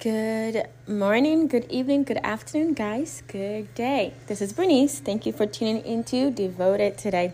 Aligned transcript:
Good 0.00 0.68
morning, 0.86 1.48
good 1.48 1.68
evening, 1.68 2.04
good 2.04 2.20
afternoon, 2.22 2.74
guys. 2.74 3.24
Good 3.26 3.74
day. 3.74 4.14
This 4.28 4.40
is 4.40 4.52
Bernice. 4.52 5.00
Thank 5.00 5.26
you 5.26 5.32
for 5.32 5.44
tuning 5.44 5.84
into 5.84 6.30
Devoted 6.30 6.96
today. 6.96 7.32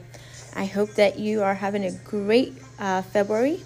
I 0.56 0.64
hope 0.64 0.94
that 0.94 1.18
you 1.18 1.42
are 1.42 1.52
having 1.52 1.84
a 1.84 1.92
great 1.92 2.54
uh, 2.78 3.02
February 3.02 3.62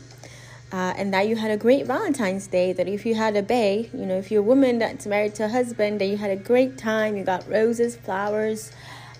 uh, 0.72 0.94
and 0.96 1.14
that 1.14 1.28
you 1.28 1.36
had 1.36 1.52
a 1.52 1.56
great 1.56 1.86
Valentine's 1.86 2.48
Day. 2.48 2.72
That 2.72 2.88
if 2.88 3.06
you 3.06 3.14
had 3.14 3.36
a 3.36 3.42
bay, 3.42 3.88
you 3.94 4.04
know, 4.04 4.16
if 4.16 4.32
you're 4.32 4.42
a 4.42 4.44
woman 4.44 4.80
that's 4.80 5.06
married 5.06 5.36
to 5.36 5.44
a 5.44 5.48
husband, 5.48 6.00
that 6.00 6.06
you 6.06 6.16
had 6.16 6.32
a 6.32 6.36
great 6.36 6.76
time. 6.76 7.16
You 7.16 7.22
got 7.22 7.48
roses, 7.48 7.96
flowers, 7.96 8.72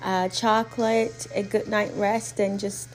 uh, 0.02 0.28
chocolate, 0.28 1.28
a 1.36 1.44
good 1.44 1.68
night 1.68 1.92
rest, 1.94 2.40
and 2.40 2.58
just 2.58 2.88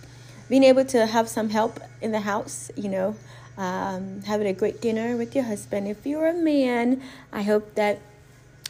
being 0.50 0.66
able 0.66 0.84
to 0.84 1.06
have 1.06 1.30
some 1.30 1.50
help 1.50 1.80
in 2.02 2.12
the 2.12 2.20
house, 2.20 2.72
you 2.76 2.90
know 2.90 3.16
um, 3.58 4.22
having 4.22 4.48
a 4.48 4.54
great 4.54 4.82
dinner 4.82 5.18
with 5.18 5.36
your 5.36 5.44
husband. 5.44 5.88
If 5.88 6.06
you're 6.06 6.28
a 6.28 6.34
man, 6.34 7.02
I 7.32 7.44
hope 7.44 7.76
that 7.76 8.00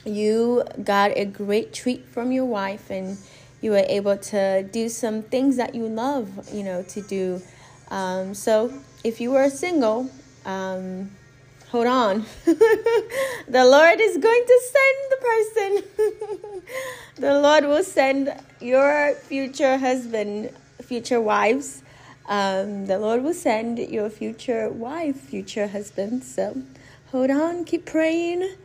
you 0.06 0.64
got 0.84 1.12
a 1.17 1.25
great 1.25 1.73
treat 1.73 2.06
from 2.06 2.31
your 2.31 2.45
wife 2.45 2.90
and 2.90 3.17
you 3.62 3.72
were 3.72 3.86
able 3.88 4.17
to 4.17 4.64
do 4.64 4.90
some 4.90 5.22
things 5.22 5.56
that 5.56 5.73
you 5.73 5.88
love, 5.88 6.30
you 6.53 6.63
know, 6.63 6.84
to 6.84 7.02
do. 7.02 7.41
Um, 7.90 8.34
so 8.34 8.74
if 9.03 9.22
you 9.22 9.31
were 9.31 9.50
single, 9.50 10.09
um, 10.46 11.12
hold 11.69 11.88
on. 11.88 12.25
the 12.46 13.66
Lord 13.66 14.02
is 14.02 14.18
going 14.18 14.44
to 14.46 14.62
send 14.74 14.97
the 15.09 15.18
person. 15.31 16.62
the 17.16 17.40
Lord 17.40 17.66
will 17.66 17.84
send 17.84 18.34
your 18.59 19.13
future 19.16 19.78
husband, 19.78 20.50
future 20.81 21.22
wives, 21.22 21.82
um, 22.28 22.85
the 22.85 22.97
Lord 22.97 23.23
will 23.23 23.34
send 23.34 23.79
your 23.79 24.09
future 24.09 24.69
wife, 24.69 25.19
future 25.19 25.67
husband. 25.67 26.23
So 26.23 26.63
hold 27.11 27.29
on, 27.29 27.66
keep 27.66 27.85
praying. 27.85 28.56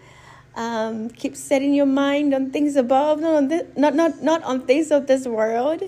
Um, 0.55 1.09
keep 1.11 1.37
setting 1.37 1.73
your 1.73 1.87
mind 1.87 2.35
on 2.35 2.51
things 2.51 2.75
above, 2.75 3.21
not 3.21 3.35
on 3.35 3.49
this, 3.49 3.63
not, 3.77 3.95
not, 3.95 4.23
not 4.23 4.43
on 4.43 4.63
things 4.63 4.91
of 4.91 5.07
this 5.07 5.25
world, 5.25 5.85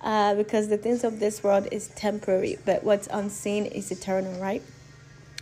uh, 0.00 0.34
because 0.34 0.68
the 0.68 0.78
things 0.78 1.04
of 1.04 1.20
this 1.20 1.42
world 1.42 1.68
is 1.70 1.88
temporary, 1.88 2.58
but 2.64 2.82
what's 2.82 3.08
unseen 3.08 3.66
is 3.66 3.90
eternal, 3.90 4.40
right? 4.40 4.62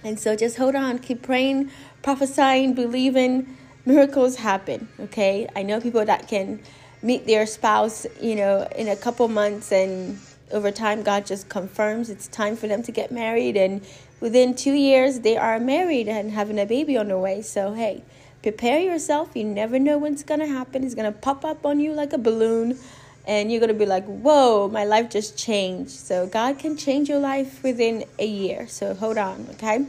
And 0.03 0.19
so 0.19 0.35
just 0.35 0.57
hold 0.57 0.75
on, 0.75 0.99
keep 0.99 1.23
praying, 1.23 1.71
prophesying, 2.03 2.75
believing. 2.75 3.57
Miracles 3.87 4.37
happen, 4.37 4.89
okay? 4.99 5.49
I 5.55 5.63
know 5.63 5.81
people 5.81 6.05
that 6.05 6.27
can 6.27 6.61
meet 7.03 7.27
their 7.27 7.47
spouse, 7.47 8.07
you 8.21 8.35
know, 8.35 8.67
in 8.75 8.89
a 8.89 8.97
couple 8.97 9.29
months 9.29 9.71
and 9.71 10.19
over 10.51 10.71
time, 10.71 11.03
God 11.03 11.27
just 11.27 11.49
confirms 11.49 12.11
it's 12.11 12.29
time 12.29 12.57
for 12.57 12.67
them 12.67 12.83
to 12.83 12.93
get 12.93 13.11
married. 13.11 13.57
And 13.57 13.83
within 14.21 14.55
two 14.55 14.73
years, 14.73 15.21
they 15.21 15.37
are 15.37 15.59
married 15.59 16.09
and 16.09 16.31
having 16.31 16.59
a 16.59 16.67
baby 16.67 16.97
on 16.97 17.09
the 17.09 17.19
way. 17.19 17.43
So, 17.43 17.73
hey, 17.73 18.03
prepare 18.43 18.79
yourself. 18.79 19.31
You 19.35 19.45
never 19.45 19.79
know 19.79 19.99
when 19.99 20.13
it's 20.13 20.23
going 20.23 20.41
to 20.41 20.47
happen. 20.47 20.85
It's 20.85 20.95
going 20.95 21.13
to 21.13 21.19
pop 21.19 21.45
up 21.45 21.65
on 21.65 21.81
you 21.81 21.93
like 21.93 22.13
a 22.13 22.19
balloon. 22.19 22.79
And 23.27 23.51
you're 23.51 23.61
going 23.61 23.73
to 23.73 23.79
be 23.79 23.87
like, 23.87 24.05
whoa, 24.05 24.69
my 24.69 24.85
life 24.85 25.09
just 25.09 25.39
changed. 25.39 25.91
So, 25.91 26.27
God 26.27 26.59
can 26.59 26.77
change 26.77 27.09
your 27.09 27.21
life 27.21 27.63
within 27.63 28.05
a 28.19 28.27
year. 28.27 28.67
So, 28.69 28.95
hold 28.95 29.17
on, 29.17 29.47
okay? 29.53 29.87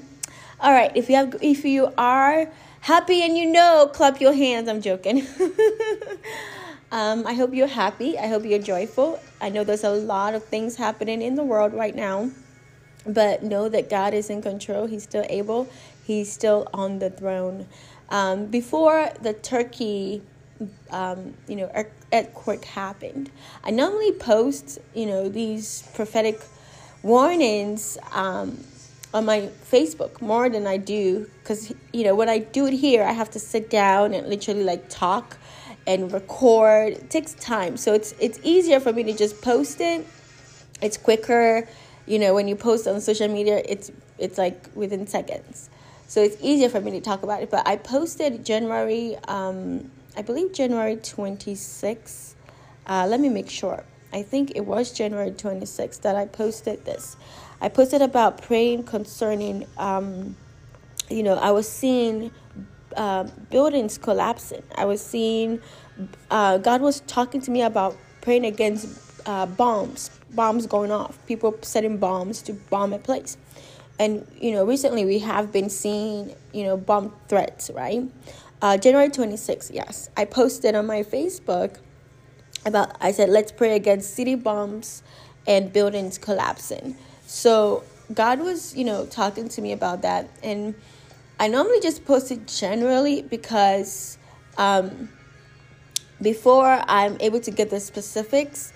All 0.61 0.71
right, 0.71 0.91
if 0.95 1.09
you 1.09 1.17
have, 1.17 1.35
if 1.41 1.65
you 1.65 1.93
are 1.97 2.49
happy 2.85 3.23
and 3.23 3.35
you 3.35 3.47
know, 3.47 3.89
clap 3.91 4.21
your 4.21 4.33
hands. 4.33 4.69
I'm 4.69 4.79
joking. 4.79 5.25
Um, 6.91 7.25
I 7.25 7.33
hope 7.33 7.53
you're 7.53 7.67
happy. 7.67 8.17
I 8.17 8.27
hope 8.27 8.45
you're 8.45 8.59
joyful. 8.59 9.19
I 9.41 9.49
know 9.49 9.63
there's 9.63 9.83
a 9.83 9.89
lot 9.89 10.35
of 10.35 10.43
things 10.43 10.75
happening 10.75 11.21
in 11.21 11.35
the 11.35 11.43
world 11.43 11.73
right 11.73 11.95
now, 11.95 12.29
but 13.05 13.43
know 13.43 13.67
that 13.69 13.89
God 13.89 14.13
is 14.13 14.29
in 14.29 14.41
control. 14.41 14.85
He's 14.87 15.03
still 15.03 15.25
able, 15.29 15.67
He's 16.05 16.31
still 16.31 16.67
on 16.73 16.99
the 16.99 17.09
throne. 17.09 17.67
Um, 18.09 18.45
before 18.45 19.09
the 19.21 19.33
Turkey, 19.33 20.21
um, 20.91 21.33
you 21.47 21.55
know, 21.55 21.85
earthquake 22.13 22.65
happened, 22.65 23.31
I 23.63 23.71
normally 23.71 24.11
post, 24.11 24.77
you 24.93 25.07
know, 25.07 25.27
these 25.27 25.83
prophetic 25.95 26.39
warnings 27.01 27.97
um, 28.11 28.63
on 29.13 29.25
my 29.25 29.49
Facebook 29.71 30.21
more 30.21 30.49
than 30.49 30.67
I 30.67 30.77
do 30.77 31.29
because, 31.41 31.73
you 31.91 32.03
know, 32.03 32.15
when 32.15 32.29
I 32.29 32.39
do 32.39 32.67
it 32.67 32.73
here, 32.73 33.03
I 33.03 33.11
have 33.11 33.31
to 33.31 33.39
sit 33.39 33.69
down 33.69 34.13
and 34.13 34.27
literally 34.27 34.63
like 34.63 34.87
talk 34.89 35.37
and 35.87 36.11
record. 36.11 36.93
It 36.93 37.09
takes 37.09 37.33
time. 37.35 37.77
So 37.77 37.93
it's 37.93 38.13
it's 38.19 38.39
easier 38.43 38.79
for 38.79 38.93
me 38.93 39.03
to 39.03 39.13
just 39.13 39.41
post 39.41 39.81
it. 39.81 40.05
It's 40.81 40.97
quicker. 40.97 41.67
You 42.05 42.19
know, 42.19 42.33
when 42.33 42.47
you 42.47 42.55
post 42.55 42.87
on 42.87 42.99
social 43.01 43.27
media, 43.27 43.61
it's 43.67 43.91
it's 44.17 44.37
like 44.37 44.69
within 44.75 45.07
seconds. 45.07 45.69
So 46.07 46.21
it's 46.21 46.37
easier 46.41 46.69
for 46.69 46.79
me 46.79 46.91
to 46.91 47.01
talk 47.01 47.23
about 47.23 47.41
it. 47.41 47.49
But 47.49 47.67
I 47.67 47.77
posted 47.77 48.45
January, 48.45 49.17
um, 49.27 49.91
I 50.15 50.21
believe 50.21 50.53
January 50.53 50.97
26th. 50.97 52.35
Uh, 52.87 53.07
let 53.09 53.19
me 53.19 53.29
make 53.29 53.49
sure. 53.49 53.83
I 54.13 54.21
think 54.21 54.53
it 54.55 54.65
was 54.65 54.91
January 54.93 55.31
26th 55.31 56.01
that 56.01 56.15
I 56.15 56.25
posted 56.27 56.85
this. 56.85 57.17
I 57.59 57.69
posted 57.69 58.01
about 58.01 58.41
praying 58.41 58.83
concerning, 58.83 59.65
um, 59.77 60.35
you 61.09 61.23
know, 61.23 61.35
I 61.35 61.51
was 61.51 61.67
seeing 61.67 62.31
uh, 62.95 63.23
buildings 63.49 63.97
collapsing. 63.97 64.63
I 64.75 64.85
was 64.85 65.01
seeing, 65.01 65.61
uh, 66.29 66.57
God 66.57 66.81
was 66.81 67.01
talking 67.01 67.41
to 67.41 67.51
me 67.51 67.61
about 67.61 67.97
praying 68.21 68.45
against 68.45 68.99
uh, 69.25 69.45
bombs, 69.45 70.09
bombs 70.31 70.65
going 70.67 70.91
off, 70.91 71.17
people 71.27 71.57
setting 71.61 71.97
bombs 71.97 72.41
to 72.43 72.53
bomb 72.53 72.93
a 72.93 72.99
place. 72.99 73.37
And, 73.99 74.27
you 74.39 74.51
know, 74.51 74.65
recently 74.65 75.05
we 75.05 75.19
have 75.19 75.51
been 75.51 75.69
seeing, 75.69 76.35
you 76.53 76.63
know, 76.63 76.75
bomb 76.77 77.13
threats, 77.29 77.69
right? 77.73 78.03
Uh, 78.61 78.77
January 78.77 79.09
26th, 79.09 79.73
yes. 79.73 80.09
I 80.17 80.25
posted 80.25 80.75
on 80.75 80.85
my 80.85 81.03
Facebook 81.03 81.77
about, 82.65 82.95
I 82.99 83.11
said, 83.11 83.29
let's 83.29 83.51
pray 83.51 83.75
against 83.75 84.15
city 84.15 84.35
bombs 84.35 85.03
and 85.47 85.71
buildings 85.71 86.17
collapsing. 86.17 86.97
So 87.25 87.83
God 88.13 88.39
was, 88.39 88.75
you 88.75 88.83
know, 88.83 89.05
talking 89.05 89.47
to 89.49 89.61
me 89.61 89.71
about 89.71 90.01
that. 90.01 90.29
And, 90.43 90.75
I 91.39 91.47
normally 91.47 91.81
just 91.81 92.05
post 92.05 92.31
it 92.31 92.47
generally 92.47 93.21
because 93.21 94.17
um, 94.57 95.09
before 96.21 96.81
I'm 96.87 97.17
able 97.19 97.41
to 97.41 97.51
get 97.51 97.69
the 97.69 97.79
specifics, 97.79 98.71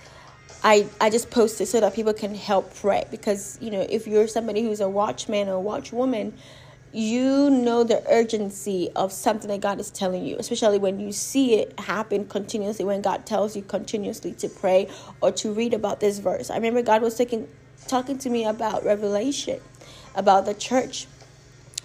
I, 0.62 0.86
I 1.00 1.08
just 1.08 1.30
post 1.30 1.60
it 1.62 1.66
so 1.66 1.80
that 1.80 1.94
people 1.94 2.12
can 2.12 2.34
help 2.34 2.74
pray. 2.74 3.04
Because, 3.10 3.56
you 3.62 3.70
know, 3.70 3.86
if 3.88 4.06
you're 4.06 4.28
somebody 4.28 4.62
who's 4.62 4.80
a 4.80 4.88
watchman 4.88 5.48
or 5.48 5.58
a 5.58 5.62
watchwoman, 5.62 6.34
you 6.92 7.48
know 7.48 7.84
the 7.84 8.02
urgency 8.10 8.90
of 8.96 9.12
something 9.12 9.48
that 9.48 9.60
God 9.60 9.80
is 9.80 9.90
telling 9.90 10.26
you, 10.26 10.36
especially 10.38 10.78
when 10.78 11.00
you 11.00 11.12
see 11.12 11.54
it 11.54 11.78
happen 11.78 12.26
continuously, 12.26 12.84
when 12.84 13.00
God 13.00 13.24
tells 13.24 13.56
you 13.56 13.62
continuously 13.62 14.32
to 14.34 14.48
pray 14.48 14.88
or 15.22 15.30
to 15.32 15.52
read 15.52 15.72
about 15.72 16.00
this 16.00 16.18
verse. 16.18 16.50
I 16.50 16.56
remember 16.56 16.82
God 16.82 17.00
was 17.00 17.14
taking, 17.14 17.48
talking 17.86 18.18
to 18.18 18.28
me 18.28 18.44
about 18.44 18.84
Revelation, 18.84 19.60
about 20.14 20.46
the 20.46 20.54
church 20.54 21.06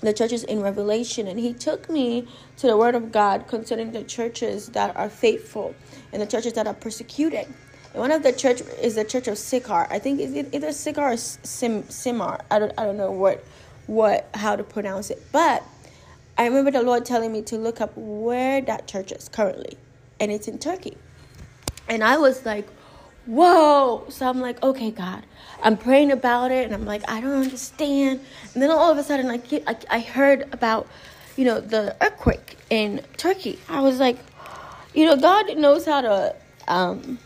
the 0.05 0.13
churches 0.13 0.43
in 0.43 0.61
Revelation, 0.61 1.27
and 1.27 1.39
he 1.39 1.53
took 1.53 1.89
me 1.89 2.27
to 2.57 2.67
the 2.67 2.77
Word 2.77 2.95
of 2.95 3.11
God 3.11 3.47
concerning 3.47 3.91
the 3.91 4.03
churches 4.03 4.69
that 4.69 4.95
are 4.95 5.09
faithful 5.09 5.75
and 6.13 6.21
the 6.21 6.25
churches 6.25 6.53
that 6.53 6.67
are 6.67 6.73
persecuted. 6.73 7.45
And 7.93 8.01
one 8.01 8.11
of 8.11 8.23
the 8.23 8.33
church 8.33 8.61
is 8.81 8.95
the 8.95 9.03
church 9.05 9.27
of 9.27 9.37
Sychar. 9.37 9.87
I 9.89 9.99
think 9.99 10.19
it's 10.19 10.53
either 10.53 10.71
Sychar 10.71 11.01
or 11.01 11.17
Sim, 11.17 11.89
Simar. 11.89 12.41
I 12.51 12.59
don't, 12.59 12.73
I 12.77 12.83
don't 12.83 12.97
know 12.97 13.11
what, 13.11 13.43
what, 13.87 14.29
how 14.33 14.55
to 14.55 14.63
pronounce 14.63 15.09
it. 15.09 15.21
But 15.31 15.63
I 16.37 16.45
remember 16.45 16.71
the 16.71 16.81
Lord 16.81 17.05
telling 17.05 17.31
me 17.31 17.41
to 17.43 17.57
look 17.57 17.79
up 17.79 17.93
where 17.95 18.61
that 18.61 18.87
church 18.87 19.11
is 19.11 19.29
currently, 19.29 19.77
and 20.19 20.31
it's 20.31 20.47
in 20.47 20.59
Turkey. 20.59 20.97
And 21.87 22.03
I 22.03 22.17
was 22.17 22.45
like, 22.45 22.67
whoa. 23.25 24.05
So 24.09 24.27
I'm 24.27 24.39
like, 24.39 24.61
okay, 24.63 24.91
God. 24.91 25.23
I'm 25.63 25.77
praying 25.77 26.11
about 26.11 26.51
it, 26.51 26.65
and 26.65 26.73
I'm 26.73 26.85
like, 26.85 27.07
I 27.09 27.21
don't 27.21 27.43
understand. 27.43 28.19
And 28.53 28.61
then 28.61 28.69
all 28.71 28.91
of 28.91 28.97
a 28.97 29.03
sudden, 29.03 29.29
I, 29.29 29.37
get, 29.37 29.63
I, 29.67 29.77
I 29.89 29.99
heard 29.99 30.47
about, 30.51 30.87
you 31.35 31.45
know, 31.45 31.59
the 31.59 31.95
earthquake 32.01 32.57
in 32.69 33.01
Turkey. 33.17 33.59
I 33.67 33.81
was 33.81 33.99
like, 33.99 34.17
you 34.93 35.05
know, 35.05 35.15
God 35.15 35.57
knows 35.57 35.85
how 35.85 36.01
to 36.01 36.35
um, 36.67 37.19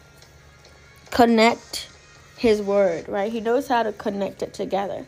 connect 1.12 1.90
His 2.38 2.62
word, 2.62 3.07
right? 3.10 3.31
He 3.31 3.42
knows 3.42 3.68
how 3.68 3.84
to 3.84 3.92
connect 3.92 4.42
it 4.42 4.54
together. 4.54 5.06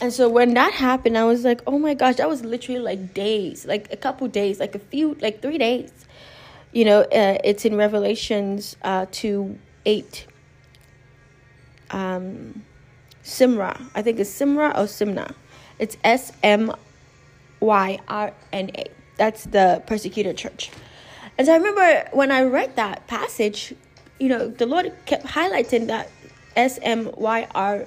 And 0.00 0.12
so 0.12 0.28
when 0.28 0.54
that 0.54 0.72
happened, 0.74 1.16
I 1.16 1.24
was 1.24 1.44
like, 1.44 1.62
oh 1.66 1.78
my 1.78 1.94
gosh, 1.94 2.16
that 2.16 2.28
was 2.28 2.44
literally 2.44 2.80
like 2.80 3.14
days, 3.14 3.64
like 3.64 3.92
a 3.92 3.96
couple 3.96 4.26
days, 4.28 4.60
like 4.60 4.74
a 4.74 4.78
few, 4.80 5.14
like 5.20 5.40
three 5.40 5.58
days. 5.58 5.92
You 6.72 6.84
know, 6.84 7.02
uh, 7.02 7.38
it's 7.44 7.64
in 7.64 7.76
Revelations 7.76 8.76
uh, 8.82 9.06
2 9.10 9.58
8 9.86 10.26
um, 11.94 12.62
Simra. 13.22 13.80
I 13.94 14.02
think 14.02 14.18
it's 14.18 14.30
Simra 14.30 14.70
or 14.74 14.86
Simna. 14.86 15.34
It's 15.78 15.96
S 16.02 16.32
M 16.42 16.72
Y 17.60 17.98
R 18.08 18.34
N 18.52 18.70
A. 18.74 18.86
That's 19.16 19.44
the 19.44 19.82
persecuted 19.86 20.36
church. 20.36 20.70
And 21.38 21.46
so 21.46 21.54
I 21.54 21.56
remember 21.56 22.08
when 22.12 22.30
I 22.30 22.42
read 22.42 22.76
that 22.76 23.06
passage, 23.06 23.74
you 24.18 24.28
know, 24.28 24.48
the 24.48 24.66
Lord 24.66 24.92
kept 25.06 25.24
highlighting 25.24 25.86
that 25.86 26.10
S 26.56 26.78
M 26.82 27.10
Y 27.16 27.46
R 27.54 27.86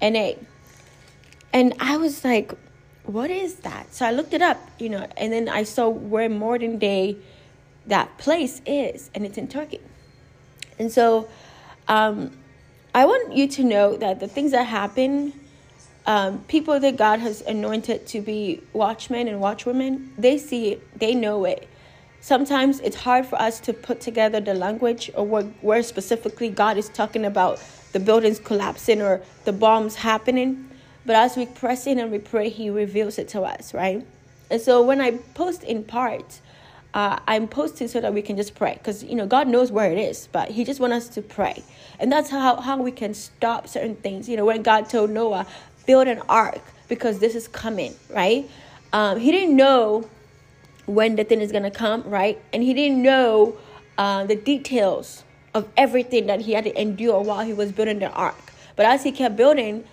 N 0.00 0.16
A. 0.16 0.38
And 1.52 1.74
I 1.80 1.96
was 1.96 2.24
like, 2.24 2.52
what 3.04 3.30
is 3.30 3.54
that? 3.60 3.94
So 3.94 4.04
I 4.04 4.10
looked 4.10 4.34
it 4.34 4.42
up, 4.42 4.58
you 4.78 4.90
know, 4.90 5.06
and 5.16 5.32
then 5.32 5.48
I 5.48 5.62
saw 5.62 5.88
where 5.88 6.28
modern 6.28 6.78
day 6.78 7.16
that 7.86 8.18
place 8.18 8.60
is, 8.66 9.10
and 9.14 9.24
it's 9.24 9.38
in 9.38 9.48
Turkey. 9.48 9.80
And 10.78 10.92
so 10.92 11.26
um, 11.88 12.37
I 12.98 13.04
want 13.04 13.32
you 13.32 13.46
to 13.46 13.62
know 13.62 13.96
that 13.98 14.18
the 14.18 14.26
things 14.26 14.50
that 14.50 14.64
happen, 14.64 15.32
um, 16.04 16.40
people 16.48 16.80
that 16.80 16.96
God 16.96 17.20
has 17.20 17.42
anointed 17.42 18.08
to 18.08 18.20
be 18.20 18.60
watchmen 18.72 19.28
and 19.28 19.40
watchwomen, 19.40 20.08
they 20.18 20.36
see 20.36 20.72
it, 20.72 20.98
they 20.98 21.14
know 21.14 21.44
it. 21.44 21.68
Sometimes 22.20 22.80
it's 22.80 22.96
hard 22.96 23.24
for 23.24 23.40
us 23.40 23.60
to 23.60 23.72
put 23.72 24.00
together 24.00 24.40
the 24.40 24.52
language 24.52 25.12
or 25.14 25.24
where, 25.24 25.44
where 25.60 25.84
specifically 25.84 26.50
God 26.50 26.76
is 26.76 26.88
talking 26.88 27.24
about 27.24 27.62
the 27.92 28.00
buildings 28.00 28.40
collapsing 28.40 29.00
or 29.00 29.22
the 29.44 29.52
bombs 29.52 29.94
happening. 29.94 30.68
But 31.06 31.14
as 31.14 31.36
we 31.36 31.46
press 31.46 31.86
in 31.86 32.00
and 32.00 32.10
we 32.10 32.18
pray, 32.18 32.48
He 32.48 32.68
reveals 32.68 33.16
it 33.16 33.28
to 33.28 33.42
us, 33.42 33.72
right? 33.72 34.04
And 34.50 34.60
so 34.60 34.82
when 34.82 35.00
I 35.00 35.18
post 35.34 35.62
in 35.62 35.84
part, 35.84 36.40
uh, 36.98 37.20
I'm 37.28 37.46
posting 37.46 37.86
so 37.86 38.00
that 38.00 38.12
we 38.12 38.22
can 38.22 38.36
just 38.36 38.56
pray 38.56 38.74
because 38.74 39.04
you 39.04 39.14
know 39.14 39.24
God 39.24 39.46
knows 39.46 39.70
where 39.70 39.92
it 39.92 39.98
is, 39.98 40.28
but 40.32 40.50
He 40.50 40.64
just 40.64 40.80
wants 40.80 40.96
us 40.96 41.08
to 41.10 41.22
pray, 41.22 41.62
and 42.00 42.10
that's 42.10 42.28
how 42.28 42.56
how 42.56 42.76
we 42.76 42.90
can 42.90 43.14
stop 43.14 43.68
certain 43.68 43.94
things. 43.94 44.28
You 44.28 44.36
know, 44.36 44.44
when 44.44 44.64
God 44.64 44.90
told 44.90 45.10
Noah, 45.10 45.46
build 45.86 46.08
an 46.08 46.20
ark 46.28 46.60
because 46.88 47.20
this 47.20 47.36
is 47.36 47.46
coming, 47.46 47.94
right? 48.10 48.50
Um, 48.92 49.20
he 49.20 49.30
didn't 49.30 49.54
know 49.54 50.10
when 50.86 51.14
the 51.14 51.22
thing 51.22 51.40
is 51.40 51.52
gonna 51.52 51.70
come, 51.70 52.02
right? 52.02 52.42
And 52.52 52.64
he 52.64 52.74
didn't 52.74 53.00
know 53.00 53.56
uh, 53.96 54.24
the 54.24 54.34
details 54.34 55.22
of 55.54 55.68
everything 55.76 56.26
that 56.26 56.40
he 56.40 56.54
had 56.54 56.64
to 56.64 56.80
endure 56.80 57.20
while 57.20 57.46
he 57.46 57.52
was 57.52 57.70
building 57.70 58.00
the 58.00 58.10
ark. 58.10 58.52
But 58.74 58.86
as 58.86 59.04
he 59.04 59.12
kept 59.12 59.36
building, 59.36 59.84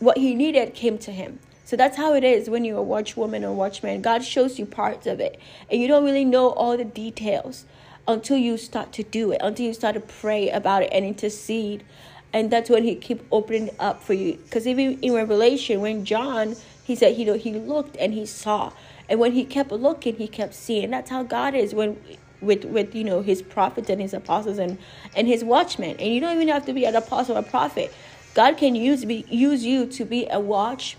what 0.00 0.18
he 0.18 0.34
needed 0.34 0.74
came 0.74 0.98
to 0.98 1.12
him. 1.12 1.38
So 1.70 1.76
that's 1.76 1.96
how 1.96 2.14
it 2.14 2.24
is 2.24 2.50
when 2.50 2.64
you're 2.64 2.80
a 2.80 2.84
watchwoman 2.84 3.44
or 3.44 3.52
watchman. 3.52 4.02
God 4.02 4.24
shows 4.24 4.58
you 4.58 4.66
parts 4.66 5.06
of 5.06 5.20
it, 5.20 5.38
and 5.70 5.80
you 5.80 5.86
don't 5.86 6.04
really 6.04 6.24
know 6.24 6.48
all 6.50 6.76
the 6.76 6.84
details 6.84 7.64
until 8.08 8.36
you 8.36 8.56
start 8.56 8.92
to 8.94 9.04
do 9.04 9.30
it, 9.30 9.40
until 9.40 9.66
you 9.66 9.72
start 9.72 9.94
to 9.94 10.00
pray 10.00 10.50
about 10.50 10.82
it 10.82 10.88
and 10.90 11.04
intercede. 11.04 11.84
And 12.32 12.50
that's 12.50 12.70
when 12.70 12.82
He 12.82 12.96
keep 12.96 13.22
opening 13.30 13.70
up 13.78 14.02
for 14.02 14.14
you. 14.14 14.32
Because 14.32 14.66
even 14.66 14.98
in 15.00 15.12
Revelation, 15.12 15.80
when 15.80 16.04
John 16.04 16.56
he 16.82 16.96
said 16.96 17.16
know 17.24 17.34
he 17.34 17.52
looked 17.52 17.96
and 17.98 18.14
he 18.14 18.26
saw, 18.26 18.72
and 19.08 19.20
when 19.20 19.30
he 19.30 19.44
kept 19.44 19.70
looking, 19.70 20.16
he 20.16 20.26
kept 20.26 20.54
seeing. 20.54 20.90
That's 20.90 21.08
how 21.08 21.22
God 21.22 21.54
is 21.54 21.72
when 21.72 21.96
with 22.40 22.64
with 22.64 22.96
you 22.96 23.04
know 23.04 23.22
his 23.22 23.42
prophets 23.42 23.88
and 23.88 24.00
his 24.00 24.12
apostles 24.12 24.58
and 24.58 24.76
and 25.14 25.28
his 25.28 25.44
watchmen. 25.44 25.94
And 26.00 26.12
you 26.12 26.20
don't 26.20 26.34
even 26.34 26.48
have 26.48 26.66
to 26.66 26.72
be 26.72 26.84
an 26.84 26.96
apostle 26.96 27.36
or 27.36 27.40
a 27.40 27.44
prophet 27.44 27.94
God 28.34 28.56
can 28.56 28.74
use 28.74 29.04
be 29.04 29.24
use 29.28 29.64
you 29.64 29.86
to 29.86 30.04
be 30.04 30.26
a 30.30 30.38
watch, 30.38 30.96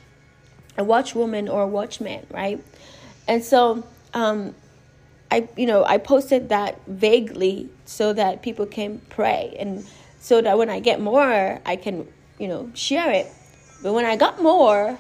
a 0.78 0.84
watchwoman 0.84 1.52
or 1.52 1.64
a 1.64 1.68
watchman, 1.68 2.26
right? 2.32 2.64
And 3.28 3.44
so, 3.44 3.86
um, 4.14 4.56
I 5.32 5.48
you 5.56 5.66
know 5.66 5.86
I 5.86 5.98
posted 5.98 6.50
that 6.50 6.86
vaguely 6.86 7.70
so 7.86 8.12
that 8.14 8.42
people 8.42 8.66
can 8.66 9.00
pray 9.10 9.56
and 9.58 9.86
so 10.20 10.42
that 10.42 10.58
when 10.58 10.70
I 10.70 10.80
get 10.80 11.00
more, 11.00 11.60
I 11.66 11.76
can 11.78 12.08
you 12.38 12.48
know 12.48 12.70
share 12.74 13.12
it. 13.12 13.28
But 13.82 13.94
when 13.94 14.06
I 14.06 14.16
got 14.18 14.42
more, 14.42 15.00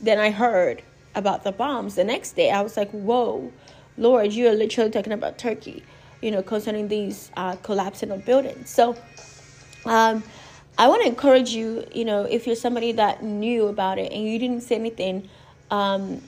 then 0.00 0.18
I 0.18 0.30
heard 0.30 0.82
about 1.14 1.44
the 1.44 1.52
bombs. 1.52 1.94
The 1.94 2.04
next 2.04 2.32
day, 2.32 2.50
I 2.50 2.62
was 2.62 2.76
like, 2.76 2.90
"Whoa, 2.90 3.52
Lord, 3.98 4.32
you 4.32 4.48
are 4.48 4.54
literally 4.54 4.90
talking 4.90 5.12
about 5.12 5.38
Turkey." 5.38 5.84
You 6.22 6.30
know, 6.30 6.42
concerning 6.42 6.88
these 6.88 7.30
uh, 7.36 7.56
collapsing 7.56 8.10
of 8.10 8.24
buildings. 8.24 8.70
So, 8.70 8.96
um, 9.84 10.24
I 10.78 10.88
want 10.88 11.02
to 11.02 11.08
encourage 11.08 11.50
you, 11.50 11.86
you 11.94 12.04
know, 12.04 12.24
if 12.24 12.46
you're 12.46 12.54
somebody 12.56 12.92
that 12.92 13.22
knew 13.22 13.68
about 13.68 13.98
it 13.98 14.12
and 14.12 14.24
you 14.24 14.38
didn't 14.38 14.60
say 14.60 14.74
anything 14.74 15.28
um, 15.70 16.20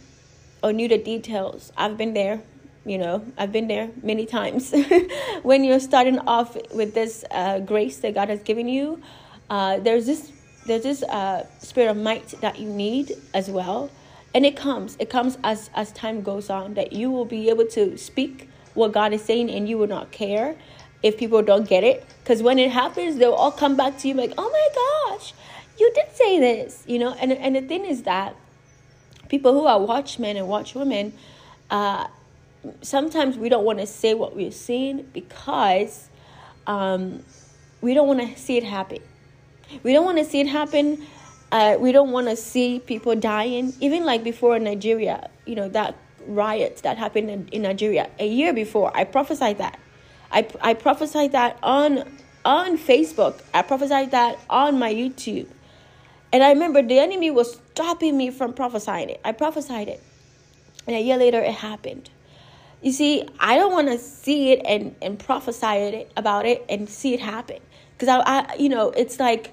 or 0.62 0.72
knew 0.72 0.88
the 0.88 0.96
details, 0.96 1.70
I've 1.76 1.98
been 1.98 2.14
there, 2.14 2.40
you 2.86 2.96
know, 2.96 3.26
I've 3.36 3.52
been 3.52 3.68
there 3.68 3.90
many 4.02 4.24
times. 4.24 4.72
when 5.42 5.64
you're 5.64 5.80
starting 5.80 6.18
off 6.20 6.56
with 6.72 6.94
this 6.94 7.26
uh, 7.30 7.58
grace 7.58 7.98
that 7.98 8.14
God 8.14 8.30
has 8.30 8.42
given 8.42 8.68
you, 8.68 9.02
uh, 9.50 9.80
there's 9.80 10.06
this 10.06 10.32
there's 10.66 10.82
this 10.82 11.02
uh, 11.02 11.46
spirit 11.58 11.90
of 11.90 11.96
might 11.98 12.28
that 12.40 12.58
you 12.58 12.68
need 12.68 13.12
as 13.34 13.50
well, 13.50 13.90
and 14.34 14.46
it 14.46 14.56
comes. 14.56 14.96
It 14.98 15.10
comes 15.10 15.36
as 15.44 15.68
as 15.74 15.92
time 15.92 16.22
goes 16.22 16.48
on 16.48 16.74
that 16.74 16.92
you 16.92 17.10
will 17.10 17.24
be 17.26 17.50
able 17.50 17.66
to 17.68 17.98
speak 17.98 18.48
what 18.72 18.92
God 18.92 19.12
is 19.12 19.22
saying, 19.22 19.50
and 19.50 19.68
you 19.68 19.76
will 19.76 19.86
not 19.86 20.10
care 20.10 20.56
if 21.02 21.16
people 21.16 21.42
don't 21.42 21.68
get 21.68 21.84
it. 21.84 22.04
Because 22.22 22.42
when 22.42 22.58
it 22.58 22.70
happens, 22.70 23.16
they'll 23.16 23.32
all 23.32 23.52
come 23.52 23.76
back 23.76 23.98
to 23.98 24.08
you 24.08 24.14
like, 24.14 24.32
oh 24.36 24.50
my 24.50 25.16
gosh, 25.16 25.32
you 25.78 25.90
did 25.94 26.14
say 26.14 26.38
this, 26.38 26.84
you 26.86 26.98
know? 26.98 27.12
And, 27.12 27.32
and 27.32 27.56
the 27.56 27.62
thing 27.62 27.84
is 27.84 28.02
that 28.02 28.34
people 29.28 29.52
who 29.52 29.66
are 29.66 29.80
watchmen 29.80 30.36
and 30.36 30.46
watchwomen, 30.46 31.12
uh, 31.70 32.08
sometimes 32.82 33.36
we 33.36 33.48
don't 33.48 33.64
want 33.64 33.78
to 33.78 33.86
say 33.86 34.14
what 34.14 34.34
we're 34.34 34.50
seeing 34.50 35.02
because 35.12 36.08
um, 36.66 37.22
we 37.80 37.94
don't 37.94 38.08
want 38.08 38.20
to 38.20 38.40
see 38.40 38.56
it 38.56 38.64
happen. 38.64 38.98
We 39.82 39.92
don't 39.92 40.04
want 40.04 40.18
to 40.18 40.24
see 40.24 40.40
it 40.40 40.48
happen. 40.48 41.06
Uh, 41.52 41.76
we 41.78 41.92
don't 41.92 42.10
want 42.10 42.28
to 42.28 42.36
see 42.36 42.80
people 42.80 43.14
dying. 43.14 43.72
Even 43.80 44.04
like 44.04 44.24
before 44.24 44.56
in 44.56 44.64
Nigeria, 44.64 45.30
you 45.46 45.54
know, 45.54 45.68
that 45.70 45.96
riots 46.26 46.82
that 46.82 46.98
happened 46.98 47.30
in, 47.30 47.48
in 47.48 47.62
Nigeria, 47.62 48.10
a 48.18 48.26
year 48.26 48.52
before, 48.52 48.94
I 48.94 49.04
prophesied 49.04 49.58
that 49.58 49.78
I, 50.30 50.48
I 50.60 50.74
prophesied 50.74 51.32
that 51.32 51.58
on 51.62 52.04
on 52.44 52.78
Facebook. 52.78 53.40
I 53.52 53.62
prophesied 53.62 54.10
that 54.12 54.38
on 54.48 54.78
my 54.78 54.92
YouTube. 54.92 55.48
And 56.32 56.42
I 56.42 56.50
remember 56.50 56.82
the 56.82 56.98
enemy 56.98 57.30
was 57.30 57.60
stopping 57.72 58.16
me 58.16 58.30
from 58.30 58.52
prophesying 58.52 59.10
it. 59.10 59.20
I 59.24 59.32
prophesied 59.32 59.88
it. 59.88 60.02
And 60.86 60.96
a 60.96 61.00
year 61.00 61.16
later 61.16 61.40
it 61.40 61.54
happened. 61.54 62.10
You 62.80 62.92
see, 62.92 63.28
I 63.40 63.56
don't 63.56 63.72
want 63.72 63.88
to 63.88 63.98
see 63.98 64.52
it 64.52 64.62
and, 64.64 64.94
and 65.02 65.18
prophesy 65.18 65.66
it 65.66 66.12
about 66.16 66.46
it 66.46 66.64
and 66.68 66.88
see 66.88 67.12
it 67.12 67.20
happen. 67.20 67.58
Because 67.92 68.08
I, 68.08 68.20
I 68.20 68.54
you 68.54 68.68
know, 68.68 68.90
it's 68.90 69.18
like 69.18 69.52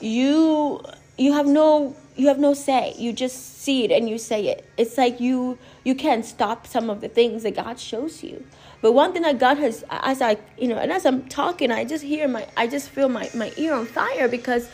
you 0.00 0.80
you 1.16 1.32
have 1.32 1.46
no 1.46 1.94
you 2.16 2.28
have 2.28 2.38
no 2.38 2.54
say. 2.54 2.94
You 2.98 3.12
just 3.12 3.60
see 3.60 3.84
it 3.84 3.90
and 3.90 4.08
you 4.08 4.18
say 4.18 4.48
it. 4.48 4.68
It's 4.76 4.98
like 4.98 5.20
you 5.20 5.58
you 5.84 5.94
can't 5.94 6.24
stop 6.24 6.66
some 6.66 6.90
of 6.90 7.00
the 7.00 7.08
things 7.08 7.44
that 7.44 7.54
God 7.54 7.78
shows 7.78 8.22
you. 8.22 8.44
But 8.82 8.92
one 8.92 9.12
thing 9.12 9.22
that 9.22 9.38
God 9.38 9.58
has, 9.58 9.84
as 9.90 10.22
I, 10.22 10.38
you 10.58 10.68
know, 10.68 10.76
and 10.76 10.90
as 10.90 11.04
I'm 11.04 11.28
talking, 11.28 11.70
I 11.70 11.84
just 11.84 12.02
hear 12.02 12.26
my, 12.28 12.46
I 12.56 12.66
just 12.66 12.88
feel 12.88 13.08
my, 13.08 13.28
my 13.34 13.52
ear 13.56 13.74
on 13.74 13.86
fire 13.86 14.26
because 14.26 14.70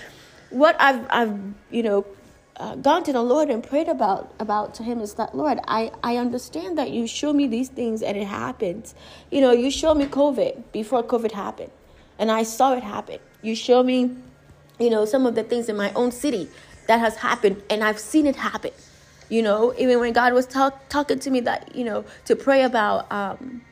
what 0.51 0.77
I've, 0.81 1.07
I've, 1.11 1.39
you 1.71 1.83
know, 1.83 2.07
uh, 2.59 2.75
gone 2.77 3.03
to 3.05 3.13
the 3.13 3.23
Lord 3.23 3.51
and 3.51 3.63
prayed 3.63 3.89
about 3.89 4.33
about 4.39 4.75
to 4.75 4.83
Him 4.83 5.01
is 5.01 5.15
that 5.15 5.35
Lord, 5.35 5.59
I 5.67 5.91
I 6.03 6.17
understand 6.17 6.79
that 6.79 6.91
you 6.91 7.07
show 7.07 7.33
me 7.33 7.47
these 7.47 7.69
things 7.69 8.03
and 8.03 8.17
it 8.17 8.27
happens. 8.27 8.95
You 9.31 9.43
know, 9.43 9.53
you 9.53 9.71
show 9.71 9.95
me 9.95 10.07
COVID 10.07 10.73
before 10.73 11.03
COVID 11.03 11.33
happened, 11.33 11.71
and 12.19 12.31
I 12.31 12.45
saw 12.45 12.73
it 12.75 12.83
happen. 12.83 13.19
You 13.43 13.55
show 13.55 13.83
me, 13.83 14.17
you 14.79 14.91
know, 14.91 15.05
some 15.05 15.27
of 15.27 15.35
the 15.35 15.43
things 15.43 15.69
in 15.69 15.77
my 15.77 15.93
own 15.93 16.11
city 16.11 16.49
that 16.87 16.99
has 16.99 17.17
happened, 17.17 17.63
and 17.69 17.85
I've 17.85 17.99
seen 17.99 18.27
it 18.27 18.37
happen. 18.37 18.71
You 19.29 19.43
know, 19.43 19.75
even 19.77 20.01
when 20.01 20.13
God 20.13 20.33
was 20.33 20.47
talk, 20.47 20.89
talking 20.89 21.19
to 21.19 21.31
me 21.31 21.41
that 21.41 21.75
you 21.75 21.85
know 21.85 22.05
to 22.25 22.37
pray 22.37 22.63
about. 22.63 23.11
Um, 23.13 23.63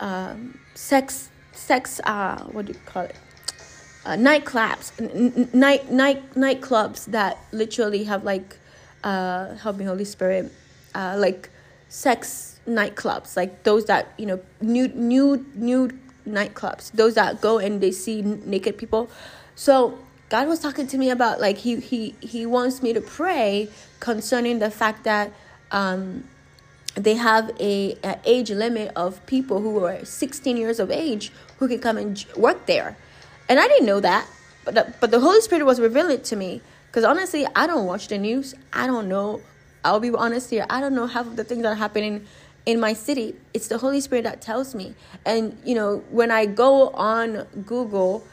um, 0.00 0.58
sex 0.74 1.28
sex 1.52 2.00
uh, 2.04 2.42
what 2.52 2.66
do 2.66 2.72
you 2.72 2.78
call 2.86 3.04
it? 3.04 3.16
Uh, 4.04 4.16
nightclubs 4.16 4.92
n- 4.98 5.48
night 5.52 5.90
night 5.90 6.34
nightclubs 6.34 7.04
that 7.06 7.38
literally 7.52 8.04
have 8.04 8.24
like 8.24 8.56
uh, 9.04 9.54
help 9.56 9.76
me 9.76 9.84
holy 9.84 10.04
spirit 10.04 10.50
uh, 10.94 11.14
like 11.18 11.50
sex 11.88 12.60
nightclubs 12.66 13.36
like 13.36 13.62
those 13.62 13.84
that 13.84 14.12
you 14.16 14.26
know 14.26 14.40
nude 14.60 14.96
nude 14.96 15.56
nude 15.56 15.98
nightclubs 16.26 16.90
those 16.92 17.14
that 17.14 17.40
go 17.40 17.58
and 17.58 17.80
they 17.80 17.90
see 17.92 18.22
naked 18.22 18.78
people. 18.78 19.10
So 19.54 19.98
god 20.30 20.46
was 20.48 20.60
talking 20.60 20.86
to 20.86 20.96
me 20.96 21.10
about 21.10 21.40
like 21.40 21.58
he 21.58 21.80
he 21.80 22.14
he 22.20 22.46
wants 22.46 22.82
me 22.82 22.92
to 22.92 23.00
pray 23.00 23.68
concerning 23.98 24.60
the 24.60 24.70
fact 24.70 25.04
that 25.04 25.32
um 25.72 26.24
they 26.94 27.14
have 27.14 27.50
a, 27.60 27.96
a, 28.02 28.18
age 28.24 28.50
limit 28.50 28.92
of 28.96 29.24
people 29.26 29.60
who 29.60 29.84
are 29.84 30.04
16 30.04 30.56
years 30.56 30.80
of 30.80 30.90
age 30.90 31.32
who 31.58 31.68
can 31.68 31.78
come 31.78 31.96
and 31.96 32.24
work 32.36 32.66
there. 32.66 32.96
And 33.48 33.58
i 33.58 33.66
didn't 33.68 33.86
know 33.86 34.00
that 34.00 34.26
but 34.64 34.74
the, 34.74 34.94
but 35.00 35.10
the 35.10 35.20
holy 35.20 35.40
spirit 35.40 35.64
was 35.64 35.80
revealing 35.80 36.18
it 36.18 36.24
to 36.24 36.36
me 36.36 36.62
because 36.86 37.04
honestly 37.04 37.46
i 37.56 37.66
don't 37.66 37.86
watch 37.86 38.08
the 38.08 38.18
news. 38.18 38.54
I 38.72 38.86
don't 38.86 39.08
know 39.08 39.40
i'll 39.84 40.00
be 40.00 40.10
honest 40.10 40.50
here 40.50 40.66
i 40.68 40.80
don't 40.80 40.94
know 40.94 41.06
half 41.06 41.26
of 41.26 41.36
the 41.36 41.44
things 41.44 41.62
that 41.62 41.72
are 41.72 41.74
happening 41.74 42.26
in 42.66 42.78
my 42.78 42.92
city. 42.92 43.34
It's 43.54 43.68
the 43.68 43.78
holy 43.78 44.02
spirit 44.02 44.24
that 44.24 44.42
tells 44.42 44.74
me. 44.74 44.94
And 45.24 45.58
you 45.64 45.74
know 45.74 46.04
when 46.10 46.30
i 46.30 46.46
go 46.46 46.90
on 46.90 47.46
google 47.64 48.24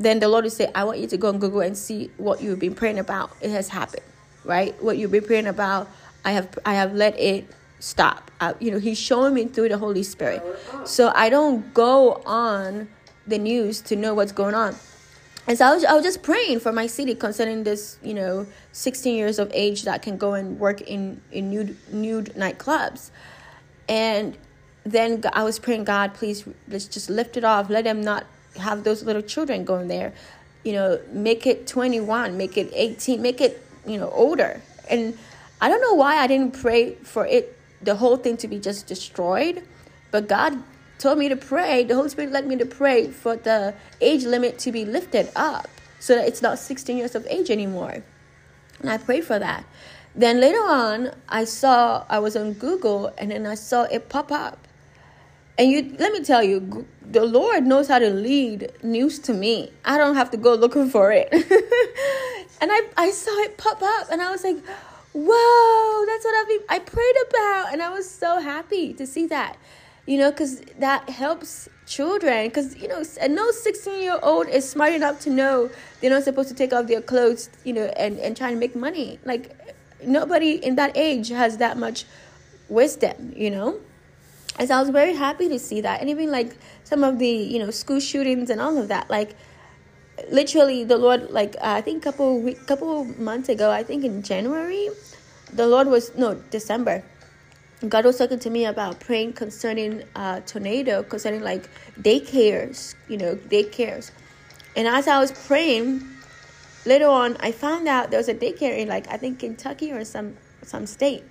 then 0.00 0.20
the 0.20 0.28
lord 0.28 0.44
will 0.44 0.50
say 0.50 0.70
i 0.74 0.84
want 0.84 0.98
you 0.98 1.08
to 1.08 1.16
go 1.16 1.28
on 1.28 1.38
google 1.40 1.60
and 1.60 1.76
see 1.76 2.10
what 2.18 2.40
you've 2.40 2.60
been 2.60 2.74
praying 2.74 2.98
about. 2.98 3.36
It 3.40 3.50
has 3.50 3.68
happened 3.68 4.04
right? 4.48 4.82
What 4.82 4.96
you've 4.98 5.12
been 5.12 5.24
praying 5.24 5.46
about. 5.46 5.88
I 6.24 6.32
have 6.32 6.58
i 6.64 6.74
have 6.74 6.94
let 6.94 7.18
it 7.18 7.48
stop. 7.80 8.30
I, 8.40 8.54
you 8.60 8.70
know, 8.70 8.78
he's 8.78 8.98
showing 8.98 9.34
me 9.34 9.46
through 9.46 9.68
the 9.68 9.78
Holy 9.78 10.02
Spirit. 10.02 10.42
So 10.84 11.12
I 11.14 11.28
don't 11.28 11.72
go 11.74 12.22
on 12.26 12.88
the 13.26 13.38
news 13.38 13.80
to 13.82 13.96
know 13.96 14.14
what's 14.14 14.32
going 14.32 14.54
on. 14.54 14.74
and 15.46 15.58
so 15.58 15.66
I 15.66 15.74
was, 15.74 15.84
I 15.84 15.94
was 15.94 16.02
just 16.02 16.22
praying 16.22 16.60
for 16.60 16.72
my 16.72 16.86
city 16.86 17.14
concerning 17.14 17.64
this, 17.64 17.98
you 18.02 18.14
know, 18.14 18.46
16 18.72 19.14
years 19.14 19.38
of 19.38 19.50
age 19.54 19.82
that 19.82 20.02
can 20.02 20.16
go 20.16 20.34
and 20.34 20.58
work 20.58 20.80
in, 20.80 21.20
in 21.30 21.50
nude, 21.50 21.76
nude 21.92 22.32
nightclubs. 22.36 23.10
And 23.88 24.36
then 24.84 25.22
I 25.32 25.44
was 25.44 25.58
praying, 25.58 25.84
God, 25.84 26.14
please, 26.14 26.44
let's 26.68 26.86
just 26.86 27.10
lift 27.10 27.36
it 27.36 27.44
off. 27.44 27.70
Let 27.70 27.84
them 27.84 28.00
not 28.00 28.26
have 28.56 28.84
those 28.84 29.02
little 29.02 29.22
children 29.22 29.64
going 29.64 29.88
there. 29.88 30.12
You 30.64 30.72
know, 30.72 31.00
make 31.12 31.46
it 31.46 31.66
21, 31.66 32.36
make 32.36 32.56
it 32.56 32.70
18, 32.74 33.22
make 33.22 33.40
it, 33.40 33.62
you 33.86 33.98
know, 33.98 34.10
older. 34.10 34.60
And 34.90 35.16
I 35.60 35.68
don't 35.68 35.80
know 35.80 35.94
why 35.94 36.16
I 36.16 36.26
didn't 36.26 36.60
pray 36.60 36.94
for 36.94 37.26
it, 37.26 37.57
the 37.82 37.96
whole 37.96 38.16
thing 38.16 38.36
to 38.38 38.48
be 38.48 38.58
just 38.58 38.86
destroyed. 38.86 39.62
But 40.10 40.28
God 40.28 40.62
told 40.98 41.18
me 41.18 41.28
to 41.28 41.36
pray, 41.36 41.84
the 41.84 41.94
Holy 41.94 42.08
Spirit 42.08 42.32
led 42.32 42.46
me 42.46 42.56
to 42.56 42.66
pray 42.66 43.08
for 43.08 43.36
the 43.36 43.74
age 44.00 44.24
limit 44.24 44.58
to 44.60 44.72
be 44.72 44.84
lifted 44.84 45.30
up 45.36 45.68
so 46.00 46.14
that 46.14 46.26
it's 46.26 46.42
not 46.42 46.58
16 46.58 46.96
years 46.96 47.14
of 47.14 47.26
age 47.26 47.50
anymore. 47.50 48.02
And 48.80 48.90
I 48.90 48.98
prayed 48.98 49.24
for 49.24 49.38
that. 49.38 49.64
Then 50.14 50.40
later 50.40 50.58
on, 50.58 51.12
I 51.28 51.44
saw, 51.44 52.04
I 52.08 52.18
was 52.18 52.36
on 52.36 52.54
Google 52.54 53.12
and 53.18 53.30
then 53.30 53.46
I 53.46 53.54
saw 53.54 53.82
it 53.84 54.08
pop 54.08 54.32
up. 54.32 54.66
And 55.56 55.70
you, 55.70 55.94
let 55.98 56.12
me 56.12 56.22
tell 56.22 56.42
you, 56.42 56.86
the 57.02 57.24
Lord 57.24 57.64
knows 57.64 57.88
how 57.88 57.98
to 57.98 58.10
lead 58.10 58.72
news 58.82 59.18
to 59.20 59.34
me. 59.34 59.72
I 59.84 59.98
don't 59.98 60.14
have 60.14 60.30
to 60.30 60.36
go 60.36 60.54
looking 60.54 60.88
for 60.88 61.10
it. 61.10 61.28
and 62.60 62.70
I, 62.72 62.82
I 62.96 63.10
saw 63.10 63.36
it 63.40 63.56
pop 63.56 63.82
up 63.82 64.08
and 64.10 64.22
I 64.22 64.30
was 64.30 64.44
like, 64.44 64.58
whoa, 65.26 66.06
that's 66.06 66.24
what 66.24 66.34
I've 66.34 66.48
been, 66.48 66.60
I 66.68 66.78
prayed 66.78 67.16
about. 67.28 67.72
And 67.72 67.82
I 67.82 67.90
was 67.90 68.08
so 68.08 68.40
happy 68.40 68.92
to 68.94 69.06
see 69.06 69.26
that 69.26 69.56
you 70.08 70.16
know, 70.16 70.30
because 70.30 70.60
that 70.78 71.06
helps 71.10 71.68
children. 71.86 72.48
Because, 72.48 72.74
you 72.74 72.88
know, 72.88 73.04
no 73.28 73.50
16 73.50 74.02
year 74.02 74.18
old 74.22 74.48
is 74.48 74.66
smart 74.68 74.94
enough 74.94 75.20
to 75.20 75.30
know 75.30 75.70
they're 76.00 76.08
not 76.10 76.24
supposed 76.24 76.48
to 76.48 76.54
take 76.54 76.72
off 76.72 76.86
their 76.86 77.02
clothes, 77.02 77.50
you 77.62 77.74
know, 77.74 77.92
and, 77.94 78.18
and 78.18 78.34
try 78.34 78.50
to 78.50 78.56
make 78.56 78.74
money. 78.74 79.20
Like, 79.26 79.54
nobody 80.02 80.52
in 80.52 80.76
that 80.76 80.96
age 80.96 81.28
has 81.28 81.58
that 81.58 81.76
much 81.76 82.06
wisdom, 82.70 83.34
you 83.36 83.50
know? 83.50 83.80
And 84.58 84.66
so 84.66 84.76
I 84.76 84.80
was 84.80 84.88
very 84.88 85.14
happy 85.14 85.46
to 85.50 85.58
see 85.58 85.82
that. 85.82 86.00
And 86.00 86.08
even 86.08 86.32
like 86.32 86.56
some 86.84 87.04
of 87.04 87.18
the, 87.18 87.28
you 87.28 87.58
know, 87.58 87.70
school 87.70 88.00
shootings 88.00 88.48
and 88.48 88.62
all 88.62 88.78
of 88.78 88.88
that, 88.88 89.10
like, 89.10 89.36
literally 90.30 90.84
the 90.84 90.96
lord 90.96 91.30
like 91.30 91.56
uh, 91.56 91.74
i 91.78 91.80
think 91.80 92.04
a 92.04 92.10
couple 92.10 92.40
week 92.40 92.66
couple 92.66 93.04
months 93.18 93.48
ago 93.48 93.70
i 93.70 93.82
think 93.82 94.04
in 94.04 94.22
january 94.22 94.88
the 95.52 95.66
lord 95.66 95.86
was 95.86 96.14
no 96.14 96.34
december 96.50 97.02
God 97.86 98.04
was 98.06 98.18
talking 98.18 98.40
to 98.40 98.50
me 98.50 98.64
about 98.64 98.98
praying 98.98 99.34
concerning 99.34 100.02
uh, 100.16 100.40
tornado, 100.40 101.04
concerning 101.04 101.42
like 101.42 101.70
daycares, 102.00 102.96
you 103.06 103.16
know, 103.16 103.36
daycares. 103.36 104.10
And 104.74 104.88
as 104.88 105.06
I 105.06 105.20
was 105.20 105.30
praying, 105.30 106.02
later 106.84 107.06
on, 107.06 107.36
I 107.38 107.52
found 107.52 107.86
out 107.86 108.10
there 108.10 108.18
was 108.18 108.28
a 108.28 108.34
daycare 108.34 108.76
in 108.76 108.88
like 108.88 109.06
I 109.08 109.16
think 109.16 109.38
Kentucky 109.38 109.92
or 109.92 110.04
some 110.04 110.36
some 110.62 110.86
state 110.86 111.22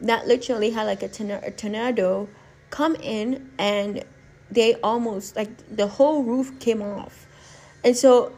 that 0.00 0.26
literally 0.26 0.70
had 0.70 0.84
like 0.84 1.02
a, 1.02 1.46
a 1.46 1.50
tornado 1.50 2.26
come 2.70 2.94
in 2.96 3.50
and 3.58 4.02
they 4.50 4.74
almost 4.76 5.36
like 5.36 5.50
the 5.76 5.86
whole 5.86 6.22
roof 6.22 6.58
came 6.58 6.80
off. 6.80 7.26
And 7.84 7.96
so 7.96 8.32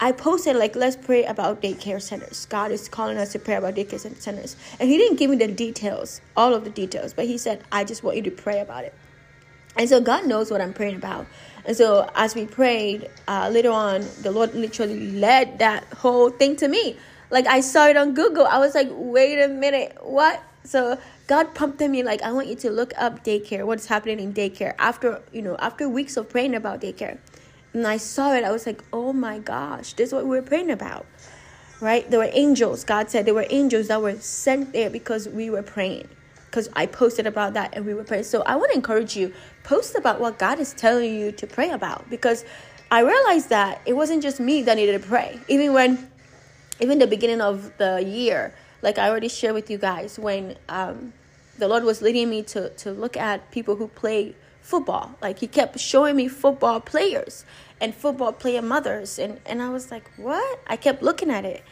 I 0.00 0.12
posted 0.12 0.56
like 0.56 0.76
let's 0.76 0.96
pray 0.96 1.24
about 1.24 1.60
daycare 1.60 2.00
centers. 2.00 2.46
God 2.46 2.70
is 2.70 2.88
calling 2.88 3.18
us 3.18 3.32
to 3.32 3.38
pray 3.38 3.54
about 3.54 3.74
daycare 3.74 3.98
centers, 3.98 4.56
and 4.78 4.88
He 4.88 4.96
didn't 4.96 5.16
give 5.16 5.30
me 5.30 5.36
the 5.36 5.48
details, 5.48 6.20
all 6.36 6.54
of 6.54 6.64
the 6.64 6.70
details, 6.70 7.12
but 7.12 7.26
He 7.26 7.38
said 7.38 7.64
I 7.72 7.84
just 7.84 8.02
want 8.02 8.16
you 8.16 8.22
to 8.22 8.30
pray 8.30 8.60
about 8.60 8.84
it. 8.84 8.94
And 9.76 9.88
so 9.88 10.00
God 10.00 10.26
knows 10.26 10.50
what 10.50 10.60
I'm 10.60 10.72
praying 10.72 10.96
about. 10.96 11.26
And 11.64 11.76
so 11.76 12.08
as 12.14 12.34
we 12.34 12.46
prayed 12.46 13.10
uh, 13.28 13.48
later 13.52 13.70
on, 13.70 14.04
the 14.22 14.30
Lord 14.30 14.54
literally 14.54 15.12
led 15.12 15.58
that 15.60 15.84
whole 15.94 16.30
thing 16.30 16.56
to 16.56 16.68
me. 16.68 16.96
Like 17.30 17.46
I 17.46 17.60
saw 17.60 17.86
it 17.86 17.96
on 17.96 18.14
Google. 18.14 18.46
I 18.46 18.58
was 18.58 18.74
like, 18.74 18.88
wait 18.90 19.40
a 19.40 19.48
minute, 19.48 19.96
what? 20.00 20.42
So 20.64 20.98
God 21.26 21.54
prompted 21.54 21.90
me 21.90 22.02
like 22.02 22.22
I 22.22 22.32
want 22.32 22.48
you 22.48 22.54
to 22.56 22.70
look 22.70 22.92
up 22.96 23.24
daycare, 23.24 23.64
what's 23.64 23.86
happening 23.86 24.20
in 24.20 24.32
daycare 24.32 24.74
after 24.78 25.22
you 25.32 25.42
know 25.42 25.56
after 25.58 25.88
weeks 25.88 26.16
of 26.16 26.28
praying 26.28 26.54
about 26.54 26.80
daycare 26.80 27.18
and 27.74 27.86
I 27.86 27.96
saw 27.96 28.34
it, 28.34 28.44
I 28.44 28.50
was 28.50 28.66
like, 28.66 28.82
oh 28.92 29.12
my 29.12 29.38
gosh, 29.38 29.92
this 29.94 30.08
is 30.08 30.12
what 30.12 30.24
we 30.24 30.30
were 30.30 30.42
praying 30.42 30.70
about. 30.70 31.06
Right? 31.80 32.10
There 32.10 32.18
were 32.18 32.30
angels. 32.32 32.82
God 32.84 33.10
said 33.10 33.24
there 33.24 33.34
were 33.34 33.46
angels 33.50 33.88
that 33.88 34.02
were 34.02 34.16
sent 34.16 34.72
there 34.72 34.90
because 34.90 35.28
we 35.28 35.48
were 35.50 35.62
praying. 35.62 36.08
Because 36.46 36.68
I 36.74 36.86
posted 36.86 37.26
about 37.26 37.54
that 37.54 37.74
and 37.74 37.84
we 37.84 37.94
were 37.94 38.04
praying. 38.04 38.24
So 38.24 38.42
I 38.42 38.56
want 38.56 38.72
to 38.72 38.76
encourage 38.76 39.16
you, 39.16 39.32
post 39.64 39.94
about 39.94 40.18
what 40.18 40.38
God 40.38 40.58
is 40.58 40.72
telling 40.72 41.14
you 41.14 41.30
to 41.32 41.46
pray 41.46 41.70
about. 41.70 42.08
Because 42.10 42.44
I 42.90 43.00
realized 43.02 43.50
that 43.50 43.82
it 43.86 43.92
wasn't 43.92 44.22
just 44.22 44.40
me 44.40 44.62
that 44.62 44.76
needed 44.76 45.00
to 45.00 45.06
pray. 45.06 45.38
Even 45.46 45.72
when, 45.74 46.10
even 46.80 46.98
the 46.98 47.06
beginning 47.06 47.42
of 47.42 47.76
the 47.76 48.02
year, 48.02 48.54
like 48.82 48.98
I 48.98 49.08
already 49.08 49.28
shared 49.28 49.54
with 49.54 49.70
you 49.70 49.78
guys, 49.78 50.18
when 50.18 50.56
um, 50.68 51.12
the 51.58 51.68
Lord 51.68 51.84
was 51.84 52.00
leading 52.00 52.30
me 52.30 52.42
to, 52.44 52.70
to 52.70 52.92
look 52.92 53.16
at 53.16 53.50
people 53.50 53.76
who 53.76 53.88
play 53.88 54.34
football. 54.68 55.14
Like 55.22 55.38
he 55.38 55.46
kept 55.46 55.80
showing 55.80 56.14
me 56.14 56.28
football 56.28 56.78
players 56.78 57.46
and 57.80 57.94
football 57.94 58.32
player 58.32 58.60
mothers 58.60 59.18
and 59.18 59.40
and 59.46 59.62
I 59.62 59.70
was 59.70 59.90
like, 59.90 60.10
"What?" 60.16 60.60
I 60.66 60.76
kept 60.76 61.02
looking 61.02 61.30
at 61.30 61.44
it. 61.44 61.64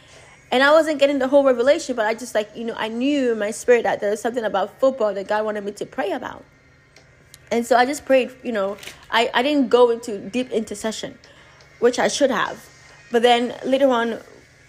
And 0.49 0.63
I 0.63 0.71
wasn't 0.71 0.99
getting 0.99 1.19
the 1.19 1.27
whole 1.27 1.43
revelation, 1.43 1.95
but 1.95 2.05
I 2.05 2.13
just 2.13 2.33
like, 2.33 2.49
you 2.55 2.63
know, 2.63 2.73
I 2.77 2.87
knew 2.87 3.33
in 3.33 3.39
my 3.39 3.51
spirit 3.51 3.83
that 3.83 3.99
there 3.99 4.11
was 4.11 4.21
something 4.21 4.45
about 4.45 4.79
football 4.79 5.13
that 5.13 5.27
God 5.27 5.43
wanted 5.43 5.65
me 5.65 5.73
to 5.73 5.85
pray 5.85 6.11
about. 6.13 6.45
And 7.51 7.65
so 7.65 7.75
I 7.75 7.85
just 7.85 8.05
prayed, 8.05 8.31
you 8.43 8.53
know, 8.53 8.77
I, 9.11 9.29
I 9.33 9.43
didn't 9.43 9.67
go 9.67 9.89
into 9.89 10.17
deep 10.17 10.49
intercession, 10.51 11.17
which 11.79 11.99
I 11.99 12.07
should 12.07 12.31
have. 12.31 12.57
But 13.11 13.23
then 13.23 13.55
later 13.65 13.89
on, 13.89 14.19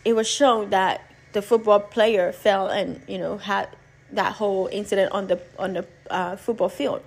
it 0.04 0.14
was 0.14 0.26
shown 0.28 0.70
that 0.70 1.00
the 1.32 1.42
football 1.42 1.78
player 1.78 2.32
fell 2.32 2.66
and, 2.66 3.00
you 3.06 3.18
know, 3.18 3.38
had 3.38 3.68
that 4.10 4.32
whole 4.32 4.68
incident 4.72 5.12
on 5.12 5.28
the 5.28 5.38
on 5.58 5.74
the 5.74 5.86
uh, 6.10 6.34
football 6.34 6.68
field. 6.68 7.02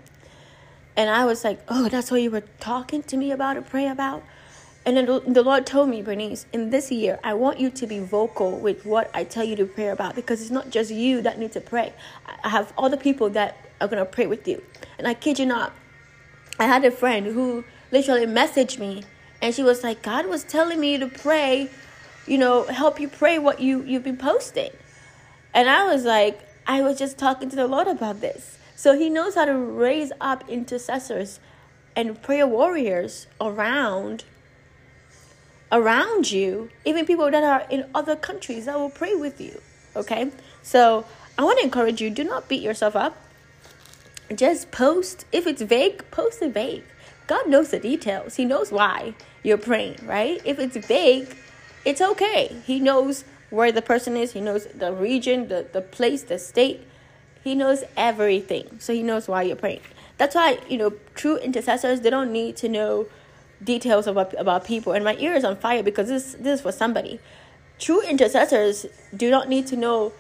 And 0.96 1.10
I 1.10 1.26
was 1.26 1.44
like, 1.44 1.62
oh, 1.68 1.90
that's 1.90 2.12
what 2.12 2.22
you 2.22 2.32
were 2.32 2.44
talking 2.60 3.04
to 3.04 3.18
me 3.18 3.32
about 3.32 3.54
to 3.54 3.62
pray 3.62 3.88
about? 3.88 4.24
And 4.86 4.98
then 4.98 5.06
the 5.06 5.44
Lord 5.44 5.66
told 5.68 5.90
me, 5.90 6.02
Bernice, 6.02 6.48
in 6.52 6.72
this 6.72 6.92
year, 6.92 7.20
I 7.24 7.36
want 7.36 7.60
you 7.60 7.70
to 7.70 7.88
be 7.88 8.00
vocal 8.00 8.58
with 8.58 8.84
what 8.84 9.12
I 9.14 9.24
tell 9.24 9.44
you 9.44 9.56
to 9.58 9.66
pray 9.66 9.90
about 9.90 10.16
because 10.16 10.42
it's 10.42 10.50
not 10.50 10.72
just 10.72 10.90
you 10.90 11.22
that 11.22 11.38
need 11.38 11.52
to 11.52 11.62
pray. 11.62 11.94
I 12.44 12.50
have 12.50 12.74
other 12.78 12.98
people 12.98 13.30
that 13.32 13.70
are 13.80 13.88
going 13.88 14.04
to 14.04 14.10
pray 14.10 14.26
with 14.26 14.48
you. 14.48 14.64
And 14.98 15.08
I 15.08 15.14
kid 15.14 15.38
you 15.38 15.46
not, 15.46 15.74
I 16.60 16.66
had 16.66 16.84
a 16.84 16.92
friend 16.92 17.28
who 17.28 17.64
literally 17.92 18.26
messaged 18.26 18.80
me 18.80 19.04
and 19.42 19.54
she 19.54 19.62
was 19.62 19.84
like, 19.84 20.02
God 20.02 20.26
was 20.28 20.44
telling 20.44 20.80
me 20.80 20.98
to 20.98 21.08
pray, 21.08 21.70
you 22.26 22.38
know, 22.38 22.64
help 22.64 23.00
you 23.00 23.08
pray 23.08 23.38
what 23.38 23.60
you, 23.60 23.84
you've 23.84 24.04
been 24.04 24.18
posting. 24.18 24.72
And 25.54 25.70
I 25.70 25.86
was 25.86 26.06
like, 26.06 26.40
I 26.66 26.82
was 26.82 26.98
just 26.98 27.18
talking 27.18 27.50
to 27.50 27.56
the 27.56 27.68
Lord 27.68 27.88
about 27.88 28.22
this. 28.22 28.58
So 28.82 28.98
he 28.98 29.12
knows 29.12 29.36
how 29.36 29.46
to 29.46 29.54
raise 29.54 30.12
up 30.20 30.44
intercessors 30.50 31.40
and 31.96 32.20
prayer 32.20 32.48
warriors 32.48 33.28
around 33.40 34.24
around 35.72 36.32
you, 36.32 36.72
even 36.84 37.06
people 37.06 37.30
that 37.30 37.44
are 37.44 37.68
in 37.70 37.88
other 37.94 38.16
countries 38.16 38.66
that 38.66 38.80
will 38.80 38.90
pray 38.90 39.14
with 39.14 39.40
you. 39.40 39.62
Okay? 39.96 40.32
So 40.64 41.06
I 41.38 41.44
want 41.44 41.60
to 41.60 41.64
encourage 41.64 42.02
you, 42.02 42.10
do 42.10 42.24
not 42.24 42.50
beat 42.50 42.64
yourself 42.64 42.96
up. 42.96 43.16
Just 44.34 44.72
post. 44.72 45.26
If 45.32 45.46
it's 45.46 45.62
vague, 45.62 46.04
post 46.10 46.42
it 46.42 46.52
vague. 46.52 46.84
God 47.28 47.48
knows 47.48 47.70
the 47.70 47.80
details. 47.80 48.38
He 48.38 48.46
knows 48.46 48.72
why 48.72 49.14
you're 49.44 49.60
praying, 49.60 50.00
right? 50.08 50.42
If 50.44 50.58
it's 50.58 50.88
vague, 50.88 51.38
it's 51.86 52.02
okay. 52.02 52.56
He 52.66 52.80
knows 52.80 53.26
where 53.52 53.72
the 53.72 53.84
person 53.84 54.18
is, 54.18 54.32
he 54.32 54.42
knows 54.42 54.66
the 54.74 54.92
region, 54.92 55.50
the, 55.50 55.68
the 55.72 55.82
place, 55.82 56.24
the 56.24 56.40
state. 56.40 56.88
He 57.44 57.56
knows 57.56 57.84
everything. 57.98 58.80
So 58.80 58.94
he 58.94 59.04
knows 59.04 59.28
why 59.28 59.44
you're 59.44 59.56
praying. 59.56 59.82
That's 60.18 60.36
why, 60.36 60.60
you 60.70 60.78
know, 60.78 60.94
true 61.16 61.38
intercessors, 61.38 62.02
they 62.02 62.10
don't 62.10 62.32
need 62.32 62.56
to 62.58 62.70
know 62.70 63.08
details 63.64 64.08
about, 64.08 64.34
about 64.40 64.66
people. 64.66 64.94
And 64.94 65.04
my 65.04 65.16
ear 65.18 65.34
is 65.34 65.44
on 65.44 65.56
fire 65.56 65.84
because 65.84 66.08
this, 66.08 66.34
this 66.34 66.60
is 66.60 66.62
for 66.62 66.72
somebody. 66.72 67.20
True 67.80 68.02
intercessors 68.02 68.86
do 69.16 69.32
not 69.32 69.50
need 69.50 69.66
to 69.68 69.76
know 69.76 70.14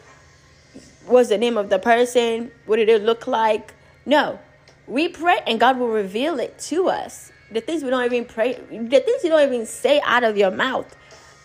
what's 1.05 1.29
the 1.29 1.37
name 1.37 1.57
of 1.57 1.69
the 1.69 1.79
person, 1.79 2.51
what 2.65 2.77
did 2.77 2.89
it 2.89 3.03
look 3.03 3.27
like. 3.27 3.73
No. 4.05 4.39
We 4.87 5.07
pray 5.07 5.39
and 5.45 5.59
God 5.59 5.77
will 5.77 5.89
reveal 5.89 6.39
it 6.39 6.57
to 6.59 6.89
us. 6.89 7.31
The 7.51 7.61
things 7.61 7.83
we 7.83 7.89
don't 7.89 8.05
even 8.05 8.25
pray, 8.25 8.53
the 8.53 8.99
things 8.99 9.23
you 9.23 9.29
don't 9.29 9.47
even 9.47 9.65
say 9.65 10.01
out 10.05 10.23
of 10.23 10.37
your 10.37 10.51
mouth, 10.51 10.95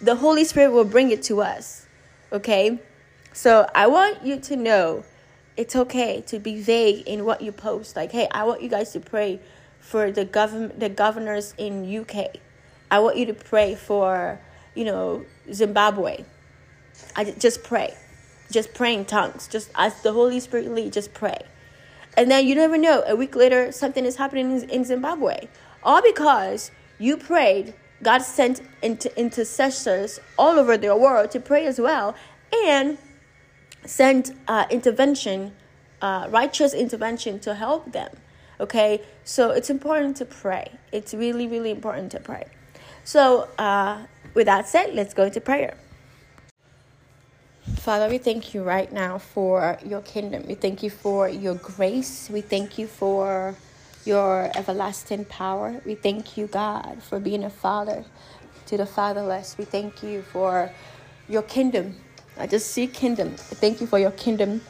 the 0.01 0.15
Holy 0.15 0.45
Spirit 0.45 0.73
will 0.73 0.85
bring 0.85 1.11
it 1.11 1.23
to 1.25 1.43
us. 1.43 1.87
Okay? 2.33 2.79
So 3.33 3.69
I 3.75 3.87
want 3.87 4.25
you 4.25 4.39
to 4.41 4.57
know 4.57 5.05
it's 5.57 5.75
okay 5.75 6.23
to 6.27 6.39
be 6.39 6.61
vague 6.61 7.07
in 7.07 7.25
what 7.25 7.41
you 7.41 7.53
post. 7.53 7.97
Like, 7.97 8.13
hey, 8.13 8.29
I 8.31 8.45
want 8.45 8.63
you 8.63 8.69
guys 8.69 8.93
to 8.93 9.01
pray 9.01 9.41
for 9.81 10.11
the 10.11 10.25
government, 10.25 10.81
the 10.81 10.89
governors 10.89 11.55
in 11.59 11.85
UK. 11.85 12.37
I 12.91 12.99
want 13.01 13.17
you 13.17 13.27
to 13.27 13.35
pray 13.35 13.75
for, 13.75 14.41
you 14.75 14.85
know, 14.85 15.25
Zimbabwe. 15.53 16.25
I 17.15 17.25
just 17.25 17.63
pray, 17.63 17.95
just 18.51 18.75
pray 18.75 18.95
in 18.95 19.05
tongues, 19.05 19.49
just 19.49 19.71
as 19.75 20.03
the 20.03 20.13
Holy 20.13 20.41
Spirit 20.41 20.73
lead, 20.73 20.93
just 20.93 21.15
pray. 21.15 21.39
And 22.17 22.31
then 22.31 22.47
you 22.47 22.55
never 22.55 22.79
know. 22.79 23.03
A 23.07 23.15
week 23.15 23.37
later, 23.37 23.73
something 23.73 24.05
is 24.05 24.17
happening 24.17 24.69
in 24.71 24.85
Zimbabwe, 24.85 25.49
all 25.83 26.03
because 26.03 26.71
you 26.99 27.17
prayed 27.17 27.75
God 28.03 28.19
sent 28.19 28.61
into 28.83 29.17
intercessors 29.19 30.21
all 30.39 30.59
over 30.59 30.77
the 30.77 30.95
world 30.97 31.31
to 31.31 31.41
pray 31.41 31.67
as 31.67 31.81
well 31.81 32.15
and 32.67 32.99
sent 33.87 34.33
uh, 34.49 34.67
intervention, 34.71 35.53
uh, 36.03 36.27
righteous 36.31 36.75
intervention 36.75 37.39
to 37.41 37.55
help 37.55 37.93
them. 37.93 38.11
Okay, 38.59 39.03
so 39.25 39.51
it's 39.51 39.71
important 39.71 40.17
to 40.19 40.25
pray. 40.25 40.73
It's 40.93 41.13
really, 41.13 41.47
really 41.47 41.71
important 41.71 42.11
to 42.13 42.21
pray. 42.21 42.45
So, 43.05 43.49
uh, 43.59 44.07
with 44.35 44.47
that 44.47 44.67
said, 44.67 44.95
let's 44.95 45.15
go 45.15 45.25
into 45.25 45.41
prayer. 45.41 45.77
Father, 47.77 48.09
we 48.09 48.19
thank 48.19 48.55
you 48.55 48.63
right 48.63 48.91
now 48.93 49.19
for 49.19 49.79
your 49.85 50.01
kingdom. 50.03 50.45
We 50.47 50.55
thank 50.55 50.83
you 50.83 50.91
for 50.91 51.29
your 51.29 51.55
grace. 51.57 52.31
We 52.31 52.41
thank 52.41 52.79
you 52.79 52.87
for 52.87 53.57
your 54.05 54.51
everlasting 54.57 55.25
power. 55.27 55.81
We 55.85 55.97
thank 55.97 56.37
you, 56.37 56.47
God, 56.47 57.03
for 57.03 57.21
being 57.21 57.45
a 57.45 57.51
father 57.51 58.05
to 58.67 58.77
the 58.77 58.87
fatherless. 58.87 59.57
We 59.59 59.65
thank 59.65 60.03
you 60.03 60.23
for 60.23 60.71
your 61.29 61.43
kingdom. 61.43 61.97
I 62.39 62.47
just 62.47 62.73
see 62.73 62.87
kingdom. 62.87 63.29
I 63.35 63.55
thank 63.57 63.81
you 63.81 63.87
for 63.87 63.99
your 63.99 64.13
kingdom. 64.13 64.61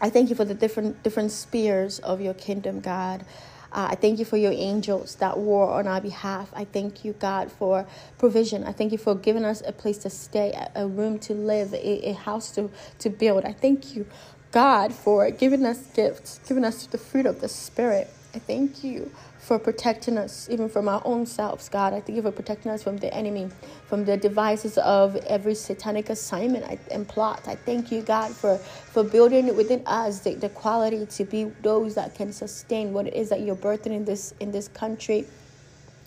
I 0.00 0.10
thank 0.10 0.30
you 0.30 0.36
for 0.36 0.44
the 0.44 0.54
different 0.54 1.02
different 1.02 1.32
spheres 1.32 1.98
of 2.00 2.20
your 2.20 2.34
kingdom, 2.34 2.80
God. 2.80 3.24
Uh, 3.72 3.88
I 3.92 3.94
thank 3.96 4.18
you 4.18 4.24
for 4.24 4.36
your 4.36 4.52
angels 4.52 5.16
that 5.16 5.38
war 5.38 5.70
on 5.78 5.86
our 5.86 6.00
behalf. 6.00 6.50
I 6.54 6.64
thank 6.64 7.04
you, 7.04 7.14
God, 7.14 7.50
for 7.52 7.86
provision. 8.18 8.64
I 8.64 8.72
thank 8.72 8.92
you 8.92 8.98
for 8.98 9.14
giving 9.14 9.44
us 9.44 9.62
a 9.66 9.72
place 9.72 9.98
to 9.98 10.10
stay, 10.10 10.52
a 10.74 10.86
room 10.86 11.18
to 11.20 11.34
live, 11.34 11.72
a, 11.74 12.10
a 12.10 12.12
house 12.12 12.50
to, 12.52 12.70
to 13.00 13.10
build. 13.10 13.44
I 13.44 13.52
thank 13.52 13.96
you, 13.96 14.06
God, 14.52 14.92
for 14.92 15.30
giving 15.30 15.64
us 15.64 15.86
gifts, 15.94 16.40
giving 16.46 16.64
us 16.64 16.86
the 16.86 16.98
fruit 16.98 17.26
of 17.26 17.40
the 17.40 17.48
Spirit. 17.48 18.10
I 18.34 18.40
thank 18.40 18.84
you 18.84 19.10
for 19.42 19.58
protecting 19.58 20.16
us, 20.18 20.48
even 20.50 20.68
from 20.68 20.88
our 20.88 21.02
own 21.04 21.26
selves, 21.26 21.68
God. 21.68 21.92
I 21.92 22.00
thank 22.00 22.16
you 22.16 22.22
for 22.22 22.30
protecting 22.30 22.70
us 22.70 22.82
from 22.82 22.96
the 22.98 23.12
enemy, 23.12 23.50
from 23.88 24.04
the 24.04 24.16
devices 24.16 24.78
of 24.78 25.16
every 25.26 25.56
satanic 25.56 26.10
assignment 26.10 26.80
and 26.92 27.08
plot. 27.08 27.42
I 27.48 27.56
thank 27.56 27.90
you, 27.90 28.02
God, 28.02 28.32
for, 28.32 28.58
for 28.58 29.02
building 29.02 29.54
within 29.56 29.82
us 29.86 30.20
the, 30.20 30.36
the 30.36 30.48
quality 30.50 31.06
to 31.06 31.24
be 31.24 31.44
those 31.62 31.96
that 31.96 32.14
can 32.14 32.32
sustain 32.32 32.92
what 32.92 33.08
it 33.08 33.14
is 33.14 33.30
that 33.30 33.40
you're 33.40 33.56
birthing 33.56 33.92
in 33.92 34.04
this 34.04 34.32
in 34.40 34.52
this 34.52 34.68
country 34.68 35.26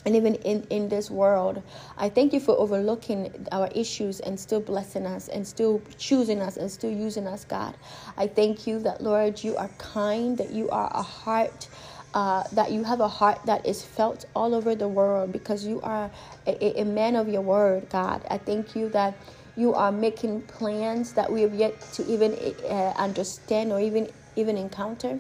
and 0.06 0.16
even 0.16 0.36
in, 0.36 0.64
in 0.70 0.90
this 0.90 1.12
world. 1.12 1.62
I 1.98 2.10
thank 2.10 2.34
you 2.34 2.40
for 2.40 2.58
overlooking 2.58 3.48
our 3.52 3.70
issues 3.76 4.20
and 4.22 4.40
still 4.40 4.62
blessing 4.62 5.06
us 5.06 5.28
and 5.30 5.48
still 5.48 5.82
choosing 5.98 6.42
us 6.42 6.58
and 6.58 6.72
still 6.72 6.92
using 6.92 7.28
us, 7.28 7.46
God. 7.46 7.76
I 8.18 8.28
thank 8.28 8.68
you 8.68 8.80
that, 8.80 9.02
Lord, 9.02 9.44
you 9.44 9.58
are 9.58 9.70
kind, 9.80 10.38
that 10.38 10.52
you 10.52 10.70
are 10.70 10.92
a 10.94 11.02
heart 11.02 11.68
uh, 12.16 12.44
that 12.54 12.72
you 12.72 12.84
have 12.86 13.02
a 13.02 13.10
heart 13.10 13.40
that 13.46 13.66
is 13.68 13.84
felt 13.84 14.26
all 14.36 14.56
over 14.56 14.74
the 14.74 14.88
world 14.88 15.34
because 15.34 15.66
you 15.66 15.82
are 15.82 16.10
a, 16.48 16.82
a 16.82 16.86
man 16.86 17.16
of 17.18 17.30
your 17.30 17.42
word, 17.42 17.90
God. 17.90 18.24
I 18.32 18.40
thank 18.40 18.76
you 18.76 18.90
that 18.92 19.16
you 19.58 19.76
are 19.76 19.92
making 19.92 20.44
plans 20.44 21.14
that 21.14 21.32
we 21.32 21.44
have 21.44 21.54
yet 21.54 21.80
to 21.94 22.08
even 22.08 22.34
uh, 22.70 22.94
understand 22.98 23.74
or 23.74 23.82
even 23.82 24.10
even 24.38 24.58
encounter. 24.58 25.20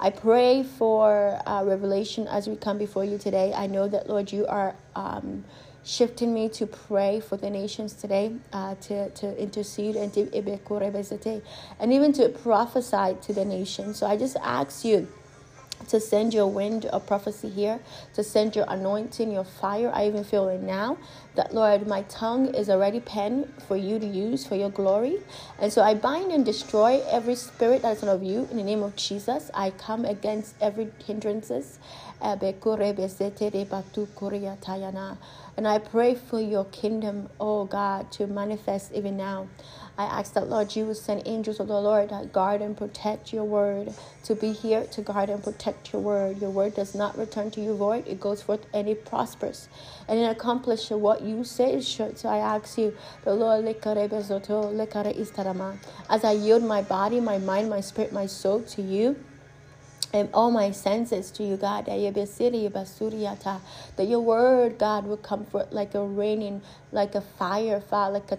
I 0.00 0.10
pray 0.10 0.64
for 0.64 1.40
uh, 1.46 1.64
revelation 1.64 2.28
as 2.28 2.48
we 2.48 2.56
come 2.56 2.78
before 2.78 3.04
you 3.04 3.18
today. 3.18 3.52
I 3.54 3.66
know 3.68 3.88
that 3.88 4.08
Lord, 4.08 4.32
you 4.32 4.46
are 4.46 4.76
um, 4.96 5.44
shifting 5.84 6.34
me 6.34 6.48
to 6.50 6.66
pray 6.66 7.20
for 7.20 7.36
the 7.36 7.50
nations 7.50 7.94
today, 7.94 8.36
uh, 8.52 8.76
to 8.82 9.10
to 9.10 9.36
intercede 9.40 9.96
and 9.96 10.12
to 10.14 10.30
and 11.80 11.92
even 11.92 12.12
to 12.14 12.28
prophesy 12.30 13.16
to 13.22 13.32
the 13.32 13.44
nations. 13.44 13.98
So 13.98 14.06
I 14.06 14.16
just 14.16 14.36
ask 14.42 14.84
you 14.84 15.08
to 15.88 16.00
send 16.00 16.34
your 16.34 16.46
wind 16.48 16.86
of 16.86 17.06
prophecy 17.06 17.48
here, 17.48 17.80
to 18.14 18.24
send 18.24 18.56
your 18.56 18.66
anointing, 18.68 19.30
your 19.30 19.44
fire. 19.44 19.90
I 19.94 20.06
even 20.06 20.24
feel 20.24 20.48
it 20.48 20.60
now 20.62 20.98
that, 21.36 21.54
Lord, 21.54 21.86
my 21.86 22.02
tongue 22.02 22.54
is 22.54 22.68
already 22.70 23.00
pen 23.00 23.52
for 23.68 23.76
you 23.76 23.98
to 23.98 24.06
use 24.06 24.46
for 24.46 24.56
your 24.56 24.70
glory. 24.70 25.18
And 25.58 25.72
so 25.72 25.82
I 25.82 25.94
bind 25.94 26.32
and 26.32 26.44
destroy 26.44 27.02
every 27.10 27.34
spirit 27.34 27.82
that 27.82 27.96
is 27.96 28.02
not 28.02 28.16
of 28.16 28.22
you 28.22 28.48
in 28.50 28.56
the 28.56 28.62
name 28.62 28.82
of 28.82 28.96
Jesus. 28.96 29.50
I 29.54 29.70
come 29.70 30.04
against 30.04 30.54
every 30.60 30.90
hindrances. 31.06 31.78
And 32.20 32.42
I 35.68 35.78
pray 35.78 36.14
for 36.14 36.40
your 36.40 36.64
kingdom, 36.66 37.28
oh 37.38 37.64
God, 37.66 38.10
to 38.12 38.26
manifest 38.26 38.92
even 38.92 39.16
now. 39.16 39.48
I 39.98 40.04
ask 40.04 40.34
that, 40.34 40.48
Lord, 40.48 40.76
you 40.76 40.84
will 40.84 40.94
send 40.94 41.22
angels 41.24 41.58
of 41.58 41.68
the 41.68 41.80
Lord 41.80 42.10
that 42.10 42.32
guard 42.32 42.60
and 42.60 42.76
protect 42.76 43.32
your 43.32 43.44
word, 43.44 43.94
to 44.24 44.34
be 44.34 44.52
here 44.52 44.84
to 44.84 45.02
guard 45.02 45.30
and 45.30 45.42
protect 45.42 45.92
your 45.92 46.02
word. 46.02 46.40
Your 46.40 46.50
word 46.50 46.74
does 46.74 46.94
not 46.94 47.16
return 47.16 47.50
to 47.52 47.60
you 47.60 47.74
void, 47.74 48.06
it 48.06 48.20
goes 48.20 48.42
forth 48.42 48.66
and 48.74 48.88
it 48.88 49.04
prospers. 49.06 49.68
And 50.08 50.18
it 50.18 50.24
accomplishes 50.24 50.90
what 50.98 51.22
you 51.22 51.44
say 51.44 51.72
it 51.74 51.84
should. 51.84 52.18
So 52.18 52.28
I 52.28 52.38
ask 52.38 52.76
you, 52.76 52.94
the 53.24 53.34
Lord, 53.34 53.64
as 56.10 56.24
I 56.24 56.32
yield 56.32 56.62
my 56.62 56.82
body, 56.82 57.20
my 57.20 57.38
mind, 57.38 57.70
my 57.70 57.80
spirit, 57.80 58.12
my 58.12 58.26
soul 58.26 58.62
to 58.62 58.82
you 58.82 59.16
and 60.16 60.30
all 60.34 60.50
my 60.50 60.70
senses 60.72 61.30
to 61.32 61.44
you, 61.44 61.56
God. 61.58 61.86
That 61.86 61.98
your 64.08 64.20
word, 64.20 64.78
God, 64.78 65.06
will 65.06 65.18
comfort 65.18 65.72
like 65.72 65.94
a 65.94 66.04
raining, 66.04 66.62
like 66.92 67.14
a 67.14 67.22
fire, 67.22 67.80
like 68.14 68.32
a 68.32 68.36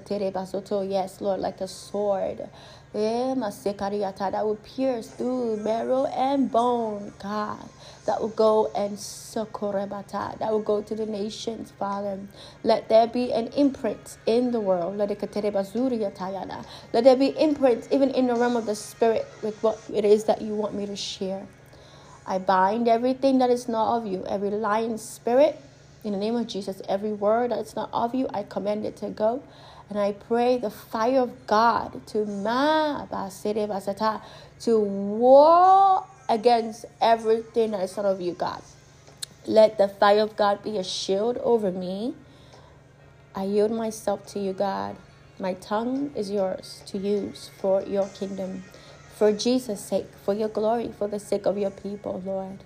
yes, 0.83 1.21
Lord, 1.21 1.39
like 1.39 1.61
a 1.61 1.67
sword. 1.67 2.49
Eh, 2.95 3.35
that 3.35 4.45
will 4.45 4.57
pierce 4.57 5.09
through 5.09 5.57
marrow 5.57 6.05
and 6.07 6.51
bone, 6.51 7.13
God. 7.21 7.69
That 8.07 8.21
will 8.21 8.29
go 8.29 8.71
and 8.75 8.97
sokorebata. 8.97 10.39
That 10.39 10.51
will 10.51 10.61
go 10.63 10.81
to 10.81 10.95
the 10.95 11.05
nations, 11.05 11.71
Father. 11.77 12.19
Let 12.63 12.89
there 12.89 13.07
be 13.07 13.33
an 13.33 13.47
imprint 13.49 14.17
in 14.25 14.51
the 14.51 14.59
world. 14.61 14.97
Let 14.97 15.09
there 17.03 17.15
be 17.15 17.27
imprint 17.39 17.87
even 17.91 18.11
in 18.11 18.27
the 18.27 18.35
realm 18.35 18.55
of 18.55 18.65
the 18.65 18.75
spirit 18.75 19.27
with 19.43 19.61
what 19.63 19.79
it 19.93 20.05
is 20.05 20.23
that 20.25 20.41
you 20.41 20.55
want 20.55 20.73
me 20.73 20.85
to 20.87 20.95
share. 20.95 21.45
I 22.27 22.39
bind 22.39 22.89
everything 22.89 23.37
that 23.37 23.49
is 23.49 23.69
not 23.69 23.97
of 23.97 24.05
you, 24.05 24.25
every 24.27 24.49
lying 24.49 24.97
spirit. 24.97 25.57
In 26.03 26.11
the 26.11 26.17
name 26.17 26.35
of 26.35 26.47
Jesus, 26.47 26.81
every 26.87 27.13
word 27.13 27.51
that 27.51 27.59
is 27.59 27.75
not 27.75 27.89
of 27.93 28.13
you, 28.13 28.27
I 28.33 28.43
command 28.43 28.85
it 28.85 28.97
to 28.97 29.09
go. 29.09 29.41
And 29.89 29.97
I 29.97 30.11
pray 30.11 30.57
the 30.57 30.69
fire 30.69 31.21
of 31.21 31.47
God 31.47 32.05
to 32.07 32.25
to 34.59 34.79
war 34.79 36.05
against 36.27 36.85
everything 37.01 37.71
that 37.71 37.81
is 37.81 37.95
not 37.95 38.05
of 38.05 38.19
you, 38.19 38.33
God. 38.33 38.61
Let 39.45 39.77
the 39.77 39.87
fire 39.87 40.19
of 40.19 40.35
God 40.35 40.61
be 40.61 40.77
a 40.77 40.83
shield 40.83 41.37
over 41.37 41.71
me. 41.71 42.15
I 43.33 43.45
yield 43.45 43.71
myself 43.71 44.25
to 44.33 44.39
you, 44.39 44.51
God. 44.51 44.97
My 45.39 45.53
tongue 45.53 46.11
is 46.15 46.29
yours 46.29 46.81
to 46.87 46.97
use 46.97 47.49
for 47.61 47.81
your 47.83 48.07
kingdom 48.09 48.63
for 49.17 49.31
Jesus' 49.33 49.81
sake, 49.81 50.07
for 50.23 50.35
your 50.35 50.47
glory, 50.47 50.91
for 50.95 51.07
the 51.07 51.19
sake 51.19 51.47
of 51.47 51.57
your 51.57 51.71
people, 51.71 52.21
Lord. 52.23 52.63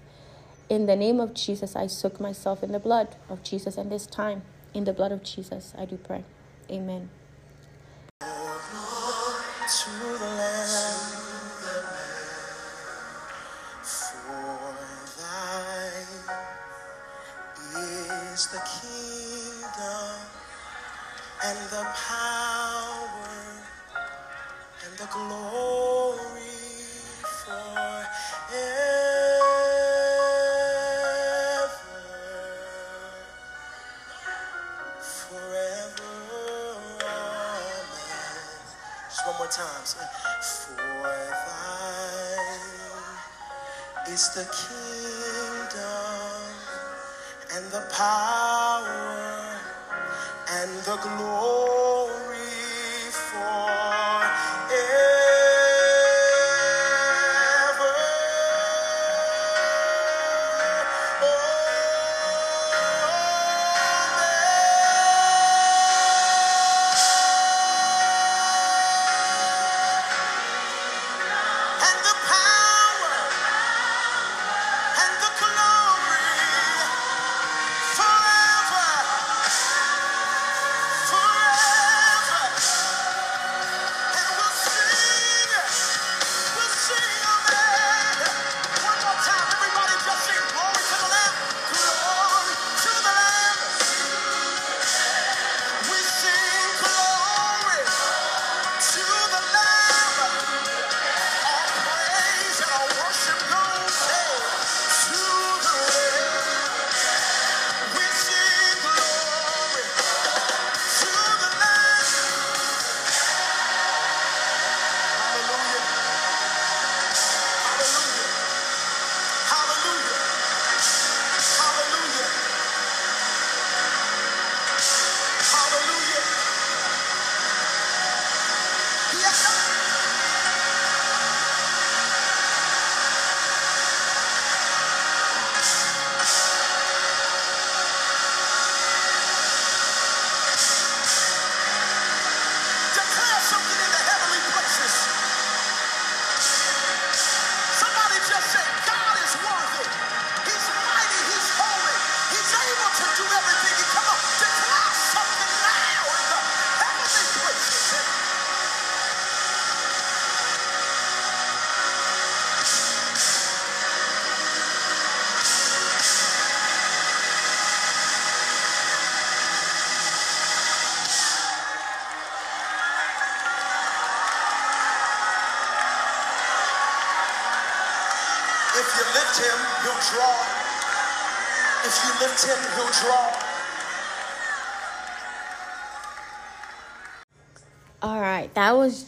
In 0.70 0.86
the 0.86 0.98
name 0.98 1.22
of 1.22 1.34
Jesus, 1.34 1.78
I 1.78 1.88
soak 1.88 2.20
myself 2.20 2.62
in 2.62 2.74
the 2.74 2.80
blood 2.80 3.16
of 3.30 3.42
Jesus, 3.42 3.78
and 3.78 3.90
this 3.90 4.06
time, 4.06 4.42
in 4.74 4.84
the 4.84 4.92
blood 4.92 5.14
of 5.14 5.24
Jesus, 5.24 5.74
I 5.78 5.86
do 5.86 5.96
pray. 5.96 6.26
Amen. 6.70 7.10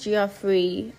Geoffrey 0.03 0.91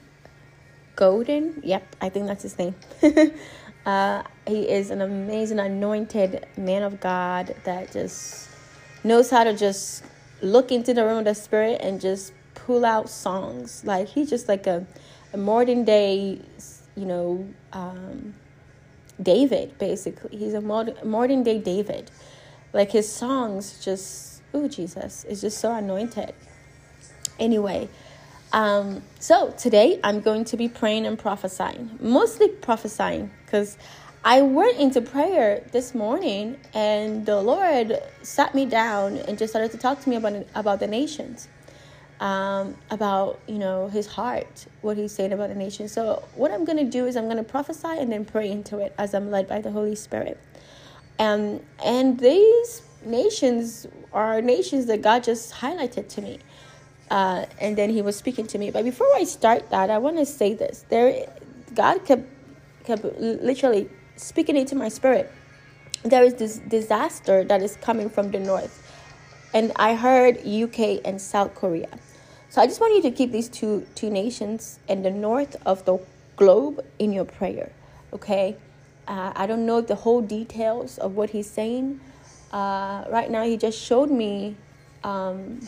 Golden. 0.97 1.61
Yep, 1.63 1.97
I 2.01 2.09
think 2.09 2.27
that's 2.27 2.43
his 2.43 2.59
name. 2.59 2.75
uh, 3.87 4.23
he 4.47 4.69
is 4.69 4.91
an 4.91 5.03
amazing, 5.03 5.59
anointed 5.59 6.47
man 6.57 6.83
of 6.83 7.01
God 7.01 7.55
that 7.65 7.93
just 7.93 8.49
knows 9.03 9.29
how 9.29 9.45
to 9.45 9.55
just 9.55 10.05
look 10.41 10.73
into 10.73 10.95
the 10.95 11.05
room 11.05 11.19
of 11.19 11.25
the 11.27 11.35
spirit 11.35 11.81
and 11.83 12.01
just 12.01 12.33
pull 12.55 12.85
out 12.87 13.11
songs. 13.11 13.85
Like 13.85 14.09
he's 14.09 14.31
just 14.31 14.49
like 14.49 14.67
a, 14.67 14.87
a 15.35 15.37
modern 15.37 15.85
day, 15.85 16.41
you 16.97 17.05
know, 17.05 17.47
um, 17.75 18.35
David. 19.23 19.79
Basically, 19.79 20.35
he's 20.39 20.55
a 20.55 20.63
modern 20.63 20.97
modern 21.05 21.43
day 21.43 21.59
David. 21.59 22.11
Like 22.73 22.91
his 22.91 23.11
songs, 23.13 23.85
just 23.85 24.43
oh 24.55 24.67
Jesus, 24.67 25.25
is 25.25 25.43
just 25.43 25.59
so 25.59 25.75
anointed. 25.75 26.35
Anyway, 27.39 27.89
um, 28.55 29.03
so 29.19 29.51
today 29.59 29.99
I'm 30.05 30.21
going 30.21 30.45
to 30.45 30.57
be 30.57 30.69
praying 30.69 31.07
and 31.07 31.19
prophesying, 31.19 31.99
mostly 32.01 32.47
prophesying, 32.47 33.33
because 33.45 33.77
I 34.25 34.43
went 34.43 34.79
into 34.79 35.01
prayer 35.01 35.65
this 35.73 35.93
morning 35.93 36.59
and 36.73 37.27
the 37.27 37.43
Lord 37.43 38.01
sat 38.23 38.55
me 38.55 38.65
down 38.65 39.17
and 39.17 39.37
just 39.37 39.53
started 39.53 39.73
to 39.73 39.79
talk 39.79 40.01
to 40.03 40.09
me 40.09 40.15
about 40.15 40.47
about 40.55 40.79
the 40.79 40.87
nations, 40.87 41.49
um, 42.21 42.77
about 42.93 43.41
you 43.49 43.59
know 43.59 43.89
His 43.89 44.07
heart, 44.07 44.67
what 44.83 44.97
He's 44.97 45.11
saying 45.11 45.33
about 45.33 45.49
the 45.49 45.57
nations. 45.57 45.91
So 45.91 46.23
what 46.37 46.53
I'm 46.53 46.65
going 46.65 46.79
to 46.79 46.85
do 46.85 47.07
is 47.07 47.17
I'm 47.17 47.25
going 47.25 47.39
to 47.39 47.43
prophesy 47.43 47.99
and 47.99 48.13
then 48.13 48.25
pray 48.25 48.49
into 48.49 48.79
it 48.79 48.95
as 48.99 49.15
I'm 49.15 49.33
led 49.33 49.49
by 49.49 49.63
the 49.63 49.73
Holy 49.73 49.97
Spirit. 49.97 50.39
Um, 51.19 51.59
and 51.85 52.21
these 52.21 52.83
nations 53.05 53.89
are 54.13 54.41
nations 54.41 54.87
that 54.87 55.03
God 55.03 55.25
just 55.25 55.55
highlighted 55.55 56.09
to 56.11 56.23
me. 56.23 56.39
Uh, 57.15 57.47
and 57.61 57.79
then 57.79 57.91
he 57.91 58.03
was 58.03 58.17
speaking 58.17 58.45
to 58.45 58.59
me. 58.59 58.73
But 58.73 58.85
before 58.85 59.07
I 59.15 59.23
start 59.23 59.71
that, 59.71 59.89
I 59.89 59.99
want 59.99 60.17
to 60.17 60.27
say 60.27 60.53
this: 60.53 60.85
there, 60.89 61.31
God 61.73 62.05
kept 62.05 62.27
kept 62.83 63.05
literally 63.05 63.89
speaking 64.17 64.57
into 64.57 64.75
my 64.75 64.89
spirit. 64.89 65.31
There 66.03 66.25
is 66.25 66.35
this 66.35 66.59
disaster 66.59 67.45
that 67.45 67.63
is 67.63 67.77
coming 67.77 68.11
from 68.11 68.33
the 68.33 68.41
north, 68.41 68.83
and 69.55 69.71
I 69.77 69.95
heard 69.95 70.45
UK 70.45 71.07
and 71.07 71.23
South 71.23 71.55
Korea. 71.55 71.89
So 72.51 72.61
I 72.61 72.67
just 72.67 72.81
want 72.81 72.97
you 72.97 73.03
to 73.03 73.13
keep 73.13 73.31
these 73.31 73.49
two 73.49 73.87
two 73.95 74.11
nations 74.11 74.81
in 74.89 75.05
the 75.05 75.13
north 75.13 75.55
of 75.65 75.85
the 75.85 75.99
globe 76.35 76.85
in 76.99 77.13
your 77.13 77.27
prayer. 77.27 77.71
Okay, 78.13 78.57
uh, 79.07 79.31
I 79.37 79.47
don't 79.47 79.67
know 79.67 79.81
the 79.81 79.95
whole 80.03 80.21
details 80.21 80.99
of 80.99 81.15
what 81.15 81.31
he's 81.31 81.49
saying. 81.49 82.01
Uh, 82.51 83.05
right 83.09 83.31
now, 83.31 83.45
he 83.45 83.57
just 83.57 83.79
showed 83.79 84.11
me. 84.11 84.57
Um, 85.05 85.61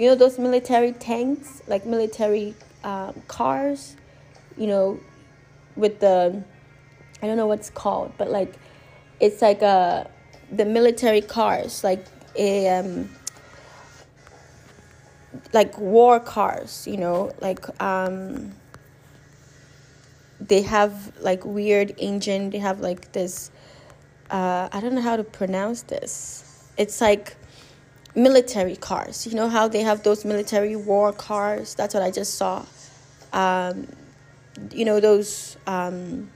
you 0.00 0.08
know 0.08 0.14
those 0.14 0.38
military 0.38 0.92
tanks 0.92 1.60
like 1.66 1.84
military 1.84 2.54
um, 2.84 3.12
cars 3.28 3.96
you 4.56 4.66
know 4.66 4.98
with 5.76 6.00
the 6.00 6.42
i 7.22 7.26
don't 7.26 7.36
know 7.36 7.46
what's 7.46 7.68
called 7.68 8.10
but 8.16 8.30
like 8.30 8.54
it's 9.20 9.42
like 9.42 9.62
uh, 9.62 10.04
the 10.50 10.64
military 10.64 11.20
cars 11.20 11.84
like 11.84 12.06
um 12.38 13.10
like 15.52 15.76
war 15.78 16.18
cars 16.18 16.86
you 16.86 16.96
know 16.96 17.30
like 17.42 17.62
um 17.82 18.52
they 20.40 20.62
have 20.62 21.12
like 21.20 21.44
weird 21.44 21.94
engine 21.98 22.48
they 22.48 22.58
have 22.58 22.80
like 22.80 23.12
this 23.12 23.50
uh 24.30 24.66
i 24.72 24.80
don't 24.80 24.94
know 24.94 25.02
how 25.02 25.16
to 25.16 25.24
pronounce 25.24 25.82
this. 25.82 26.44
It's 26.78 27.00
like 27.02 27.36
military 28.14 28.76
cars. 28.76 29.26
You 29.26 29.34
know 29.34 29.48
how 29.48 29.68
they 29.68 29.80
have 29.82 30.02
those 30.02 30.24
military 30.24 30.76
war 30.76 31.12
cars? 31.12 31.74
That's 31.74 31.94
what 31.94 32.02
I 32.02 32.10
just 32.10 32.34
saw. 32.34 32.64
Um, 33.32 33.86
you 34.72 34.84
know 34.84 35.00
those 35.00 35.56
um, 35.66 36.30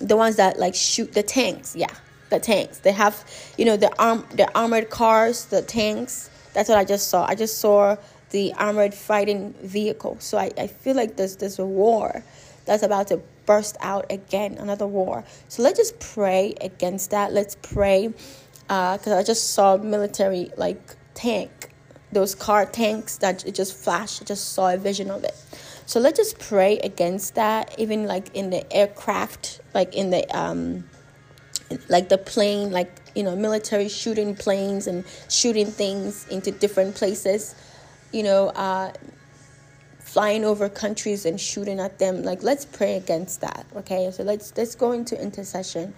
the 0.00 0.16
ones 0.16 0.36
that 0.36 0.58
like 0.58 0.74
shoot 0.74 1.12
the 1.12 1.22
tanks. 1.22 1.76
Yeah, 1.76 1.94
the 2.30 2.40
tanks. 2.40 2.78
They 2.78 2.92
have 2.92 3.24
you 3.56 3.64
know 3.64 3.76
the 3.76 3.94
arm 4.00 4.26
the 4.34 4.48
armored 4.56 4.90
cars, 4.90 5.46
the 5.46 5.62
tanks. 5.62 6.30
That's 6.54 6.68
what 6.68 6.78
I 6.78 6.84
just 6.84 7.08
saw. 7.08 7.26
I 7.26 7.34
just 7.34 7.58
saw 7.58 7.96
the 8.30 8.52
armored 8.54 8.94
fighting 8.94 9.54
vehicle. 9.62 10.16
So 10.20 10.38
I, 10.38 10.50
I 10.58 10.66
feel 10.66 10.96
like 10.96 11.16
there's 11.16 11.36
there's 11.36 11.58
a 11.58 11.66
war 11.66 12.24
that's 12.64 12.82
about 12.82 13.08
to 13.08 13.20
burst 13.46 13.76
out 13.80 14.06
again, 14.10 14.56
another 14.58 14.86
war. 14.86 15.24
So 15.48 15.62
let's 15.62 15.78
just 15.78 15.98
pray 16.00 16.54
against 16.60 17.10
that. 17.10 17.32
Let's 17.32 17.56
pray 17.56 18.08
because 18.62 19.08
uh, 19.08 19.18
I 19.18 19.22
just 19.22 19.50
saw 19.50 19.76
military 19.76 20.50
like 20.56 20.80
tank, 21.14 21.70
those 22.12 22.34
car 22.34 22.66
tanks 22.66 23.16
that 23.18 23.46
it 23.46 23.54
just 23.54 23.76
flashed. 23.76 24.26
Just 24.26 24.52
saw 24.52 24.72
a 24.72 24.76
vision 24.76 25.10
of 25.10 25.24
it. 25.24 25.34
So 25.86 26.00
let's 26.00 26.18
just 26.18 26.38
pray 26.38 26.78
against 26.78 27.34
that, 27.34 27.74
even 27.78 28.06
like 28.06 28.34
in 28.34 28.50
the 28.50 28.70
aircraft, 28.72 29.60
like 29.74 29.94
in 29.94 30.10
the 30.10 30.24
um, 30.36 30.84
like 31.88 32.08
the 32.08 32.18
plane, 32.18 32.70
like 32.70 32.90
you 33.14 33.22
know, 33.22 33.36
military 33.36 33.88
shooting 33.88 34.34
planes 34.34 34.86
and 34.86 35.04
shooting 35.28 35.66
things 35.66 36.26
into 36.28 36.50
different 36.50 36.94
places. 36.94 37.54
You 38.12 38.22
know, 38.22 38.48
uh, 38.48 38.92
flying 40.12 40.44
over 40.44 40.68
countries 40.68 41.24
and 41.24 41.40
shooting 41.40 41.80
at 41.80 41.98
them. 41.98 42.22
Like 42.22 42.42
let's 42.42 42.66
pray 42.66 42.96
against 42.96 43.40
that. 43.40 43.66
Okay, 43.76 44.10
so 44.10 44.22
let's 44.22 44.52
let's 44.56 44.74
go 44.74 44.92
into 44.92 45.20
intercession 45.20 45.94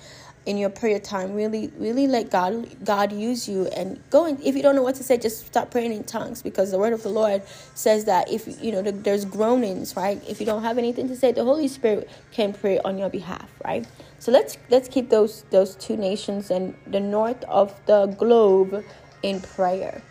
in 0.46 0.59
your 0.59 0.70
prayer 0.70 0.98
time 0.98 1.35
really 1.35 1.72
really 1.78 2.07
let 2.07 2.30
god 2.30 2.68
god 2.85 3.12
use 3.12 3.48
you 3.48 3.66
and 3.68 3.98
go 4.11 4.26
and 4.26 4.40
if 4.42 4.54
you 4.54 4.62
don't 4.62 4.76
know 4.76 4.83
what 4.83 4.94
to 4.94 5.02
say 5.02 5.16
just 5.16 5.46
start 5.46 5.70
praying 5.70 5.92
in 5.92 6.04
tongues 6.04 6.42
because 6.42 6.70
the 6.70 6.78
word 6.78 6.92
of 6.92 7.02
the 7.02 7.09
lord 7.09 7.42
says 7.74 8.04
that 8.04 8.30
if 8.30 8.62
you 8.62 8.70
know 8.70 8.83
there's 8.83 9.24
groanings 9.24 9.96
right? 9.96 10.22
If 10.28 10.40
you 10.40 10.46
don't 10.46 10.62
have 10.62 10.78
anything 10.78 11.09
to 11.09 11.16
say 11.16 11.33
the 11.33 11.44
holy 11.44 11.68
spirit 11.68 12.09
can 12.33 12.52
pray 12.52 12.78
on 12.80 12.98
your 12.98 13.11
behalf 13.11 13.48
right? 13.64 13.87
So 14.18 14.33
let's 14.33 14.57
let's 14.70 14.88
keep 14.88 15.11
those 15.11 15.44
those 15.50 15.74
two 15.76 15.96
nations 15.96 16.50
and 16.50 16.74
the 16.87 17.00
north 17.00 17.42
of 17.44 17.74
the 17.87 18.07
globe 18.07 18.85
in 19.22 19.40
prayer. 19.40 20.02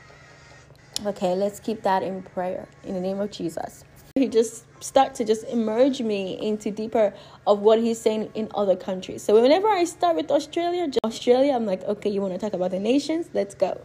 Okay 1.06 1.36
let's 1.36 1.60
keep 1.60 1.84
that 1.84 2.04
in 2.04 2.22
prayer. 2.22 2.68
In 2.84 2.94
the 2.94 3.02
name 3.02 3.20
of 3.20 3.32
jesus. 3.32 3.84
He 4.16 4.28
just 4.28 4.66
start 4.84 5.16
to 5.16 5.24
just 5.24 5.46
immerse 5.46 6.02
me 6.02 6.38
into 6.40 6.70
deeper 6.70 7.14
of 7.48 7.60
what 7.60 7.80
he's 7.80 8.00
saying 8.00 8.30
in 8.36 8.50
other 8.54 8.76
countries. 8.76 9.24
So 9.24 9.42
whenever 9.42 9.68
I 9.68 9.86
start 9.86 10.16
with 10.16 10.30
Australia, 10.30 10.92
Australia, 11.06 11.54
I'm 11.54 11.66
like, 11.66 11.84
okay, 11.84 12.10
you 12.10 12.22
want 12.22 12.34
to 12.34 12.40
talk 12.40 12.54
about 12.54 12.72
the 12.72 12.80
nations? 12.80 13.30
Let's 13.34 13.56
go. 13.56 13.80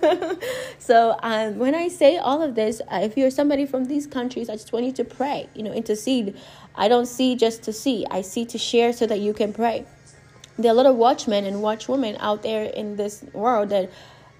so 0.78 1.16
um, 1.22 1.58
when 1.58 1.74
I 1.74 1.88
say 1.88 2.18
all 2.18 2.40
of 2.40 2.54
this, 2.54 2.80
uh, 2.88 3.00
if 3.02 3.16
you're 3.16 3.30
somebody 3.30 3.66
from 3.66 3.86
these 3.86 4.06
countries, 4.06 4.48
I 4.48 4.54
just 4.54 4.72
want 4.72 4.86
you 4.86 4.92
to 4.92 5.04
pray, 5.04 5.48
you 5.54 5.64
know, 5.64 5.72
intercede. 5.72 6.36
I 6.76 6.86
don't 6.86 7.06
see 7.06 7.34
just 7.34 7.64
to 7.64 7.72
see, 7.72 8.06
I 8.10 8.22
see 8.22 8.44
to 8.46 8.58
share 8.58 8.92
so 8.92 9.06
that 9.06 9.18
you 9.18 9.34
can 9.34 9.52
pray. 9.52 9.86
There 10.56 10.70
are 10.70 10.74
a 10.74 10.76
lot 10.76 10.86
of 10.86 10.94
watchmen 10.94 11.46
and 11.46 11.56
watchwomen 11.56 12.16
out 12.20 12.44
there 12.44 12.64
in 12.64 12.94
this 12.94 13.24
world 13.32 13.70
that, 13.70 13.90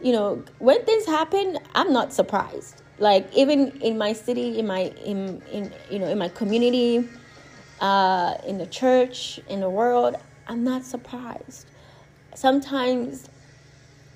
you 0.00 0.12
know, 0.12 0.44
when 0.60 0.84
things 0.84 1.06
happen, 1.06 1.58
I'm 1.74 1.92
not 1.92 2.12
surprised 2.12 2.83
like 2.98 3.32
even 3.34 3.70
in 3.80 3.98
my 3.98 4.12
city 4.12 4.58
in 4.58 4.66
my 4.66 4.92
in, 5.04 5.42
in 5.50 5.72
you 5.90 5.98
know 5.98 6.06
in 6.06 6.18
my 6.18 6.28
community 6.28 7.08
uh, 7.80 8.34
in 8.46 8.58
the 8.58 8.66
church 8.66 9.40
in 9.48 9.60
the 9.60 9.68
world 9.70 10.16
i'm 10.46 10.62
not 10.62 10.84
surprised. 10.84 11.66
Sometimes 12.34 13.28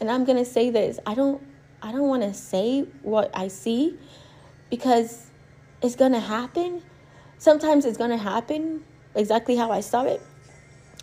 and 0.00 0.10
i'm 0.10 0.24
gonna 0.24 0.44
say 0.44 0.70
this 0.70 0.98
i 1.06 1.14
don't 1.14 1.42
i 1.82 1.90
don't 1.92 2.08
want 2.08 2.22
to 2.22 2.34
say 2.34 2.82
what 3.02 3.30
i 3.34 3.48
see 3.48 3.96
because 4.70 5.26
it's 5.80 5.94
gonna 5.94 6.20
happen. 6.20 6.82
Sometimes 7.38 7.84
it's 7.84 7.96
gonna 7.96 8.18
happen 8.18 8.82
exactly 9.14 9.56
how 9.56 9.70
i 9.70 9.80
saw 9.80 10.04
it 10.04 10.20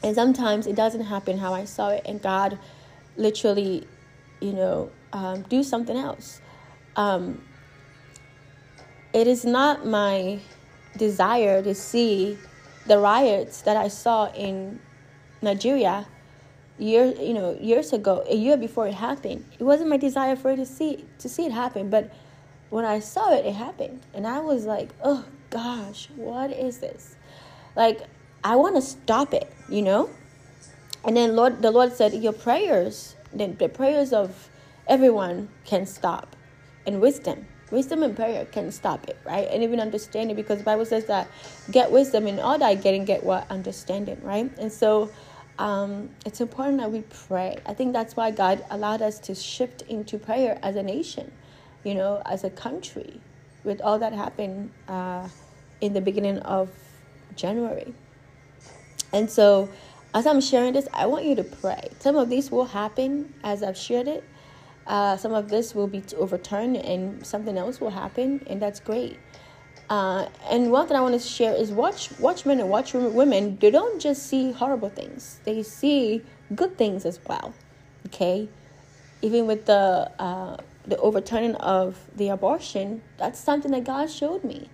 and 0.04 0.14
sometimes 0.16 0.68
it 0.68 0.76
doesn't 0.76 1.06
happen 1.06 1.38
how 1.38 1.54
i 1.54 1.66
saw 1.66 1.90
it 1.90 2.02
and 2.06 2.22
god 2.22 2.60
literally 3.18 3.88
you 4.42 4.54
know 4.54 4.92
um, 5.14 5.44
do 5.44 5.64
something 5.64 5.96
else. 5.96 6.42
Um, 6.96 7.42
it 9.16 9.28
is 9.28 9.46
not 9.46 9.86
my 9.86 10.38
desire 10.98 11.64
to 11.64 11.74
see 11.74 12.38
the 12.86 13.00
riots 13.00 13.62
that 13.62 13.78
I 13.78 13.88
saw 13.88 14.30
in 14.34 14.82
Nigeria 15.42 16.06
year 16.78 17.14
you 17.18 17.34
know 17.34 17.58
years 17.62 17.94
ago 17.94 18.26
a 18.30 18.36
year 18.36 18.58
before 18.58 18.88
it 18.90 18.94
happened. 18.94 19.46
It 19.58 19.64
wasn't 19.64 19.90
my 19.90 19.96
desire 19.96 20.36
for 20.36 20.52
it 20.52 20.58
to 20.58 20.66
see 20.66 21.06
to 21.20 21.30
see 21.30 21.46
it 21.46 21.54
happen 21.54 21.90
but 21.90 22.12
when 22.70 22.84
I 22.84 23.00
saw 23.00 23.34
it 23.34 23.46
it 23.46 23.56
happened. 23.56 24.02
And 24.14 24.28
I 24.28 24.40
was 24.42 24.66
like 24.66 24.90
oh 25.02 25.24
gosh 25.50 26.10
what 26.18 26.52
is 26.52 26.80
this? 26.80 27.16
Like 27.74 28.02
I 28.44 28.58
want 28.58 28.76
to 28.76 28.82
stop 28.82 29.34
it 29.34 29.50
you 29.70 29.82
know? 29.82 30.10
And 31.06 31.16
then 31.16 31.38
Lord 31.38 31.62
the 31.62 31.72
Lord 31.72 31.94
said 31.94 32.14
your 32.14 32.34
prayers 32.34 33.16
then 33.32 33.56
the 33.56 33.70
prayers 33.70 34.12
of 34.12 34.50
everyone 34.88 35.48
can 35.64 35.86
stop 35.86 36.36
and 36.86 37.00
wisdom 37.00 37.48
Wisdom 37.76 38.04
and 38.04 38.16
prayer 38.16 38.46
can 38.46 38.72
stop 38.72 39.10
it, 39.10 39.18
right? 39.26 39.50
And 39.52 39.62
even 39.62 39.82
understanding, 39.82 40.34
because 40.34 40.60
the 40.60 40.64
Bible 40.64 40.86
says 40.86 41.08
that 41.08 41.28
get 41.70 41.92
wisdom 41.92 42.26
and 42.26 42.40
all 42.40 42.58
that 42.58 42.82
getting 42.82 43.04
get 43.04 43.22
what 43.22 43.52
understanding, 43.52 44.18
right? 44.24 44.50
And 44.58 44.72
so 44.72 45.12
um, 45.60 46.10
it's 46.26 46.40
important 46.40 46.78
that 46.78 46.90
we 46.90 47.02
pray. 47.02 47.58
I 47.66 47.74
think 47.74 47.92
that's 47.92 48.16
why 48.16 48.32
God 48.32 48.64
allowed 48.72 49.02
us 49.02 49.20
to 49.28 49.36
shift 49.36 49.82
into 49.90 50.18
prayer 50.18 50.58
as 50.64 50.78
a 50.78 50.84
nation, 50.84 51.30
you 51.84 51.96
know, 51.96 52.22
as 52.26 52.46
a 52.46 52.50
country, 52.50 53.20
with 53.66 53.82
all 53.82 54.00
that 54.00 54.14
happened 54.14 54.72
uh, 54.88 55.28
in 55.82 55.92
the 55.92 56.02
beginning 56.02 56.40
of 56.40 56.70
January. 57.36 57.94
And 59.12 59.30
so, 59.30 59.70
as 60.14 60.26
I'm 60.26 60.40
sharing 60.40 60.72
this, 60.72 60.88
I 60.94 61.08
want 61.08 61.26
you 61.26 61.36
to 61.36 61.44
pray. 61.44 61.90
Some 62.00 62.16
of 62.16 62.30
these 62.30 62.50
will 62.52 62.66
happen 62.66 63.34
as 63.44 63.64
I've 63.64 63.78
shared 63.78 64.08
it. 64.08 64.24
Uh, 64.88 65.18
some 65.18 65.34
of 65.34 65.50
this 65.50 65.74
will 65.74 65.88
be 65.88 66.04
overturned, 66.18 66.78
and 66.78 67.26
something 67.26 67.58
else 67.58 67.82
will 67.82 67.90
happen, 67.90 68.46
and 68.48 68.62
that's 68.62 68.80
great. 68.80 69.18
Uh, 69.90 70.28
and 70.50 70.72
one 70.72 70.88
thing 70.88 70.98
I 70.98 71.02
want 71.02 71.14
to 71.14 71.20
share 71.20 71.54
is 71.54 71.72
watch 71.72 72.10
watchmen 72.20 72.60
and 72.60 72.70
watch 72.70 72.94
women. 72.94 73.58
They 73.58 73.72
don't 73.72 74.00
just 74.00 74.28
see 74.28 74.52
horrible 74.52 74.90
things; 74.90 75.40
they 75.44 75.64
see 75.64 76.24
good 76.56 76.78
things 76.78 77.06
as 77.06 77.20
well. 77.28 77.54
Okay, 78.08 78.48
even 79.22 79.48
with 79.48 79.66
the 79.66 80.12
uh, 80.20 80.58
the 80.86 80.98
overturning 80.98 81.56
of 81.56 81.98
the 82.16 82.30
abortion, 82.30 83.02
that's 83.18 83.40
something 83.40 83.72
that 83.72 83.84
God 83.84 84.10
showed 84.10 84.44
me, 84.44 84.70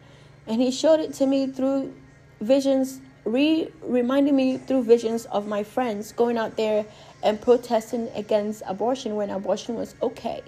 and 0.47 0.61
He 0.61 0.71
showed 0.71 0.99
it 0.99 1.13
to 1.15 1.25
me 1.25 1.47
through 1.47 1.93
visions, 2.41 2.99
re 3.23 3.69
reminding 3.81 4.35
me 4.35 4.57
through 4.57 4.83
visions 4.83 5.25
of 5.25 5.47
my 5.47 5.63
friends 5.63 6.11
going 6.11 6.37
out 6.37 6.57
there 6.57 6.85
and 7.23 7.39
protesting 7.39 8.09
against 8.15 8.63
abortion 8.67 9.15
when 9.15 9.29
abortion 9.29 9.75
was 9.75 9.95
okay. 10.01 10.41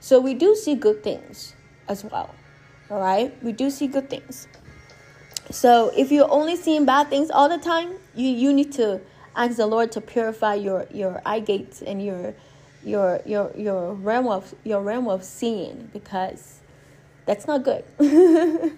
So 0.00 0.20
we 0.20 0.34
do 0.34 0.54
see 0.54 0.74
good 0.74 1.02
things 1.02 1.54
as 1.88 2.04
well. 2.04 2.34
All 2.90 3.00
right, 3.00 3.32
we 3.42 3.52
do 3.52 3.70
see 3.70 3.86
good 3.86 4.10
things. 4.10 4.48
So 5.50 5.92
if 5.96 6.12
you're 6.12 6.30
only 6.30 6.56
seeing 6.56 6.84
bad 6.84 7.08
things 7.08 7.30
all 7.30 7.48
the 7.48 7.58
time, 7.58 7.94
you 8.14 8.28
you 8.28 8.52
need 8.52 8.72
to 8.72 9.00
ask 9.34 9.56
the 9.56 9.66
Lord 9.66 9.92
to 9.92 10.00
purify 10.00 10.54
your 10.54 10.86
your 10.92 11.22
eye 11.24 11.40
gates 11.40 11.82
and 11.82 12.04
your 12.04 12.34
your 12.84 13.20
your 13.24 13.52
your 13.56 13.94
realm 13.94 14.28
of 14.28 14.54
your 14.64 14.82
realm 14.82 15.08
of 15.08 15.24
seeing 15.24 15.90
because 15.92 16.60
that's 17.26 17.46
not 17.46 17.62
good. 17.64 17.84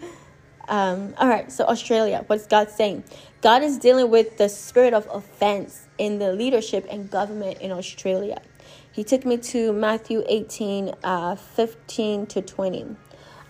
um, 0.68 1.14
all 1.18 1.28
right, 1.28 1.50
so 1.50 1.64
Australia, 1.64 2.24
what's 2.26 2.46
God 2.46 2.70
saying? 2.70 3.04
God 3.40 3.62
is 3.62 3.78
dealing 3.78 4.10
with 4.10 4.36
the 4.38 4.48
spirit 4.48 4.94
of 4.94 5.08
offense 5.10 5.83
in 5.98 6.18
the 6.18 6.32
leadership 6.32 6.86
and 6.90 7.10
government 7.10 7.58
in 7.60 7.70
Australia. 7.70 8.40
He 8.90 9.04
took 9.04 9.24
me 9.24 9.38
to 9.38 9.72
Matthew 9.72 10.22
18, 10.26 10.94
uh, 11.02 11.36
15 11.36 12.26
to 12.26 12.42
20 12.42 12.96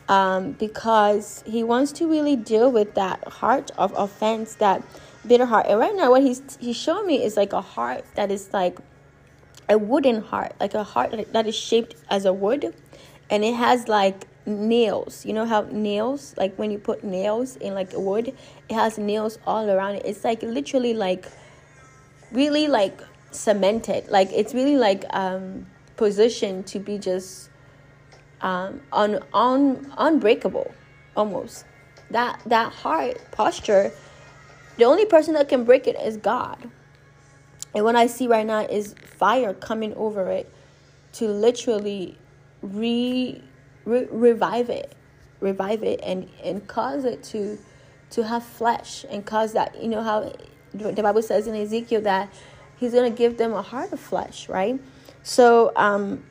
um, 0.09 0.53
because 0.53 1.43
he 1.47 1.63
wants 1.63 1.93
to 1.93 2.09
really 2.09 2.37
deal 2.37 2.71
with 2.71 2.95
that 2.95 3.27
heart 3.29 3.71
of 3.79 3.93
offense, 3.97 4.55
that 4.57 4.83
bitter 5.27 5.47
heart. 5.47 5.67
And 5.69 5.79
right 5.79 5.95
now, 5.95 6.11
what 6.11 6.23
he's 6.23 6.43
he's 6.61 6.77
showing 6.77 7.07
me 7.07 7.23
is 7.23 7.37
like 7.37 7.53
a 7.53 7.61
heart 7.61 8.05
that 8.15 8.31
is 8.31 8.53
like 8.53 8.79
a 9.69 9.79
wooden 9.79 10.23
heart, 10.23 10.55
like 10.61 10.75
a 10.75 10.85
heart 10.85 11.33
that 11.33 11.47
is 11.47 11.55
shaped 11.55 11.95
as 12.11 12.25
a 12.25 12.33
wood, 12.33 12.75
and 13.31 13.45
it 13.45 13.55
has 13.55 13.89
like 13.89 14.27
nails. 14.47 15.25
You 15.25 15.33
know 15.33 15.47
how 15.47 15.63
nails, 15.71 16.35
like 16.37 16.57
when 16.57 16.71
you 16.71 16.79
put 16.79 17.03
nails 17.03 17.57
in 17.57 17.75
like 17.75 17.95
a 17.95 18.01
wood, 18.01 18.29
it 18.69 18.75
has 18.75 18.99
nails 18.99 19.39
all 19.47 19.71
around 19.71 19.97
it. 19.97 20.03
It's 20.05 20.25
like 20.25 20.43
literally 20.43 20.93
like 20.93 21.27
really 22.35 22.69
like 22.69 23.01
cemented. 23.31 24.09
Like 24.09 24.31
it's 24.33 24.55
really 24.55 24.77
like 24.77 25.05
um 25.11 25.67
positioned 25.97 26.67
to 26.67 26.79
be 26.79 26.99
just 26.99 27.51
um, 28.41 28.83
un, 28.93 29.21
un, 29.33 29.93
unbreakable 29.97 30.73
almost 31.17 31.65
that 32.11 32.41
that 32.47 32.73
heart 32.73 33.19
posture 33.33 33.91
the 34.77 34.85
only 34.85 35.07
person 35.07 35.35
that 35.35 35.49
can 35.49 35.65
break 35.65 35.87
it 35.87 35.97
is 36.01 36.17
god 36.17 36.71
and 37.75 37.85
what 37.85 37.97
i 37.97 38.07
see 38.07 38.27
right 38.27 38.47
now 38.47 38.61
is 38.61 38.95
fire 39.17 39.55
coming 39.55 39.95
over 39.95 40.29
it 40.31 40.53
to 41.13 41.27
literally 41.27 42.19
re, 42.61 43.43
re 43.85 44.07
revive 44.11 44.69
it 44.69 44.95
revive 45.41 45.83
it 45.83 46.01
and 46.03 46.29
and 46.43 46.67
cause 46.67 47.05
it 47.05 47.23
to 47.23 47.59
to 48.11 48.25
have 48.25 48.45
flesh 48.45 49.05
and 49.09 49.25
cause 49.25 49.53
that 49.53 49.81
you 49.81 49.89
know 49.89 50.03
how 50.03 50.31
the 50.75 51.03
bible 51.03 51.23
says 51.23 51.47
in 51.47 51.55
ezekiel 51.55 52.01
that 52.01 52.33
he's 52.77 52.93
going 52.93 53.11
to 53.11 53.17
give 53.17 53.39
them 53.39 53.53
a 53.53 53.63
heart 53.63 53.93
of 53.93 54.01
flesh 54.01 54.49
right 54.49 54.81
so 55.23 55.73
um 55.77 56.23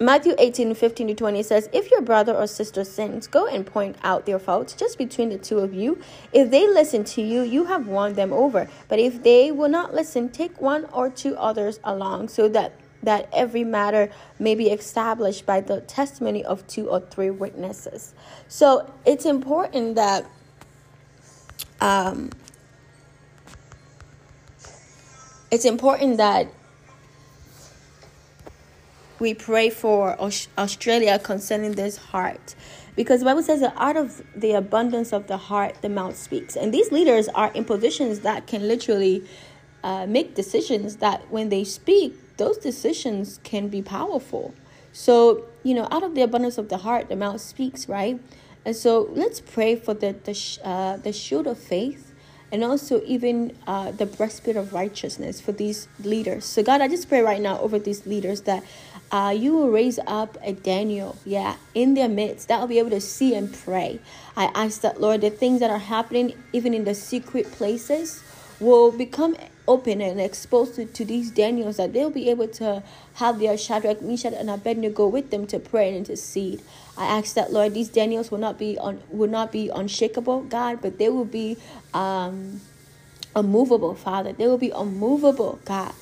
Matthew 0.00 0.34
18, 0.38 0.74
15 0.74 1.06
to 1.08 1.14
20 1.14 1.42
says, 1.44 1.68
If 1.72 1.88
your 1.92 2.02
brother 2.02 2.34
or 2.34 2.48
sister 2.48 2.82
sins, 2.82 3.28
go 3.28 3.46
and 3.46 3.64
point 3.64 3.94
out 4.02 4.26
their 4.26 4.40
faults 4.40 4.74
just 4.74 4.98
between 4.98 5.28
the 5.28 5.38
two 5.38 5.60
of 5.60 5.72
you. 5.72 6.00
If 6.32 6.50
they 6.50 6.66
listen 6.66 7.04
to 7.04 7.22
you, 7.22 7.42
you 7.42 7.66
have 7.66 7.86
won 7.86 8.14
them 8.14 8.32
over. 8.32 8.68
But 8.88 8.98
if 8.98 9.22
they 9.22 9.52
will 9.52 9.68
not 9.68 9.94
listen, 9.94 10.30
take 10.30 10.60
one 10.60 10.86
or 10.86 11.10
two 11.10 11.36
others 11.36 11.78
along 11.84 12.28
so 12.28 12.48
that 12.48 12.72
that 13.04 13.28
every 13.32 13.64
matter 13.64 14.10
may 14.38 14.54
be 14.54 14.70
established 14.70 15.44
by 15.44 15.60
the 15.60 15.80
testimony 15.82 16.42
of 16.44 16.66
two 16.66 16.88
or 16.88 17.00
three 17.00 17.30
witnesses. 17.30 18.14
So 18.48 18.90
it's 19.04 19.26
important 19.26 19.94
that 19.96 20.26
um, 21.82 22.30
it's 25.54 25.64
important 25.64 26.16
that 26.16 26.48
we 29.20 29.34
pray 29.34 29.70
for 29.70 30.18
Australia 30.58 31.16
concerning 31.20 31.72
this 31.72 31.96
heart. 31.96 32.56
Because 32.96 33.20
the 33.20 33.26
Bible 33.26 33.42
says 33.44 33.60
that 33.60 33.72
out 33.76 33.96
of 33.96 34.20
the 34.34 34.52
abundance 34.52 35.12
of 35.12 35.28
the 35.28 35.36
heart, 35.36 35.76
the 35.80 35.88
mouth 35.88 36.16
speaks. 36.16 36.56
And 36.56 36.74
these 36.74 36.90
leaders 36.90 37.28
are 37.28 37.52
in 37.52 37.64
positions 37.64 38.20
that 38.20 38.48
can 38.48 38.66
literally 38.66 39.24
uh, 39.84 40.06
make 40.06 40.34
decisions 40.34 40.96
that 40.96 41.30
when 41.30 41.50
they 41.50 41.62
speak, 41.62 42.36
those 42.36 42.58
decisions 42.58 43.38
can 43.44 43.68
be 43.68 43.80
powerful. 43.80 44.54
So, 44.92 45.44
you 45.62 45.74
know, 45.74 45.86
out 45.92 46.02
of 46.02 46.16
the 46.16 46.22
abundance 46.22 46.58
of 46.58 46.68
the 46.68 46.78
heart, 46.78 47.08
the 47.08 47.16
mouth 47.16 47.40
speaks, 47.40 47.88
right? 47.88 48.20
And 48.64 48.74
so 48.74 49.08
let's 49.12 49.40
pray 49.40 49.76
for 49.76 49.94
the, 49.94 50.16
the, 50.24 50.58
uh, 50.64 50.96
the 50.96 51.12
shield 51.12 51.46
of 51.46 51.58
faith 51.58 52.03
and 52.54 52.62
also 52.62 53.02
even 53.04 53.52
uh, 53.66 53.90
the 53.90 54.06
breastplate 54.06 54.54
of 54.54 54.72
righteousness 54.72 55.40
for 55.40 55.50
these 55.50 55.88
leaders. 56.04 56.44
So, 56.44 56.62
God, 56.62 56.80
I 56.80 56.86
just 56.86 57.08
pray 57.08 57.20
right 57.20 57.40
now 57.40 57.58
over 57.58 57.80
these 57.80 58.06
leaders 58.06 58.42
that 58.42 58.62
uh, 59.10 59.34
you 59.36 59.56
will 59.56 59.70
raise 59.70 59.98
up 60.06 60.38
a 60.40 60.52
Daniel, 60.52 61.18
yeah, 61.24 61.56
in 61.74 61.94
their 61.94 62.08
midst 62.08 62.46
that 62.46 62.60
will 62.60 62.68
be 62.68 62.78
able 62.78 62.90
to 62.90 63.00
see 63.00 63.34
and 63.34 63.52
pray. 63.52 63.98
I 64.36 64.52
ask 64.54 64.82
that, 64.82 65.00
Lord, 65.00 65.22
the 65.22 65.30
things 65.30 65.58
that 65.58 65.70
are 65.70 65.80
happening, 65.80 66.32
even 66.52 66.74
in 66.74 66.84
the 66.84 66.94
secret 66.94 67.50
places, 67.50 68.22
will 68.60 68.92
become 68.92 69.36
open 69.68 70.00
and 70.00 70.20
exposed 70.20 70.74
to, 70.76 70.86
to 70.86 71.04
these 71.04 71.30
Daniels 71.30 71.76
that 71.78 71.92
they'll 71.92 72.10
be 72.10 72.30
able 72.30 72.48
to 72.48 72.82
have 73.14 73.38
their 73.38 73.56
Shadrach, 73.58 74.02
Meshach, 74.02 74.34
and 74.34 74.50
Abednego 74.50 74.94
go 74.94 75.08
with 75.08 75.30
them 75.30 75.46
to 75.48 75.58
pray 75.58 75.88
and 75.88 75.96
intercede. 75.98 76.62
I 76.96 77.06
ask 77.06 77.34
that 77.34 77.52
Lord, 77.52 77.74
these 77.74 77.88
Daniels 77.88 78.30
will 78.30 78.38
not 78.38 78.58
be 78.58 78.78
on 78.78 79.02
will 79.10 79.30
not 79.30 79.52
be 79.52 79.70
unshakable, 79.70 80.42
God, 80.44 80.80
but 80.82 80.98
they 80.98 81.08
will 81.08 81.24
be 81.24 81.58
um 81.94 82.60
unmovable, 83.36 83.94
Father. 83.94 84.32
They 84.32 84.46
will 84.48 84.58
be 84.58 84.70
unmovable, 84.70 85.60
God 85.64 85.94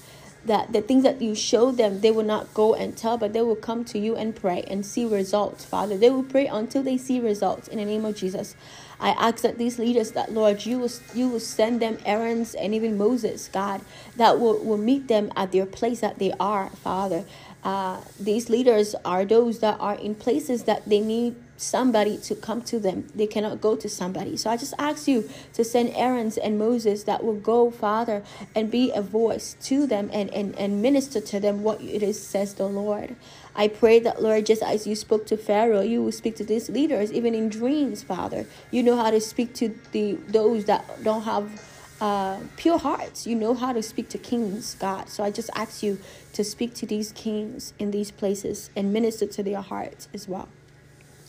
that 0.47 0.73
the 0.73 0.83
things 0.83 1.05
that 1.05 1.23
you 1.23 1.35
show 1.35 1.73
them, 1.73 2.01
they 2.01 2.11
will 2.11 2.25
not 2.25 2.53
go 2.55 2.75
and 2.75 2.97
tell, 2.97 3.17
but 3.19 3.33
they 3.33 3.43
will 3.43 3.57
come 3.57 3.85
to 3.87 3.99
you 3.99 4.17
and 4.17 4.35
pray 4.37 4.65
and 4.69 4.85
see 4.85 5.05
results, 5.07 5.65
Father. 5.65 5.97
They 5.97 6.11
will 6.11 6.25
pray 6.25 6.47
until 6.47 6.83
they 6.83 6.99
see 6.99 7.21
results 7.21 7.69
in 7.69 7.79
the 7.79 7.85
name 7.85 8.05
of 8.05 8.17
Jesus. 8.17 8.57
I 9.03 9.11
ask 9.11 9.43
that 9.43 9.59
these 9.59 9.79
leaders, 9.79 10.13
that 10.13 10.33
Lord, 10.33 10.65
you 10.65 10.79
will 10.79 10.91
you 11.15 11.29
will 11.29 11.41
send 11.41 11.83
them 11.83 11.99
Aaron's 12.07 12.55
and 12.55 12.75
even 12.75 12.97
Moses, 12.97 13.51
God, 13.53 13.83
that 14.17 14.41
will, 14.41 14.59
will 14.65 14.79
meet 14.79 15.09
them 15.09 15.33
at 15.37 15.53
their 15.53 15.67
place 15.67 16.01
that 16.01 16.21
they 16.21 16.33
are, 16.41 16.71
Father. 16.71 17.27
Uh, 17.65 18.01
these 18.19 18.51
leaders 18.51 18.95
are 19.05 19.25
those 19.25 19.61
that 19.61 19.79
are 19.81 19.97
in 19.97 20.15
places 20.15 20.65
that 20.65 20.89
they 20.89 21.01
need 21.01 21.37
somebody 21.57 22.19
to 22.19 22.35
come 22.35 22.63
to 22.63 22.81
them. 22.81 23.07
They 23.15 23.27
cannot 23.27 23.61
go 23.61 23.77
to 23.77 23.89
somebody. 23.89 24.37
So 24.37 24.51
I 24.51 24.57
just 24.57 24.75
ask 24.79 25.09
you 25.09 25.29
to 25.55 25.65
send 25.65 25.91
Aaron's 25.95 26.37
and 26.39 26.59
Moses 26.59 27.05
that 27.05 27.25
will 27.25 27.37
go, 27.39 27.71
Father, 27.71 28.25
and 28.55 28.71
be 28.71 28.91
a 28.93 29.03
voice 29.03 29.57
to 29.65 29.87
them 29.87 30.11
and, 30.13 30.33
and, 30.35 30.59
and 30.59 30.83
minister 30.83 31.21
to 31.21 31.41
them 31.41 31.63
what 31.63 31.81
it 31.81 32.03
is, 32.03 32.21
says 32.25 32.55
the 32.55 32.67
Lord. 32.67 33.17
I 33.55 33.69
pray 33.69 33.99
that, 34.01 34.23
Lord, 34.23 34.47
just 34.47 34.63
as 34.63 34.87
you 34.87 34.95
spoke 34.95 35.27
to 35.27 35.37
Pharaoh, 35.37 35.83
you 35.83 36.03
will 36.03 36.13
speak 36.13 36.37
to 36.37 36.45
these 36.45 36.71
leaders, 36.71 37.13
even 37.13 37.35
in 37.35 37.49
dreams, 37.51 38.03
Father. 38.03 38.47
You 38.71 38.83
know 38.83 38.97
how 38.97 39.11
to 39.11 39.21
speak 39.21 39.55
to 39.57 39.75
the 39.93 40.15
those 40.29 40.65
that 40.67 41.05
don't 41.05 41.23
have 41.23 41.63
uh, 42.01 42.41
pure 42.57 42.79
hearts. 42.79 43.27
You 43.27 43.37
know 43.37 43.55
how 43.55 43.73
to 43.73 43.83
speak 43.83 44.09
to 44.11 44.19
kings, 44.19 44.75
God. 44.81 45.11
So 45.11 45.23
I 45.23 45.31
just 45.31 45.51
ask 45.55 45.83
you 45.83 45.99
to 46.33 46.43
speak 46.45 46.75
to 46.75 46.87
these 46.87 47.13
kings 47.13 47.75
in 47.79 47.91
these 47.91 48.11
places 48.11 48.71
and 48.75 48.93
minister 48.93 49.27
to 49.27 49.43
their 49.43 49.61
hearts 49.61 50.09
as 50.15 50.27
well. 50.27 50.49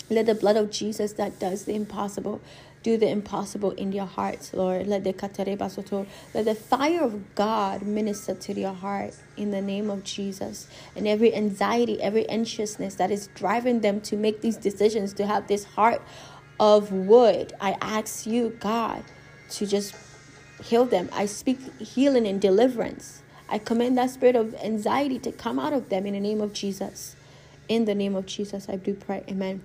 Let 0.09 0.25
the 0.25 0.36
blood 0.36 0.57
of 0.57 0.71
Jesus 0.71 1.13
that 1.13 1.39
does 1.39 1.65
the 1.65 1.75
impossible 1.75 2.41
do 2.84 2.98
the 2.98 3.08
impossible 3.08 3.72
in 3.72 3.91
their 3.91 4.06
hearts, 4.06 4.54
Lord. 4.54 4.88
Let 4.88 5.06
the 5.06 5.13
let 6.34 6.46
the 6.46 6.56
fire 6.56 7.02
of 7.02 7.34
God 7.34 7.82
minister 7.82 8.36
to 8.36 8.54
their 8.54 8.74
heart 8.74 9.15
in 9.38 9.52
the 9.52 9.62
name 9.62 9.89
of 9.89 10.04
Jesus. 10.04 10.67
And 10.96 11.08
every 11.08 11.34
anxiety, 11.34 12.02
every 12.02 12.28
anxiousness 12.30 12.96
that 12.96 13.10
is 13.10 13.28
driving 13.34 13.80
them 13.80 14.02
to 14.02 14.17
make 14.17 14.41
these 14.41 14.58
decisions, 14.58 15.13
to 15.13 15.26
have 15.26 15.48
this 15.48 15.63
heart 15.63 16.02
of 16.60 16.91
wood, 16.91 17.54
I 17.60 17.78
ask 17.82 18.28
you, 18.28 18.56
God, 18.60 19.04
to 19.52 19.65
just 19.65 19.96
heal 20.62 20.86
them. 20.86 21.10
I 21.13 21.26
speak 21.26 21.60
healing 21.80 22.28
and 22.28 22.39
deliverance. 22.39 23.24
I 23.50 23.60
command 23.60 23.98
that 23.98 24.10
spirit 24.10 24.36
of 24.36 24.56
anxiety 24.56 25.19
to 25.19 25.32
come 25.32 25.58
out 25.58 25.74
of 25.74 25.89
them 25.89 26.06
in 26.06 26.13
the 26.13 26.19
name 26.19 26.41
of 26.41 26.54
Jesus. 26.54 27.15
In 27.69 27.86
the 27.86 27.96
name 27.96 28.15
of 28.15 28.26
Jesus, 28.26 28.67
I 28.67 28.76
do 28.76 28.93
pray. 28.93 29.24
Amen. 29.30 29.63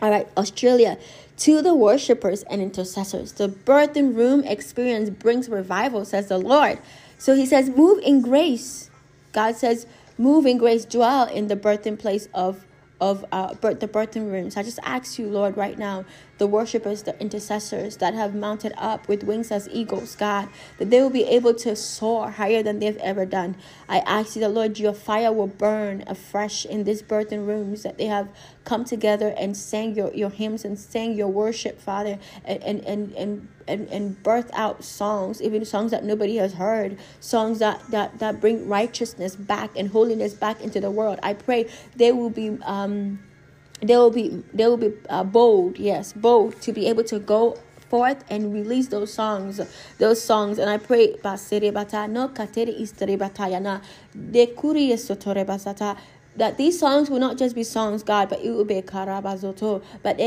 All 0.00 0.10
right, 0.10 0.28
Australia. 0.36 0.98
To 1.38 1.62
the 1.62 1.74
worshippers 1.74 2.42
and 2.44 2.60
intercessors, 2.60 3.32
the 3.32 3.48
birthing 3.48 4.14
room 4.16 4.42
experience 4.44 5.10
brings 5.10 5.48
revival, 5.48 6.04
says 6.04 6.28
the 6.28 6.38
Lord. 6.38 6.78
So 7.16 7.34
he 7.34 7.46
says, 7.46 7.68
move 7.70 8.00
in 8.02 8.22
grace. 8.22 8.90
God 9.32 9.56
says, 9.56 9.86
move 10.16 10.46
in 10.46 10.58
grace, 10.58 10.84
dwell 10.84 11.26
in 11.26 11.48
the 11.48 11.56
birthing 11.56 11.98
place 11.98 12.28
of 12.34 12.64
of 13.00 13.24
uh, 13.30 13.54
the 13.54 13.86
birthing 13.86 14.28
rooms. 14.28 14.56
I 14.56 14.64
just 14.64 14.80
ask 14.82 15.20
you, 15.20 15.28
Lord, 15.28 15.56
right 15.56 15.78
now, 15.78 16.04
the 16.38 16.46
worshipers, 16.46 17.02
the 17.02 17.20
intercessors 17.20 17.96
that 17.98 18.14
have 18.14 18.34
mounted 18.34 18.72
up 18.76 19.08
with 19.08 19.24
wings 19.24 19.50
as 19.50 19.68
eagles, 19.70 20.14
God, 20.16 20.48
that 20.78 20.90
they 20.90 21.02
will 21.02 21.10
be 21.10 21.24
able 21.24 21.54
to 21.54 21.76
soar 21.76 22.30
higher 22.30 22.62
than 22.62 22.78
they've 22.78 22.96
ever 22.98 23.26
done. 23.26 23.56
I 23.88 23.98
ask 24.00 24.36
you 24.36 24.40
the 24.40 24.48
Lord, 24.48 24.78
your 24.78 24.94
fire 24.94 25.32
will 25.32 25.48
burn 25.48 26.04
afresh 26.06 26.64
in 26.64 26.84
these 26.84 27.02
birthing 27.02 27.46
rooms, 27.46 27.82
that 27.82 27.98
they 27.98 28.06
have 28.06 28.28
come 28.64 28.84
together 28.84 29.34
and 29.36 29.56
sang 29.56 29.94
your, 29.94 30.12
your 30.14 30.30
hymns 30.30 30.64
and 30.64 30.78
sang 30.78 31.14
your 31.14 31.28
worship, 31.28 31.80
Father, 31.80 32.18
and, 32.44 32.62
and, 32.62 32.80
and, 32.84 33.12
and 33.14 33.48
and, 33.68 33.86
and 33.88 34.22
birth 34.22 34.50
out 34.54 34.82
songs, 34.82 35.42
even 35.42 35.62
songs 35.64 35.90
that 35.90 36.02
nobody 36.02 36.36
has 36.36 36.54
heard, 36.54 36.98
songs 37.20 37.58
that, 37.58 37.82
that, 37.90 38.18
that 38.18 38.40
bring 38.40 38.66
righteousness 38.66 39.36
back 39.36 39.70
and 39.76 39.90
holiness 39.90 40.32
back 40.32 40.62
into 40.62 40.80
the 40.80 40.90
world. 40.90 41.18
I 41.22 41.34
pray 41.34 41.70
they 41.94 42.10
will 42.10 42.30
be 42.30 42.58
um 42.64 43.20
they 43.80 43.96
will 43.96 44.10
be 44.10 44.42
they 44.52 44.66
will 44.66 44.76
be 44.76 44.92
uh, 45.08 45.24
bold, 45.24 45.78
yes, 45.78 46.12
bold 46.12 46.60
to 46.62 46.72
be 46.72 46.86
able 46.86 47.04
to 47.04 47.18
go 47.18 47.56
forth 47.88 48.24
and 48.28 48.52
release 48.52 48.88
those 48.88 49.12
songs, 49.12 49.60
those 49.98 50.22
songs. 50.22 50.58
And 50.58 50.68
I 50.68 50.78
pray, 50.78 51.16
that 56.38 56.56
these 56.56 56.78
songs 56.78 57.10
will 57.10 57.18
not 57.18 57.36
just 57.36 57.54
be 57.54 57.64
songs, 57.64 58.02
God, 58.04 58.28
but 58.28 58.40
it 58.44 58.50
will 58.50 58.64
be 58.64 58.80
karabazoto, 58.80 59.82
but 60.02 60.18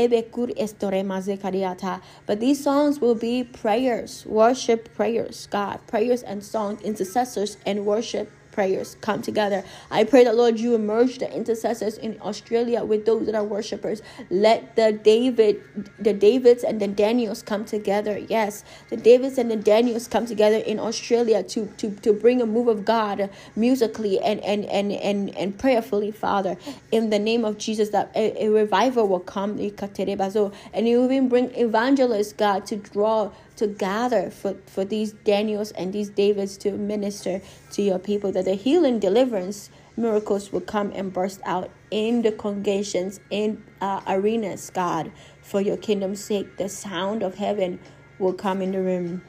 but 2.26 2.40
these 2.40 2.62
songs 2.62 3.00
will 3.00 3.14
be 3.14 3.44
prayers, 3.44 4.26
worship 4.26 4.94
prayers, 4.94 5.48
God, 5.50 5.80
prayers 5.86 6.22
and 6.22 6.44
songs, 6.44 6.82
intercessors 6.82 7.56
and 7.64 7.86
worship 7.86 8.30
prayers 8.52 8.96
come 9.00 9.22
together. 9.22 9.64
I 9.90 10.04
pray 10.04 10.24
that 10.24 10.36
Lord, 10.36 10.60
you 10.60 10.74
emerge 10.76 11.18
the 11.18 11.32
intercessors 11.34 11.98
in 11.98 12.18
Australia 12.22 12.84
with 12.84 13.06
those 13.06 13.26
that 13.26 13.34
are 13.34 13.44
worshipers. 13.44 14.02
Let 14.30 14.76
the 14.76 14.92
David, 14.92 15.62
the 15.98 16.14
Davids 16.14 16.64
and 16.64 16.80
the 16.80 16.88
Daniels 16.88 17.42
come 17.42 17.64
together. 17.64 18.18
Yes, 18.18 18.64
the 18.90 18.96
Davids 18.98 19.38
and 19.38 19.50
the 19.50 19.56
Daniels 19.56 20.08
come 20.08 20.26
together 20.26 20.58
in 20.58 20.78
Australia 20.78 21.42
to 21.44 21.66
to 21.78 21.90
to 22.02 22.12
bring 22.12 22.42
a 22.42 22.46
move 22.46 22.68
of 22.68 22.84
God 22.84 23.30
musically 23.56 24.20
and 24.20 24.40
and 24.42 24.64
and 24.66 24.92
and, 24.92 25.36
and 25.36 25.58
prayerfully, 25.58 26.12
Father, 26.12 26.56
in 26.92 27.10
the 27.10 27.18
name 27.18 27.44
of 27.44 27.58
Jesus, 27.58 27.90
that 27.90 28.10
a, 28.14 28.44
a 28.46 28.48
revival 28.50 29.08
will 29.08 29.20
come. 29.20 29.58
And 30.72 30.88
you 30.88 31.04
even 31.04 31.28
bring 31.28 31.54
evangelists, 31.56 32.32
God, 32.32 32.66
to 32.66 32.76
draw 32.76 33.30
to 33.62 33.68
gather 33.68 34.28
for, 34.28 34.54
for 34.66 34.84
these 34.84 35.12
Daniels 35.12 35.70
and 35.70 35.92
these 35.92 36.08
Davids 36.08 36.56
to 36.58 36.72
minister 36.72 37.40
to 37.70 37.82
your 37.82 38.00
people, 38.00 38.32
that 38.32 38.44
the 38.44 38.54
healing, 38.54 38.98
deliverance, 38.98 39.70
miracles 39.96 40.50
will 40.50 40.62
come 40.62 40.90
and 40.96 41.12
burst 41.12 41.40
out 41.44 41.70
in 41.92 42.22
the 42.22 42.32
congregations, 42.32 43.20
in 43.30 43.62
uh, 43.80 44.00
arenas, 44.08 44.68
God, 44.70 45.12
for 45.42 45.60
your 45.60 45.76
kingdom's 45.76 46.24
sake. 46.24 46.56
The 46.56 46.68
sound 46.68 47.22
of 47.22 47.36
heaven 47.36 47.78
will 48.18 48.32
come 48.32 48.62
in 48.62 48.72
the 48.72 48.82
room. 48.82 49.22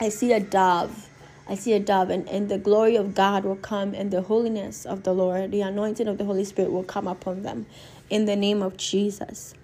I 0.00 0.08
see 0.08 0.32
a 0.32 0.40
dove. 0.40 1.08
I 1.48 1.54
see 1.54 1.72
a 1.74 1.80
dove, 1.80 2.10
and, 2.10 2.28
and 2.28 2.48
the 2.48 2.58
glory 2.58 2.96
of 2.96 3.14
God 3.14 3.44
will 3.44 3.56
come, 3.56 3.94
and 3.94 4.10
the 4.10 4.22
holiness 4.22 4.84
of 4.84 5.04
the 5.04 5.12
Lord, 5.12 5.52
the 5.52 5.60
anointing 5.60 6.08
of 6.08 6.18
the 6.18 6.24
Holy 6.24 6.44
Spirit 6.44 6.72
will 6.72 6.82
come 6.82 7.06
upon 7.06 7.42
them 7.42 7.66
in 8.10 8.24
the 8.24 8.34
name 8.34 8.60
of 8.60 8.76
Jesus. 8.76 9.54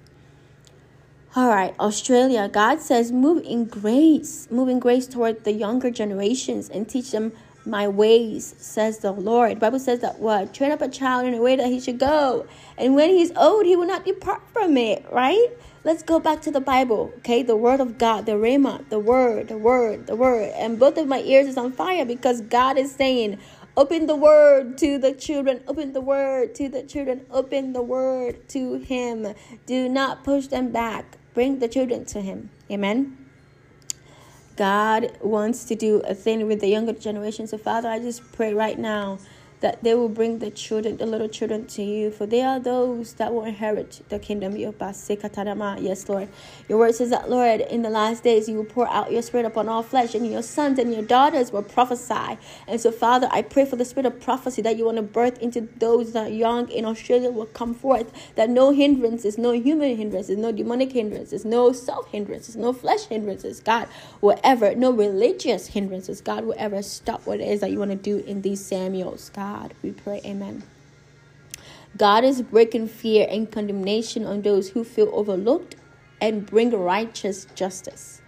All 1.37 1.49
right, 1.49 1.75
Australia. 1.79 2.49
God 2.49 2.81
says, 2.81 3.13
move 3.13 3.45
in 3.45 3.67
grace, 3.67 4.49
move 4.51 4.71
in 4.71 4.79
grace 4.79 5.07
toward 5.07 5.45
the 5.45 5.53
younger 5.53 5.91
generations 5.91 6.71
and 6.71 6.89
teach 6.89 7.11
them 7.11 7.33
my 7.67 7.87
ways, 7.87 8.55
says 8.57 9.01
the 9.01 9.13
Lord. 9.13 9.57
The 9.57 9.61
Bible 9.61 9.79
says 9.79 10.01
that 10.01 10.21
what? 10.21 10.55
Train 10.55 10.73
up 10.73 10.81
a 10.81 10.89
child 10.89 11.27
in 11.27 11.35
a 11.35 11.43
way 11.43 11.55
that 11.55 11.67
he 11.67 11.81
should 11.81 11.99
go. 11.99 12.47
And 12.79 12.95
when 12.95 13.11
he's 13.11 13.31
old, 13.37 13.67
he 13.67 13.77
will 13.77 13.87
not 13.87 14.07
depart 14.07 14.41
from 14.55 14.79
it, 14.79 15.05
right? 15.13 15.49
Let's 15.85 16.03
go 16.03 16.19
back 16.19 16.41
to 16.43 16.51
the 16.51 16.63
Bible, 16.63 17.13
okay? 17.19 17.43
The 17.43 17.57
word 17.57 17.81
of 17.81 17.99
God, 17.99 18.25
the 18.25 18.33
Rhema, 18.33 18.89
the 18.89 18.99
word, 18.99 19.49
the 19.49 19.59
word, 19.59 20.07
the 20.07 20.17
word. 20.17 20.51
And 20.57 20.79
both 20.79 20.97
of 20.97 21.07
my 21.07 21.21
ears 21.21 21.47
is 21.47 21.59
on 21.59 21.73
fire 21.73 22.07
because 22.07 22.41
God 22.41 22.79
is 22.79 22.91
saying, 22.91 23.39
Open 23.79 24.09
the 24.09 24.17
word 24.17 24.77
to 24.79 24.99
the 24.99 25.13
children. 25.13 25.63
Open 25.69 25.93
the 25.93 26.01
word 26.01 26.53
to 26.57 26.69
the 26.69 26.83
children. 26.83 27.25
Open 27.31 27.75
the 27.75 27.81
word 27.81 28.49
to 28.49 28.75
him. 28.81 29.35
Do 29.67 29.89
not 29.89 30.25
push 30.25 30.49
them 30.49 30.73
back. 30.73 31.17
Bring 31.33 31.61
the 31.61 31.69
children 31.69 32.05
to 32.07 32.21
him. 32.21 32.51
Amen. 32.69 33.17
God 34.57 35.17
wants 35.23 35.63
to 35.67 35.77
do 35.77 36.01
a 36.01 36.13
thing 36.13 36.49
with 36.49 36.61
the 36.61 36.67
younger 36.67 36.93
generation. 36.93 37.47
So, 37.47 37.57
Father, 37.57 37.89
I 37.89 38.01
just 38.01 38.33
pray 38.33 38.53
right 38.53 38.77
now 38.77 39.21
that 39.61 39.83
they 39.85 39.95
will 39.95 40.09
bring 40.09 40.39
the 40.41 40.51
children, 40.51 40.97
the 40.99 41.07
little 41.07 41.29
children 41.29 41.67
to 41.67 41.83
you, 41.83 42.11
for 42.11 42.27
they 42.27 42.43
are 42.43 42.61
those 42.61 43.15
that 43.15 43.33
will 43.33 43.45
inherit 43.45 44.03
the 44.09 44.19
kingdom. 44.19 44.57
Yes, 44.57 46.09
Lord. 46.09 46.29
Your 46.69 46.79
word 46.79 46.95
says 46.95 47.11
that, 47.11 47.31
Lord, 47.31 47.61
in 47.63 47.83
the 47.83 47.91
last 47.91 48.23
days 48.25 48.49
you 48.49 48.57
will 48.57 48.65
pour 48.65 48.89
out 48.89 49.13
your 49.13 49.23
spirit 49.23 49.47
upon 49.47 49.69
all 49.69 49.83
flesh, 49.83 50.15
and 50.15 50.27
your 50.31 50.43
sons 50.43 50.79
and 50.79 50.93
your 50.93 51.03
daughters 51.03 51.53
will 51.53 51.63
prophesy. 51.63 52.39
And 52.69 52.81
so, 52.81 52.91
Father, 52.93 53.29
I 53.33 53.43
pray 53.43 53.65
for 53.65 53.77
the 53.77 53.85
spirit 53.85 54.07
of 54.07 54.21
prophecy 54.21 54.63
that 54.63 54.77
you 54.77 54.85
want 54.87 54.97
to 54.97 55.03
birth 55.03 55.39
into 55.41 55.63
those 55.79 56.13
that 56.13 56.27
are 56.27 56.31
young 56.31 56.69
in 56.71 56.85
Australia 56.85 57.31
will 57.31 57.47
come 57.47 57.75
forth, 57.75 58.13
that 58.37 58.51
no 58.51 58.71
hindrances, 58.73 59.39
no 59.39 59.53
human 59.53 59.97
hindrances, 59.97 60.37
no 60.39 60.53
demonic 60.53 60.93
hindrances, 60.93 61.45
no 61.45 61.73
self 61.73 62.09
hindrances, 62.11 62.57
no 62.57 62.73
flesh 62.73 63.07
hindrances, 63.07 63.61
God, 63.61 63.89
whatever, 64.21 64.75
no 64.75 64.91
religious 64.93 65.69
hindrances, 65.69 66.21
God, 66.21 66.45
whatever, 66.45 66.83
stop 66.83 67.27
what 67.27 67.41
it 67.41 67.49
is 67.49 67.61
that 67.61 67.71
you 67.71 67.79
want 67.79 67.91
to 67.93 67.97
do 67.97 68.19
in 68.27 68.43
these 68.43 68.65
Samuels, 68.65 69.31
God. 69.31 69.48
God. 69.49 69.75
We 69.83 69.93
pray, 69.93 70.21
Amen. 70.25 70.63
God 71.97 72.23
is 72.23 72.43
breaking 72.43 72.89
fear 72.89 73.27
and 73.31 73.51
condemnation 73.51 74.27
on 74.27 74.43
those 74.43 74.71
who 74.71 74.85
feel 74.85 75.11
overlooked 75.13 75.75
and 76.21 76.45
bring 76.45 76.71
righteous 76.71 77.47
justice 77.55 78.21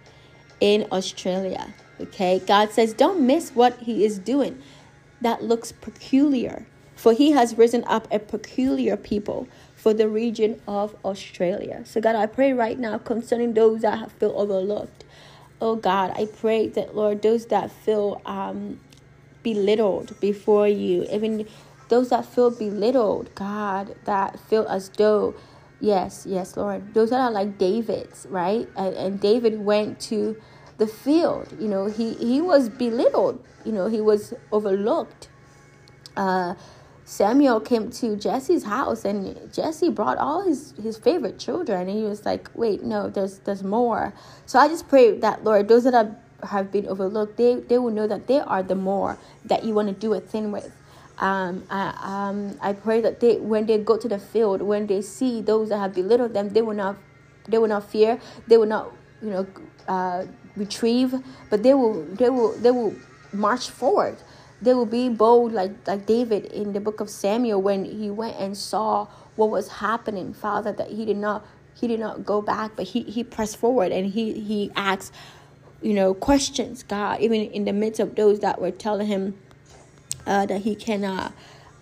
in 0.59 0.87
Australia. 0.91 1.73
Okay, 1.99 2.41
God 2.47 2.71
says, 2.71 2.93
don't 2.93 3.21
miss 3.25 3.51
what 3.51 3.77
He 3.79 4.03
is 4.03 4.17
doing 4.17 4.61
that 5.21 5.43
looks 5.43 5.71
peculiar, 5.71 6.65
for 6.95 7.13
He 7.13 7.31
has 7.31 7.57
risen 7.57 7.83
up 7.85 8.07
a 8.11 8.17
peculiar 8.17 8.97
people 8.97 9.47
for 9.75 9.93
the 9.93 10.09
region 10.09 10.59
of 10.67 10.95
Australia. 11.05 11.83
So, 11.85 12.01
God, 12.01 12.15
I 12.15 12.25
pray 12.25 12.53
right 12.53 12.79
now 12.79 12.97
concerning 12.97 13.53
those 13.53 13.81
that 13.81 13.99
have 13.99 14.11
feel 14.13 14.33
overlooked. 14.35 15.03
Oh 15.59 15.75
God, 15.75 16.11
I 16.15 16.25
pray 16.25 16.67
that 16.69 16.95
Lord, 16.95 17.21
those 17.21 17.45
that 17.47 17.71
feel 17.71 18.19
um, 18.25 18.79
belittled 19.43 20.19
before 20.19 20.67
you, 20.67 21.05
even 21.11 21.47
those 21.89 22.09
that 22.09 22.25
feel 22.25 22.51
belittled, 22.51 23.33
God, 23.35 23.95
that 24.05 24.39
feel 24.39 24.65
as 24.67 24.89
though, 24.89 25.35
yes, 25.79 26.25
yes, 26.27 26.55
Lord, 26.55 26.93
those 26.93 27.09
that 27.09 27.19
are 27.19 27.31
like 27.31 27.57
David's, 27.57 28.25
right? 28.29 28.67
And, 28.75 28.95
and 28.95 29.19
David 29.19 29.59
went 29.59 29.99
to 30.01 30.41
the 30.77 30.87
field, 30.87 31.55
you 31.59 31.67
know, 31.67 31.85
he, 31.85 32.13
he 32.15 32.41
was 32.41 32.69
belittled, 32.69 33.45
you 33.65 33.71
know, 33.71 33.87
he 33.87 34.01
was 34.01 34.33
overlooked. 34.51 35.29
Uh, 36.15 36.55
Samuel 37.03 37.59
came 37.59 37.89
to 37.91 38.15
Jesse's 38.15 38.63
house 38.63 39.03
and 39.03 39.53
Jesse 39.53 39.89
brought 39.89 40.17
all 40.17 40.43
his, 40.43 40.73
his 40.81 40.97
favorite 40.97 41.37
children 41.37 41.89
and 41.89 41.97
he 41.97 42.03
was 42.03 42.25
like, 42.25 42.49
wait, 42.55 42.83
no, 42.83 43.09
there's 43.09 43.39
there's 43.39 43.63
more. 43.63 44.13
So 44.45 44.57
I 44.59 44.69
just 44.69 44.87
pray 44.87 45.17
that 45.19 45.43
Lord, 45.43 45.67
those 45.67 45.83
that 45.83 45.93
are 45.93 46.15
have 46.43 46.71
been 46.71 46.87
overlooked, 46.87 47.37
they, 47.37 47.55
they 47.55 47.77
will 47.77 47.91
know 47.91 48.07
that 48.07 48.27
they 48.27 48.39
are 48.39 48.63
the 48.63 48.75
more 48.75 49.17
that 49.45 49.63
you 49.63 49.73
want 49.73 49.87
to 49.87 49.93
do 49.93 50.13
a 50.13 50.19
thing 50.19 50.51
with. 50.51 50.71
Um, 51.17 51.63
I, 51.69 51.93
um, 52.01 52.57
I 52.61 52.73
pray 52.73 53.01
that 53.01 53.19
they, 53.19 53.37
when 53.37 53.65
they 53.65 53.77
go 53.77 53.97
to 53.97 54.07
the 54.07 54.17
field, 54.17 54.61
when 54.61 54.87
they 54.87 55.01
see 55.01 55.41
those 55.41 55.69
that 55.69 55.77
have 55.77 55.93
belittled 55.93 56.33
them, 56.33 56.49
they 56.49 56.61
will 56.61 56.75
not, 56.75 56.97
they 57.47 57.57
will 57.57 57.67
not 57.67 57.89
fear. 57.89 58.19
They 58.47 58.57
will 58.57 58.67
not, 58.67 58.91
you 59.21 59.29
know, 59.29 59.47
uh, 59.87 60.25
retrieve, 60.55 61.13
but 61.49 61.61
they 61.61 61.73
will, 61.73 62.03
they 62.15 62.29
will, 62.29 62.53
they 62.57 62.71
will 62.71 62.95
march 63.33 63.69
forward. 63.69 64.17
They 64.61 64.73
will 64.73 64.85
be 64.85 65.09
bold, 65.09 65.53
like 65.53 65.71
like 65.87 66.05
David 66.05 66.45
in 66.45 66.73
the 66.73 66.79
book 66.79 66.99
of 66.99 67.09
Samuel 67.09 67.61
when 67.61 67.83
he 67.83 68.11
went 68.11 68.37
and 68.37 68.55
saw 68.55 69.07
what 69.35 69.49
was 69.49 69.67
happening, 69.67 70.33
Father, 70.33 70.71
that 70.71 70.89
he 70.89 71.03
did 71.03 71.17
not 71.17 71.45
he 71.73 71.87
did 71.87 71.99
not 71.99 72.25
go 72.25 72.41
back, 72.41 72.75
but 72.75 72.85
he 72.85 73.01
he 73.01 73.23
pressed 73.23 73.57
forward 73.57 73.91
and 73.91 74.11
he 74.11 74.39
he 74.39 74.71
asked, 74.75 75.13
you 75.81 75.93
know, 75.93 76.13
questions. 76.13 76.83
God, 76.83 77.19
even 77.19 77.41
in 77.41 77.65
the 77.65 77.73
midst 77.73 77.99
of 77.99 78.15
those 78.15 78.39
that 78.39 78.61
were 78.61 78.71
telling 78.71 79.07
him 79.07 79.37
uh, 80.25 80.45
that 80.45 80.61
he 80.61 80.75
cannot 80.75 81.33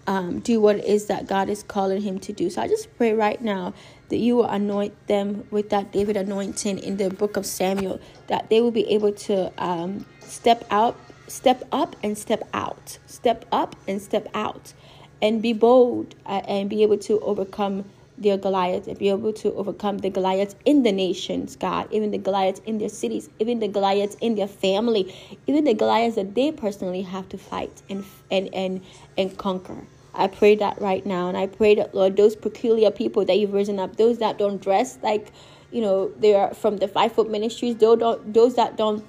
um, 0.07 0.39
do 0.39 0.59
what 0.59 0.77
it 0.77 0.85
is 0.85 1.05
that 1.05 1.27
God 1.27 1.49
is 1.49 1.61
calling 1.61 2.01
him 2.01 2.19
to 2.19 2.33
do. 2.33 2.49
So 2.49 2.61
I 2.61 2.67
just 2.67 2.95
pray 2.97 3.13
right 3.13 3.39
now 3.41 3.73
that 4.09 4.17
you 4.17 4.35
will 4.37 4.45
anoint 4.45 5.07
them 5.07 5.47
with 5.51 5.69
that 5.69 5.91
David 5.91 6.17
anointing 6.17 6.79
in 6.79 6.97
the 6.97 7.09
book 7.09 7.37
of 7.37 7.45
Samuel, 7.45 7.99
that 8.27 8.49
they 8.49 8.59
will 8.59 8.71
be 8.71 8.89
able 8.89 9.11
to 9.11 9.51
um, 9.63 10.05
step 10.19 10.65
out, 10.71 10.97
step 11.27 11.63
up, 11.71 11.95
and 12.01 12.17
step 12.17 12.47
out, 12.53 12.97
step 13.05 13.45
up 13.51 13.75
and 13.87 14.01
step 14.01 14.27
out, 14.33 14.73
and 15.21 15.43
be 15.43 15.53
bold 15.53 16.15
uh, 16.25 16.41
and 16.47 16.69
be 16.69 16.81
able 16.81 16.97
to 16.97 17.19
overcome 17.19 17.85
their 18.19 18.37
Goliath 18.37 18.87
and 18.87 18.97
be 18.97 19.09
able 19.09 19.33
to 19.33 19.53
overcome 19.53 19.99
the 19.99 20.09
Goliaths 20.09 20.55
in 20.65 20.83
the 20.83 20.91
nations, 20.91 21.55
God, 21.55 21.87
even 21.91 22.11
the 22.11 22.17
Goliaths 22.17 22.61
in 22.65 22.77
their 22.77 22.89
cities, 22.89 23.29
even 23.39 23.59
the 23.59 23.67
Goliaths 23.67 24.15
in 24.21 24.35
their 24.35 24.47
family, 24.47 25.15
even 25.47 25.63
the 25.63 25.73
Goliaths 25.73 26.15
that 26.15 26.35
they 26.35 26.51
personally 26.51 27.01
have 27.01 27.29
to 27.29 27.37
fight 27.37 27.81
and 27.89 28.05
and 28.29 28.53
and 28.53 28.81
and 29.17 29.37
conquer. 29.37 29.87
I 30.13 30.27
pray 30.27 30.55
that 30.55 30.81
right 30.81 31.05
now, 31.05 31.29
and 31.29 31.37
I 31.37 31.47
pray 31.47 31.75
that 31.75 31.95
Lord, 31.95 32.17
those 32.17 32.35
peculiar 32.35 32.91
people 32.91 33.25
that 33.25 33.37
you've 33.37 33.53
risen 33.53 33.79
up, 33.79 33.95
those 33.95 34.17
that 34.19 34.37
don't 34.37 34.61
dress 34.61 34.99
like, 35.01 35.31
you 35.71 35.81
know, 35.81 36.11
they 36.19 36.35
are 36.35 36.53
from 36.53 36.77
the 36.77 36.87
fivefold 36.87 37.29
ministries, 37.31 37.75
those 37.75 37.99
don't, 37.99 38.33
those 38.33 38.55
that 38.55 38.75
don't 38.75 39.05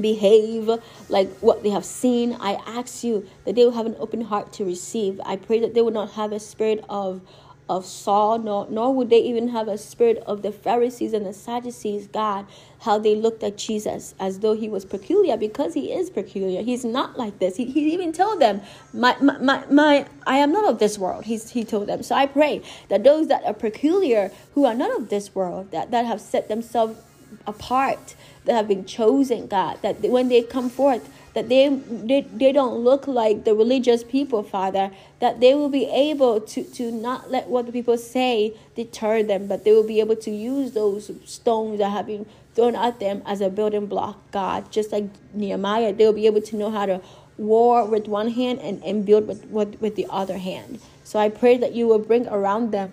behave 0.00 0.68
like 1.08 1.30
what 1.38 1.62
they 1.62 1.70
have 1.70 1.84
seen. 1.84 2.36
I 2.40 2.54
ask 2.66 3.04
you 3.04 3.28
that 3.44 3.54
they 3.54 3.64
will 3.64 3.72
have 3.72 3.86
an 3.86 3.96
open 3.98 4.20
heart 4.20 4.52
to 4.54 4.64
receive. 4.64 5.20
I 5.24 5.36
pray 5.36 5.60
that 5.60 5.74
they 5.74 5.82
will 5.82 5.92
not 5.92 6.12
have 6.12 6.32
a 6.32 6.40
spirit 6.40 6.84
of 6.88 7.20
of 7.68 7.86
Saul, 7.86 8.38
nor, 8.38 8.66
nor 8.68 8.94
would 8.94 9.08
they 9.10 9.20
even 9.20 9.48
have 9.48 9.68
a 9.68 9.78
spirit 9.78 10.18
of 10.26 10.42
the 10.42 10.52
Pharisees 10.52 11.14
and 11.14 11.24
the 11.24 11.32
Sadducees, 11.32 12.06
God, 12.08 12.46
how 12.80 12.98
they 12.98 13.14
looked 13.16 13.42
at 13.42 13.56
Jesus 13.56 14.14
as 14.20 14.40
though 14.40 14.54
he 14.54 14.68
was 14.68 14.84
peculiar 14.84 15.36
because 15.36 15.72
he 15.72 15.92
is 15.92 16.10
peculiar. 16.10 16.62
He's 16.62 16.84
not 16.84 17.18
like 17.18 17.38
this. 17.38 17.56
He, 17.56 17.64
he 17.64 17.94
even 17.94 18.12
told 18.12 18.40
them, 18.40 18.60
my, 18.92 19.16
my, 19.20 19.38
my, 19.38 19.64
my, 19.70 20.06
I 20.26 20.36
am 20.36 20.52
not 20.52 20.68
of 20.68 20.78
this 20.78 20.98
world, 20.98 21.24
He's, 21.24 21.50
he 21.50 21.64
told 21.64 21.86
them. 21.86 22.02
So 22.02 22.14
I 22.14 22.26
pray 22.26 22.62
that 22.88 23.02
those 23.02 23.28
that 23.28 23.44
are 23.44 23.54
peculiar, 23.54 24.30
who 24.54 24.66
are 24.66 24.74
not 24.74 24.96
of 24.96 25.08
this 25.08 25.34
world, 25.34 25.70
that, 25.70 25.90
that 25.90 26.04
have 26.04 26.20
set 26.20 26.48
themselves 26.48 26.98
apart, 27.46 28.14
that 28.44 28.52
have 28.54 28.68
been 28.68 28.84
chosen, 28.84 29.46
God, 29.46 29.78
that 29.82 30.00
when 30.02 30.28
they 30.28 30.42
come 30.42 30.68
forth, 30.68 31.08
that 31.34 31.48
they, 31.48 31.68
they, 31.68 32.22
they 32.22 32.52
don't 32.52 32.76
look 32.76 33.06
like 33.06 33.44
the 33.44 33.54
religious 33.54 34.02
people, 34.02 34.42
Father, 34.42 34.90
that 35.20 35.40
they 35.40 35.54
will 35.54 35.68
be 35.68 35.84
able 35.86 36.40
to, 36.40 36.64
to 36.64 36.90
not 36.90 37.30
let 37.30 37.48
what 37.48 37.66
the 37.66 37.72
people 37.72 37.98
say 37.98 38.54
deter 38.74 39.22
them, 39.22 39.46
but 39.46 39.64
they 39.64 39.72
will 39.72 39.86
be 39.86 40.00
able 40.00 40.16
to 40.16 40.30
use 40.30 40.72
those 40.72 41.10
stones 41.24 41.78
that 41.78 41.90
have 41.90 42.06
been 42.06 42.24
thrown 42.54 42.76
at 42.76 43.00
them 43.00 43.22
as 43.26 43.40
a 43.40 43.50
building 43.50 43.86
block, 43.86 44.30
God. 44.30 44.70
Just 44.70 44.92
like 44.92 45.04
Nehemiah, 45.34 45.92
they'll 45.92 46.12
be 46.12 46.26
able 46.26 46.42
to 46.42 46.56
know 46.56 46.70
how 46.70 46.86
to 46.86 47.00
war 47.36 47.84
with 47.84 48.06
one 48.06 48.28
hand 48.28 48.60
and, 48.60 48.82
and 48.84 49.04
build 49.04 49.26
with, 49.26 49.44
with, 49.46 49.80
with 49.80 49.96
the 49.96 50.06
other 50.08 50.38
hand. 50.38 50.78
So 51.02 51.18
I 51.18 51.28
pray 51.28 51.56
that 51.58 51.74
you 51.74 51.86
will 51.86 51.98
bring 51.98 52.28
around 52.28 52.70
them 52.70 52.92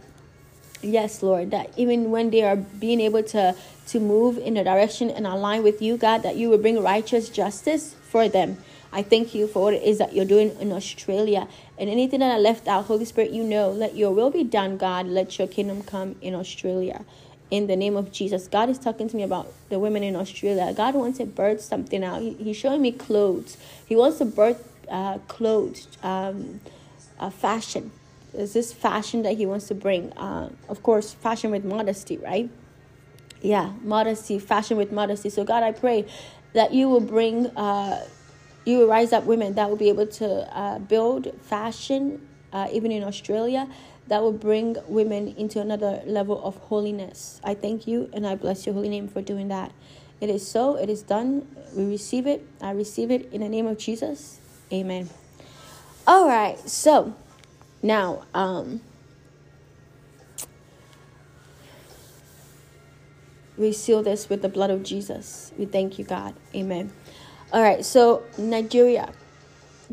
Yes, 0.82 1.21
Lord, 1.21 1.51
that 1.51 1.71
even 1.77 2.09
when 2.09 2.32
they 2.32 2.43
are 2.43 2.55
being 2.55 2.99
able 3.01 3.23
to 3.23 3.55
to 3.88 3.99
move 3.99 4.38
in 4.38 4.55
a 4.57 4.63
direction 4.63 5.09
and 5.09 5.27
align 5.27 5.63
with 5.63 5.82
you, 5.82 5.97
God, 5.97 6.23
that 6.23 6.38
you 6.38 6.49
will 6.49 6.57
bring 6.57 6.82
righteous 6.82 7.29
justice 7.29 7.93
for 8.03 8.29
them. 8.29 8.57
I 8.93 9.03
thank 9.03 9.36
you 9.36 9.47
for 9.47 9.63
what 9.63 9.73
it 9.73 9.84
is 9.84 9.97
that 9.99 10.13
you're 10.13 10.25
doing 10.25 10.55
in 10.59 10.71
Australia. 10.71 11.47
And 11.77 11.89
anything 11.89 12.19
that 12.21 12.32
I 12.32 12.38
left 12.38 12.67
out, 12.67 12.86
Holy 12.86 13.05
Spirit, 13.05 13.32
you 13.32 13.43
know, 13.43 13.69
let 13.69 13.95
your 13.95 14.11
will 14.11 14.29
be 14.32 14.43
done, 14.43 14.77
God. 14.77 15.07
Let 15.07 15.38
your 15.38 15.47
kingdom 15.47 15.82
come 15.84 16.15
in 16.21 16.34
Australia. 16.34 17.05
In 17.49 17.67
the 17.67 17.75
name 17.75 17.97
of 17.97 18.11
Jesus. 18.11 18.47
God 18.47 18.69
is 18.69 18.79
talking 18.79 19.09
to 19.09 19.15
me 19.15 19.23
about 19.23 19.51
the 19.69 19.77
women 19.77 20.03
in 20.03 20.15
Australia. 20.15 20.73
God 20.73 20.95
wants 20.95 21.17
to 21.19 21.25
birth 21.25 21.61
something 21.61 22.03
out. 22.03 22.21
He, 22.21 22.34
he's 22.34 22.57
showing 22.57 22.82
me 22.82 22.91
clothes. 22.91 23.57
He 23.86 23.95
wants 23.95 24.19
to 24.19 24.25
birth 24.25 24.67
uh, 24.89 25.19
clothes, 25.27 25.88
um, 26.01 26.61
uh, 27.19 27.29
fashion. 27.29 27.91
Is 28.34 28.53
this 28.53 28.71
fashion 28.71 29.23
that 29.23 29.38
he 29.38 29.45
wants 29.45 29.67
to 29.67 29.75
bring? 29.75 30.13
Uh, 30.13 30.49
of 30.69 30.84
course, 30.84 31.13
fashion 31.13 31.51
with 31.51 31.65
modesty, 31.65 32.17
right? 32.17 32.49
Yeah, 33.41 33.73
modesty, 33.82 34.39
fashion 34.39 34.77
with 34.77 34.91
modesty. 34.91 35.29
So, 35.29 35.43
God, 35.43 35.63
I 35.63 35.71
pray 35.71 36.05
that 36.53 36.73
you 36.73 36.88
will 36.88 37.01
bring, 37.01 37.47
uh, 37.57 38.05
you 38.65 38.79
will 38.79 38.88
rise 38.88 39.11
up 39.11 39.25
women 39.25 39.55
that 39.55 39.69
will 39.69 39.77
be 39.77 39.89
able 39.89 40.07
to 40.07 40.57
uh, 40.57 40.79
build 40.79 41.34
fashion, 41.41 42.27
uh, 42.53 42.67
even 42.71 42.91
in 42.91 43.03
Australia, 43.03 43.67
that 44.07 44.21
will 44.21 44.34
bring 44.34 44.77
women 44.88 45.29
into 45.38 45.59
another 45.59 46.01
level 46.05 46.43
of 46.43 46.55
holiness. 46.57 47.39
I 47.43 47.53
thank 47.53 47.88
you 47.88 48.09
and 48.13 48.27
I 48.27 48.36
bless 48.36 48.65
your 48.65 48.75
holy 48.75 48.89
name 48.89 49.07
for 49.07 49.21
doing 49.21 49.47
that. 49.49 49.71
It 50.19 50.29
is 50.29 50.47
so, 50.47 50.75
it 50.75 50.89
is 50.89 51.01
done. 51.01 51.47
We 51.75 51.86
receive 51.86 52.27
it. 52.27 52.45
I 52.61 52.71
receive 52.71 53.09
it 53.09 53.32
in 53.34 53.41
the 53.41 53.49
name 53.49 53.65
of 53.65 53.77
Jesus. 53.77 54.39
Amen. 54.71 55.09
All 56.05 56.27
right, 56.27 56.59
so 56.69 57.15
now, 57.82 58.23
um, 58.34 58.82
We 63.61 63.73
seal 63.73 64.01
this 64.01 64.27
with 64.27 64.41
the 64.41 64.49
blood 64.49 64.71
of 64.71 64.82
Jesus. 64.82 65.51
We 65.55 65.65
thank 65.65 65.99
you, 65.99 66.03
God. 66.03 66.34
Amen. 66.55 66.91
All 67.53 67.61
right, 67.61 67.86
so 67.86 68.23
Nigeria. 68.36 69.13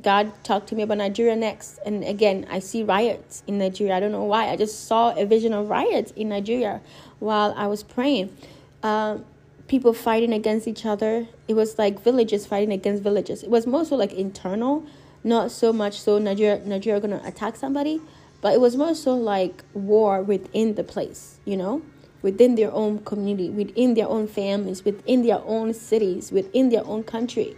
God 0.00 0.32
talked 0.42 0.68
to 0.68 0.74
me 0.74 0.82
about 0.84 0.96
Nigeria 0.96 1.36
next. 1.36 1.78
And 1.84 2.02
again, 2.02 2.46
I 2.48 2.60
see 2.60 2.82
riots 2.82 3.42
in 3.46 3.58
Nigeria. 3.58 3.94
I 3.94 4.00
don't 4.00 4.12
know 4.12 4.24
why. 4.24 4.48
I 4.48 4.56
just 4.56 4.86
saw 4.86 5.14
a 5.14 5.26
vision 5.26 5.52
of 5.52 5.68
riots 5.68 6.12
in 6.12 6.30
Nigeria 6.30 6.80
while 7.18 7.52
I 7.58 7.66
was 7.66 7.82
praying. 7.82 8.34
Um, 8.82 9.26
people 9.66 9.92
fighting 9.92 10.32
against 10.32 10.66
each 10.66 10.86
other. 10.86 11.28
It 11.46 11.52
was 11.52 11.78
like 11.78 12.00
villages 12.00 12.46
fighting 12.46 12.72
against 12.72 13.02
villages. 13.02 13.42
It 13.42 13.50
was 13.50 13.66
mostly 13.66 13.98
like 13.98 14.14
internal, 14.14 14.86
not 15.24 15.50
so 15.50 15.72
much 15.72 16.00
so 16.00 16.18
Nigeria 16.18 16.60
Nigeria 16.64 17.00
gonna 17.00 17.20
attack 17.24 17.56
somebody, 17.56 18.00
but 18.40 18.54
it 18.54 18.60
was 18.60 18.76
more 18.76 18.94
so 18.94 19.14
like 19.14 19.64
war 19.74 20.22
within 20.22 20.74
the 20.74 20.84
place, 20.84 21.38
you 21.44 21.56
know? 21.56 21.82
within 22.22 22.54
their 22.56 22.72
own 22.72 22.98
community, 23.04 23.50
within 23.50 23.94
their 23.94 24.08
own 24.08 24.26
families, 24.26 24.84
within 24.84 25.22
their 25.22 25.40
own 25.44 25.72
cities, 25.72 26.32
within 26.32 26.68
their 26.70 26.84
own 26.86 27.04
country. 27.04 27.56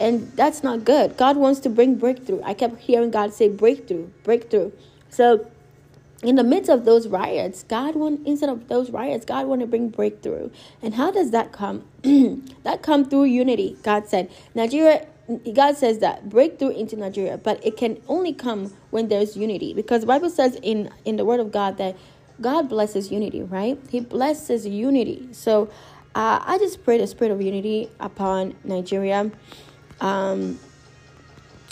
And 0.00 0.30
that's 0.32 0.62
not 0.62 0.84
good. 0.84 1.16
God 1.16 1.36
wants 1.36 1.60
to 1.60 1.70
bring 1.70 1.96
breakthrough. 1.96 2.42
I 2.42 2.54
kept 2.54 2.80
hearing 2.80 3.10
God 3.10 3.32
say 3.32 3.48
breakthrough, 3.48 4.08
breakthrough. 4.22 4.72
So 5.08 5.50
in 6.22 6.36
the 6.36 6.44
midst 6.44 6.70
of 6.70 6.84
those 6.84 7.08
riots, 7.08 7.62
God 7.64 7.94
want 7.94 8.26
instead 8.26 8.50
of 8.50 8.68
those 8.68 8.90
riots, 8.90 9.24
God 9.24 9.46
want 9.46 9.62
to 9.62 9.66
bring 9.66 9.88
breakthrough. 9.88 10.50
And 10.82 10.94
how 10.94 11.10
does 11.10 11.30
that 11.30 11.52
come? 11.52 11.84
that 12.02 12.82
come 12.82 13.08
through 13.08 13.24
unity. 13.24 13.76
God 13.82 14.06
said, 14.06 14.30
Nigeria 14.54 15.06
God 15.54 15.76
says 15.76 15.98
that 15.98 16.28
breakthrough 16.28 16.70
into 16.70 16.96
Nigeria, 16.96 17.36
but 17.36 17.64
it 17.66 17.76
can 17.76 18.00
only 18.06 18.32
come 18.32 18.72
when 18.90 19.08
there's 19.08 19.36
unity. 19.36 19.74
Because 19.74 20.02
the 20.02 20.06
Bible 20.06 20.30
says 20.30 20.58
in 20.62 20.90
in 21.04 21.16
the 21.16 21.24
word 21.24 21.40
of 21.40 21.50
God 21.50 21.78
that 21.78 21.96
God 22.40 22.68
blesses 22.68 23.10
unity, 23.10 23.42
right? 23.42 23.78
He 23.90 24.00
blesses 24.00 24.66
unity. 24.66 25.28
So 25.32 25.70
uh, 26.14 26.40
I 26.42 26.58
just 26.58 26.84
pray 26.84 26.98
the 26.98 27.06
spirit 27.06 27.32
of 27.32 27.40
unity 27.42 27.90
upon 27.98 28.54
Nigeria. 28.64 29.30
Um, 30.00 30.58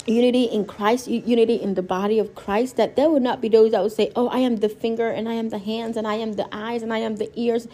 unity 0.07 0.43
in 0.43 0.65
Christ, 0.65 1.07
unity 1.07 1.55
in 1.55 1.73
the 1.73 1.81
body 1.81 2.19
of 2.19 2.35
Christ, 2.35 2.77
that 2.77 2.95
there 2.95 3.09
would 3.09 3.23
not 3.23 3.41
be 3.41 3.49
those 3.49 3.71
that 3.71 3.81
would 3.81 3.91
say, 3.91 4.11
Oh, 4.15 4.27
I 4.27 4.39
am 4.39 4.57
the 4.57 4.69
finger, 4.69 5.09
and 5.09 5.27
I 5.27 5.33
am 5.33 5.49
the 5.49 5.57
hands, 5.57 5.97
and 5.97 6.07
I 6.07 6.15
am 6.15 6.33
the 6.33 6.47
eyes, 6.51 6.83
and 6.83 6.93
I 6.93 6.99
am 6.99 7.15
the 7.15 7.31
ears. 7.39 7.67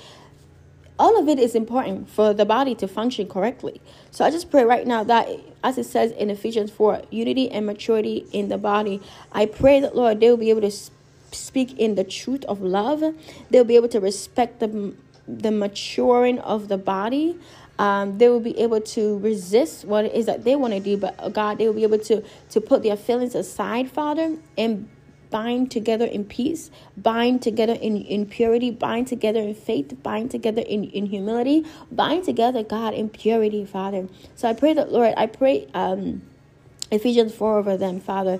All 1.01 1.17
of 1.17 1.27
it 1.27 1.39
is 1.39 1.55
important 1.55 2.11
for 2.11 2.31
the 2.31 2.45
body 2.45 2.75
to 2.75 2.87
function 2.87 3.27
correctly. 3.27 3.81
So 4.11 4.23
I 4.23 4.29
just 4.29 4.51
pray 4.51 4.63
right 4.63 4.85
now 4.85 5.03
that, 5.05 5.27
as 5.63 5.79
it 5.79 5.85
says 5.85 6.11
in 6.11 6.29
Ephesians 6.29 6.69
4, 6.69 7.01
unity 7.09 7.49
and 7.49 7.65
maturity 7.65 8.27
in 8.31 8.49
the 8.49 8.59
body. 8.59 9.01
I 9.31 9.47
pray 9.47 9.79
that, 9.79 9.95
Lord, 9.95 10.19
they 10.19 10.29
will 10.29 10.37
be 10.37 10.51
able 10.51 10.61
to 10.61 10.69
speak 11.31 11.75
in 11.79 11.95
the 11.95 12.03
truth 12.03 12.45
of 12.45 12.61
love. 12.61 13.03
They'll 13.49 13.63
be 13.63 13.75
able 13.77 13.87
to 13.87 13.99
respect 13.99 14.59
the 14.59 14.93
the 15.27 15.49
maturing 15.49 16.37
of 16.37 16.67
the 16.67 16.77
body. 16.77 17.35
Um, 17.79 18.19
they 18.19 18.29
will 18.29 18.39
be 18.39 18.59
able 18.59 18.81
to 18.81 19.17
resist 19.19 19.85
what 19.85 20.05
it 20.05 20.13
is 20.13 20.27
that 20.27 20.43
they 20.43 20.55
want 20.55 20.73
to 20.73 20.79
do, 20.79 20.97
but 20.97 21.15
uh, 21.17 21.29
God, 21.29 21.57
they 21.57 21.65
will 21.65 21.73
be 21.81 21.83
able 21.83 21.97
to 21.97 22.23
to 22.51 22.61
put 22.61 22.83
their 22.83 22.97
feelings 22.97 23.33
aside, 23.33 23.89
Father, 23.89 24.37
and 24.55 24.87
bind 25.32 25.71
together 25.71 26.05
in 26.05 26.25
peace, 26.25 26.69
bind 26.95 27.41
together 27.41 27.73
in, 27.73 27.97
in 27.97 28.25
purity, 28.27 28.69
bind 28.69 29.07
together 29.07 29.39
in 29.39 29.55
faith, 29.55 30.03
bind 30.03 30.29
together 30.29 30.61
in, 30.61 30.84
in 30.84 31.07
humility, 31.07 31.65
bind 31.91 32.25
together, 32.25 32.63
God, 32.63 32.93
in 32.93 33.09
purity, 33.09 33.65
Father. 33.65 34.07
So 34.36 34.49
I 34.49 34.53
pray 34.53 34.73
that, 34.73 34.91
Lord, 34.91 35.13
I 35.17 35.25
pray 35.27 35.67
um, 35.73 36.21
Ephesians 36.91 37.34
4 37.34 37.57
over 37.59 37.77
them, 37.77 37.99
Father, 38.01 38.39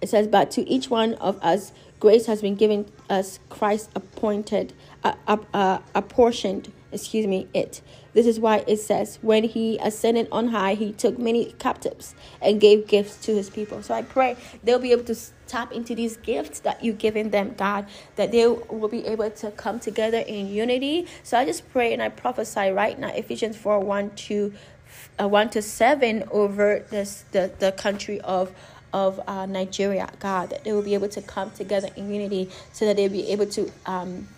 It 0.00 0.08
says, 0.08 0.26
But 0.26 0.50
to 0.52 0.68
each 0.68 0.90
one 0.90 1.14
of 1.14 1.38
us, 1.42 1.72
grace 1.98 2.26
has 2.26 2.40
been 2.40 2.54
given 2.54 2.86
us 3.08 3.38
Christ 3.48 3.90
appointed, 3.94 4.72
uh, 5.04 5.14
uh, 5.26 5.78
apportioned, 5.94 6.72
excuse 6.92 7.26
me, 7.26 7.48
it. 7.52 7.82
This 8.12 8.26
is 8.26 8.40
why 8.40 8.64
it 8.66 8.78
says, 8.78 9.18
When 9.22 9.44
he 9.44 9.78
ascended 9.78 10.28
on 10.32 10.48
high, 10.48 10.74
he 10.74 10.92
took 10.92 11.18
many 11.18 11.52
captives 11.58 12.14
and 12.40 12.60
gave 12.60 12.86
gifts 12.86 13.16
to 13.26 13.34
his 13.34 13.50
people. 13.50 13.82
So 13.82 13.94
I 13.94 14.02
pray 14.02 14.36
they'll 14.64 14.78
be 14.78 14.92
able 14.92 15.04
to 15.04 15.16
tap 15.46 15.72
into 15.72 15.94
these 15.94 16.16
gifts 16.16 16.60
that 16.60 16.82
you've 16.82 16.98
given 16.98 17.30
them, 17.30 17.54
God, 17.56 17.86
that 18.16 18.32
they 18.32 18.46
will 18.46 18.88
be 18.88 19.06
able 19.06 19.30
to 19.30 19.50
come 19.52 19.80
together 19.80 20.18
in 20.18 20.48
unity. 20.48 21.06
So 21.22 21.38
I 21.38 21.44
just 21.44 21.68
pray 21.70 21.92
and 21.92 22.02
I 22.02 22.08
prophesy 22.08 22.70
right 22.70 22.98
now, 22.98 23.08
Ephesians 23.08 23.56
4 23.56 23.80
1 23.80 24.10
to 24.10 24.52
uh, 25.20 25.28
1 25.28 25.50
to 25.50 25.62
7 25.62 26.24
over 26.30 26.84
this 26.90 27.24
the, 27.30 27.52
the 27.58 27.72
country 27.72 28.20
of 28.22 28.52
of 28.92 29.20
uh, 29.26 29.46
Nigeria, 29.46 30.10
God, 30.18 30.50
that 30.50 30.64
they 30.64 30.72
will 30.72 30.82
be 30.82 30.94
able 30.94 31.08
to 31.08 31.22
come 31.22 31.50
together 31.50 31.88
in 31.96 32.12
unity 32.12 32.50
so 32.72 32.84
that 32.86 32.96
they'll 32.96 33.10
be 33.10 33.30
able 33.30 33.46
to 33.46 33.70
um, 33.86 34.28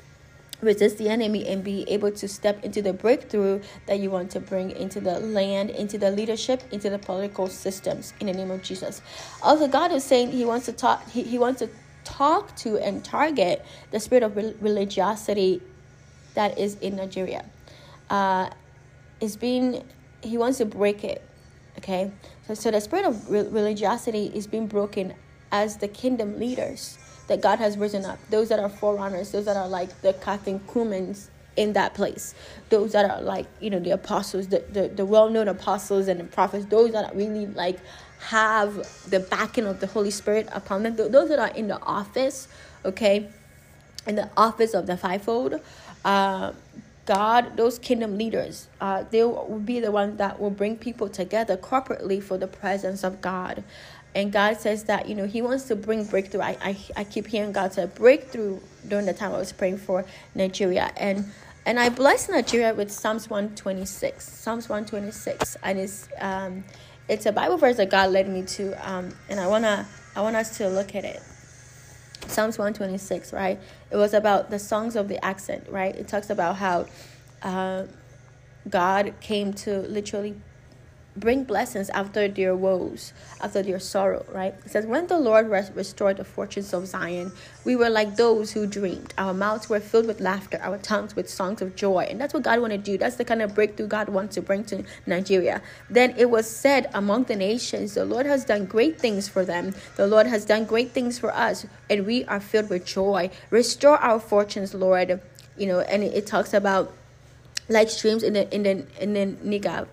resist 0.60 0.98
the 0.98 1.08
enemy 1.08 1.46
and 1.48 1.64
be 1.64 1.84
able 1.88 2.12
to 2.12 2.28
step 2.28 2.64
into 2.64 2.80
the 2.82 2.92
breakthrough 2.92 3.60
that 3.86 3.98
you 3.98 4.10
want 4.10 4.30
to 4.30 4.40
bring 4.40 4.70
into 4.70 5.00
the 5.00 5.18
land, 5.20 5.70
into 5.70 5.98
the 5.98 6.10
leadership, 6.10 6.62
into 6.70 6.88
the 6.88 6.98
political 6.98 7.48
systems 7.48 8.14
in 8.20 8.26
the 8.26 8.32
name 8.32 8.50
of 8.50 8.62
Jesus. 8.62 9.02
Also, 9.42 9.66
God 9.68 9.92
is 9.92 10.04
saying 10.04 10.30
He 10.32 10.44
wants 10.44 10.66
to 10.66 10.72
talk, 10.72 11.08
He, 11.10 11.22
he 11.22 11.38
wants 11.38 11.58
to 11.60 11.68
talk 12.04 12.54
to 12.56 12.78
and 12.78 13.04
target 13.04 13.64
the 13.90 14.00
spirit 14.00 14.22
of 14.22 14.36
religiosity 14.36 15.60
that 16.34 16.58
is 16.58 16.76
in 16.76 16.96
Nigeria. 16.96 17.44
Uh, 18.08 18.50
it's 19.20 19.36
being 19.36 19.84
he 20.22 20.38
wants 20.38 20.58
to 20.58 20.66
break 20.66 21.04
it. 21.04 21.22
Okay, 21.78 22.10
so, 22.54 22.70
the 22.70 22.80
spirit 22.80 23.06
of 23.06 23.30
religiosity 23.30 24.30
is 24.34 24.46
being 24.46 24.66
broken 24.66 25.14
as 25.50 25.76
the 25.76 25.88
kingdom 25.88 26.38
leaders 26.38 26.98
that 27.28 27.40
God 27.40 27.58
has 27.58 27.78
risen 27.78 28.04
up. 28.04 28.18
Those 28.30 28.48
that 28.48 28.58
are 28.58 28.68
forerunners, 28.68 29.30
those 29.30 29.44
that 29.44 29.56
are 29.56 29.68
like 29.68 30.00
the 30.00 30.12
catechumens 30.14 31.30
in 31.56 31.74
that 31.74 31.94
place. 31.94 32.34
Those 32.70 32.92
that 32.92 33.10
are 33.10 33.20
like, 33.20 33.46
you 33.60 33.70
know, 33.70 33.78
the 33.78 33.90
apostles, 33.90 34.48
the, 34.48 34.64
the, 34.70 34.88
the 34.88 35.04
well 35.04 35.30
known 35.30 35.48
apostles 35.48 36.08
and 36.08 36.20
the 36.20 36.24
prophets, 36.24 36.66
those 36.66 36.92
that 36.92 37.14
really 37.14 37.46
like 37.46 37.78
have 38.20 38.74
the 39.10 39.20
backing 39.20 39.66
of 39.66 39.80
the 39.80 39.86
Holy 39.86 40.10
Spirit 40.10 40.48
upon 40.52 40.82
them. 40.82 40.96
Those 40.96 41.28
that 41.28 41.38
are 41.38 41.48
in 41.48 41.68
the 41.68 41.80
office, 41.82 42.48
okay, 42.84 43.28
in 44.06 44.14
the 44.14 44.30
office 44.36 44.74
of 44.74 44.86
the 44.86 44.96
fivefold. 44.96 45.60
Uh, 46.04 46.52
God, 47.06 47.56
those 47.56 47.78
kingdom 47.78 48.16
leaders, 48.16 48.68
uh, 48.80 49.04
they 49.10 49.24
will 49.24 49.60
be 49.64 49.80
the 49.80 49.90
ones 49.90 50.18
that 50.18 50.40
will 50.40 50.50
bring 50.50 50.76
people 50.76 51.08
together 51.08 51.56
corporately 51.56 52.22
for 52.22 52.38
the 52.38 52.46
presence 52.46 53.02
of 53.04 53.20
God. 53.20 53.64
And 54.14 54.32
God 54.32 54.58
says 54.58 54.84
that, 54.84 55.08
you 55.08 55.14
know, 55.14 55.26
He 55.26 55.42
wants 55.42 55.64
to 55.64 55.76
bring 55.76 56.04
breakthrough. 56.04 56.42
I, 56.42 56.56
I, 56.62 56.76
I 56.98 57.04
keep 57.04 57.26
hearing 57.26 57.52
God 57.52 57.72
say 57.72 57.86
breakthrough 57.86 58.60
during 58.86 59.06
the 59.06 59.14
time 59.14 59.32
I 59.32 59.38
was 59.38 59.52
praying 59.52 59.78
for 59.78 60.04
Nigeria. 60.34 60.92
And 60.96 61.32
and 61.64 61.78
I 61.78 61.90
bless 61.90 62.28
Nigeria 62.28 62.74
with 62.74 62.90
Psalms 62.90 63.30
126. 63.30 64.24
Psalms 64.28 64.68
126. 64.68 65.56
And 65.62 65.78
it's 65.78 66.08
um 66.20 66.64
it's 67.08 67.26
a 67.26 67.32
Bible 67.32 67.56
verse 67.56 67.76
that 67.78 67.90
God 67.90 68.10
led 68.10 68.28
me 68.28 68.42
to. 68.42 68.90
Um 68.90 69.14
and 69.28 69.40
I 69.40 69.46
wanna 69.48 69.86
I 70.14 70.20
want 70.20 70.36
us 70.36 70.58
to 70.58 70.68
look 70.68 70.94
at 70.94 71.04
it. 71.04 71.22
Psalms 72.28 72.58
126, 72.58 73.32
right? 73.32 73.58
It 73.90 73.96
was 73.96 74.14
about 74.14 74.50
the 74.50 74.58
songs 74.58 74.96
of 74.96 75.08
the 75.08 75.18
ascent, 75.26 75.68
right? 75.68 75.94
It 75.94 76.08
talks 76.08 76.30
about 76.30 76.56
how 76.56 76.86
uh, 77.42 77.86
God 78.68 79.14
came 79.20 79.52
to 79.54 79.80
literally 79.80 80.36
bring 81.16 81.44
blessings 81.44 81.90
after 81.90 82.26
their 82.26 82.56
woes, 82.56 83.12
after 83.40 83.62
their 83.62 83.78
sorrow, 83.78 84.24
right? 84.32 84.54
It 84.64 84.70
says, 84.70 84.86
When 84.86 85.06
the 85.06 85.18
Lord 85.18 85.50
restored 85.50 86.16
the 86.16 86.24
fortunes 86.24 86.72
of 86.72 86.86
Zion, 86.86 87.32
we 87.64 87.76
were 87.76 87.90
like 87.90 88.16
those 88.16 88.52
who 88.52 88.66
dreamed. 88.66 89.12
Our 89.18 89.34
mouths 89.34 89.68
were 89.68 89.80
filled 89.80 90.06
with 90.06 90.20
laughter, 90.20 90.58
our 90.62 90.78
tongues 90.78 91.14
with 91.14 91.28
songs 91.28 91.60
of 91.60 91.76
joy. 91.76 92.06
And 92.08 92.20
that's 92.20 92.32
what 92.32 92.42
God 92.42 92.60
want 92.60 92.72
to 92.72 92.78
do. 92.78 92.96
That's 92.96 93.16
the 93.16 93.24
kind 93.24 93.42
of 93.42 93.54
breakthrough 93.54 93.88
God 93.88 94.08
wants 94.08 94.34
to 94.36 94.42
bring 94.42 94.64
to 94.64 94.84
Nigeria. 95.06 95.60
Then 95.90 96.14
it 96.16 96.30
was 96.30 96.48
said 96.48 96.88
among 96.94 97.24
the 97.24 97.36
nations, 97.36 97.94
The 97.94 98.04
Lord 98.04 98.26
has 98.26 98.44
done 98.44 98.64
great 98.64 98.98
things 98.98 99.28
for 99.28 99.44
them. 99.44 99.74
The 99.96 100.06
Lord 100.06 100.26
has 100.26 100.44
done 100.44 100.64
great 100.64 100.92
things 100.92 101.18
for 101.18 101.32
us, 101.32 101.66
and 101.90 102.06
we 102.06 102.24
are 102.24 102.40
filled 102.40 102.70
with 102.70 102.86
joy. 102.86 103.30
Restore 103.50 103.98
our 103.98 104.18
fortunes, 104.18 104.74
Lord. 104.74 105.20
You 105.58 105.66
know, 105.66 105.80
and 105.80 106.02
it, 106.02 106.14
it 106.14 106.26
talks 106.26 106.54
about 106.54 106.94
like 107.68 107.90
streams 107.90 108.22
in 108.22 108.32
the 108.32 108.52
in 108.54 108.62
the 108.62 108.86
in 109.00 109.12
the 109.12 109.26
Negev 109.44 109.86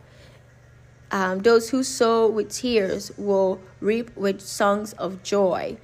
um, 1.12 1.40
those 1.40 1.70
who 1.70 1.84
sow 1.84 2.28
with 2.28 2.52
tears 2.52 3.12
will 3.18 3.60
reap 3.82 4.16
with 4.16 4.42
songs 4.42 4.94
of 4.94 5.24
joy. 5.24 5.78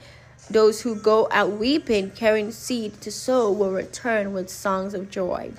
Those 0.50 0.82
who 0.82 0.96
go 0.96 1.28
out 1.32 1.54
weeping, 1.54 2.12
carrying 2.12 2.52
seed 2.52 3.02
to 3.02 3.12
sow, 3.12 3.52
will 3.52 3.72
return 3.72 4.34
with 4.34 4.50
songs 4.50 4.94
of 4.94 5.10
joy, 5.10 5.54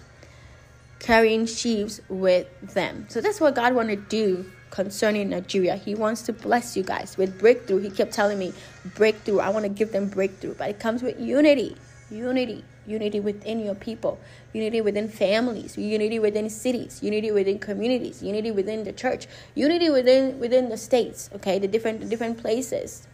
carrying 1.01 1.47
sheaves 1.47 2.01
with 2.09 2.47
them. 2.75 3.07
So 3.09 3.21
that's 3.21 3.41
what 3.41 3.57
God 3.57 3.75
want 3.75 3.89
to 3.89 3.97
do 3.97 4.47
concerning 4.71 5.31
Nigeria. 5.31 5.77
He 5.77 5.97
wants 5.97 6.23
to 6.23 6.33
bless 6.33 6.77
you 6.77 6.85
guys 6.85 7.17
with 7.17 7.37
breakthrough. 7.39 7.79
He 7.79 7.91
kept 7.91 8.13
telling 8.13 8.39
me, 8.39 8.53
breakthrough. 8.95 9.41
I 9.41 9.49
want 9.49 9.65
to 9.65 9.69
give 9.69 9.91
them 9.91 10.09
breakthrough, 10.09 10.55
but 10.55 10.71
it 10.71 10.79
comes 10.79 11.03
with 11.03 11.19
unity. 11.19 11.77
Unity 12.09 12.65
unity 12.87 13.21
within 13.21 13.61
your 13.65 13.75
people, 13.75 14.19
unity 14.53 14.81
within 14.81 15.09
families, 15.09 15.77
unity 15.77 16.19
within 16.19 16.49
cities, 16.51 17.01
unity 17.03 17.31
within 17.31 17.59
communities, 17.59 18.23
unity 18.23 18.51
within 18.51 18.85
the 18.85 18.93
church, 18.93 19.27
unity 19.55 19.91
within 19.91 20.39
within 20.39 20.69
the 20.69 20.77
states, 20.77 21.31
okay, 21.35 21.59
the 21.59 21.69
different 21.69 22.09
different 22.09 22.39
places, 22.39 23.07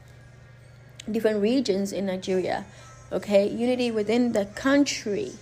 different 1.10 1.40
regions 1.40 1.92
in 1.92 2.06
Nigeria, 2.06 2.64
okay, 3.10 3.48
unity 3.48 3.90
within 3.90 4.32
the 4.32 4.46
country. 4.46 5.32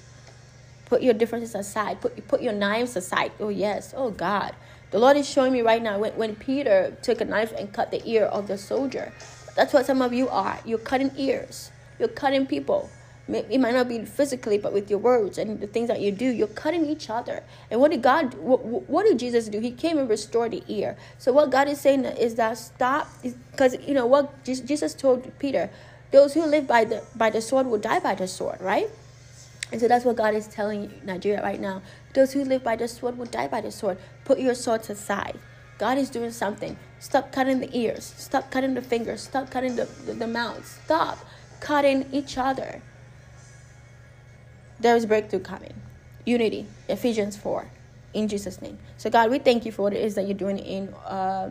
Put 0.86 1.02
your 1.02 1.14
differences 1.14 1.54
aside. 1.54 2.00
Put 2.00 2.26
put 2.28 2.42
your 2.42 2.52
knives 2.52 2.96
aside. 2.96 3.32
Oh 3.38 3.48
yes. 3.48 3.94
Oh 3.96 4.10
God. 4.10 4.54
The 4.90 4.98
Lord 4.98 5.16
is 5.16 5.28
showing 5.28 5.52
me 5.52 5.62
right 5.62 5.80
now 5.80 6.00
when, 6.00 6.12
when 6.16 6.34
Peter 6.34 6.96
took 7.00 7.20
a 7.20 7.24
knife 7.24 7.52
and 7.56 7.72
cut 7.72 7.92
the 7.92 8.02
ear 8.10 8.24
of 8.24 8.48
the 8.48 8.58
soldier. 8.58 9.12
That's 9.54 9.72
what 9.72 9.86
some 9.86 10.02
of 10.02 10.12
you 10.12 10.28
are. 10.28 10.58
You're 10.64 10.78
cutting 10.78 11.12
ears. 11.16 11.70
You're 12.00 12.08
cutting 12.08 12.44
people 12.46 12.90
it 13.34 13.60
might 13.60 13.74
not 13.74 13.88
be 13.88 14.04
physically, 14.04 14.58
but 14.58 14.72
with 14.72 14.90
your 14.90 14.98
words 14.98 15.38
and 15.38 15.60
the 15.60 15.66
things 15.66 15.88
that 15.88 16.00
you 16.00 16.12
do, 16.12 16.26
you're 16.26 16.46
cutting 16.48 16.86
each 16.86 17.10
other. 17.10 17.42
And 17.70 17.80
what 17.80 17.90
did 17.90 18.02
God, 18.02 18.34
what, 18.34 18.64
what 18.64 19.04
did 19.04 19.18
Jesus 19.18 19.48
do? 19.48 19.60
He 19.60 19.70
came 19.70 19.98
and 19.98 20.08
restored 20.08 20.52
the 20.52 20.62
ear. 20.68 20.96
So 21.18 21.32
what 21.32 21.50
God 21.50 21.68
is 21.68 21.80
saying 21.80 22.04
is 22.04 22.36
that 22.36 22.58
stop, 22.58 23.08
because 23.22 23.76
you 23.86 23.94
know 23.94 24.06
what 24.06 24.44
Jesus 24.44 24.94
told 24.94 25.30
Peter, 25.38 25.70
those 26.10 26.34
who 26.34 26.44
live 26.44 26.66
by 26.66 26.84
the 26.84 27.04
by 27.14 27.30
the 27.30 27.40
sword 27.40 27.66
will 27.66 27.78
die 27.78 28.00
by 28.00 28.14
the 28.16 28.26
sword, 28.26 28.60
right? 28.60 28.88
And 29.70 29.80
so 29.80 29.86
that's 29.86 30.04
what 30.04 30.16
God 30.16 30.34
is 30.34 30.48
telling 30.48 30.92
Nigeria 31.04 31.42
right 31.42 31.60
now. 31.60 31.82
Those 32.14 32.32
who 32.32 32.44
live 32.44 32.64
by 32.64 32.74
the 32.74 32.88
sword 32.88 33.16
will 33.16 33.26
die 33.26 33.46
by 33.46 33.60
the 33.60 33.70
sword. 33.70 33.98
Put 34.24 34.40
your 34.40 34.54
swords 34.54 34.90
aside. 34.90 35.38
God 35.78 35.96
is 35.96 36.10
doing 36.10 36.32
something. 36.32 36.76
Stop 36.98 37.30
cutting 37.30 37.60
the 37.60 37.70
ears. 37.76 38.12
Stop 38.18 38.50
cutting 38.50 38.74
the 38.74 38.82
fingers. 38.82 39.22
Stop 39.22 39.50
cutting 39.50 39.76
the, 39.76 39.84
the, 40.04 40.14
the 40.14 40.26
mouths. 40.26 40.80
Stop 40.84 41.18
cutting 41.60 42.06
each 42.12 42.36
other 42.36 42.82
there 44.80 44.96
is 44.96 45.06
breakthrough 45.06 45.40
coming. 45.40 45.74
Unity, 46.24 46.66
Ephesians 46.88 47.36
4, 47.36 47.70
in 48.14 48.28
Jesus' 48.28 48.60
name. 48.60 48.78
So, 48.98 49.10
God, 49.10 49.30
we 49.30 49.38
thank 49.38 49.64
you 49.64 49.72
for 49.72 49.82
what 49.82 49.92
it 49.92 50.02
is 50.02 50.14
that 50.14 50.26
you're 50.26 50.34
doing 50.34 50.58
in 50.58 50.88
uh, 51.06 51.50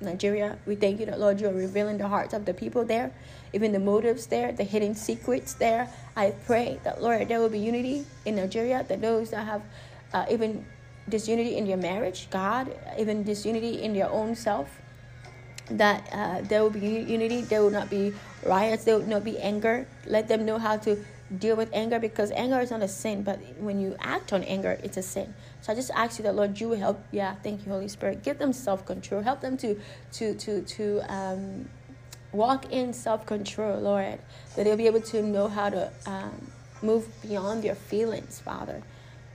Nigeria. 0.00 0.58
We 0.66 0.76
thank 0.76 1.00
you 1.00 1.06
that, 1.06 1.18
Lord, 1.18 1.40
you 1.40 1.48
are 1.48 1.52
revealing 1.52 1.98
the 1.98 2.08
hearts 2.08 2.34
of 2.34 2.44
the 2.44 2.54
people 2.54 2.84
there, 2.84 3.12
even 3.52 3.72
the 3.72 3.78
motives 3.78 4.26
there, 4.26 4.52
the 4.52 4.64
hidden 4.64 4.94
secrets 4.94 5.54
there. 5.54 5.88
I 6.16 6.32
pray 6.46 6.80
that, 6.84 7.02
Lord, 7.02 7.28
there 7.28 7.40
will 7.40 7.48
be 7.48 7.58
unity 7.58 8.06
in 8.24 8.36
Nigeria, 8.36 8.84
that 8.88 9.00
those 9.00 9.30
that 9.30 9.46
have 9.46 9.62
uh, 10.12 10.26
even 10.30 10.64
disunity 11.08 11.56
in 11.56 11.66
your 11.66 11.78
marriage, 11.78 12.28
God, 12.30 12.74
even 12.98 13.22
disunity 13.22 13.82
in 13.82 13.94
your 13.94 14.10
own 14.10 14.34
self, 14.34 14.68
that 15.70 16.08
uh, 16.12 16.40
there 16.42 16.62
will 16.62 16.70
be 16.70 16.80
unity, 16.80 17.42
there 17.42 17.62
will 17.62 17.70
not 17.70 17.90
be 17.90 18.12
riots, 18.44 18.84
there 18.84 18.98
will 18.98 19.06
not 19.06 19.24
be 19.24 19.38
anger. 19.38 19.86
Let 20.06 20.28
them 20.28 20.44
know 20.46 20.58
how 20.58 20.76
to 20.78 21.04
deal 21.38 21.56
with 21.56 21.70
anger 21.72 21.98
because 21.98 22.30
anger 22.32 22.60
is 22.60 22.70
not 22.70 22.82
a 22.82 22.88
sin, 22.88 23.22
but 23.22 23.40
when 23.58 23.80
you 23.80 23.96
act 24.00 24.32
on 24.32 24.42
anger, 24.44 24.78
it's 24.82 24.96
a 24.96 25.02
sin. 25.02 25.34
So 25.60 25.72
I 25.72 25.76
just 25.76 25.90
ask 25.92 26.18
you 26.18 26.22
that 26.24 26.34
Lord, 26.34 26.60
you 26.60 26.68
will 26.68 26.78
help. 26.78 27.04
Yeah, 27.10 27.34
thank 27.42 27.66
you, 27.66 27.72
Holy 27.72 27.88
Spirit. 27.88 28.22
Give 28.22 28.38
them 28.38 28.52
self 28.52 28.86
control. 28.86 29.22
Help 29.22 29.40
them 29.40 29.56
to 29.58 29.80
to 30.12 30.34
to 30.34 30.62
to 30.62 31.00
um, 31.12 31.68
walk 32.32 32.72
in 32.72 32.92
self 32.92 33.26
control, 33.26 33.80
Lord. 33.80 34.18
That 34.54 34.64
they'll 34.64 34.76
be 34.76 34.86
able 34.86 35.02
to 35.02 35.22
know 35.22 35.48
how 35.48 35.70
to 35.70 35.92
um, 36.06 36.50
move 36.82 37.08
beyond 37.22 37.62
their 37.64 37.74
feelings, 37.74 38.40
Father. 38.40 38.82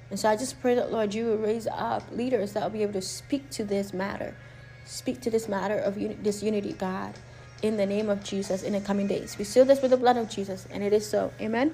And 0.09 0.19
so 0.19 0.29
I 0.29 0.35
just 0.35 0.61
pray 0.61 0.75
that 0.75 0.91
Lord, 0.91 1.13
you 1.13 1.25
will 1.25 1.37
raise 1.37 1.67
up 1.67 2.03
leaders 2.11 2.53
that 2.53 2.63
will 2.63 2.69
be 2.69 2.83
able 2.83 2.93
to 2.93 3.01
speak 3.01 3.49
to 3.51 3.63
this 3.63 3.93
matter, 3.93 4.35
speak 4.85 5.21
to 5.21 5.29
this 5.29 5.47
matter 5.47 5.77
of 5.77 5.97
uni- 5.97 6.15
this 6.15 6.41
unity, 6.43 6.73
God 6.73 7.15
in 7.61 7.77
the 7.77 7.85
name 7.85 8.09
of 8.09 8.23
Jesus 8.23 8.63
in 8.63 8.73
the 8.73 8.81
coming 8.81 9.07
days. 9.07 9.37
We 9.37 9.43
seal 9.45 9.65
this 9.65 9.81
with 9.81 9.91
the 9.91 9.97
blood 9.97 10.17
of 10.17 10.29
Jesus, 10.29 10.67
and 10.71 10.83
it 10.83 10.93
is 10.93 11.07
so. 11.07 11.31
Amen. 11.39 11.73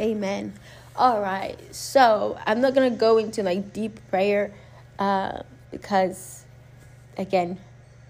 Amen. 0.00 0.52
All 0.96 1.20
right. 1.20 1.56
So 1.74 2.38
I'm 2.46 2.60
not 2.60 2.74
gonna 2.74 2.90
go 2.90 3.18
into 3.18 3.42
like 3.42 3.72
deep 3.72 3.98
prayer, 4.10 4.52
uh, 4.98 5.42
because 5.70 6.44
again, 7.16 7.58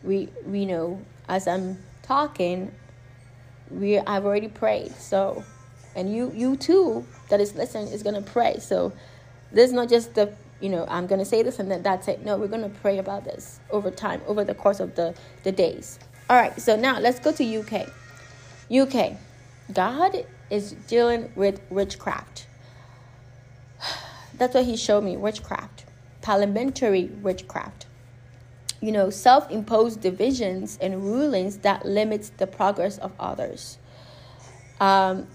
we 0.02 0.28
we 0.46 0.66
know 0.66 1.00
as 1.28 1.46
I'm 1.48 1.78
talking, 2.02 2.72
we 3.70 3.98
I've 3.98 4.24
already 4.24 4.48
prayed. 4.48 4.92
So, 4.96 5.44
and 5.94 6.14
you 6.14 6.32
you 6.34 6.56
too 6.56 7.06
that 7.28 7.40
is 7.40 7.54
listening 7.54 7.88
is 7.88 8.02
gonna 8.02 8.22
pray. 8.22 8.58
So, 8.58 8.92
this 9.52 9.68
is 9.68 9.72
not 9.72 9.88
just 9.88 10.14
the 10.14 10.32
you 10.60 10.68
know 10.68 10.86
I'm 10.88 11.06
gonna 11.06 11.24
say 11.24 11.42
this 11.42 11.58
and 11.58 11.70
then 11.70 11.82
that's 11.82 12.08
it. 12.08 12.24
No, 12.24 12.36
we're 12.36 12.48
gonna 12.48 12.68
pray 12.82 12.98
about 12.98 13.24
this 13.24 13.60
over 13.70 13.90
time, 13.90 14.20
over 14.26 14.44
the 14.44 14.54
course 14.54 14.80
of 14.80 14.94
the 14.94 15.14
the 15.42 15.52
days. 15.52 15.98
All 16.28 16.36
right. 16.36 16.58
So 16.60 16.76
now 16.76 16.98
let's 16.98 17.18
go 17.18 17.32
to 17.32 17.58
UK. 17.58 17.88
UK, 18.70 19.16
God 19.72 20.26
is 20.50 20.72
dealing 20.88 21.30
with 21.34 21.60
witchcraft. 21.70 22.46
That's 24.34 24.54
what 24.54 24.64
He 24.64 24.76
showed 24.76 25.04
me 25.04 25.16
witchcraft, 25.16 25.84
parliamentary 26.22 27.04
witchcraft 27.04 27.86
you 28.84 28.92
know, 28.92 29.08
self 29.08 29.50
imposed 29.50 30.02
divisions 30.02 30.78
and 30.78 31.02
rulings 31.02 31.56
that 31.58 31.86
limits 31.86 32.30
the 32.36 32.46
progress 32.46 32.98
of 32.98 33.12
others. 33.18 33.78
Um, 34.78 35.26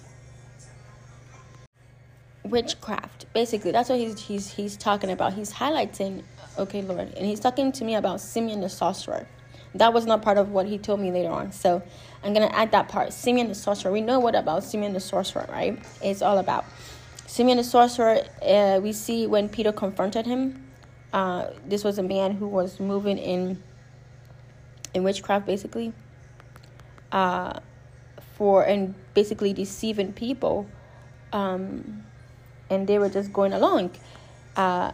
witchcraft, 2.43 3.25
basically, 3.33 3.71
that's 3.71 3.89
what 3.89 3.97
he's, 3.97 4.21
he's, 4.21 4.53
he's 4.53 4.77
talking 4.77 5.09
about. 5.09 5.33
He's 5.33 5.51
highlighting, 5.51 6.21
okay, 6.59 6.83
Lord, 6.83 7.11
and 7.17 7.25
he's 7.25 7.39
talking 7.39 7.71
to 7.71 7.83
me 7.83 7.95
about 7.95 8.21
Simeon 8.21 8.61
the 8.61 8.69
sorcerer. 8.69 9.27
That 9.75 9.93
was 9.93 10.05
not 10.05 10.21
part 10.21 10.37
of 10.37 10.49
what 10.49 10.65
he 10.65 10.77
told 10.77 10.99
me 10.99 11.11
later 11.11 11.29
on. 11.29 11.51
So 11.51 11.83
I'm 12.23 12.33
going 12.33 12.47
to 12.47 12.55
add 12.55 12.71
that 12.71 12.89
part. 12.89 13.13
Simeon 13.13 13.47
the 13.47 13.55
sorcerer. 13.55 13.91
We 13.91 14.01
know 14.01 14.19
what 14.19 14.35
about 14.35 14.63
Simeon 14.63 14.93
the 14.93 14.99
sorcerer, 14.99 15.45
right? 15.49 15.79
It's 16.01 16.21
all 16.21 16.39
about. 16.39 16.65
Simeon 17.27 17.57
the 17.57 17.63
sorcerer, 17.63 18.21
uh, 18.41 18.79
we 18.81 18.91
see 18.91 19.27
when 19.27 19.47
Peter 19.49 19.71
confronted 19.71 20.25
him 20.25 20.69
uh, 21.11 21.47
this 21.65 21.83
was 21.83 21.97
a 21.97 22.03
man 22.03 22.33
who 22.33 22.47
was 22.47 22.79
moving 22.79 23.17
in 23.17 23.61
in 24.93 25.03
witchcraft, 25.03 25.45
basically, 25.45 25.93
uh, 27.11 27.59
for 28.35 28.63
and 28.63 28.95
basically 29.13 29.53
deceiving 29.53 30.13
people, 30.13 30.67
um, 31.33 32.03
and 32.69 32.87
they 32.87 32.99
were 32.99 33.09
just 33.09 33.33
going 33.33 33.53
along. 33.53 33.91
Uh, 34.55 34.91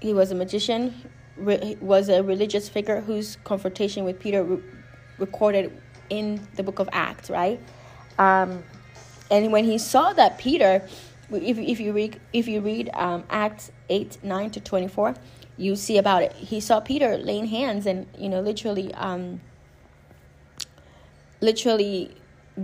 he 0.00 0.12
was 0.12 0.30
a 0.30 0.34
magician, 0.34 0.94
re- 1.36 1.76
was 1.80 2.08
a 2.08 2.22
religious 2.22 2.68
figure 2.68 3.00
whose 3.00 3.36
confrontation 3.44 4.04
with 4.04 4.18
Peter 4.18 4.42
re- 4.42 4.62
recorded 5.18 5.72
in 6.10 6.46
the 6.56 6.62
book 6.62 6.78
of 6.78 6.88
Acts, 6.92 7.30
right? 7.30 7.60
Um, 8.18 8.62
and 9.30 9.52
when 9.52 9.64
he 9.64 9.78
saw 9.78 10.12
that 10.12 10.38
Peter 10.38 10.86
if, 11.40 11.58
if 11.58 11.80
you 11.80 11.92
read 11.92 12.20
if 12.32 12.48
you 12.48 12.60
read 12.60 12.90
um, 12.94 13.24
Acts 13.30 13.70
eight 13.88 14.18
nine 14.22 14.50
to 14.50 14.60
twenty 14.60 14.88
four, 14.88 15.14
you 15.56 15.76
see 15.76 15.98
about 15.98 16.22
it. 16.22 16.32
He 16.32 16.60
saw 16.60 16.80
Peter 16.80 17.16
laying 17.16 17.46
hands 17.46 17.86
and 17.86 18.06
you 18.18 18.28
know 18.28 18.40
literally 18.40 18.92
um, 18.94 19.40
literally 21.40 22.14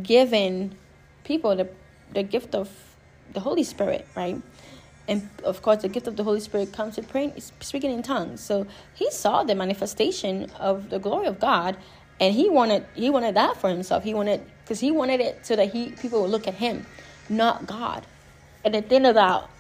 giving 0.03 0.77
people 1.25 1.57
the 1.57 1.69
the 2.13 2.23
gift 2.23 2.55
of 2.55 2.71
the 3.33 3.41
Holy 3.41 3.65
Spirit, 3.65 4.07
right? 4.15 4.41
And 5.09 5.29
of 5.45 5.63
course, 5.63 5.83
the 5.83 5.89
gift 5.89 6.07
of 6.07 6.17
the 6.17 6.25
Holy 6.25 6.41
Spirit 6.41 6.73
comes 6.73 6.97
to 6.97 7.03
praying, 7.03 7.35
speaking 7.61 7.91
in 7.91 8.03
tongues. 8.03 8.41
So 8.43 8.67
he 8.95 9.11
saw 9.11 9.43
the 9.45 9.55
manifestation 9.57 10.51
of 10.59 10.91
the 10.91 10.99
glory 11.01 11.27
of 11.27 11.41
God, 11.41 11.77
and 12.21 12.35
he 12.35 12.51
wanted 12.51 12.87
he 12.95 13.11
wanted 13.11 13.37
that 13.37 13.57
for 13.57 13.71
himself. 13.71 14.05
He 14.05 14.15
wanted 14.15 14.43
because 14.65 14.81
he 14.81 14.91
wanted 14.93 15.21
it 15.21 15.47
so 15.47 15.57
that 15.57 15.73
he 15.73 15.91
people 15.93 16.23
would 16.23 16.31
look 16.31 16.47
at 16.47 16.55
him, 16.55 16.87
not 17.31 17.67
God 17.67 18.07
and 18.65 18.75
the 18.75 18.83
thing 18.83 19.07
about 19.07 19.51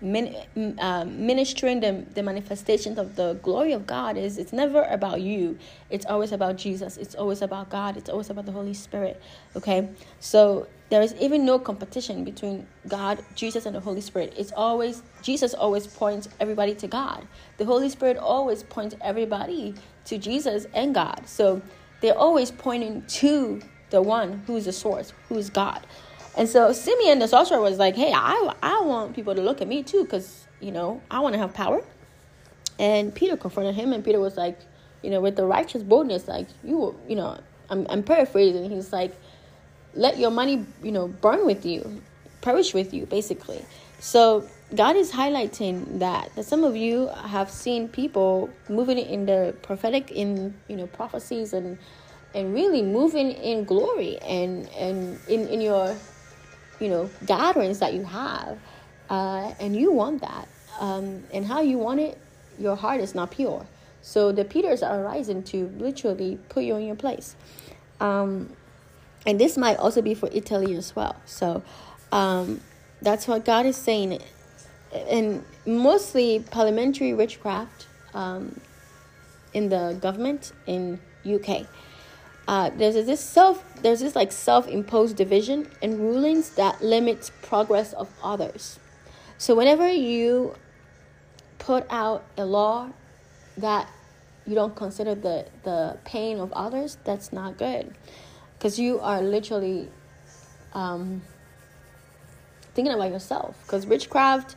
min, 0.00 0.34
uh, 0.78 1.04
ministering 1.04 1.80
the, 1.80 2.04
the 2.14 2.22
manifestations 2.22 2.98
of 2.98 3.16
the 3.16 3.34
glory 3.42 3.72
of 3.72 3.86
God 3.86 4.16
is 4.16 4.38
it's 4.38 4.52
never 4.52 4.82
about 4.84 5.20
you. 5.20 5.58
It's 5.90 6.06
always 6.06 6.32
about 6.32 6.56
Jesus. 6.56 6.96
It's 6.96 7.14
always 7.14 7.42
about 7.42 7.70
God. 7.70 7.96
It's 7.96 8.10
always 8.10 8.30
about 8.30 8.46
the 8.46 8.52
Holy 8.52 8.74
Spirit. 8.74 9.22
Okay? 9.56 9.88
So 10.20 10.66
there 10.92 11.00
is 11.00 11.14
even 11.18 11.46
no 11.46 11.58
competition 11.58 12.22
between 12.22 12.66
God, 12.86 13.24
Jesus, 13.34 13.64
and 13.64 13.74
the 13.74 13.80
Holy 13.80 14.02
Spirit. 14.02 14.34
It's 14.36 14.52
always, 14.52 15.02
Jesus 15.22 15.54
always 15.54 15.86
points 15.86 16.28
everybody 16.38 16.74
to 16.74 16.86
God. 16.86 17.26
The 17.56 17.64
Holy 17.64 17.88
Spirit 17.88 18.18
always 18.18 18.62
points 18.62 18.94
everybody 19.00 19.74
to 20.04 20.18
Jesus 20.18 20.66
and 20.74 20.94
God. 20.94 21.22
So 21.24 21.62
they're 22.02 22.18
always 22.18 22.50
pointing 22.50 23.06
to 23.06 23.62
the 23.88 24.02
one 24.02 24.42
who's 24.46 24.66
the 24.66 24.72
source, 24.72 25.14
who's 25.30 25.48
God. 25.48 25.80
And 26.36 26.46
so 26.46 26.74
Simeon 26.74 27.20
the 27.20 27.26
sorcerer 27.26 27.62
was 27.62 27.78
like, 27.78 27.96
"Hey, 27.96 28.12
I 28.14 28.52
I 28.62 28.82
want 28.82 29.16
people 29.16 29.34
to 29.34 29.40
look 29.40 29.62
at 29.62 29.68
me 29.68 29.82
too, 29.82 30.04
because 30.04 30.46
you 30.60 30.72
know 30.72 31.00
I 31.10 31.20
want 31.20 31.32
to 31.32 31.38
have 31.38 31.54
power." 31.54 31.82
And 32.78 33.14
Peter 33.14 33.38
confronted 33.38 33.76
him, 33.76 33.94
and 33.94 34.04
Peter 34.04 34.20
was 34.20 34.36
like, 34.36 34.58
you 35.00 35.08
know, 35.08 35.22
with 35.22 35.36
the 35.36 35.46
righteous 35.46 35.82
boldness, 35.82 36.28
like 36.28 36.48
you, 36.62 36.94
you 37.08 37.16
know, 37.16 37.38
I'm 37.70 37.86
I'm 37.88 38.02
paraphrasing. 38.02 38.68
He's 38.70 38.92
like, 38.92 39.14
"Let 39.94 40.18
your 40.18 40.30
money, 40.30 40.64
you 40.82 40.92
know, 40.92 41.08
burn 41.08 41.46
with 41.46 41.64
you, 41.66 42.02
perish 42.40 42.74
with 42.74 42.92
you," 42.94 43.06
basically. 43.06 43.64
So 44.00 44.44
God 44.74 44.96
is 44.96 45.12
highlighting 45.12 45.98
that 46.00 46.34
that 46.34 46.44
some 46.44 46.64
of 46.64 46.76
you 46.76 47.08
have 47.08 47.50
seen 47.50 47.88
people 47.88 48.50
moving 48.68 48.98
in 48.98 49.26
the 49.26 49.54
prophetic, 49.62 50.10
in 50.10 50.54
you 50.68 50.76
know 50.76 50.86
prophecies 50.86 51.52
and 51.52 51.78
and 52.34 52.54
really 52.54 52.82
moving 52.82 53.32
in 53.32 53.64
glory 53.64 54.18
and 54.20 54.68
and 54.70 55.18
in 55.28 55.46
in 55.48 55.60
your 55.60 55.94
you 56.80 56.88
know 56.88 57.10
gatherings 57.26 57.78
that 57.80 57.94
you 57.94 58.04
have 58.04 58.58
uh, 59.10 59.52
and 59.60 59.76
you 59.76 59.92
want 59.92 60.20
that. 60.22 60.48
Um, 60.80 61.22
and 61.32 61.46
how 61.46 61.60
you 61.60 61.78
want 61.78 62.00
it 62.00 62.18
your 62.58 62.76
heart 62.76 63.00
is 63.00 63.14
not 63.14 63.30
pure. 63.30 63.66
So 64.02 64.32
the 64.32 64.44
peters 64.44 64.82
are 64.82 65.02
rising 65.02 65.42
to 65.44 65.68
literally 65.78 66.38
put 66.48 66.64
you 66.64 66.76
in 66.76 66.86
your 66.86 66.96
place. 66.96 67.36
Um, 68.00 68.50
and 69.26 69.40
this 69.40 69.56
might 69.56 69.76
also 69.76 70.02
be 70.02 70.14
for 70.14 70.28
italy 70.32 70.74
as 70.74 70.94
well. 70.96 71.16
So 71.26 71.62
um, 72.10 72.60
that's 73.00 73.26
what 73.26 73.44
god 73.44 73.66
is 73.66 73.76
saying. 73.76 74.20
And 75.08 75.44
mostly 75.64 76.40
parliamentary 76.40 77.14
witchcraft 77.14 77.86
um, 78.14 78.60
in 79.54 79.68
the 79.68 79.96
government 80.00 80.52
in 80.66 81.00
uk 81.24 81.66
uh, 82.48 82.70
there's 82.76 82.94
this 82.94 83.20
self 83.20 83.64
there's 83.82 84.00
this 84.00 84.16
like 84.16 84.32
self-imposed 84.32 85.16
division 85.16 85.68
and 85.80 85.98
rulings 85.98 86.50
that 86.50 86.82
limits 86.82 87.30
progress 87.42 87.92
of 87.92 88.08
others. 88.22 88.78
So 89.38 89.54
whenever 89.54 89.90
you 89.90 90.54
put 91.58 91.86
out 91.90 92.24
a 92.36 92.44
law 92.44 92.90
that 93.56 93.88
you 94.46 94.54
don't 94.54 94.74
consider 94.74 95.14
the 95.14 95.46
the 95.62 95.98
pain 96.04 96.40
of 96.40 96.52
others 96.52 96.98
that's 97.04 97.32
not 97.32 97.56
good 97.58 97.94
because 98.62 98.78
you 98.78 99.00
are 99.00 99.20
literally 99.20 99.88
um, 100.72 101.20
thinking 102.74 102.94
about 102.94 103.10
yourself. 103.10 103.60
Because 103.62 103.86
witchcraft 103.86 104.54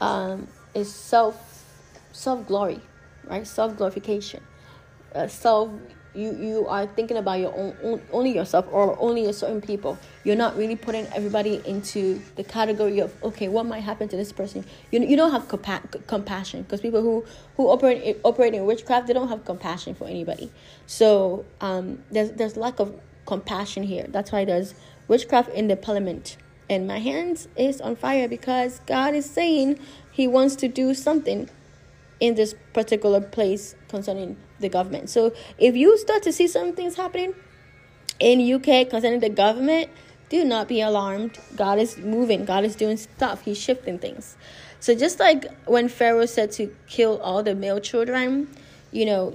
um, 0.00 0.46
is 0.72 0.94
self 0.94 1.66
self 2.12 2.46
glory 2.46 2.80
right? 3.24 3.44
Self 3.44 3.76
glorification 3.76 4.40
uh, 5.16 5.26
self 5.26 5.68
you 6.14 6.36
you 6.36 6.66
are 6.66 6.86
thinking 6.86 7.16
about 7.16 7.38
your 7.40 7.52
own 7.56 8.00
only 8.12 8.34
yourself 8.34 8.66
or 8.70 8.96
only 9.00 9.26
a 9.26 9.32
certain 9.32 9.60
people. 9.60 9.98
You're 10.24 10.36
not 10.36 10.56
really 10.56 10.76
putting 10.76 11.06
everybody 11.08 11.60
into 11.64 12.20
the 12.36 12.44
category 12.44 13.00
of 13.00 13.12
okay 13.22 13.48
what 13.48 13.66
might 13.66 13.80
happen 13.80 14.08
to 14.08 14.16
this 14.16 14.32
person? 14.32 14.64
You, 14.90 15.00
you 15.00 15.16
don't 15.16 15.30
have 15.32 15.48
compa- 15.48 16.06
compassion. 16.06 16.62
Because 16.62 16.80
people 16.80 17.02
who 17.02 17.24
who 17.56 17.68
operate 17.68 18.18
operate 18.24 18.54
in 18.54 18.64
witchcraft 18.64 19.06
they 19.08 19.12
don't 19.12 19.28
have 19.28 19.44
compassion 19.44 19.94
for 19.94 20.06
anybody. 20.06 20.50
So 20.86 21.44
um 21.60 22.02
there's 22.10 22.30
there's 22.32 22.56
lack 22.56 22.80
of 22.80 22.92
compassion 23.32 23.84
here 23.84 24.06
that's 24.08 24.32
why 24.32 24.44
there's 24.44 24.74
witchcraft 25.08 25.50
in 25.50 25.68
the 25.68 25.76
parliament 25.76 26.36
and 26.68 26.86
my 26.86 26.98
hands 26.98 27.48
is 27.56 27.80
on 27.80 27.96
fire 27.96 28.28
because 28.28 28.80
god 28.86 29.14
is 29.14 29.28
saying 29.38 29.78
he 30.10 30.26
wants 30.26 30.54
to 30.56 30.68
do 30.68 30.92
something 30.94 31.48
in 32.20 32.34
this 32.34 32.54
particular 32.72 33.20
place 33.20 33.74
concerning 33.88 34.36
the 34.60 34.68
government. 34.68 35.10
So 35.10 35.32
if 35.58 35.74
you 35.74 35.98
start 35.98 36.22
to 36.24 36.32
see 36.32 36.46
some 36.46 36.74
things 36.74 36.96
happening 36.96 37.34
in 38.20 38.40
UK 38.54 38.88
concerning 38.88 39.20
the 39.20 39.30
government, 39.30 39.90
do 40.28 40.44
not 40.44 40.68
be 40.68 40.80
alarmed. 40.80 41.38
God 41.56 41.78
is 41.78 41.96
moving. 41.96 42.44
God 42.44 42.64
is 42.64 42.76
doing 42.76 42.96
stuff. 42.98 43.42
He's 43.42 43.58
shifting 43.58 43.98
things. 43.98 44.36
So 44.78 44.94
just 44.94 45.18
like 45.18 45.46
when 45.64 45.88
Pharaoh 45.88 46.26
said 46.26 46.52
to 46.52 46.74
kill 46.86 47.18
all 47.20 47.42
the 47.42 47.54
male 47.54 47.80
children, 47.80 48.48
you 48.92 49.06
know, 49.06 49.34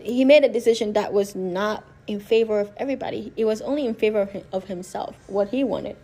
he 0.00 0.24
made 0.24 0.44
a 0.44 0.48
decision 0.48 0.92
that 0.94 1.12
was 1.12 1.34
not 1.34 1.84
in 2.10 2.20
favor 2.20 2.58
of 2.58 2.70
everybody. 2.76 3.32
It 3.36 3.44
was 3.44 3.62
only 3.62 3.86
in 3.86 3.94
favor 3.94 4.28
of 4.52 4.64
himself, 4.64 5.16
what 5.28 5.48
he 5.48 5.62
wanted. 5.62 5.96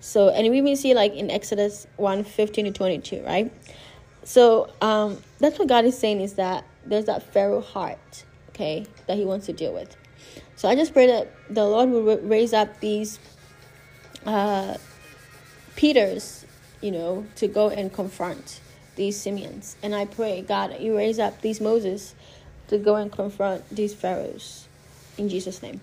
So, 0.00 0.28
and 0.28 0.48
we 0.50 0.60
may 0.60 0.74
see 0.74 0.92
like 0.92 1.14
in 1.14 1.30
Exodus 1.30 1.86
1 1.96 2.24
15 2.24 2.66
to 2.66 2.70
22, 2.70 3.22
right? 3.22 3.50
So, 4.24 4.70
um, 4.82 5.22
that's 5.38 5.58
what 5.58 5.68
God 5.68 5.86
is 5.86 5.96
saying 5.96 6.20
is 6.20 6.34
that 6.34 6.64
there's 6.84 7.06
that 7.06 7.22
Pharaoh 7.22 7.62
heart, 7.62 8.24
okay, 8.50 8.84
that 9.06 9.16
He 9.16 9.24
wants 9.24 9.46
to 9.46 9.52
deal 9.52 9.72
with. 9.72 9.96
So 10.56 10.68
I 10.68 10.74
just 10.74 10.92
pray 10.92 11.06
that 11.06 11.32
the 11.48 11.64
Lord 11.64 11.88
will 11.90 12.18
raise 12.18 12.52
up 12.52 12.80
these 12.80 13.18
uh, 14.26 14.76
Peters, 15.76 16.44
you 16.80 16.90
know, 16.90 17.26
to 17.36 17.48
go 17.48 17.70
and 17.70 17.92
confront 17.92 18.60
these 18.96 19.18
Simeons. 19.18 19.76
And 19.82 19.94
I 19.94 20.04
pray, 20.04 20.42
God, 20.42 20.78
you 20.80 20.96
raise 20.96 21.18
up 21.18 21.40
these 21.40 21.60
Moses 21.60 22.14
to 22.68 22.78
go 22.78 22.96
and 22.96 23.10
confront 23.10 23.68
these 23.74 23.94
pharaohs 23.94 24.63
in 25.18 25.28
Jesus' 25.28 25.62
name. 25.62 25.80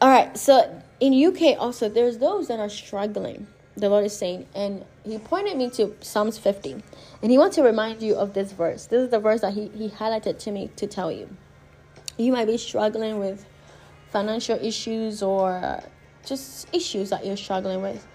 All 0.00 0.08
right, 0.08 0.36
so 0.36 0.82
in 1.00 1.12
UK 1.12 1.58
also, 1.58 1.88
there's 1.88 2.18
those 2.18 2.48
that 2.48 2.60
are 2.60 2.68
struggling. 2.68 3.46
The 3.76 3.88
Lord 3.88 4.04
is 4.04 4.16
saying, 4.16 4.46
and 4.54 4.84
He 5.04 5.18
pointed 5.18 5.56
me 5.56 5.70
to 5.70 5.96
Psalms 6.00 6.38
50, 6.38 6.82
and 7.22 7.30
He 7.30 7.38
wants 7.38 7.56
to 7.56 7.62
remind 7.62 8.02
you 8.02 8.14
of 8.14 8.34
this 8.34 8.52
verse. 8.52 8.86
This 8.86 9.04
is 9.04 9.10
the 9.10 9.20
verse 9.20 9.40
that 9.40 9.54
He, 9.54 9.68
he 9.68 9.88
highlighted 9.88 10.38
to 10.40 10.50
me 10.50 10.70
to 10.76 10.86
tell 10.86 11.10
you. 11.10 11.28
You 12.16 12.32
might 12.32 12.46
be 12.46 12.56
struggling 12.58 13.18
with 13.18 13.44
financial 14.10 14.58
issues 14.60 15.22
or 15.22 15.82
just 16.24 16.72
issues 16.74 17.10
that 17.10 17.24
you're 17.24 17.36
struggling 17.36 17.82
with. 17.82 18.06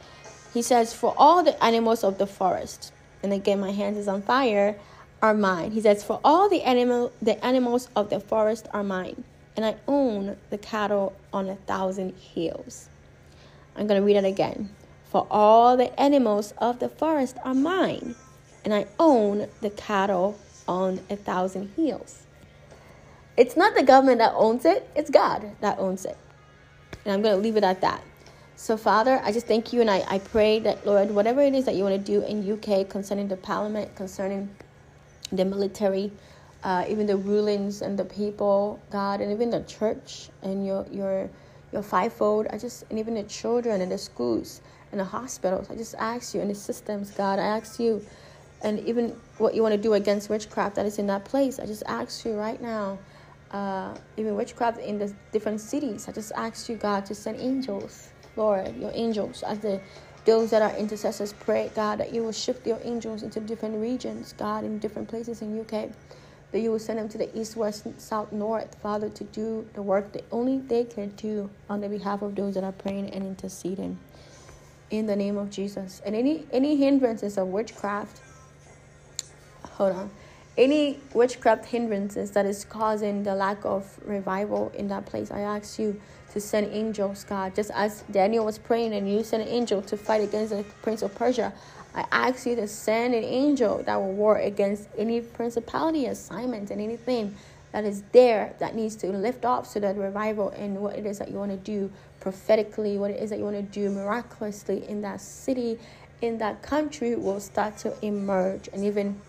He 0.54 0.62
says, 0.62 0.94
For 0.94 1.14
all 1.18 1.44
the 1.44 1.62
animals 1.64 2.04
of 2.04 2.18
the 2.18 2.28
forest, 2.28 2.94
and 3.24 3.34
again, 3.34 3.60
my 3.60 3.72
hands 3.72 3.98
is 3.98 4.08
on 4.08 4.22
fire, 4.22 4.78
are 5.22 5.34
mine. 5.34 5.72
He 5.72 5.82
says, 5.82 6.04
For 6.04 6.20
all 6.24 6.50
the 6.50 6.62
animal 6.64 7.12
the 7.22 7.44
animals 7.44 7.90
of 7.96 8.10
the 8.10 8.20
forest 8.20 8.68
are 8.74 8.84
mine, 8.84 9.24
and 9.56 9.66
I 9.66 9.76
own 9.88 10.38
the 10.50 10.58
cattle 10.58 11.16
on 11.32 11.50
a 11.50 11.56
thousand 11.56 12.16
hills. 12.16 12.90
I'm 13.76 13.88
gonna 13.88 14.02
read 14.02 14.18
it 14.18 14.26
again. 14.26 14.70
For 15.06 15.28
all 15.30 15.78
the 15.78 15.98
animals 16.00 16.54
of 16.58 16.80
the 16.80 16.90
forest 16.90 17.38
are 17.44 17.54
mine, 17.54 18.16
and 18.66 18.74
I 18.74 18.88
own 19.00 19.48
the 19.62 19.70
cattle 19.70 20.40
on 20.68 21.02
a 21.10 21.16
thousand 21.16 21.72
hills. 21.76 22.24
It's 23.36 23.58
not 23.58 23.76
the 23.76 23.84
government 23.84 24.20
that 24.20 24.34
owns 24.36 24.66
it, 24.66 24.88
it's 24.96 25.10
God 25.10 25.52
that 25.62 25.80
owns 25.80 26.06
it. 26.06 26.18
And 27.04 27.14
I'm 27.14 27.22
going 27.22 27.36
to 27.36 27.42
leave 27.42 27.58
it 27.58 27.64
at 27.64 27.82
that. 27.82 28.04
So, 28.56 28.78
Father, 28.78 29.20
I 29.24 29.32
just 29.32 29.48
thank 29.48 29.74
you 29.74 29.82
and 29.82 29.90
I, 29.90 30.04
I 30.08 30.20
pray 30.20 30.60
that, 30.60 30.86
Lord, 30.86 31.12
whatever 31.12 31.42
it 31.42 31.54
is 31.56 31.66
that 31.66 31.76
you 31.76 31.84
want 31.84 31.96
to 31.96 32.12
do 32.12 32.24
in 32.26 32.50
UK 32.50 32.88
concerning 32.88 33.28
the 33.28 33.36
parliament, 33.36 33.96
concerning 33.96 34.56
the 35.32 35.44
military, 35.44 36.12
uh, 36.64 36.86
even 36.88 37.06
the 37.06 37.18
rulings 37.18 37.82
and 37.82 38.00
the 38.00 38.06
people, 38.06 38.80
God, 38.90 39.22
and 39.22 39.32
even 39.32 39.50
the 39.50 39.64
church 39.64 40.30
and 40.42 40.66
your 40.66 40.86
your 40.92 41.30
your 41.72 41.84
fivefold. 41.84 42.48
I 42.50 42.58
just 42.58 42.86
and 42.90 42.98
even 42.98 43.16
the 43.16 43.24
children 43.24 43.82
and 43.82 43.92
the 43.92 43.98
schools 43.98 44.62
and 44.92 45.00
the 45.00 45.06
hospitals. 45.06 45.70
I 45.70 45.76
just 45.76 45.96
ask 45.96 46.34
you 46.34 46.42
and 46.42 46.50
the 46.50 46.56
systems, 46.56 47.12
God. 47.12 47.38
I 47.40 47.44
ask 47.44 47.80
you, 47.80 48.06
and 48.62 48.80
even 48.88 49.10
what 49.40 49.56
you 49.56 49.62
want 49.62 49.74
to 49.76 49.82
do 49.82 49.94
against 49.94 50.30
witchcraft 50.30 50.76
that 50.76 50.86
is 50.86 51.00
in 51.00 51.08
that 51.08 51.26
place. 51.26 51.60
I 51.60 51.66
just 51.66 51.84
ask 51.86 52.26
you 52.26 52.34
right 52.34 52.62
now. 52.62 52.98
Uh, 53.52 53.96
even 54.18 54.34
witchcraft 54.36 54.80
in 54.80 54.98
the 54.98 55.14
different 55.32 55.62
cities. 55.62 56.08
I 56.10 56.12
just 56.12 56.32
ask 56.36 56.70
you, 56.70 56.76
God, 56.76 57.06
to 57.06 57.14
send 57.14 57.40
angels, 57.40 58.10
Lord, 58.36 58.76
your 58.78 58.90
angels, 58.96 59.44
as 59.44 59.60
the 59.60 59.80
those 60.26 60.50
that 60.50 60.64
are 60.64 60.76
intercessors 60.76 61.34
pray, 61.34 61.70
God, 61.76 62.00
that 62.00 62.14
you 62.14 62.24
will 62.24 62.32
shift 62.32 62.66
your 62.66 62.80
angels 62.84 63.22
into 63.22 63.40
different 63.42 63.76
regions, 63.76 64.34
God, 64.34 64.64
in 64.64 64.80
different 64.80 65.08
places 65.08 65.44
in 65.44 65.60
UK 65.60 65.92
that 66.54 66.60
you 66.60 66.72
will 66.72 66.80
send 66.80 67.00
them 67.00 67.10
to 67.10 67.18
the 67.18 67.38
east, 67.38 67.58
west, 67.58 67.88
south, 68.00 68.32
north, 68.32 68.76
Father, 68.82 69.10
to 69.10 69.24
do 69.26 69.68
the 69.74 69.82
work 69.82 70.14
that 70.14 70.24
only 70.32 70.60
they 70.60 70.84
can 70.84 71.10
do 71.10 71.50
on 71.68 71.82
the 71.82 71.90
behalf 71.90 72.22
of 72.22 72.36
those 72.36 72.54
that 72.54 72.64
are 72.64 72.72
praying 72.72 73.10
and 73.10 73.26
interceding. 73.26 73.98
In 74.92 75.08
the 75.08 75.16
name 75.16 75.36
of 75.38 75.50
Jesus. 75.50 76.04
And 76.06 76.16
any 76.16 76.46
any 76.52 76.76
hindrances 76.76 77.40
of 77.40 77.48
witchcraft, 77.48 78.22
hold 79.64 79.96
on. 79.96 80.12
Any 80.56 81.00
witchcraft 81.16 81.66
hindrances 81.66 82.30
that 82.32 82.46
is 82.46 82.64
causing 82.64 83.24
the 83.24 83.34
lack 83.34 83.66
of 83.66 84.00
revival 84.06 84.72
in 84.76 84.88
that 84.90 85.08
place, 85.08 85.32
I 85.32 85.40
ask 85.40 85.80
you 85.80 86.00
to 86.34 86.40
send 86.40 86.72
angels, 86.72 87.24
God. 87.24 87.56
Just 87.56 87.72
as 87.74 88.04
Daniel 88.12 88.46
was 88.46 88.60
praying 88.60 88.94
and 88.94 89.12
you 89.12 89.24
sent 89.24 89.42
an 89.42 89.50
angel 89.50 89.82
to 89.82 89.98
fight 89.98 90.22
against 90.22 90.52
the 90.52 90.64
prince 90.84 91.02
of 91.02 91.16
Persia, 91.16 91.52
I 91.96 92.06
ask 92.12 92.46
you 92.46 92.56
to 92.56 92.68
send 92.68 93.14
an 93.14 93.24
angel 93.24 93.84
that 93.84 93.96
will 93.98 94.14
war 94.14 94.38
against 94.38 94.90
any 94.98 95.22
principality 95.22 96.08
assignment 96.08 96.72
and 96.72 96.82
anything 96.82 97.36
that 97.72 97.86
is 97.86 98.04
there 98.12 98.54
that 98.60 98.76
needs 98.76 98.96
to 98.98 99.08
lift 99.08 99.46
off 99.46 99.68
so 99.68 99.80
that 99.80 99.98
revival 99.98 100.50
and 100.50 100.78
what 100.78 100.96
it 100.96 101.06
is 101.06 101.20
that 101.20 101.30
you 101.30 101.38
want 101.38 101.52
to 101.52 101.58
do 101.58 101.92
prophetically, 102.20 102.98
what 102.98 103.12
it 103.12 103.22
is 103.22 103.30
that 103.30 103.40
you 103.40 103.46
want 103.46 103.56
to 103.56 103.62
do 103.62 103.90
miraculously 103.90 104.88
in 104.88 105.02
that 105.02 105.22
city, 105.22 105.80
in 106.22 106.38
that 106.38 106.62
country 106.62 107.16
will 107.16 107.40
start 107.40 107.78
to 107.78 107.94
emerge 108.06 108.70
and 108.74 108.84
even 108.84 109.20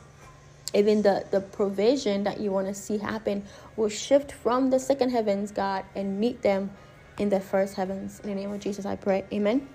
even 0.74 1.02
the, 1.02 1.24
the 1.30 1.40
provision 1.40 2.24
that 2.24 2.40
you 2.40 2.50
want 2.50 2.66
to 2.66 2.74
see 2.74 2.98
happen 2.98 3.44
will 3.76 3.88
shift 3.88 4.32
from 4.32 4.70
the 4.70 4.80
second 4.80 5.10
heavens, 5.10 5.52
God, 5.52 5.84
and 5.94 6.18
meet 6.18 6.42
them 6.42 6.70
in 7.18 7.28
the 7.28 7.38
first 7.38 7.74
heavens. 7.74 8.18
In 8.20 8.30
the 8.30 8.34
name 8.34 8.52
of 8.52 8.58
Jesus, 8.58 8.84
I 8.84 8.96
pray. 8.96 9.24
Amen. 9.32 9.68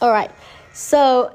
All 0.00 0.10
right. 0.10 0.32
So, 0.72 1.30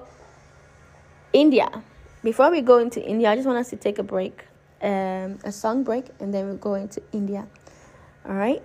India. 1.31 1.83
Before 2.23 2.49
we 2.49 2.61
go 2.61 2.79
into 2.79 3.01
India, 3.01 3.29
I 3.29 3.35
just 3.35 3.47
want 3.47 3.59
us 3.59 3.69
to 3.69 3.75
take 3.75 3.99
a 3.99 4.03
break, 4.03 4.45
um, 4.81 5.37
a 5.43 5.51
song 5.51 5.83
break, 5.83 6.05
and 6.19 6.33
then 6.33 6.47
we'll 6.47 6.57
go 6.57 6.73
into 6.73 7.01
India. 7.13 7.47
All 8.27 8.33
right. 8.33 8.63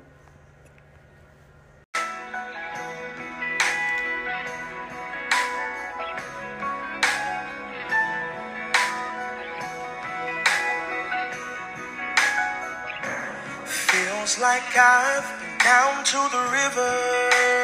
Feels 13.66 14.38
like 14.40 14.76
I've 14.76 15.38
been 15.38 15.58
down 15.58 16.04
to 16.04 16.16
the 16.32 16.42
river. 16.50 17.61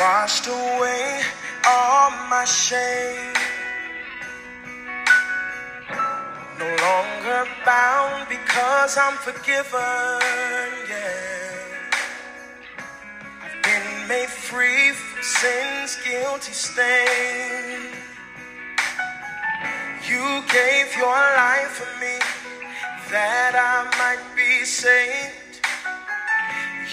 Washed 0.00 0.46
away 0.46 1.20
all 1.68 2.10
my 2.30 2.44
shame. 2.46 3.34
No 6.58 6.68
longer 6.88 7.44
bound 7.66 8.26
because 8.30 8.96
I'm 8.96 9.16
forgiven. 9.18 10.20
Yeah. 10.88 11.90
I've 13.44 13.62
been 13.62 14.08
made 14.08 14.30
free 14.30 14.92
from 14.92 15.22
sin's 15.22 15.96
guilty 16.02 16.52
stain. 16.52 17.92
You 20.08 20.42
gave 20.48 20.96
your 20.96 21.20
life 21.44 21.72
for 21.78 21.92
me 22.00 22.16
that 23.12 23.52
I 23.52 23.84
might 24.00 24.24
be 24.34 24.64
saved. 24.64 25.60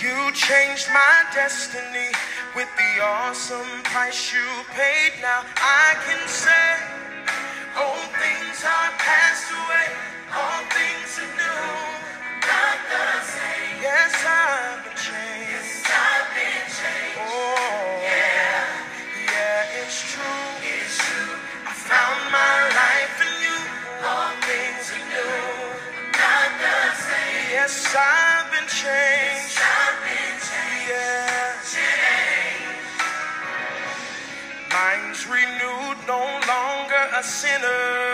You 0.01 0.31
changed 0.33 0.87
my 0.91 1.23
destiny 1.33 2.11
with 2.57 2.75
the 2.75 3.03
awesome 3.05 3.83
price 3.83 4.33
you 4.33 4.41
paid. 4.73 5.13
Now 5.21 5.45
I 5.61 5.93
can 6.09 6.27
say, 6.27 6.73
old 7.77 8.09
things 8.17 8.65
are 8.65 8.91
passed 8.97 9.45
away, 9.53 10.06
a 37.17 37.23
sinner. 37.23 38.13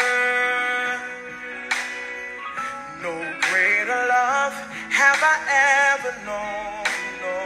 No 3.01 3.11
greater 3.51 4.01
love 4.07 4.55
have 4.95 5.19
I 5.19 5.35
ever 5.91 6.13
known. 6.23 6.87
No. 7.19 7.37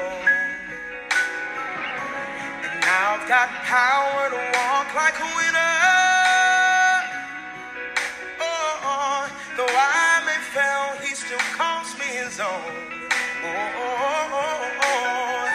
And 2.62 2.80
now 2.86 3.18
I've 3.18 3.28
got 3.28 3.50
power 3.66 4.30
to 4.30 4.42
walk 4.54 4.90
like 4.94 5.18
a 5.18 5.30
winner. 5.34 5.74
Oh, 8.38 8.92
oh, 8.94 9.20
though 9.58 9.66
I 9.66 10.22
may 10.30 10.42
fail, 10.54 10.94
he 11.02 11.16
still 11.16 11.46
calls 11.58 11.90
me 11.98 12.06
his 12.06 12.40
own. 12.40 13.02
Oh, 13.42 13.58
oh, 13.82 14.30
oh, 14.44 14.86
oh. 14.86 15.48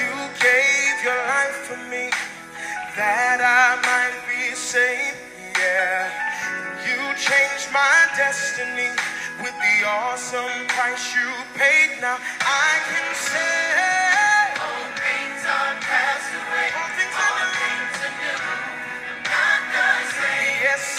you 0.00 0.10
gave 0.40 0.94
your 1.04 1.20
life 1.36 1.68
for 1.68 1.76
me 1.92 2.08
that 2.96 3.44
I 3.44 3.76
might 3.84 4.16
be 4.24 4.54
saved. 4.54 5.13
Changed 7.24 7.72
my 7.72 8.06
destiny 8.18 8.92
with 9.40 9.56
the 9.56 9.76
awesome 9.88 10.68
price 10.68 11.16
you 11.16 11.30
paid. 11.56 11.96
Now 12.02 12.18
I 12.20 12.72
can 12.92 13.08
say, 13.16 14.60
all 14.60 14.84
things 14.92 15.40
are 15.48 15.76
passed 15.80 16.32
away. 16.36 16.68
All 16.76 16.92
things 17.00 17.16
are 17.16 18.12
new. 18.20 18.40
Not 19.24 19.62
the 19.72 19.88
same. 20.20 20.56
Yes, 20.68 20.93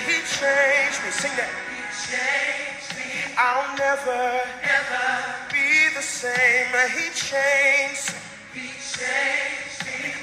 He 0.00 0.22
changed 0.38 1.02
me. 1.04 1.10
Sing 1.10 1.34
that. 1.36 1.50
He 1.74 1.82
changed 2.06 2.90
me. 2.98 3.34
I'll 3.36 3.76
never 3.76 4.42
never 4.62 5.06
be 5.50 5.88
the 5.94 6.02
same. 6.02 6.70
He 6.94 7.10
changed 7.14 8.14
me. 8.14 8.68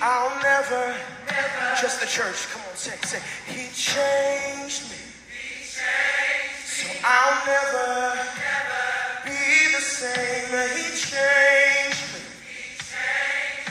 I'll 0.01 0.35
never. 0.41 0.95
never. 1.27 1.81
Just 1.81 1.99
the 2.01 2.07
church. 2.07 2.47
Come 2.51 2.61
on, 2.69 2.75
say, 2.75 2.95
say. 3.03 3.21
He 3.47 3.67
changed 3.73 4.89
me. 4.91 4.97
He 5.31 5.63
changed 5.65 6.55
me. 6.59 6.65
So 6.65 6.87
I'll 7.03 7.45
never 7.45 8.15
never 8.15 8.83
be 9.25 9.75
the 9.75 9.81
same. 9.81 10.51
He 10.77 10.85
changed 10.95 12.03
me. 12.13 12.21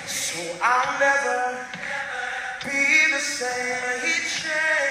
So 0.06 0.40
I'll 0.62 0.98
never, 0.98 1.52
never 1.78 2.22
be 2.64 3.12
the 3.12 3.20
same. 3.20 4.00
He 4.02 4.14
changed 4.26 4.83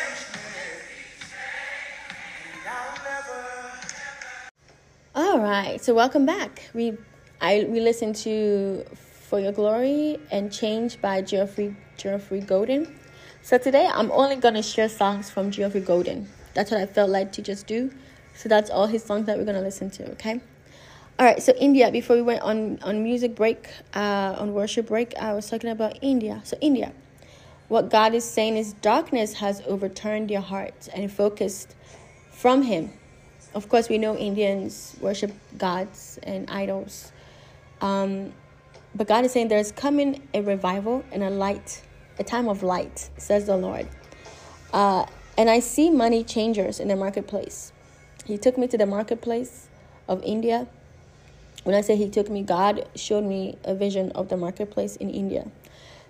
All 5.33 5.39
right, 5.39 5.83
so 5.83 5.95
welcome 5.95 6.27
back. 6.27 6.69
We 6.75 6.95
I 7.41 7.65
we 7.67 7.79
listened 7.79 8.15
to 8.17 8.85
For 8.93 9.39
Your 9.39 9.51
Glory 9.51 10.19
and 10.29 10.53
Change 10.53 11.01
by 11.01 11.23
Geoffrey 11.23 11.75
Geoffrey 11.97 12.39
Golden. 12.39 12.99
So 13.41 13.57
today 13.57 13.89
I'm 13.91 14.11
only 14.11 14.35
gonna 14.35 14.61
share 14.61 14.87
songs 14.87 15.31
from 15.31 15.49
Geoffrey 15.49 15.81
Golden. 15.81 16.29
That's 16.53 16.69
what 16.69 16.79
I 16.79 16.85
felt 16.85 17.09
like 17.09 17.31
to 17.31 17.41
just 17.41 17.65
do. 17.65 17.91
So 18.35 18.47
that's 18.47 18.69
all 18.69 18.85
his 18.85 19.03
songs 19.03 19.25
that 19.25 19.39
we're 19.39 19.45
gonna 19.45 19.63
listen 19.63 19.89
to. 19.97 20.11
Okay. 20.11 20.39
All 21.17 21.25
right. 21.25 21.41
So 21.41 21.53
India. 21.53 21.91
Before 21.91 22.15
we 22.15 22.21
went 22.21 22.43
on 22.43 22.77
on 22.83 23.01
music 23.01 23.33
break, 23.33 23.67
uh, 23.95 24.35
on 24.37 24.53
worship 24.53 24.89
break, 24.89 25.15
I 25.17 25.33
was 25.33 25.49
talking 25.49 25.71
about 25.71 25.97
India. 26.03 26.41
So 26.43 26.57
India. 26.61 26.93
What 27.69 27.89
God 27.89 28.13
is 28.13 28.23
saying 28.23 28.57
is 28.57 28.73
darkness 28.73 29.33
has 29.33 29.63
overturned 29.65 30.29
your 30.29 30.41
hearts 30.41 30.89
and 30.89 31.11
focused 31.11 31.73
from 32.29 32.61
Him 32.61 32.91
of 33.53 33.69
course, 33.69 33.89
we 33.89 33.97
know 33.97 34.17
Indians 34.17 34.95
worship 34.99 35.31
gods 35.57 36.19
and 36.23 36.49
idols. 36.49 37.11
Um, 37.81 38.33
but 38.95 39.07
God 39.07 39.25
is 39.25 39.31
saying 39.31 39.47
there's 39.47 39.71
coming 39.71 40.27
a 40.33 40.41
revival 40.41 41.03
and 41.11 41.23
a 41.23 41.29
light, 41.29 41.83
a 42.19 42.23
time 42.23 42.47
of 42.47 42.63
light, 42.63 43.09
says 43.17 43.45
the 43.45 43.57
Lord. 43.57 43.87
Uh, 44.71 45.05
and 45.37 45.49
I 45.49 45.59
see 45.59 45.89
money 45.89 46.23
changers 46.23 46.79
in 46.79 46.87
the 46.87 46.95
marketplace. 46.95 47.71
He 48.25 48.37
took 48.37 48.57
me 48.57 48.67
to 48.67 48.77
the 48.77 48.85
marketplace 48.85 49.67
of 50.07 50.21
India. 50.23 50.67
When 51.63 51.75
I 51.75 51.81
say 51.81 51.95
He 51.95 52.09
took 52.09 52.29
me, 52.29 52.43
God 52.43 52.87
showed 52.95 53.23
me 53.23 53.57
a 53.63 53.73
vision 53.73 54.11
of 54.11 54.29
the 54.29 54.37
marketplace 54.37 54.95
in 54.95 55.09
India. 55.09 55.47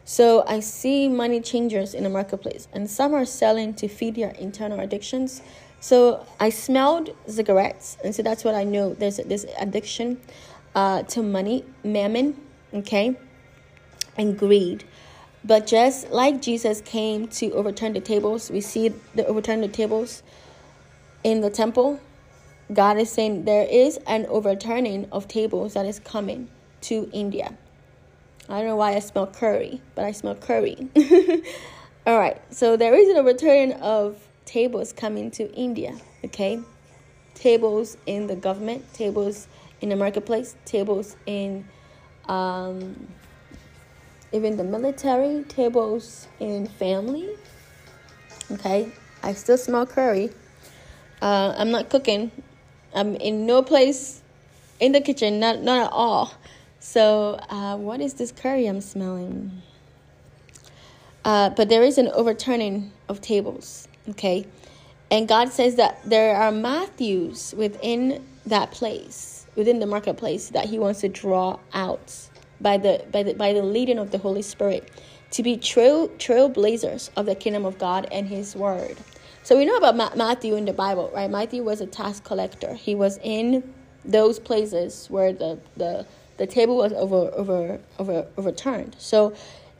So 0.06 0.44
I 0.48 0.60
see 0.60 1.08
money 1.08 1.39
changers 1.39 1.94
in 1.94 2.04
the 2.04 2.10
marketplace, 2.10 2.68
and 2.74 2.89
some 2.89 3.14
are 3.14 3.24
selling 3.24 3.74
to 3.76 3.88
feed 3.88 4.16
their 4.16 4.32
internal 4.32 4.82
addictions. 4.82 5.41
So 5.84 6.25
I 6.39 6.47
smelled 6.49 7.09
cigarettes, 7.27 7.97
and 8.05 8.15
so 8.15 8.23
that's 8.23 8.45
what 8.45 8.55
I 8.55 8.63
know. 8.63 8.93
There's 8.93 9.17
this 9.17 9.45
addiction 9.59 10.17
uh, 10.73 11.03
to 11.03 11.21
money, 11.21 11.65
mammon, 11.84 12.39
okay, 12.73 13.17
and 14.17 14.39
greed. 14.39 14.86
But 15.43 15.67
just 15.67 16.09
like 16.09 16.41
Jesus 16.41 16.79
came 16.79 17.27
to 17.39 17.51
overturn 17.51 17.91
the 17.91 17.99
tables, 17.99 18.49
we 18.49 18.61
see 18.61 18.93
the 19.13 19.25
overturn 19.27 19.59
the 19.59 19.67
tables 19.67 20.23
in 21.21 21.41
the 21.41 21.49
temple. 21.49 21.99
God 22.71 22.97
is 22.97 23.11
saying 23.11 23.43
there 23.43 23.67
is 23.69 23.97
an 24.07 24.25
overturning 24.27 25.09
of 25.11 25.27
tables 25.27 25.73
that 25.73 25.86
is 25.86 25.99
coming 25.99 26.47
to 26.84 27.09
India. 27.11 27.57
I 28.47 28.59
don't 28.59 28.67
know 28.67 28.77
why 28.77 28.95
I 28.95 28.99
smell 28.99 29.27
curry, 29.27 29.81
but 29.95 30.05
I 30.05 30.13
smell 30.13 30.36
curry. 30.36 30.77
All 32.07 32.17
right, 32.17 32.41
so 32.53 32.77
there 32.77 32.93
is 32.93 33.09
an 33.09 33.17
overturning 33.17 33.73
of 33.81 34.22
tables 34.46 34.94
coming 34.94 35.32
to 35.32 35.52
India, 35.54 35.96
okay? 36.26 36.60
Tables 37.36 37.98
in 38.06 38.28
the 38.28 38.36
government, 38.36 38.91
tables 38.94 39.48
in 39.82 39.89
the 39.89 39.96
marketplace, 39.96 40.56
tables 40.66 41.16
in 41.26 41.66
um, 42.28 43.08
even 44.32 44.58
the 44.58 44.64
military, 44.64 45.44
tables 45.44 46.28
in 46.39 46.68
family, 46.68 47.30
okay? 48.52 48.91
I 49.22 49.34
still 49.34 49.58
smell 49.58 49.86
curry. 49.86 50.30
Uh, 51.22 51.54
I'm 51.58 51.72
not 51.72 51.89
cooking. 51.89 52.32
I'm 52.94 53.16
in 53.16 53.46
no 53.46 53.64
place 53.64 54.22
in 54.80 54.91
the 54.91 55.02
kitchen, 55.02 55.39
not 55.39 55.62
not 55.62 55.86
at 55.86 55.91
all. 55.91 56.34
So, 56.80 57.39
uh, 57.50 57.78
what 57.78 58.02
is 58.02 58.16
this 58.16 58.32
curry 58.34 58.68
I'm 58.68 58.82
smelling? 58.82 59.62
Uh, 61.24 61.50
but 61.52 61.70
there 61.70 61.84
is 61.84 61.98
an 61.98 62.10
overturning 62.10 62.91
of 63.08 63.22
tables. 63.22 63.88
Okay. 64.10 64.45
And 65.12 65.28
God 65.28 65.49
says 65.49 65.76
that 65.76 65.99
there 66.06 66.36
are 66.36 66.51
Matthews 66.51 67.54
within 67.58 68.26
that 68.45 68.72
place, 68.72 69.45
within 69.56 69.80
the 69.80 69.86
marketplace, 69.86 70.49
that 70.49 70.66
He 70.66 70.80
wants 70.80 71.01
to 71.01 71.10
draw 71.10 71.60
out 71.74 72.16
by 72.60 72.78
the 72.78 73.06
by 73.12 73.24
the 73.24 73.34
by 73.34 73.54
the 73.54 73.64
leading 73.64 73.99
of 73.99 74.12
the 74.12 74.18
Holy 74.18 74.41
Spirit 74.41 74.89
to 75.32 75.43
be 75.43 75.58
trail 75.58 76.10
trailblazers 76.10 77.10
of 77.16 77.26
the 77.26 77.36
kingdom 77.36 77.66
of 77.66 77.78
God 77.78 78.08
and 78.12 78.28
His 78.28 78.56
word. 78.56 78.97
So 79.43 79.58
we 79.58 79.66
know 79.66 79.76
about 79.78 79.97
Ma- 79.97 80.16
Matthew 80.16 80.56
in 80.56 80.66
the 80.66 80.74
Bible, 80.74 81.12
right? 81.14 81.30
Matthew 81.30 81.64
was 81.64 81.82
a 81.82 81.86
tax 81.88 82.20
collector. 82.20 82.74
He 82.74 82.95
was 82.95 83.20
in 83.24 83.74
those 84.06 84.39
places 84.39 85.08
where 85.10 85.34
the 85.34 85.60
the 85.78 86.06
the 86.38 86.47
table 86.47 86.78
was 86.78 86.93
over 86.93 87.32
over 87.36 87.80
over 87.99 88.28
overturned. 88.38 88.95
So 88.99 89.34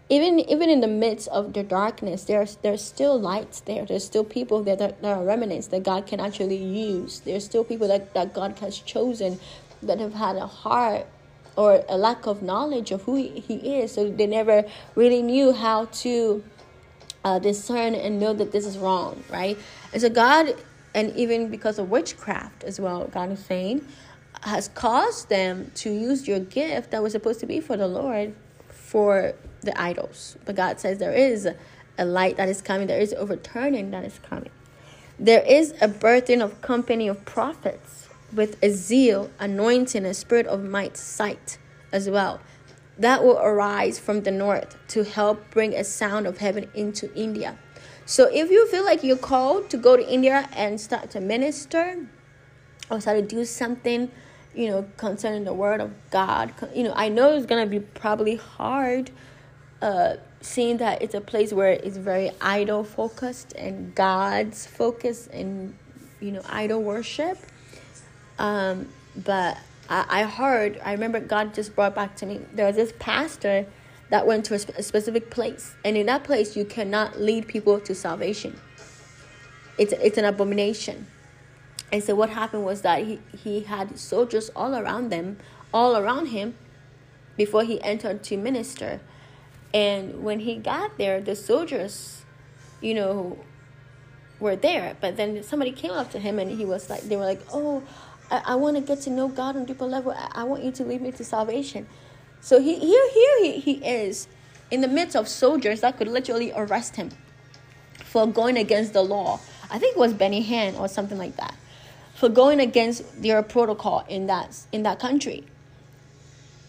even 0.10 0.40
even 0.40 0.70
in 0.70 0.82
the 0.82 0.88
midst 0.88 1.28
of 1.30 1.54
the 1.54 1.64
darkness, 1.64 2.26
there's 2.26 2.58
there's 2.58 2.84
still 2.84 3.20
lights 3.20 3.62
there. 3.62 3.86
There's 3.86 4.04
still 4.04 4.24
people 4.24 4.64
that, 4.64 4.80
that, 4.80 5.02
that 5.02 5.18
are 5.18 5.24
remnants 5.24 5.68
that 5.68 5.84
God 5.84 6.08
can 6.08 6.20
actually 6.20 6.58
use. 6.58 7.22
There's 7.22 7.46
still 7.46 7.64
people 7.64 7.88
that, 7.88 8.14
that 8.14 8.34
God 8.34 8.60
has 8.60 8.80
chosen 8.80 9.40
that 9.82 10.00
have 10.00 10.14
had 10.14 10.36
a 10.36 10.48
heart 10.48 11.08
or 11.56 11.84
a 11.88 11.98
lack 11.98 12.26
of 12.26 12.42
knowledge 12.42 12.92
of 12.92 13.04
who 13.04 13.16
he, 13.16 13.40
he 13.40 13.80
is. 13.80 13.94
So 13.94 14.10
they 14.10 14.28
never 14.28 14.66
really 14.96 15.22
knew 15.22 15.54
how 15.54 15.86
to 15.86 16.44
uh, 17.24 17.40
discern 17.40 17.96
and 17.96 18.20
know 18.20 18.34
that 18.34 18.52
this 18.52 18.66
is 18.66 18.78
wrong, 18.78 19.24
right? 19.30 19.58
And 19.94 20.02
so 20.02 20.10
God, 20.10 20.56
and 20.94 21.16
even 21.16 21.50
because 21.50 21.80
of 21.80 21.90
witchcraft 21.90 22.64
as 22.64 22.80
well, 22.80 23.06
God 23.06 23.32
is 23.32 23.46
saying, 23.46 23.88
has 24.42 24.68
caused 24.70 25.30
them 25.30 25.72
to 25.76 25.90
use 25.90 26.28
your 26.28 26.40
gift 26.40 26.92
that 26.92 27.02
was 27.02 27.14
supposed 27.14 27.40
to 27.40 27.46
be 27.46 27.60
for 27.60 27.78
the 27.78 27.88
Lord 27.88 28.36
for 28.70 29.34
the 29.64 29.80
idols. 29.80 30.38
But 30.46 30.56
God 30.56 30.80
says 30.80 31.00
there 31.00 31.14
is 31.14 31.48
a 31.98 32.06
light 32.06 32.38
that 32.38 32.50
is 32.50 32.62
coming, 32.62 32.88
there 32.88 33.00
is 33.00 33.14
overturning 33.14 33.92
that 33.92 34.06
is 34.06 34.20
coming. 34.20 34.52
There 35.20 35.44
is 35.44 35.72
a 35.82 35.88
birthing 35.88 36.44
of 36.44 36.62
company 36.62 37.08
of 37.08 37.24
prophets 37.26 38.10
with 38.34 38.58
a 38.64 38.72
zeal, 38.72 39.30
anointing, 39.40 40.06
a 40.06 40.14
spirit 40.14 40.48
of 40.48 40.64
might, 40.64 40.98
sight 40.98 41.58
as 41.92 42.10
well. 42.10 42.42
That 42.98 43.24
will 43.24 43.38
arise 43.38 44.00
from 44.00 44.22
the 44.22 44.32
north 44.32 44.76
to 44.90 45.04
help 45.04 45.50
bring 45.52 45.74
a 45.74 45.84
sound 45.84 46.28
of 46.28 46.40
heaven 46.40 46.70
into 46.74 47.14
India. 47.16 47.58
So 48.06 48.28
if 48.32 48.52
you 48.52 48.68
feel 48.68 48.84
like 48.84 49.04
you're 49.04 49.18
called 49.18 49.70
to 49.70 49.78
go 49.78 49.96
to 49.96 50.08
India 50.08 50.50
and 50.54 50.80
start 50.80 51.10
to 51.12 51.22
minister 51.22 52.06
or 52.90 53.00
start 53.00 53.18
to 53.18 53.36
do 53.36 53.46
something, 53.46 54.12
you 54.54 54.68
know, 54.68 54.86
concerning 54.98 55.46
the 55.46 55.54
word 55.54 55.80
of 55.80 55.92
God, 56.12 56.54
you 56.76 56.84
know, 56.84 56.94
I 56.96 57.10
know 57.10 57.36
it's 57.36 57.46
going 57.46 57.64
to 57.64 57.70
be 57.70 57.80
probably 57.80 58.36
hard 58.36 59.12
uh, 59.84 60.16
seeing 60.40 60.78
that 60.78 61.02
it's 61.02 61.14
a 61.14 61.20
place 61.20 61.52
where 61.52 61.72
it's 61.72 61.98
very 61.98 62.32
idol 62.40 62.86
focused 62.86 63.52
and 63.54 63.94
God's 63.94 64.66
focus 64.66 65.28
and 65.28 65.76
you 66.22 66.32
know 66.32 66.42
idol 66.48 66.82
worship. 66.82 67.38
Um, 68.40 68.88
but 69.14 69.58
I, 69.90 70.06
I 70.22 70.24
heard, 70.24 70.80
I 70.86 70.94
remember 70.94 71.20
God 71.20 71.54
just 71.54 71.76
brought 71.76 71.94
back 71.94 72.16
to 72.18 72.26
me. 72.26 72.40
There 72.54 72.66
was 72.66 72.78
this 72.78 72.94
pastor 72.98 73.66
that 74.10 74.26
went 74.26 74.46
to 74.46 74.54
a, 74.54 74.80
a 74.80 74.84
specific 74.84 75.30
place, 75.30 75.76
and 75.84 75.98
in 75.98 76.06
that 76.06 76.24
place 76.24 76.56
you 76.56 76.64
cannot 76.64 77.20
lead 77.20 77.50
people 77.50 77.82
to 77.82 77.94
salvation. 77.94 78.58
It's 79.78 79.92
it's 79.92 80.18
an 80.18 80.24
abomination. 80.24 81.08
And 81.92 82.02
so 82.02 82.16
what 82.16 82.30
happened 82.30 82.64
was 82.64 82.84
that 82.84 83.04
he, 83.04 83.20
he 83.44 83.64
had 83.64 84.00
soldiers 84.00 84.50
all 84.56 84.76
around 84.76 85.10
them, 85.10 85.38
all 85.74 85.98
around 85.98 86.28
him, 86.28 86.56
before 87.36 87.66
he 87.66 87.82
entered 87.84 88.24
to 88.24 88.38
minister 88.38 89.02
and 89.74 90.24
when 90.24 90.40
he 90.40 90.56
got 90.58 90.98
there, 90.98 91.20
the 91.20 91.36
soldiers, 91.36 92.24
you 92.82 92.94
know, 92.94 93.40
were 94.40 94.56
there. 94.56 94.96
But 95.02 95.18
then 95.18 95.42
somebody 95.44 95.72
came 95.72 95.92
up 95.92 96.12
to 96.12 96.20
him 96.20 96.38
and 96.38 96.52
he 96.52 96.66
was 96.66 96.90
like, 96.90 97.02
they 97.04 97.16
were 97.16 97.26
like, 97.26 97.42
oh, 97.52 97.84
I, 98.30 98.42
I 98.46 98.56
want 98.56 98.76
to 98.76 98.82
get 98.82 99.02
to 99.02 99.10
know 99.10 99.28
God 99.28 99.56
on 99.56 99.64
a 99.64 99.66
deeper 99.66 99.86
level. 99.86 100.12
I, 100.12 100.30
I 100.34 100.44
want 100.44 100.64
you 100.64 100.72
to 100.72 100.84
lead 100.84 101.02
me 101.02 101.12
to 101.14 101.24
salvation. 101.24 101.88
So 102.42 102.60
he, 102.62 102.78
here, 102.78 103.10
here 103.12 103.44
he, 103.44 103.60
he 103.60 103.74
is 103.86 104.28
in 104.70 104.82
the 104.82 104.88
midst 104.88 105.16
of 105.16 105.28
soldiers 105.28 105.82
that 105.82 105.98
could 105.98 106.08
literally 106.08 106.52
arrest 106.56 106.96
him 106.96 107.10
for 108.04 108.28
going 108.28 108.58
against 108.58 108.94
the 108.94 109.02
law. 109.02 109.40
I 109.72 109.80
think 109.80 109.96
it 109.96 110.00
was 110.00 110.14
Benny 110.14 110.46
Hinn 110.46 110.80
or 110.80 110.88
something 110.88 111.18
like 111.18 111.36
that. 111.38 111.56
For 112.16 112.30
going 112.30 112.60
against 112.60 113.22
their 113.22 113.42
protocol 113.42 114.06
in 114.08 114.28
that 114.28 114.56
in 114.72 114.84
that 114.84 115.00
country. 115.00 115.46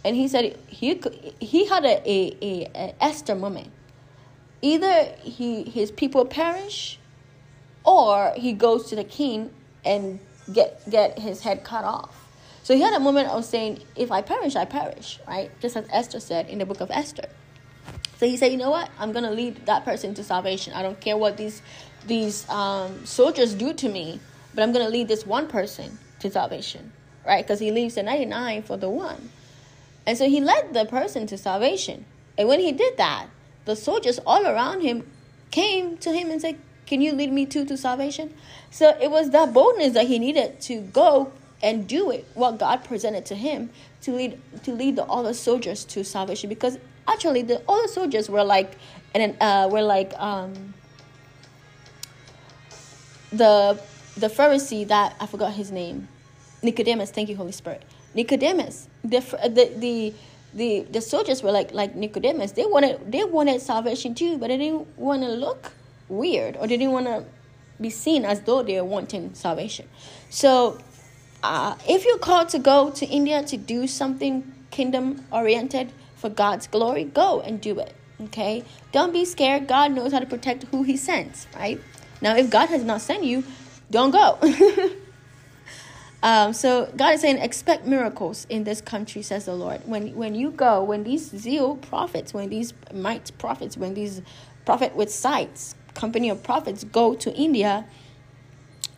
And 0.05 0.15
he 0.15 0.29
said 0.29 0.59
he 0.67 1.01
he 1.41 1.67
had 1.67 1.85
a, 1.85 2.03
a, 2.09 2.37
a, 2.43 2.71
a 2.75 2.95
Esther 3.01 3.35
moment. 3.35 3.71
Either 4.61 5.05
he 5.23 5.63
his 5.65 5.91
people 5.91 6.25
perish 6.27 6.99
or 7.85 8.33
he 8.37 8.53
goes 8.53 8.89
to 8.91 8.97
the 8.97 9.05
king 9.05 9.51
and 9.85 10.21
get 10.53 10.89
get 10.91 11.19
his 11.19 11.41
head 11.41 11.65
cut 11.65 11.85
off. 11.85 12.25
So 12.63 12.75
he 12.75 12.81
had 12.81 12.95
a 12.95 13.01
moment 13.01 13.29
of 13.29 13.45
saying, 13.45 13.81
if 13.95 14.11
I 14.11 14.23
perish, 14.23 14.57
I 14.57 14.65
perish, 14.65 15.21
right? 15.29 15.51
Just 15.61 15.77
as 15.77 15.87
Esther 15.93 16.19
said 16.19 16.49
in 16.49 16.59
the 16.59 16.67
book 16.67 16.81
of 16.81 16.91
Esther. 16.91 17.29
So 18.17 18.27
he 18.27 18.39
said, 18.39 18.53
you 18.53 18.57
know 18.57 18.71
what? 18.71 18.91
I'm 18.99 19.13
gonna 19.13 19.31
lead 19.31 19.67
that 19.67 19.85
person 19.85 20.15
to 20.15 20.25
salvation. 20.25 20.73
I 20.73 20.83
don't 20.83 20.99
care 21.01 21.17
what 21.17 21.37
these 21.37 21.63
these 22.07 22.49
um, 22.49 23.05
soldiers 23.05 23.55
do 23.55 23.73
to 23.75 23.89
me, 23.89 24.21
but 24.55 24.63
I'm 24.63 24.73
gonna 24.73 24.89
lead 24.89 25.09
this 25.09 25.27
one 25.27 25.47
person 25.47 25.99
to 26.21 26.31
salvation, 26.31 26.93
right? 27.27 27.45
Because 27.45 27.61
he 27.61 27.71
leaves 27.71 27.97
the 27.97 28.03
99 28.03 28.63
for 28.63 28.77
the 28.77 28.89
one. 28.89 29.31
And 30.07 30.19
so 30.19 30.29
he 30.29 30.41
led 30.41 30.75
the 30.75 30.85
person 30.85 31.27
to 31.29 31.39
salvation. 31.39 32.05
And 32.37 32.49
when 32.49 32.61
he 32.61 32.73
did 32.73 32.97
that, 32.97 33.29
the 33.65 33.77
soldiers 33.77 34.19
all 34.27 34.47
around 34.47 34.83
him 34.83 35.11
came 35.51 35.97
to 35.99 36.13
him 36.13 36.31
and 36.31 36.41
said, 36.41 36.59
Can 36.87 37.01
you 37.01 37.13
lead 37.13 37.33
me 37.33 37.47
too 37.47 37.65
to 37.67 37.77
salvation? 37.77 38.35
So 38.71 38.97
it 39.01 39.11
was 39.11 39.31
that 39.31 39.53
boldness 39.53 39.95
that 39.95 40.07
he 40.07 40.19
needed 40.19 40.61
to 40.63 40.81
go 40.81 41.33
and 41.63 41.89
do 41.89 42.11
it, 42.11 42.27
what 42.35 42.59
God 42.59 42.85
presented 42.85 43.25
to 43.27 43.35
him 43.35 43.71
to 44.03 44.13
lead 44.13 44.41
to 44.65 44.73
lead 44.73 44.97
the, 44.97 45.05
all 45.05 45.23
the 45.23 45.33
soldiers 45.33 45.85
to 45.87 46.05
salvation. 46.05 46.49
Because 46.49 46.79
actually 47.09 47.43
the 47.43 47.63
the 47.67 47.89
soldiers 47.89 48.29
were 48.29 48.45
like 48.45 48.77
and 49.15 49.37
uh, 49.41 49.69
were 49.71 49.83
like 49.83 50.13
um, 50.19 50.75
the 53.31 53.81
the 54.17 54.29
Pharisee 54.29 54.87
that 54.89 55.17
I 55.21 55.27
forgot 55.27 55.55
his 55.55 55.71
name, 55.71 56.09
Nicodemus. 56.63 57.11
Thank 57.11 57.29
you, 57.29 57.37
Holy 57.37 57.53
Spirit. 57.53 57.83
Nicodemus. 58.15 58.89
The 59.05 59.21
the 59.21 59.73
the 59.77 60.15
the, 60.55 60.87
the 60.89 61.01
soldiers 61.01 61.43
were 61.43 61.51
like 61.51 61.73
like 61.73 61.95
Nicodemus. 61.95 62.53
They 62.53 62.67
wanted 62.67 63.11
they 63.11 63.25
wanted 63.25 63.61
salvation 63.61 64.15
too, 64.15 64.39
but 64.39 64.49
they 64.49 64.57
didn't 64.59 64.97
want 64.97 65.23
to 65.23 65.29
look 65.29 65.73
weird 66.09 66.57
or 66.57 66.67
they 66.67 66.77
didn't 66.77 66.93
want 66.93 67.07
to 67.07 67.25
be 67.81 67.91
seen 67.91 68.25
as 68.25 68.41
though 68.43 68.63
they're 68.63 68.85
wanting 68.85 69.35
salvation. 69.35 69.89
So, 70.31 70.79
uh, 71.43 71.75
if 71.89 72.05
you're 72.05 72.19
called 72.19 72.51
to 72.51 72.61
go 72.61 72.91
to 72.93 73.07
India 73.07 73.43
to 73.43 73.57
do 73.57 73.89
something 73.89 74.55
kingdom 74.71 75.25
oriented, 75.33 75.93
for 76.25 76.31
God's 76.31 76.67
glory, 76.69 77.05
go 77.05 77.43
and 77.43 77.61
do 77.61 77.79
it. 77.79 77.95
Okay? 78.19 78.65
Don't 78.93 79.13
be 79.13 79.27
scared. 79.27 79.69
God 79.69 79.93
knows 79.93 80.11
how 80.11 80.21
to 80.21 80.27
protect 80.27 80.65
who 80.65 80.83
He 80.83 80.97
sends, 80.97 81.47
right? 81.55 81.79
Now, 82.23 82.35
if 82.35 82.49
God 82.49 82.71
has 82.71 82.83
not 82.83 83.03
sent 83.03 83.25
you, 83.25 83.45
don't 83.91 84.11
go. 84.11 84.39
um, 86.25 86.55
so 86.55 86.91
God 86.97 87.13
is 87.13 87.21
saying, 87.21 87.37
expect 87.37 87.87
miracles 87.87 88.47
in 88.49 88.65
this 88.65 88.81
country, 88.81 89.21
says 89.21 89.45
the 89.45 89.55
Lord. 89.55 89.83
When 89.85 90.15
when 90.17 90.35
you 90.35 90.51
go, 90.51 90.83
when 90.83 91.05
these 91.05 91.29
zeal 91.29 91.77
prophets, 91.77 92.33
when 92.33 92.49
these 92.49 92.73
might 92.95 93.31
prophets, 93.37 93.77
when 93.77 93.93
these 93.93 94.23
prophet 94.65 94.97
with 94.97 95.13
sights, 95.13 95.75
company 95.93 96.31
of 96.31 96.43
prophets 96.43 96.83
go 96.85 97.15
to 97.15 97.31
India 97.35 97.85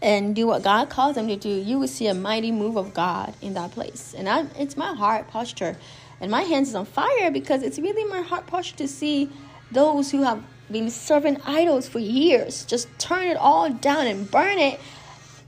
and 0.01 0.37
do 0.37 0.47
what 0.47 0.62
God 0.62 0.89
calls 0.89 1.16
them 1.16 1.27
to 1.27 1.35
do, 1.35 1.49
you 1.49 1.81
will 1.81 1.89
see 1.89 2.07
a 2.07 2.14
mighty 2.14 2.53
move 2.53 2.77
of 2.77 2.95
God 2.95 3.35
in 3.43 3.55
that 3.55 3.72
place. 3.72 4.14
And 4.16 4.29
I, 4.29 4.47
it's 4.57 4.77
my 4.77 4.95
heart 4.95 5.27
posture 5.27 5.77
and 6.20 6.31
my 6.31 6.43
hands 6.43 6.68
is 6.68 6.74
on 6.77 6.87
fire 6.87 7.33
because 7.33 7.64
it's 7.64 7.81
really 7.81 8.05
my 8.05 8.20
heart 8.20 8.47
posture 8.47 8.77
to 8.77 8.87
see 8.87 9.31
those 9.72 10.12
who 10.12 10.22
have 10.22 10.45
been 10.70 10.91
serving 10.91 11.41
idols 11.45 11.89
for 11.89 11.99
years 11.99 12.64
just 12.64 12.89
turn 12.99 13.27
it 13.27 13.37
all 13.37 13.68
down 13.70 14.07
and 14.07 14.31
burn 14.31 14.59
it. 14.61 14.79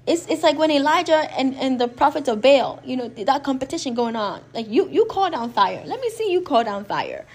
It's, 0.09 0.27
it's 0.27 0.43
like 0.43 0.57
when 0.57 0.71
Elijah 0.71 1.31
and, 1.39 1.55
and 1.57 1.79
the 1.79 1.87
prophets 1.87 2.29
of 2.29 2.41
Baal, 2.41 2.81
you 2.83 2.97
know, 2.97 3.09
that 3.09 3.45
competition 3.45 3.93
going 3.93 4.17
on. 4.17 4.43
Like 4.55 4.67
you 4.69 4.89
you 4.89 5.05
call 5.05 5.31
down 5.31 5.53
fire. 5.53 5.83
Let 5.85 6.01
me 6.01 6.09
see 6.09 6.33
you 6.33 6.41
call 6.41 6.65
down 6.65 6.87
fire. 6.87 7.27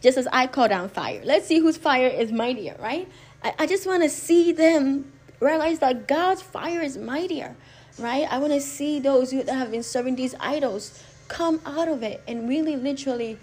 Just 0.00 0.16
as 0.16 0.26
I 0.32 0.46
call 0.46 0.66
down 0.66 0.88
fire. 0.88 1.20
Let's 1.24 1.46
see 1.46 1.58
whose 1.58 1.76
fire 1.76 2.08
is 2.08 2.32
mightier, 2.32 2.74
right? 2.80 3.06
I, 3.44 3.54
I 3.58 3.66
just 3.66 3.86
want 3.86 4.02
to 4.02 4.08
see 4.08 4.50
them 4.50 5.12
realize 5.40 5.80
that 5.80 6.08
God's 6.08 6.40
fire 6.40 6.80
is 6.80 6.96
mightier, 6.96 7.54
right? 7.98 8.26
I 8.30 8.38
want 8.38 8.54
to 8.54 8.62
see 8.62 8.98
those 8.98 9.30
who 9.30 9.44
have 9.44 9.70
been 9.70 9.82
serving 9.82 10.16
these 10.16 10.34
idols 10.40 11.04
come 11.28 11.60
out 11.66 11.88
of 11.88 12.02
it 12.02 12.22
and 12.26 12.48
really 12.48 12.76
literally 12.76 13.38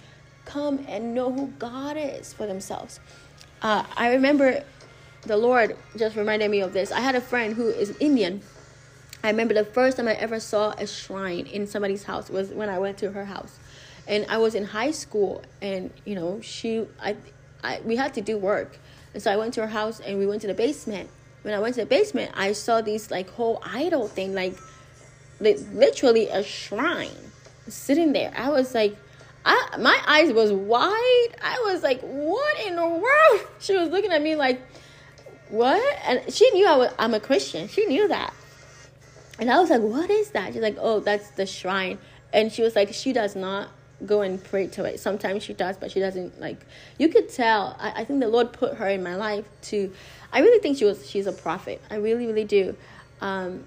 come 0.45 0.83
and 0.87 1.13
know 1.13 1.31
who 1.31 1.53
God 1.59 1.95
is 1.95 2.33
for 2.33 2.47
themselves. 2.47 2.99
Uh, 3.61 3.83
I 3.95 4.13
remember 4.13 4.63
the 5.23 5.37
Lord 5.37 5.77
just 5.95 6.15
reminded 6.15 6.49
me 6.49 6.61
of 6.61 6.73
this. 6.73 6.91
I 6.91 7.01
had 7.01 7.13
a 7.13 7.21
friend 7.21 7.53
who 7.53 7.67
is 7.67 7.95
Indian. 7.99 8.41
I 9.23 9.29
remember 9.29 9.53
the 9.53 9.65
first 9.65 9.97
time 9.97 10.07
I 10.07 10.13
ever 10.13 10.39
saw 10.39 10.71
a 10.77 10.87
shrine 10.87 11.45
in 11.45 11.67
somebody's 11.67 12.03
house 12.03 12.29
was 12.29 12.49
when 12.49 12.69
I 12.69 12.79
went 12.79 12.97
to 12.99 13.11
her 13.11 13.25
house. 13.25 13.59
And 14.07 14.25
I 14.29 14.37
was 14.37 14.55
in 14.55 14.63
high 14.65 14.91
school 14.91 15.43
and 15.61 15.91
you 16.05 16.15
know, 16.15 16.39
she 16.41 16.85
I 17.01 17.17
I 17.63 17.81
we 17.83 17.97
had 17.97 18.13
to 18.15 18.21
do 18.21 18.37
work. 18.37 18.77
And 19.13 19.21
so 19.21 19.31
I 19.31 19.37
went 19.37 19.53
to 19.55 19.61
her 19.61 19.67
house 19.67 19.99
and 19.99 20.17
we 20.17 20.25
went 20.25 20.41
to 20.41 20.47
the 20.47 20.53
basement. 20.53 21.09
When 21.41 21.53
I 21.53 21.59
went 21.59 21.75
to 21.75 21.81
the 21.81 21.85
basement, 21.85 22.31
I 22.33 22.53
saw 22.53 22.81
these 22.81 23.11
like 23.11 23.29
whole 23.29 23.61
idol 23.65 24.07
thing 24.07 24.33
like 24.33 24.57
literally 25.39 26.27
a 26.27 26.43
shrine 26.43 27.31
sitting 27.67 28.13
there. 28.13 28.31
I 28.35 28.49
was 28.49 28.73
like, 28.73 28.95
I 29.45 29.75
my 29.79 29.99
eyes 30.07 30.31
was 30.31 30.53
wide. 30.53 31.27
I 31.41 31.61
was 31.65 31.83
like, 31.83 31.99
what 32.01 32.65
in 32.65 32.75
the 32.75 32.87
world? 32.87 33.47
She 33.59 33.75
was 33.75 33.89
looking 33.89 34.13
at 34.13 34.21
me 34.21 34.35
like, 34.35 34.61
what? 35.49 35.81
And 36.05 36.33
she 36.33 36.49
knew 36.51 36.65
I 36.65 36.77
was 36.77 36.93
I'm 36.97 37.13
a 37.13 37.19
Christian. 37.19 37.67
She 37.67 37.85
knew 37.85 38.07
that. 38.07 38.33
And 39.39 39.49
I 39.49 39.59
was 39.59 39.69
like, 39.69 39.81
what 39.81 40.09
is 40.09 40.31
that? 40.31 40.53
She's 40.53 40.61
like, 40.61 40.77
oh, 40.79 40.99
that's 40.99 41.29
the 41.31 41.45
shrine. 41.45 41.97
And 42.33 42.51
she 42.51 42.61
was 42.61 42.75
like, 42.75 42.93
she 42.93 43.13
does 43.13 43.35
not 43.35 43.69
go 44.05 44.21
and 44.21 44.43
pray 44.43 44.67
to 44.67 44.85
it. 44.85 44.99
Sometimes 44.99 45.43
she 45.43 45.53
does, 45.53 45.77
but 45.77 45.91
she 45.91 45.99
doesn't 45.99 46.39
like 46.39 46.65
you 46.97 47.09
could 47.09 47.29
tell. 47.29 47.75
I, 47.79 48.01
I 48.01 48.05
think 48.05 48.19
the 48.21 48.29
Lord 48.29 48.53
put 48.53 48.75
her 48.75 48.87
in 48.87 49.03
my 49.03 49.15
life 49.15 49.45
to 49.63 49.91
I 50.31 50.39
really 50.39 50.59
think 50.59 50.77
she 50.77 50.85
was 50.85 51.09
she's 51.09 51.27
a 51.27 51.31
prophet. 51.31 51.81
I 51.89 51.95
really, 51.95 52.27
really 52.27 52.45
do. 52.45 52.75
Um, 53.21 53.65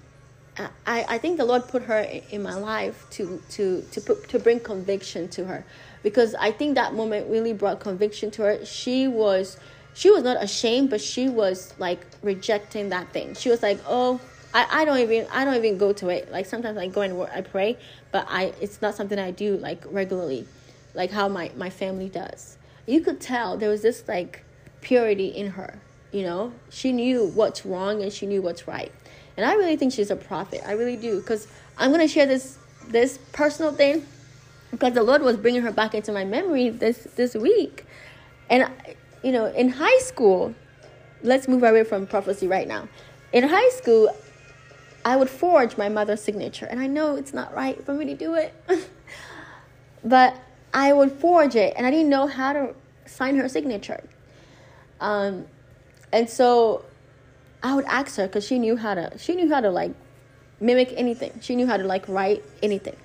I, 0.57 1.05
I 1.09 1.17
think 1.17 1.37
the 1.37 1.45
Lord 1.45 1.67
put 1.67 1.83
her 1.83 1.99
in 1.99 2.43
my 2.43 2.55
life 2.55 3.05
to 3.11 3.41
to 3.51 3.81
to 3.91 4.01
put 4.01 4.29
to 4.29 4.39
bring 4.39 4.59
conviction 4.59 5.27
to 5.29 5.45
her 5.45 5.65
because 6.03 6.35
I 6.35 6.51
think 6.51 6.75
that 6.75 6.93
moment 6.93 7.29
really 7.29 7.53
brought 7.53 7.79
conviction 7.79 8.29
to 8.31 8.43
her. 8.43 8.65
She 8.65 9.07
was 9.07 9.57
she 9.93 10.09
was 10.09 10.23
not 10.23 10.41
ashamed, 10.41 10.89
but 10.89 11.01
she 11.01 11.29
was 11.29 11.73
like 11.79 12.05
rejecting 12.21 12.89
that 12.89 13.11
thing. 13.11 13.35
She 13.35 13.49
was 13.49 13.61
like, 13.61 13.79
"Oh, 13.87 14.19
I, 14.53 14.81
I 14.81 14.85
don't 14.85 14.99
even 14.99 15.27
I 15.31 15.45
don't 15.45 15.55
even 15.55 15.77
go 15.77 15.93
to 15.93 16.09
it. 16.09 16.31
Like 16.31 16.45
sometimes 16.45 16.77
I 16.77 16.87
go 16.87 17.01
and 17.01 17.17
work, 17.17 17.31
I 17.33 17.41
pray, 17.41 17.77
but 18.11 18.25
I 18.29 18.53
it's 18.61 18.81
not 18.81 18.95
something 18.95 19.17
I 19.17 19.31
do 19.31 19.57
like 19.57 19.83
regularly, 19.87 20.47
like 20.93 21.11
how 21.11 21.27
my 21.27 21.51
my 21.55 21.69
family 21.69 22.09
does. 22.09 22.57
You 22.85 23.01
could 23.01 23.19
tell 23.19 23.57
there 23.57 23.69
was 23.69 23.81
this 23.81 24.03
like 24.07 24.43
purity 24.81 25.27
in 25.27 25.51
her. 25.51 25.79
You 26.11 26.23
know, 26.23 26.53
she 26.69 26.91
knew 26.91 27.25
what's 27.25 27.65
wrong 27.65 28.03
and 28.03 28.13
she 28.13 28.27
knew 28.27 28.41
what's 28.41 28.67
right 28.67 28.91
and 29.37 29.45
I 29.45 29.53
really 29.55 29.75
think 29.75 29.93
she's 29.93 30.11
a 30.11 30.15
prophet. 30.15 30.61
I 30.65 30.73
really 30.73 30.95
do. 30.95 31.19
Because 31.19 31.47
I'm 31.77 31.93
to 31.93 32.07
share 32.07 32.25
this 32.25 32.57
this 32.87 33.17
personal 33.31 33.71
thing 33.71 34.05
because 34.71 34.93
the 34.93 35.03
Lord 35.03 35.21
was 35.21 35.37
bringing 35.37 35.61
her 35.61 35.71
back 35.71 35.95
into 35.95 36.11
my 36.11 36.25
memory 36.25 36.69
this 36.69 37.07
this 37.15 37.33
week. 37.35 37.85
And 38.49 38.69
you 39.23 39.31
know, 39.31 39.45
in 39.45 39.69
high 39.69 39.99
school, 39.99 40.53
let's 41.23 41.47
move 41.47 41.63
away 41.63 41.83
from 41.83 42.05
prophecy 42.05 42.47
right 42.47 42.67
now. 42.67 42.87
In 43.31 43.47
high 43.47 43.69
school, 43.69 44.15
I 45.05 45.15
would 45.15 45.29
forge 45.29 45.77
my 45.77 45.89
mother's 45.89 46.21
signature, 46.21 46.65
and 46.65 46.79
I 46.79 46.87
know 46.87 47.15
it's 47.15 47.33
not 47.33 47.53
right 47.53 47.83
for 47.83 47.93
me 47.93 48.05
to 48.05 48.15
do 48.15 48.35
it, 48.35 48.53
but 50.03 50.35
I 50.73 50.93
would 50.93 51.11
forge 51.11 51.55
it, 51.55 51.73
and 51.75 51.85
I 51.85 51.91
didn't 51.91 52.09
know 52.09 52.27
how 52.27 52.53
to 52.53 52.75
sign 53.05 53.35
her 53.35 53.49
signature. 53.49 54.03
Um, 54.99 55.45
and 56.11 56.29
so 56.29 56.85
I 57.61 57.75
would 57.75 57.85
ask 57.85 58.15
her 58.17 58.27
because 58.27 58.45
she 58.45 58.59
knew 58.59 58.77
how 58.77 58.93
to 58.93 59.17
she 59.17 59.35
knew 59.35 59.49
how 59.49 59.61
to 59.61 59.69
like 59.69 59.91
mimic 60.59 60.93
anything. 60.95 61.39
She 61.41 61.55
knew 61.55 61.67
how 61.67 61.77
to 61.77 61.83
like 61.83 62.07
write 62.07 62.43
anything. 62.61 62.95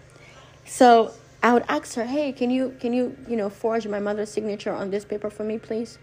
So 0.64 1.12
I 1.42 1.52
would 1.52 1.64
ask 1.68 1.94
her, 1.94 2.04
"Hey, 2.04 2.32
can 2.32 2.50
you 2.50 2.76
can 2.80 2.92
you 2.92 3.16
you 3.28 3.36
know 3.36 3.50
forge 3.50 3.86
my 3.86 3.98
mother's 3.98 4.30
signature 4.30 4.72
on 4.72 4.90
this 4.90 5.04
paper 5.04 5.30
for 5.30 5.44
me, 5.44 5.58
please?" 5.58 5.98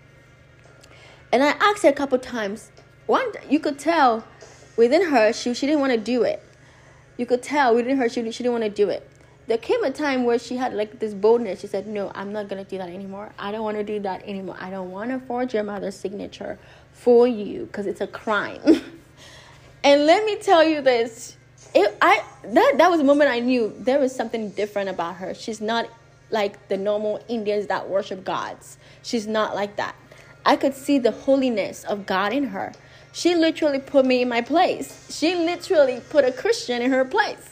And 1.32 1.44
I 1.44 1.50
asked 1.60 1.84
her 1.84 1.90
a 1.90 1.94
couple 1.94 2.18
times. 2.20 2.72
One, 3.08 3.32
you 3.50 3.60
could 3.60 3.78
tell 3.78 4.26
within 4.78 5.10
her 5.10 5.34
she 5.34 5.54
she 5.54 5.66
didn't 5.66 5.82
want 5.82 5.94
to 5.94 6.00
do 6.00 6.24
it. 6.24 6.42
You 7.18 7.26
could 7.26 7.44
tell 7.44 7.76
within 7.76 7.98
her 7.98 8.10
she 8.10 8.30
she 8.32 8.44
didn't 8.44 8.54
want 8.54 8.64
to 8.64 8.70
do 8.70 8.90
it. 8.90 9.10
There 9.48 9.58
came 9.58 9.84
a 9.84 9.92
time 9.92 10.24
where 10.24 10.40
she 10.40 10.58
had 10.58 10.74
like 10.74 11.00
this 11.00 11.14
boldness. 11.14 11.62
She 11.62 11.68
said, 11.68 11.88
"No, 11.88 12.12
I'm 12.16 12.34
not 12.34 12.50
gonna 12.50 12.64
do 12.64 12.78
that 12.78 12.90
anymore. 12.90 13.32
I 13.38 13.52
don't 13.52 13.64
want 13.64 13.78
to 13.78 13.84
do 13.84 14.00
that 14.00 14.24
anymore. 14.24 14.58
I 14.60 14.70
don't 14.70 14.92
want 14.92 15.12
to 15.12 15.20
forge 15.20 15.54
your 15.54 15.64
mother's 15.64 15.96
signature 15.96 16.58
for 16.94 17.28
you 17.28 17.66
because 17.66 17.86
it's 17.86 18.02
a 18.02 18.08
crime. 18.08 18.82
And 19.86 20.08
let 20.08 20.26
me 20.26 20.36
tell 20.38 20.64
you 20.64 20.82
this. 20.82 21.38
It, 21.76 21.96
I 22.02 22.24
that 22.44 22.74
that 22.78 22.90
was 22.90 22.98
the 22.98 23.04
moment 23.04 23.30
I 23.30 23.40
knew 23.40 23.72
there 23.78 24.00
was 24.00 24.16
something 24.16 24.50
different 24.50 24.90
about 24.90 25.18
her. 25.18 25.36
She's 25.36 25.62
not 25.62 25.88
like 26.32 26.70
the 26.70 26.78
normal 26.78 27.24
Indians 27.28 27.68
that 27.68 27.88
worship 27.88 28.24
gods. 28.24 28.80
She's 29.04 29.28
not 29.28 29.54
like 29.54 29.76
that. 29.76 29.96
I 30.44 30.56
could 30.56 30.74
see 30.74 30.98
the 30.98 31.12
holiness 31.12 31.84
of 31.84 32.08
God 32.08 32.34
in 32.34 32.46
her. 32.46 32.74
She 33.16 33.34
literally 33.34 33.80
put 33.80 34.06
me 34.06 34.24
in 34.24 34.28
my 34.28 34.42
place. 34.42 35.08
She 35.10 35.36
literally 35.36 36.02
put 36.10 36.26
a 36.26 36.34
Christian 36.34 36.82
in 36.82 36.92
her 36.92 37.06
place. 37.06 37.50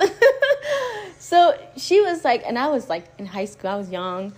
so 1.19 1.57
she 1.77 2.01
was 2.01 2.25
like, 2.25 2.43
and 2.45 2.59
I 2.59 2.67
was 2.67 2.89
like 2.89 3.05
in 3.17 3.25
high 3.25 3.45
school, 3.45 3.69
I 3.69 3.75
was 3.77 3.89
young. 3.89 4.33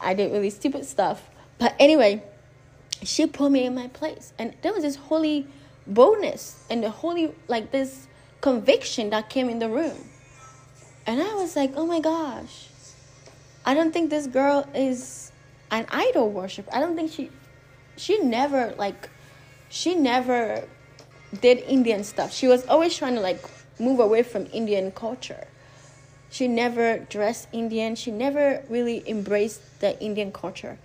I 0.00 0.14
did 0.14 0.32
really 0.32 0.48
stupid 0.48 0.86
stuff. 0.86 1.28
But 1.58 1.74
anyway, 1.78 2.22
she 3.02 3.26
put 3.26 3.52
me 3.52 3.66
in 3.66 3.74
my 3.74 3.88
place. 3.88 4.32
And 4.38 4.54
there 4.62 4.72
was 4.72 4.82
this 4.82 4.96
holy 4.96 5.46
boldness 5.86 6.64
and 6.70 6.82
the 6.82 6.88
holy, 6.88 7.34
like 7.46 7.72
this 7.72 8.06
conviction 8.40 9.10
that 9.10 9.28
came 9.28 9.50
in 9.50 9.58
the 9.58 9.68
room. 9.68 9.98
And 11.06 11.20
I 11.20 11.34
was 11.34 11.56
like, 11.56 11.72
oh 11.76 11.84
my 11.84 12.00
gosh, 12.00 12.68
I 13.66 13.74
don't 13.74 13.92
think 13.92 14.08
this 14.08 14.26
girl 14.26 14.66
is 14.74 15.30
an 15.70 15.84
idol 15.90 16.30
worshiper. 16.30 16.74
I 16.74 16.80
don't 16.80 16.96
think 16.96 17.12
she, 17.12 17.28
she 17.98 18.18
never, 18.20 18.74
like, 18.78 19.10
she 19.70 19.94
never 19.94 20.68
did 21.40 21.58
Indian 21.58 22.04
stuff. 22.04 22.34
She 22.34 22.46
was 22.48 22.66
always 22.66 22.94
trying 22.94 23.14
to, 23.14 23.20
like, 23.20 23.40
move 23.78 24.00
away 24.00 24.22
from 24.22 24.46
Indian 24.52 24.90
culture. 24.90 25.46
She 26.30 26.46
never 26.46 26.98
dressed 26.98 27.48
Indian. 27.52 27.94
She 27.96 28.10
never 28.10 28.62
really 28.68 29.02
embraced 29.08 29.80
the 29.80 29.98
Indian 30.00 30.30
culture. 30.30 30.78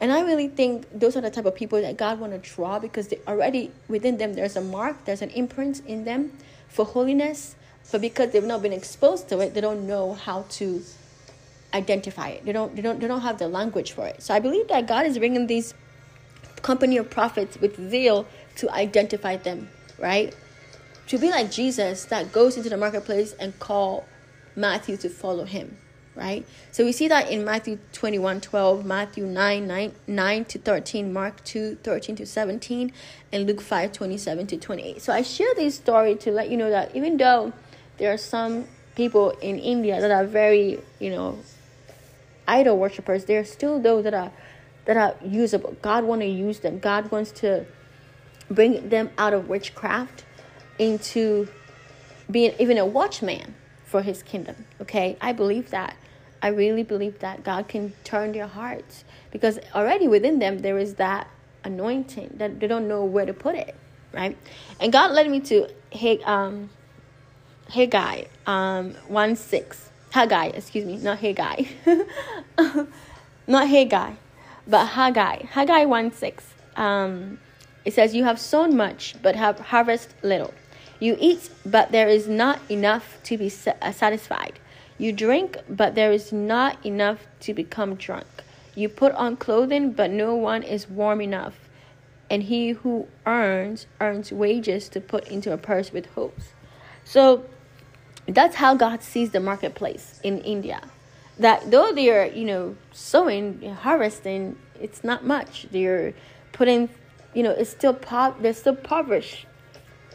And 0.00 0.12
I 0.12 0.20
really 0.20 0.48
think 0.48 0.86
those 0.92 1.16
are 1.16 1.20
the 1.20 1.30
type 1.30 1.46
of 1.46 1.54
people 1.54 1.80
that 1.80 1.96
God 1.96 2.20
want 2.20 2.32
to 2.32 2.38
draw 2.38 2.78
because 2.78 3.08
they 3.08 3.18
already 3.26 3.72
within 3.88 4.18
them 4.18 4.34
there's 4.34 4.54
a 4.54 4.60
mark, 4.60 5.04
there's 5.04 5.22
an 5.22 5.30
imprint 5.30 5.82
in 5.86 6.04
them 6.04 6.32
for 6.68 6.84
holiness, 6.84 7.56
but 7.90 8.00
because 8.00 8.30
they've 8.30 8.44
not 8.44 8.62
been 8.62 8.72
exposed 8.72 9.28
to 9.30 9.40
it, 9.40 9.54
they 9.54 9.60
don't 9.60 9.88
know 9.88 10.14
how 10.14 10.44
to 10.50 10.82
identify 11.74 12.28
it. 12.28 12.44
They 12.44 12.52
don't 12.52 12.76
they 12.76 12.82
don't 12.82 13.00
they 13.00 13.08
don't 13.08 13.22
have 13.22 13.38
the 13.38 13.48
language 13.48 13.90
for 13.92 14.06
it. 14.06 14.22
So 14.22 14.32
I 14.32 14.38
believe 14.38 14.68
that 14.68 14.86
God 14.86 15.04
is 15.04 15.18
bringing 15.18 15.48
these 15.48 15.74
company 16.62 16.96
of 16.96 17.10
prophets 17.10 17.58
with 17.58 17.90
zeal 17.90 18.26
to 18.56 18.70
identify 18.70 19.36
them, 19.36 19.68
right? 19.98 20.34
To 21.08 21.18
be 21.18 21.30
like 21.30 21.50
Jesus 21.50 22.04
that 22.06 22.32
goes 22.32 22.56
into 22.56 22.68
the 22.68 22.76
marketplace 22.76 23.32
and 23.34 23.58
call 23.58 24.06
Matthew 24.56 24.96
to 24.98 25.08
follow 25.08 25.44
him 25.44 25.78
right? 26.18 26.44
So 26.72 26.84
we 26.84 26.92
see 26.92 27.08
that 27.08 27.30
in 27.30 27.44
Matthew 27.44 27.78
21 27.92 28.40
12, 28.40 28.84
Matthew 28.84 29.24
9 29.24 29.66
9, 29.66 29.94
9 30.06 30.44
to 30.46 30.58
13, 30.58 31.12
Mark 31.12 31.42
2 31.44 31.76
13 31.76 32.16
to 32.16 32.26
17, 32.26 32.92
and 33.32 33.46
Luke 33.46 33.60
5 33.60 33.92
27 33.92 34.46
to 34.48 34.56
28. 34.56 35.00
So 35.00 35.12
I 35.12 35.22
share 35.22 35.54
this 35.54 35.76
story 35.76 36.16
to 36.16 36.32
let 36.32 36.50
you 36.50 36.56
know 36.56 36.70
that 36.70 36.94
even 36.94 37.16
though 37.16 37.52
there 37.98 38.12
are 38.12 38.18
some 38.18 38.66
people 38.96 39.30
in 39.40 39.58
India 39.58 40.00
that 40.00 40.10
are 40.10 40.26
very, 40.26 40.80
you 40.98 41.10
know, 41.10 41.38
idol 42.48 42.76
worshippers, 42.76 43.26
there 43.26 43.40
are 43.40 43.44
still 43.44 43.80
those 43.80 44.04
that 44.04 44.14
are 44.14 44.32
that 44.88 44.96
are 44.96 45.14
usable. 45.22 45.76
God 45.82 46.04
want 46.04 46.22
to 46.22 46.26
use 46.26 46.60
them. 46.60 46.78
God 46.78 47.10
wants 47.10 47.30
to 47.42 47.66
bring 48.50 48.88
them 48.88 49.10
out 49.18 49.34
of 49.34 49.46
witchcraft 49.46 50.24
into 50.78 51.46
being 52.30 52.54
even 52.58 52.78
a 52.78 52.86
watchman 52.86 53.54
for 53.84 54.00
his 54.00 54.22
kingdom. 54.22 54.64
Okay, 54.80 55.18
I 55.20 55.34
believe 55.34 55.68
that. 55.70 55.94
I 56.40 56.48
really 56.48 56.84
believe 56.84 57.18
that 57.18 57.44
God 57.44 57.68
can 57.68 57.92
turn 58.02 58.32
their 58.32 58.46
hearts 58.46 59.04
because 59.30 59.58
already 59.74 60.08
within 60.08 60.38
them 60.38 60.60
there 60.60 60.78
is 60.78 60.94
that 60.94 61.28
anointing 61.64 62.36
that 62.36 62.58
they 62.58 62.66
don't 62.66 62.88
know 62.88 63.04
where 63.04 63.26
to 63.26 63.34
put 63.34 63.56
it, 63.56 63.76
right? 64.14 64.38
And 64.80 64.90
God 64.90 65.10
led 65.10 65.28
me 65.28 65.40
to 65.40 65.68
hey 65.90 66.22
um 66.22 66.70
Haggai 67.68 68.24
um 68.46 68.94
one 69.08 69.36
six 69.36 69.90
Haggai 70.12 70.46
excuse 70.46 70.86
me 70.86 70.96
not 70.96 71.18
Haggai 71.18 71.64
not 73.46 73.68
Haggai 73.68 74.12
but 74.68 74.86
Haggai 74.86 75.46
Haggai 75.46 75.84
one 75.86 76.12
six 76.12 76.54
um 76.76 77.38
it 77.84 77.94
says 77.94 78.14
you 78.14 78.24
have 78.24 78.38
sown 78.38 78.76
much 78.76 79.16
but 79.22 79.34
have 79.34 79.58
harvested 79.58 80.14
little 80.22 80.52
you 81.00 81.16
eat 81.18 81.50
but 81.64 81.90
there 81.90 82.08
is 82.08 82.28
not 82.28 82.60
enough 82.70 83.18
to 83.24 83.36
be 83.36 83.48
satisfied 83.48 84.58
you 84.98 85.12
drink, 85.12 85.58
but 85.68 85.94
there 85.94 86.10
is 86.10 86.32
not 86.32 86.84
enough 86.84 87.24
to 87.40 87.54
become 87.54 87.94
drunk. 87.94 88.26
You 88.74 88.88
put 88.88 89.12
on 89.12 89.36
clothing, 89.36 89.92
but 89.92 90.10
no 90.10 90.34
one 90.34 90.64
is 90.64 90.88
warm 90.88 91.20
enough. 91.20 91.54
And 92.28 92.42
he 92.42 92.70
who 92.70 93.06
earns, 93.24 93.86
earns 94.00 94.32
wages 94.32 94.88
to 94.90 95.00
put 95.00 95.28
into 95.28 95.52
a 95.52 95.56
purse 95.56 95.92
with 95.92 96.06
hopes. 96.06 96.52
So 97.04 97.44
that's 98.26 98.56
how 98.56 98.74
God 98.74 99.02
sees 99.02 99.30
the 99.30 99.40
marketplace 99.40 100.20
in 100.24 100.40
India. 100.40 100.82
That 101.38 101.70
though 101.70 101.92
they're, 101.92 102.26
you 102.26 102.44
know, 102.44 102.76
sowing, 102.92 103.62
harvesting, 103.62 104.56
it's 104.80 105.04
not 105.04 105.24
much. 105.24 105.66
They're 105.70 106.14
putting, 106.52 106.88
you 107.34 107.42
know, 107.42 107.50
it's 107.50 107.70
still 107.70 107.94
po- 107.94 108.34
there's 108.40 108.58
still 108.58 108.76
poverty. 108.76 109.46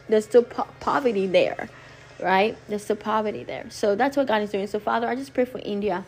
There's 0.10 0.26
still 0.26 0.44
po- 0.44 0.68
poverty 0.80 1.28
there 1.28 1.70
right? 2.24 2.58
There's 2.68 2.84
still 2.84 2.96
poverty 2.96 3.44
there. 3.44 3.66
So 3.70 3.96
that's 3.96 4.18
what 4.18 4.28
God 4.28 4.42
is 4.42 4.52
doing. 4.52 4.68
So, 4.68 4.80
Father, 4.80 5.08
I 5.08 5.16
just 5.16 5.34
pray 5.34 5.46
for 5.46 5.60
India. 5.60 6.06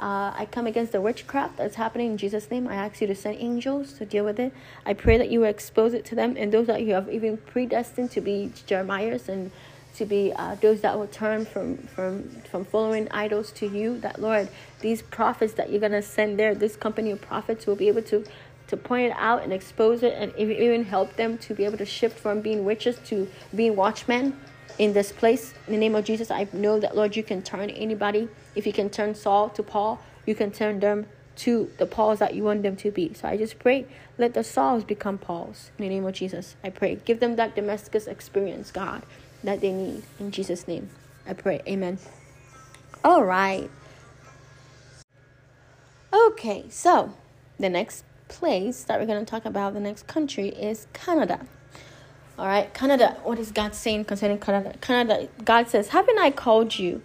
Uh, 0.00 0.32
I 0.36 0.48
come 0.50 0.66
against 0.66 0.92
the 0.92 1.00
witchcraft 1.00 1.56
that's 1.56 1.76
happening 1.76 2.12
in 2.12 2.16
Jesus' 2.16 2.50
name. 2.50 2.66
I 2.66 2.74
ask 2.74 3.00
you 3.00 3.06
to 3.06 3.14
send 3.14 3.36
angels 3.38 3.92
to 3.94 4.04
deal 4.04 4.24
with 4.24 4.40
it. 4.40 4.52
I 4.84 4.94
pray 4.94 5.16
that 5.16 5.30
you 5.30 5.40
will 5.40 5.46
expose 5.46 5.94
it 5.94 6.04
to 6.06 6.16
them 6.16 6.34
and 6.36 6.52
those 6.52 6.66
that 6.66 6.82
you 6.82 6.94
have 6.94 7.08
even 7.08 7.36
predestined 7.36 8.10
to 8.12 8.20
be 8.20 8.52
Jeremiah's 8.66 9.28
and 9.28 9.52
to 9.96 10.04
be 10.04 10.32
uh, 10.34 10.54
those 10.56 10.80
that 10.80 10.98
will 10.98 11.06
turn 11.06 11.44
from, 11.44 11.78
from, 11.78 12.28
from 12.50 12.64
following 12.64 13.08
idols 13.10 13.52
to 13.52 13.66
you. 13.66 13.98
That, 13.98 14.20
Lord, 14.20 14.48
these 14.80 15.02
prophets 15.02 15.52
that 15.54 15.70
you're 15.70 15.80
going 15.80 15.92
to 15.92 16.02
send 16.02 16.38
there, 16.38 16.54
this 16.54 16.76
company 16.76 17.10
of 17.10 17.20
prophets 17.20 17.66
will 17.66 17.76
be 17.76 17.88
able 17.88 18.02
to 18.02 18.24
to 18.68 18.76
point 18.78 19.04
it 19.04 19.16
out 19.18 19.42
and 19.42 19.52
expose 19.52 20.02
it 20.02 20.14
and 20.14 20.34
even 20.38 20.82
help 20.82 21.14
them 21.16 21.36
to 21.36 21.52
be 21.52 21.66
able 21.66 21.76
to 21.76 21.84
shift 21.84 22.18
from 22.18 22.40
being 22.40 22.64
witches 22.64 22.98
to 23.04 23.28
being 23.54 23.76
watchmen 23.76 24.34
in 24.78 24.94
this 24.94 25.12
place. 25.12 25.52
In 25.66 25.74
the 25.74 25.78
name 25.78 25.94
of 25.94 26.06
Jesus, 26.06 26.30
I 26.30 26.48
know 26.54 26.80
that, 26.80 26.96
Lord, 26.96 27.14
you 27.14 27.22
can 27.22 27.42
turn 27.42 27.68
anybody. 27.68 28.30
If 28.54 28.66
you 28.66 28.72
can 28.72 28.88
turn 28.88 29.14
Saul 29.14 29.50
to 29.50 29.62
Paul, 29.62 30.00
you 30.24 30.34
can 30.34 30.50
turn 30.50 30.80
them 30.80 31.06
to 31.34 31.70
the 31.78 31.86
Pauls 31.86 32.18
that 32.18 32.34
you 32.34 32.44
want 32.44 32.62
them 32.62 32.76
to 32.76 32.90
be. 32.90 33.12
So 33.14 33.28
I 33.28 33.36
just 33.36 33.58
pray, 33.58 33.86
let 34.16 34.34
the 34.34 34.44
Sauls 34.44 34.84
become 34.84 35.18
Pauls. 35.18 35.70
In 35.78 35.84
the 35.84 35.88
name 35.88 36.06
of 36.06 36.14
Jesus, 36.14 36.56
I 36.62 36.70
pray. 36.70 36.98
Give 37.04 37.20
them 37.20 37.36
that 37.36 37.54
Damascus 37.54 38.06
experience, 38.06 38.70
God, 38.70 39.02
that 39.44 39.60
they 39.60 39.72
need. 39.72 40.02
In 40.18 40.30
Jesus' 40.30 40.66
name, 40.68 40.90
I 41.26 41.32
pray. 41.34 41.60
Amen. 41.66 41.98
All 43.04 43.24
right. 43.24 43.70
Okay, 46.12 46.66
so 46.68 47.14
the 47.58 47.68
next 47.68 48.04
place 48.28 48.84
that 48.84 49.00
we're 49.00 49.06
going 49.06 49.24
to 49.24 49.30
talk 49.30 49.44
about, 49.44 49.74
the 49.74 49.80
next 49.80 50.06
country 50.06 50.48
is 50.48 50.86
Canada. 50.92 51.46
All 52.38 52.46
right, 52.46 52.72
Canada. 52.72 53.18
What 53.22 53.38
is 53.38 53.50
God 53.50 53.74
saying 53.74 54.06
concerning 54.06 54.38
Canada? 54.38 54.74
Canada. 54.80 55.28
God 55.44 55.68
says, 55.68 55.88
"Haven't 55.88 56.18
I 56.18 56.30
called 56.30 56.78
you, 56.78 57.02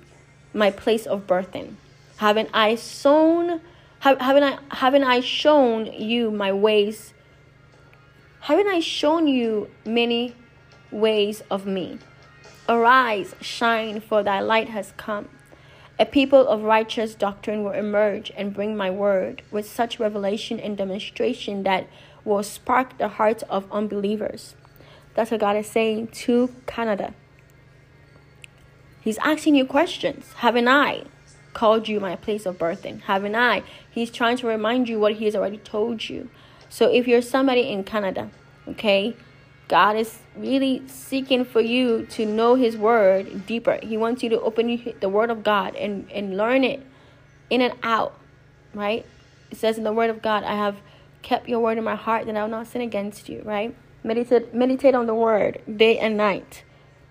my 0.53 0.72
place 0.72 1.05
of 1.05 1.27
birthing? 1.27 1.76
Haven't 2.18 2.49
I 2.53 2.76
sown? 2.76 3.61
Have, 3.99 4.19
haven't 4.22 4.43
I? 4.43 4.57
Haven't 4.72 5.03
I 5.03 5.19
shown 5.19 5.85
you 5.88 6.31
my 6.31 6.51
ways? 6.51 7.14
Haven't 8.41 8.68
I 8.68 8.80
shown 8.80 9.27
you 9.27 9.69
many 9.85 10.34
ways 10.91 11.43
of 11.51 11.65
me? 11.65 11.99
Arise, 12.69 13.35
shine, 13.41 13.99
for 13.99 14.23
thy 14.23 14.39
light 14.39 14.69
has 14.69 14.94
come." 14.98 15.30
A 15.99 16.06
people 16.06 16.48
of 16.48 16.64
righteous 16.64 17.15
doctrine 17.15 17.64
will 17.64 17.72
emerge 17.72 18.31
and 18.38 18.53
bring 18.53 18.77
my 18.77 18.89
word 18.91 19.41
with 19.49 19.68
such 19.68 19.99
revelation 19.99 20.60
and 20.60 20.77
demonstration 20.77 21.64
that 21.64 21.88
will 22.23 22.44
spark 22.44 22.98
the 22.98 23.07
hearts 23.07 23.44
of 23.49 23.72
unbelievers. 23.72 24.56
That's 25.15 25.31
what 25.31 25.39
God 25.39 25.56
is 25.56 25.68
saying 25.68 26.10
to 26.26 26.53
Canada. 26.68 27.14
He's 29.02 29.18
asking 29.19 29.56
you 29.56 29.65
questions. 29.65 30.34
Haven't 30.38 30.68
I 30.68 31.06
called 31.53 31.88
you 31.88 31.99
my 31.99 32.15
place 32.15 32.45
of 32.45 32.60
birthing? 32.60 33.02
Haven't 33.03 33.35
I? 33.35 33.64
He's 33.89 34.11
trying 34.11 34.38
to 34.38 34.48
remind 34.48 34.88
you 34.89 34.99
what 34.99 35.14
He 35.14 35.26
has 35.26 35.35
already 35.35 35.57
told 35.57 36.10
you. 36.10 36.30
So 36.69 36.91
if 36.91 37.07
you're 37.07 37.23
somebody 37.23 37.61
in 37.61 37.84
Canada, 37.84 38.30
okay, 38.68 39.15
God 39.68 39.95
is 39.98 40.19
really 40.35 40.88
seeking 40.88 41.44
for 41.44 41.61
you 41.61 42.06
to 42.11 42.26
know 42.26 42.56
His 42.56 42.77
Word 42.77 43.45
deeper. 43.45 43.80
He 43.84 43.98
wants 43.98 44.23
you 44.23 44.30
to 44.30 44.41
open 44.41 44.95
the 44.99 45.10
Word 45.10 45.30
of 45.30 45.44
God 45.44 45.76
and, 45.76 46.10
and 46.11 46.38
learn 46.38 46.64
it 46.64 46.85
in 47.49 47.61
and 47.61 47.73
out, 47.84 48.18
right? 48.73 49.06
It 49.52 49.57
says 49.57 49.77
in 49.77 49.84
the 49.84 49.94
Word 49.94 50.10
of 50.10 50.22
God, 50.22 50.44
I 50.44 50.56
have 50.56 50.77
kept 51.27 51.49
your 51.49 51.60
word 51.60 51.77
in 51.77 51.84
my 51.84 51.95
heart 51.95 52.26
that 52.26 52.38
I 52.38 52.41
will 52.41 52.49
not 52.49 52.68
sin 52.68 52.81
against 52.81 53.27
you, 53.27 53.41
right? 53.44 53.76
Meditate, 54.02 54.53
meditate 54.53 54.95
on 54.95 55.07
the 55.07 55.14
word 55.14 55.61
day 55.76 55.98
and 55.99 56.15
night. 56.15 56.64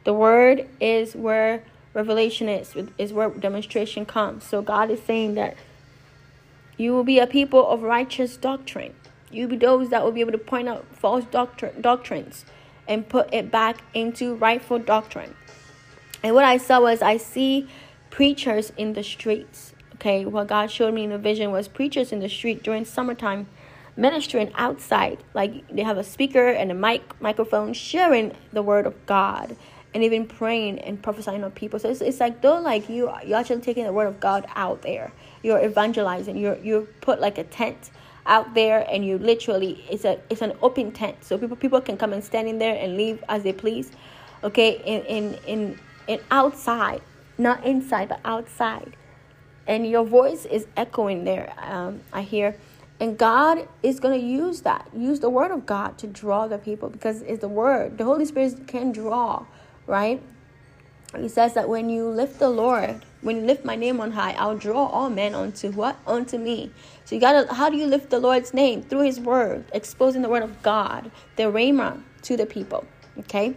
The 0.05 0.15
word 0.15 0.67
is 0.81 1.15
where 1.15 1.65
revelation 1.93 2.49
is, 2.49 2.75
is 2.97 3.13
where 3.13 3.29
demonstration 3.29 4.07
comes. 4.07 4.45
So 4.45 4.63
God 4.63 4.91
is 4.91 5.03
saying 5.03 5.35
that 5.35 5.55
you 6.79 6.93
will 6.93 7.05
be 7.05 7.19
a 7.19 7.27
people 7.27 7.69
of 7.69 7.83
righteous 7.83 8.39
doctrine. 8.39 8.95
You'll 9.37 9.51
be 9.51 9.57
those 9.57 9.91
that 9.91 10.03
will 10.03 10.13
be 10.13 10.21
able 10.21 10.33
to 10.33 10.39
point 10.39 10.69
out 10.69 10.87
false 10.97 11.25
doctrine, 11.25 11.81
doctrines 11.81 12.45
and 12.89 13.09
put 13.09 13.33
it 13.33 13.51
back 13.51 13.79
into 13.95 14.35
rightful 14.37 14.79
doctrine. 14.79 15.35
And 16.23 16.35
what 16.35 16.45
I 16.45 16.57
saw 16.57 16.81
was 16.81 17.03
I 17.03 17.17
see 17.17 17.69
preachers 18.11 18.73
in 18.77 18.95
the 18.95 19.03
streets. 19.03 19.75
Okay, 19.97 20.25
what 20.25 20.47
God 20.47 20.71
showed 20.71 20.95
me 20.95 21.05
in 21.05 21.11
the 21.11 21.19
vision 21.19 21.51
was 21.51 21.69
preachers 21.69 22.13
in 22.13 22.21
the 22.21 22.29
street 22.29 22.63
during 22.63 22.85
summertime 22.85 23.47
ministering 23.97 24.53
outside. 24.55 25.23
Like 25.35 25.67
they 25.69 25.83
have 25.83 25.99
a 25.99 26.05
speaker 26.05 26.49
and 26.49 26.71
a 26.71 26.75
mic 26.75 27.21
microphone 27.21 27.73
sharing 27.73 28.33
the 28.53 28.63
word 28.63 28.87
of 28.87 28.95
God 29.07 29.57
and 29.95 30.05
even 30.05 30.27
praying 30.27 30.79
and 30.81 31.03
prophesying 31.03 31.43
on 31.43 31.51
people. 31.53 31.79
So 31.79 31.89
it's, 31.89 32.03
it's 32.03 32.21
like 32.21 32.43
though 32.43 32.61
like 32.61 32.89
you 32.89 33.11
you're 33.25 33.39
actually 33.39 33.61
taking 33.61 33.85
the 33.85 33.93
word 33.93 34.09
of 34.09 34.21
God 34.21 34.47
out 34.55 34.83
there. 34.83 35.13
You're 35.43 35.65
evangelizing. 35.65 36.37
You're 36.37 36.59
you 36.59 36.89
put 37.01 37.21
like 37.21 37.39
a 37.39 37.45
tent 37.45 37.91
out 38.27 38.55
there 38.55 38.87
and 38.91 39.05
you 39.05 39.19
literally 39.19 39.85
it's 39.91 40.05
a 40.05 40.21
it's 40.31 40.43
an 40.43 40.53
open 40.63 40.93
tent. 40.93 41.25
So 41.25 41.39
people 41.39 41.57
people 41.57 41.81
can 41.81 41.97
come 41.97 42.13
and 42.13 42.23
stand 42.23 42.49
in 42.49 42.59
there 42.59 42.77
and 42.77 42.97
leave 42.97 43.23
as 43.29 43.43
they 43.43 43.53
please. 43.53 43.93
Okay, 44.45 44.81
in 44.85 45.03
in 45.05 45.35
in, 45.47 45.79
in 46.07 46.21
outside, 46.31 47.03
not 47.39 47.65
inside 47.65 48.09
but 48.09 48.21
outside. 48.25 48.97
And 49.67 49.89
your 49.89 50.05
voice 50.05 50.45
is 50.45 50.67
echoing 50.77 51.25
there. 51.25 51.53
Um, 51.59 52.01
I 52.13 52.23
hear 52.23 52.57
and 52.99 53.19
God 53.19 53.69
is 53.83 54.01
going 54.01 54.19
to 54.19 54.27
use 54.27 54.63
that, 54.63 54.89
use 54.97 55.21
the 55.21 55.29
word 55.29 55.51
of 55.51 55.67
God 55.67 55.99
to 55.99 56.07
draw 56.07 56.47
the 56.49 56.57
people 56.57 56.89
because 56.89 57.23
it's 57.23 57.41
the 57.41 57.49
word. 57.49 57.99
The 57.99 58.05
Holy 58.05 58.25
Spirit 58.25 58.67
can 58.67 58.91
draw, 58.93 59.45
right? 59.87 60.23
He 61.23 61.29
says 61.29 61.55
that 61.55 61.69
when 61.69 61.89
you 61.91 62.09
lift 62.09 62.39
the 62.39 62.49
Lord, 62.49 63.05
when 63.23 63.37
you 63.37 63.43
lift 63.43 63.65
my 63.65 63.77
name 63.77 64.01
on 64.01 64.13
high, 64.13 64.33
I'll 64.33 64.57
draw 64.57 64.87
all 64.87 65.11
men 65.11 65.35
unto 65.35 65.71
what? 65.73 65.97
Unto 66.07 66.39
me. 66.39 66.71
So 67.05 67.15
you 67.15 67.21
gotta 67.21 67.53
how 67.53 67.71
do 67.71 67.77
you 67.77 67.87
lift 67.87 68.11
the 68.11 68.19
Lord's 68.19 68.55
name? 68.55 68.83
Through 68.83 69.03
his 69.03 69.21
word, 69.21 69.65
exposing 69.73 70.23
the 70.23 70.29
word 70.29 70.43
of 70.43 70.63
God, 70.63 71.11
the 71.37 71.45
Rhema 71.45 72.03
to 72.23 72.37
the 72.37 72.47
people. 72.47 72.85
Okay? 73.19 73.55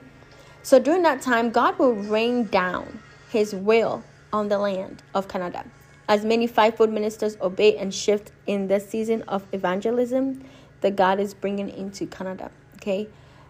So 0.63 0.79
during 0.79 1.03
that 1.03 1.21
time, 1.21 1.49
God 1.49 1.79
will 1.79 1.93
rain 1.93 2.45
down 2.45 2.99
his 3.29 3.53
will 3.55 4.03
on 4.31 4.49
the 4.49 4.57
land 4.57 5.01
of 5.13 5.27
Canada. 5.27 5.65
As 6.07 6.25
many 6.25 6.47
fivefold 6.47 6.91
ministers 6.91 7.37
obey 7.41 7.77
and 7.77 7.93
shift 7.93 8.31
in 8.47 8.67
the 8.67 8.79
season 8.79 9.21
of 9.23 9.45
evangelism 9.51 10.43
that 10.81 10.95
God 10.95 11.19
is 11.19 11.33
bringing 11.33 11.69
into 11.69 12.07
Canada. 12.07 12.51
Okay? 12.75 13.07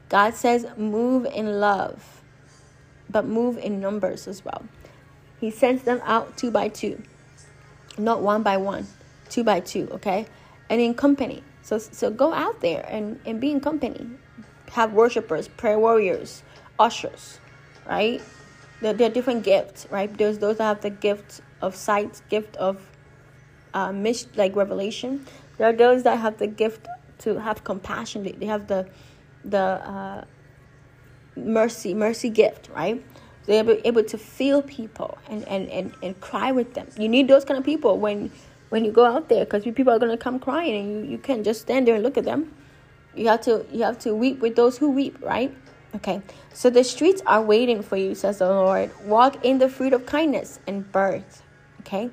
God 0.09 0.33
says, 0.33 0.65
move 0.75 1.25
in 1.25 1.59
love, 1.59 2.18
but 3.09 3.25
move 3.25 3.57
in 3.57 3.79
numbers 3.79 4.27
as 4.27 4.43
well. 4.43 4.63
He 5.39 5.51
sends 5.51 5.83
them 5.83 6.01
out 6.03 6.37
two 6.37 6.51
by 6.51 6.67
two, 6.69 7.01
not 7.97 8.21
one 8.21 8.43
by 8.43 8.57
one, 8.57 8.87
two 9.29 9.43
by 9.43 9.61
two, 9.61 9.87
okay? 9.91 10.25
And 10.69 10.81
in 10.81 10.93
company. 10.93 11.43
So, 11.63 11.77
so 11.77 12.09
go 12.09 12.33
out 12.33 12.61
there 12.61 12.85
and, 12.89 13.19
and 13.25 13.39
be 13.39 13.51
in 13.51 13.59
company. 13.59 14.07
Have 14.71 14.93
worshipers, 14.93 15.47
prayer 15.47 15.79
warriors, 15.79 16.43
ushers, 16.79 17.39
right? 17.87 18.21
There, 18.81 18.93
there 18.93 19.09
are 19.09 19.13
different 19.13 19.43
gifts, 19.43 19.87
right? 19.89 20.15
There's 20.15 20.39
those 20.39 20.57
that 20.57 20.63
have 20.65 20.81
the 20.81 20.89
gift 20.89 21.41
of 21.61 21.75
sight, 21.75 22.21
gift 22.29 22.55
of 22.57 22.79
uh, 23.73 23.91
mis- 23.91 24.27
like 24.35 24.55
revelation. 24.55 25.25
There 25.57 25.67
are 25.67 25.73
those 25.73 26.03
that 26.03 26.19
have 26.19 26.37
the 26.37 26.47
gift 26.47 26.87
to 27.19 27.39
have 27.39 27.63
compassion. 27.63 28.23
They, 28.23 28.31
they 28.31 28.45
have 28.45 28.67
the 28.67 28.87
the 29.43 29.57
uh, 29.57 30.25
mercy 31.35 31.93
mercy 31.93 32.29
gift, 32.29 32.69
right? 32.75 33.03
They're 33.45 33.59
able, 33.59 33.77
able 33.83 34.03
to 34.03 34.17
feel 34.17 34.61
people 34.61 35.17
and, 35.29 35.47
and, 35.47 35.67
and, 35.69 35.93
and 36.03 36.19
cry 36.21 36.51
with 36.51 36.75
them. 36.75 36.87
You 36.97 37.09
need 37.09 37.27
those 37.27 37.43
kind 37.45 37.57
of 37.57 37.65
people 37.65 37.97
when 37.97 38.31
when 38.69 38.85
you 38.85 38.91
go 38.91 39.05
out 39.05 39.29
there 39.29 39.45
because 39.45 39.63
people 39.63 39.91
are 39.91 39.97
going 39.97 40.11
to 40.11 40.17
come 40.17 40.39
crying 40.39 40.75
and 40.75 41.05
you, 41.05 41.11
you 41.13 41.17
can't 41.17 41.43
just 41.43 41.61
stand 41.61 41.87
there 41.87 41.95
and 41.95 42.03
look 42.03 42.17
at 42.17 42.25
them. 42.25 42.53
You 43.15 43.27
have 43.27 43.41
to 43.41 43.65
you 43.71 43.83
have 43.83 43.99
to 43.99 44.13
weep 44.13 44.39
with 44.39 44.55
those 44.55 44.77
who 44.77 44.91
weep, 44.91 45.17
right? 45.21 45.55
Okay. 45.95 46.21
So 46.53 46.69
the 46.69 46.83
streets 46.83 47.21
are 47.25 47.41
waiting 47.41 47.81
for 47.81 47.97
you, 47.97 48.13
says 48.13 48.39
the 48.39 48.49
Lord. 48.49 48.91
Walk 49.05 49.43
in 49.43 49.57
the 49.57 49.69
fruit 49.69 49.93
of 49.93 50.05
kindness 50.05 50.59
and 50.67 50.89
birth. 50.91 51.43
Okay? 51.81 52.09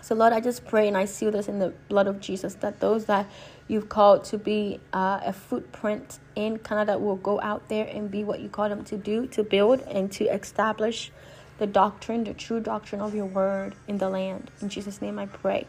So, 0.00 0.14
Lord, 0.14 0.32
I 0.32 0.40
just 0.40 0.64
pray 0.66 0.86
and 0.86 0.96
I 0.96 1.04
seal 1.04 1.32
this 1.32 1.48
in 1.48 1.58
the 1.58 1.70
blood 1.88 2.06
of 2.06 2.20
Jesus 2.20 2.54
that 2.56 2.78
those 2.80 3.06
that 3.06 3.28
you've 3.68 3.88
called 3.88 4.24
to 4.24 4.38
be 4.38 4.80
uh, 4.92 5.20
a 5.24 5.32
footprint 5.32 6.18
in 6.34 6.58
Canada 6.58 6.98
will 6.98 7.16
go 7.16 7.40
out 7.40 7.68
there 7.68 7.86
and 7.86 8.10
be 8.10 8.22
what 8.24 8.40
you 8.40 8.48
call 8.48 8.68
them 8.68 8.84
to 8.84 8.96
do, 8.96 9.26
to 9.28 9.42
build 9.42 9.80
and 9.82 10.12
to 10.12 10.24
establish 10.26 11.10
the 11.58 11.66
doctrine, 11.66 12.24
the 12.24 12.34
true 12.34 12.60
doctrine 12.60 13.00
of 13.00 13.14
your 13.14 13.26
word 13.26 13.74
in 13.88 13.98
the 13.98 14.08
land. 14.08 14.50
In 14.60 14.68
Jesus' 14.68 15.00
name 15.00 15.18
I 15.18 15.26
pray. 15.26 15.66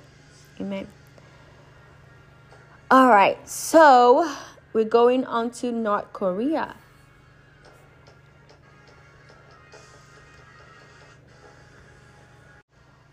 Amen. 0.60 0.88
All 2.90 3.10
right, 3.10 3.38
so 3.48 4.34
we're 4.74 4.86
going 4.86 5.26
on 5.26 5.52
to 5.52 5.72
North 5.72 6.11
Korea. 6.14 6.76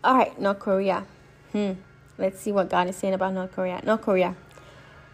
All 0.03 0.15
right, 0.15 0.39
North 0.39 0.59
Korea. 0.59 1.05
Hmm. 1.51 1.73
Let's 2.17 2.39
see 2.39 2.51
what 2.51 2.69
God 2.69 2.87
is 2.87 2.95
saying 2.95 3.13
about 3.15 3.33
North 3.33 3.51
Korea. 3.53 3.81
North 3.83 4.01
Korea. 4.01 4.35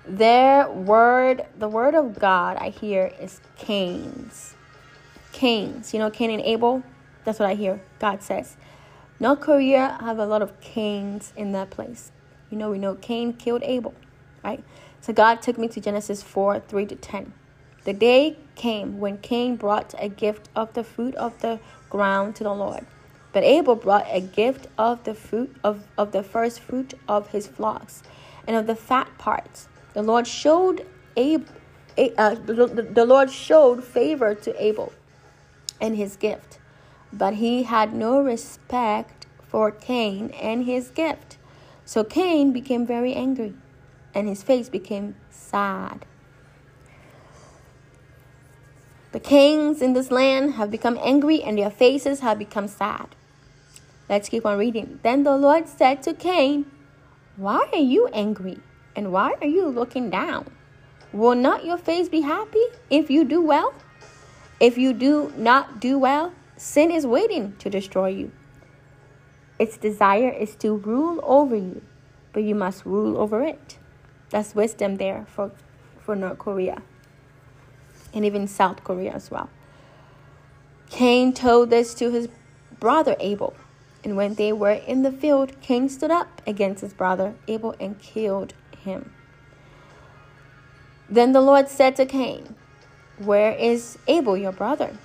Their 0.06 0.70
word, 0.70 1.46
the 1.58 1.68
word 1.68 1.96
of 1.96 2.20
God 2.20 2.58
I 2.58 2.70
hear 2.70 3.12
is 3.20 3.40
Cain's. 3.58 4.56
Cain's. 5.32 5.94
You 5.94 6.00
know 6.00 6.10
Cain 6.10 6.32
and 6.32 6.42
Abel? 6.42 6.84
That's 7.24 7.40
what 7.40 7.50
I 7.50 7.56
hear. 7.56 7.82
God 8.00 8.24
says. 8.24 8.58
North 9.20 9.42
Korea 9.42 9.98
have 10.02 10.18
a 10.18 10.26
lot 10.26 10.42
of 10.42 10.60
Cain's 10.60 11.32
in 11.38 11.52
that 11.52 11.70
place. 11.70 12.12
You 12.50 12.58
know, 12.58 12.72
we 12.72 12.80
know 12.80 12.96
Cain 12.96 13.34
killed 13.34 13.62
Abel, 13.64 13.94
right? 14.44 14.64
So 15.02 15.14
God 15.14 15.42
took 15.42 15.58
me 15.58 15.68
to 15.70 15.80
Genesis 15.80 16.24
4 16.24 16.60
3 16.60 16.86
to 16.88 16.96
10. 16.96 17.34
The 17.84 17.94
day 17.94 18.38
came 18.56 19.00
when 19.00 19.18
Cain 19.20 19.56
brought 19.56 19.94
a 20.00 20.10
gift 20.10 20.50
of 20.56 20.74
the 20.74 20.84
fruit 20.84 21.16
of 21.16 21.40
the 21.42 21.60
ground 21.90 22.36
to 22.38 22.44
the 22.44 22.54
Lord. 22.54 22.86
But 23.34 23.44
Abel 23.44 23.76
brought 23.76 24.06
a 24.10 24.20
gift 24.20 24.68
of 24.78 25.04
the 25.04 25.14
fruit 25.14 25.56
of, 25.64 25.88
of 25.98 26.12
the 26.12 26.24
first 26.24 26.60
fruit 26.60 26.94
of 27.08 27.30
his 27.30 27.48
flocks 27.48 28.04
and 28.46 28.56
of 28.56 28.68
the 28.68 28.76
fat 28.76 29.18
parts. 29.18 29.68
The 29.94 30.02
Lord 30.02 30.28
showed 30.28 30.86
Abel, 31.18 31.48
uh, 31.98 32.36
the, 32.36 33.06
Lord 33.06 33.30
showed 33.30 33.84
favor 33.84 34.34
to 34.36 34.64
Abel 34.64 34.94
and 35.82 35.98
his 35.98 36.16
gift, 36.16 36.60
but 37.12 37.36
he 37.36 37.64
had 37.64 37.94
no 37.94 38.22
respect 38.22 39.26
for 39.44 39.72
Cain 39.72 40.30
and 40.32 40.66
his 40.66 40.90
gift. 40.90 41.38
So 41.84 42.04
Cain 42.04 42.54
became 42.54 42.86
very 42.86 43.14
angry, 43.14 43.54
and 44.14 44.28
his 44.28 44.44
face 44.44 44.70
became 44.70 45.16
sad. 45.30 46.06
The 49.12 49.20
kings 49.20 49.82
in 49.82 49.92
this 49.92 50.10
land 50.10 50.54
have 50.54 50.72
become 50.72 50.98
angry, 51.02 51.44
and 51.44 51.58
their 51.58 51.70
faces 51.70 52.22
have 52.22 52.40
become 52.40 52.70
sad. 52.70 53.08
Let's 54.08 54.30
keep 54.30 54.46
on 54.46 54.58
reading. 54.58 55.00
Then 55.04 55.24
the 55.24 55.36
Lord 55.36 55.68
said 55.68 56.02
to 56.04 56.14
Cain, 56.14 56.66
Why 57.36 57.68
are 57.74 57.80
you 57.80 58.08
angry? 58.14 58.60
And 58.96 59.12
why 59.12 59.36
are 59.42 59.48
you 59.48 59.68
looking 59.68 60.10
down? 60.10 60.52
Will 61.14 61.36
not 61.36 61.66
your 61.66 61.78
face 61.78 62.10
be 62.10 62.22
happy 62.22 62.64
if 62.90 63.10
you 63.10 63.24
do 63.24 63.42
well? 63.42 63.74
If 64.60 64.78
you 64.78 64.94
do 64.94 65.34
not 65.38 65.80
do 65.80 65.98
well, 65.98 66.34
sin 66.58 66.92
is 66.92 67.06
waiting 67.06 67.56
to 67.60 67.70
destroy 67.70 68.10
you. 68.10 68.32
Its 69.60 69.78
desire 69.78 70.30
is 70.30 70.56
to 70.58 70.76
rule 70.76 71.20
over 71.24 71.56
you, 71.56 71.82
but 72.34 72.44
you 72.44 72.56
must 72.56 72.86
rule 72.86 73.18
over 73.18 73.44
it. 73.44 73.78
That's 74.30 74.56
wisdom 74.56 74.96
there 74.96 75.26
for, 75.28 75.52
for 76.00 76.16
North 76.16 76.40
Korea 76.40 76.82
and 78.14 78.26
even 78.26 78.48
South 78.48 78.84
Korea 78.84 79.14
as 79.14 79.32
well. 79.32 79.50
Cain 80.90 81.34
told 81.34 81.70
this 81.70 81.94
to 81.96 82.12
his 82.12 82.28
brother 82.80 83.16
Abel. 83.20 83.54
And 84.04 84.18
when 84.18 84.34
they 84.34 84.52
were 84.52 84.72
in 84.72 85.04
the 85.04 85.12
field, 85.12 85.60
Cain 85.62 85.88
stood 85.88 86.12
up 86.12 86.42
against 86.48 86.82
his 86.82 86.94
brother 86.94 87.36
Abel 87.48 87.76
and 87.80 88.00
killed 88.00 88.54
him. 88.82 89.14
Then 91.10 91.34
the 91.34 91.42
Lord 91.42 91.68
said 91.68 91.96
to 91.98 92.06
Cain, 92.06 92.56
Where 93.18 93.52
is 93.54 93.98
Abel, 94.08 94.38
your 94.38 94.52
brother? 94.52 94.98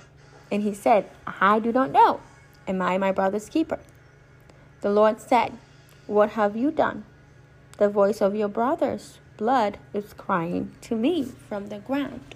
And 0.51 0.63
he 0.63 0.73
said, 0.73 1.09
I 1.25 1.59
do 1.59 1.71
not 1.71 1.91
know. 1.91 2.21
Am 2.67 2.81
I 2.81 2.97
my 2.97 3.11
brother's 3.11 3.49
keeper? 3.49 3.79
The 4.81 4.89
Lord 4.89 5.19
said, 5.19 5.53
What 6.05 6.31
have 6.31 6.55
you 6.55 6.71
done? 6.71 7.03
The 7.77 7.89
voice 7.89 8.21
of 8.21 8.35
your 8.35 8.47
brother's 8.47 9.19
blood 9.37 9.77
is 9.93 10.13
crying 10.13 10.71
to 10.81 10.95
me 10.95 11.25
from 11.47 11.69
the 11.69 11.79
ground. 11.79 12.35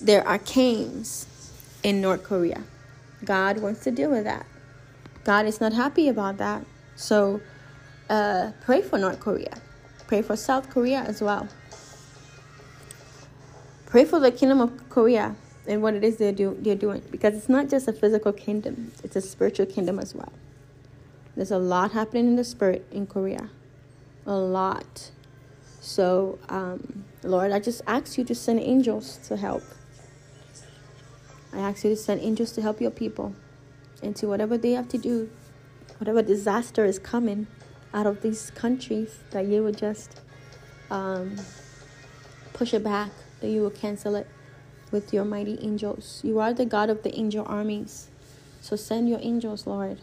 There 0.00 0.26
are 0.26 0.38
Cains 0.38 1.26
in 1.82 2.00
North 2.00 2.22
Korea. 2.22 2.62
God 3.24 3.58
wants 3.58 3.82
to 3.84 3.90
deal 3.90 4.10
with 4.10 4.24
that. 4.24 4.46
God 5.28 5.44
is 5.44 5.60
not 5.60 5.74
happy 5.74 6.08
about 6.08 6.38
that. 6.38 6.64
So 6.96 7.42
uh, 8.08 8.52
pray 8.62 8.80
for 8.80 8.96
North 8.96 9.20
Korea. 9.20 9.60
Pray 10.06 10.22
for 10.22 10.36
South 10.36 10.70
Korea 10.70 11.00
as 11.00 11.20
well. 11.20 11.46
Pray 13.84 14.06
for 14.06 14.18
the 14.18 14.32
kingdom 14.32 14.62
of 14.62 14.88
Korea 14.88 15.36
and 15.66 15.82
what 15.82 15.92
it 15.92 16.02
is 16.02 16.16
they're, 16.16 16.32
do, 16.32 16.56
they're 16.62 16.74
doing. 16.74 17.02
Because 17.10 17.34
it's 17.34 17.50
not 17.50 17.68
just 17.68 17.86
a 17.88 17.92
physical 17.92 18.32
kingdom, 18.32 18.90
it's 19.04 19.16
a 19.16 19.20
spiritual 19.20 19.66
kingdom 19.66 19.98
as 19.98 20.14
well. 20.14 20.32
There's 21.36 21.50
a 21.50 21.58
lot 21.58 21.92
happening 21.92 22.28
in 22.28 22.36
the 22.36 22.44
spirit 22.44 22.86
in 22.90 23.06
Korea. 23.06 23.50
A 24.24 24.34
lot. 24.34 25.10
So, 25.82 26.38
um, 26.48 27.04
Lord, 27.22 27.52
I 27.52 27.60
just 27.60 27.82
ask 27.86 28.16
you 28.16 28.24
to 28.24 28.34
send 28.34 28.60
angels 28.60 29.18
to 29.28 29.36
help. 29.36 29.62
I 31.52 31.58
ask 31.58 31.84
you 31.84 31.90
to 31.90 31.96
send 31.96 32.22
angels 32.22 32.52
to 32.52 32.62
help 32.62 32.80
your 32.80 32.90
people 32.90 33.34
into 34.02 34.26
whatever 34.28 34.56
they 34.58 34.72
have 34.72 34.88
to 34.88 34.98
do, 34.98 35.30
whatever 35.98 36.22
disaster 36.22 36.84
is 36.84 36.98
coming 36.98 37.46
out 37.92 38.06
of 38.06 38.22
these 38.22 38.50
countries, 38.50 39.18
that 39.30 39.46
you 39.46 39.62
would 39.62 39.76
just 39.76 40.20
um, 40.90 41.36
push 42.52 42.74
it 42.74 42.84
back, 42.84 43.10
that 43.40 43.48
you 43.48 43.62
will 43.62 43.70
cancel 43.70 44.14
it 44.14 44.26
with 44.90 45.12
your 45.12 45.24
mighty 45.24 45.58
angels. 45.60 46.20
You 46.24 46.38
are 46.38 46.52
the 46.52 46.66
God 46.66 46.90
of 46.90 47.02
the 47.02 47.16
angel 47.18 47.44
armies. 47.46 48.08
So 48.60 48.76
send 48.76 49.08
your 49.08 49.18
angels, 49.22 49.66
Lord. 49.66 49.98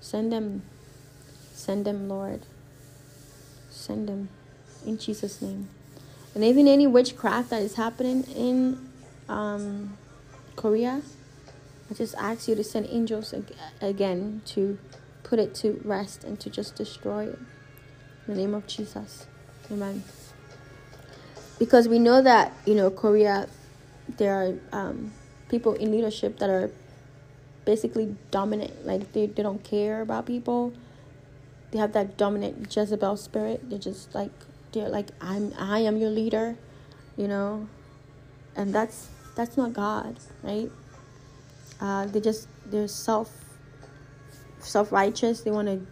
Send 0.00 0.32
them. 0.32 0.62
Send 1.52 1.84
them, 1.84 2.08
Lord. 2.08 2.42
Send 3.70 4.08
them 4.08 4.28
in 4.86 4.98
Jesus' 4.98 5.42
name. 5.42 5.68
And 6.34 6.44
even 6.44 6.68
any 6.68 6.86
witchcraft 6.86 7.50
that 7.50 7.62
is 7.62 7.74
happening 7.74 8.24
in 8.34 8.88
um, 9.28 9.96
Korea, 10.56 11.02
I 11.90 11.94
just 11.94 12.14
ask 12.16 12.48
you 12.48 12.54
to 12.54 12.64
send 12.64 12.86
angels 12.90 13.32
ag- 13.32 13.54
again 13.80 14.42
to 14.46 14.78
put 15.22 15.38
it 15.38 15.54
to 15.56 15.80
rest 15.84 16.24
and 16.24 16.38
to 16.40 16.50
just 16.50 16.76
destroy 16.76 17.26
it. 17.26 17.38
In 18.26 18.34
the 18.34 18.40
name 18.40 18.54
of 18.54 18.66
Jesus. 18.66 19.26
Amen. 19.70 20.02
Because 21.58 21.88
we 21.88 21.98
know 21.98 22.20
that, 22.22 22.52
you 22.66 22.74
know, 22.74 22.90
Korea, 22.90 23.48
there 24.16 24.34
are 24.34 24.54
um, 24.72 25.12
people 25.48 25.74
in 25.74 25.90
leadership 25.90 26.38
that 26.38 26.50
are 26.50 26.70
basically 27.64 28.16
dominant. 28.30 28.86
Like, 28.86 29.12
they, 29.12 29.26
they 29.26 29.42
don't 29.42 29.64
care 29.64 30.02
about 30.02 30.26
people. 30.26 30.72
They 31.70 31.78
have 31.78 31.92
that 31.92 32.16
dominant 32.16 32.74
Jezebel 32.74 33.16
spirit. 33.16 33.68
They're 33.68 33.78
just 33.78 34.14
like, 34.14 34.30
they're 34.72 34.88
like, 34.88 35.08
I'm, 35.20 35.54
I 35.58 35.80
am 35.80 35.96
your 35.96 36.10
leader, 36.10 36.56
you 37.16 37.28
know? 37.28 37.68
And 38.54 38.74
that's, 38.74 39.08
that's 39.34 39.56
not 39.56 39.72
God, 39.72 40.16
right? 40.42 40.70
Uh, 41.80 42.06
they 42.06 42.20
just, 42.20 42.48
they're 42.66 42.88
self, 42.88 43.32
self-righteous. 44.60 45.42
They 45.42 45.50
want 45.50 45.68
to 45.68 45.86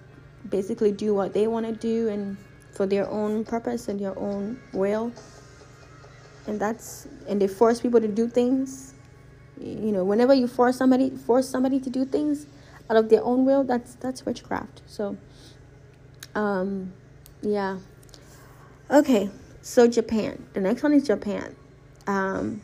basically 0.49 0.93
do 0.93 1.15
what 1.15 1.33
they 1.33 1.47
want 1.47 1.67
to 1.67 1.73
do 1.73 2.09
and 2.09 2.37
for 2.73 2.87
their 2.87 3.09
own 3.09 3.45
purpose 3.45 3.89
and 3.89 3.99
their 3.99 4.17
own 4.19 4.61
will. 4.73 5.13
And 6.47 6.61
that's 6.61 7.09
and 7.29 7.41
they 7.41 7.49
force 7.49 7.81
people 7.81 8.01
to 8.01 8.09
do 8.09 8.29
things. 8.29 8.95
You 9.59 9.93
know 9.93 10.05
whenever 10.05 10.35
you 10.35 10.47
force 10.47 10.77
somebody 10.77 11.11
force 11.11 11.49
somebody 11.49 11.81
to 11.81 11.91
do 11.91 12.05
things 12.05 12.47
out 12.91 12.97
of 12.97 13.09
their 13.09 13.25
own 13.25 13.45
will 13.47 13.65
that's 13.65 13.95
that's 13.97 14.25
witchcraft. 14.25 14.83
So 14.87 15.17
um 16.35 16.93
yeah. 17.43 17.79
Okay 18.91 19.31
so 19.63 19.89
japan. 19.89 20.47
The 20.53 20.61
next 20.61 20.83
one 20.83 20.93
is 20.93 21.07
japan. 21.07 21.57
Um 22.07 22.61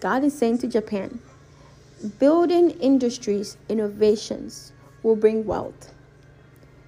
god 0.00 0.24
is 0.24 0.36
saying 0.36 0.58
to 0.58 0.68
japan 0.68 1.20
building 2.18 2.70
industries 2.80 3.56
innovations 3.68 4.72
will 5.02 5.16
bring 5.16 5.44
wealth 5.44 5.94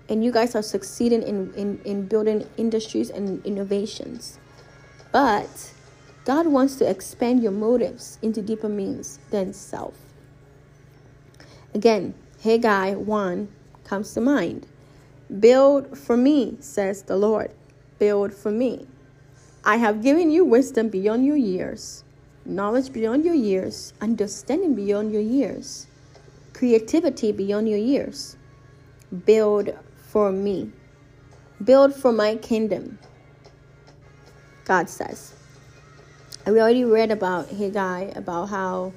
and 0.08 0.22
you 0.22 0.30
guys 0.30 0.54
are 0.54 0.62
succeeding 0.62 1.22
in, 1.22 1.52
in, 1.54 1.80
in 1.84 2.06
building 2.06 2.46
industries 2.56 3.10
and 3.10 3.44
innovations 3.46 4.38
but 5.12 5.72
God 6.24 6.46
wants 6.46 6.76
to 6.76 6.88
expand 6.88 7.42
your 7.42 7.52
motives 7.52 8.18
into 8.22 8.40
deeper 8.40 8.68
means 8.68 9.18
than 9.30 9.52
self. 9.52 9.94
Again, 11.74 12.14
Haggai 12.42 12.94
1 12.94 13.48
comes 13.84 14.14
to 14.14 14.20
mind. 14.22 14.66
Build 15.38 15.98
for 15.98 16.16
me, 16.16 16.56
says 16.60 17.02
the 17.02 17.16
Lord. 17.16 17.52
Build 17.98 18.32
for 18.32 18.50
me. 18.50 18.86
I 19.64 19.76
have 19.76 20.02
given 20.02 20.30
you 20.30 20.44
wisdom 20.44 20.88
beyond 20.88 21.26
your 21.26 21.36
years, 21.36 22.03
knowledge 22.44 22.92
beyond 22.92 23.24
your 23.24 23.34
years, 23.34 23.92
understanding 24.00 24.74
beyond 24.74 25.12
your 25.12 25.22
years, 25.22 25.86
creativity 26.52 27.32
beyond 27.32 27.68
your 27.68 27.78
years. 27.78 28.36
Build 29.24 29.76
for 30.08 30.32
me. 30.32 30.72
Build 31.62 31.94
for 31.94 32.12
my 32.12 32.36
kingdom. 32.36 32.98
God 34.64 34.88
says. 34.88 35.34
And 36.44 36.54
we 36.54 36.60
already 36.60 36.84
read 36.84 37.10
about 37.10 37.48
Haggai, 37.48 38.12
about 38.14 38.46
how, 38.46 38.92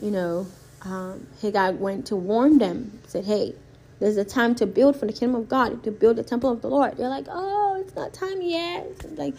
you 0.00 0.10
know, 0.10 0.46
um, 0.82 1.26
Haggai 1.42 1.70
went 1.70 2.06
to 2.06 2.16
warn 2.16 2.58
them, 2.58 3.00
said, 3.06 3.24
hey, 3.24 3.54
there's 4.00 4.16
a 4.16 4.24
time 4.24 4.54
to 4.56 4.66
build 4.66 4.96
for 4.96 5.06
the 5.06 5.12
kingdom 5.12 5.34
of 5.40 5.48
God, 5.48 5.82
to 5.84 5.90
build 5.90 6.16
the 6.16 6.22
temple 6.22 6.50
of 6.50 6.62
the 6.62 6.68
Lord. 6.68 6.96
They're 6.96 7.08
like, 7.08 7.26
oh, 7.28 7.78
it's 7.80 7.94
not 7.94 8.14
time 8.14 8.40
yet. 8.40 9.18
Like, 9.18 9.34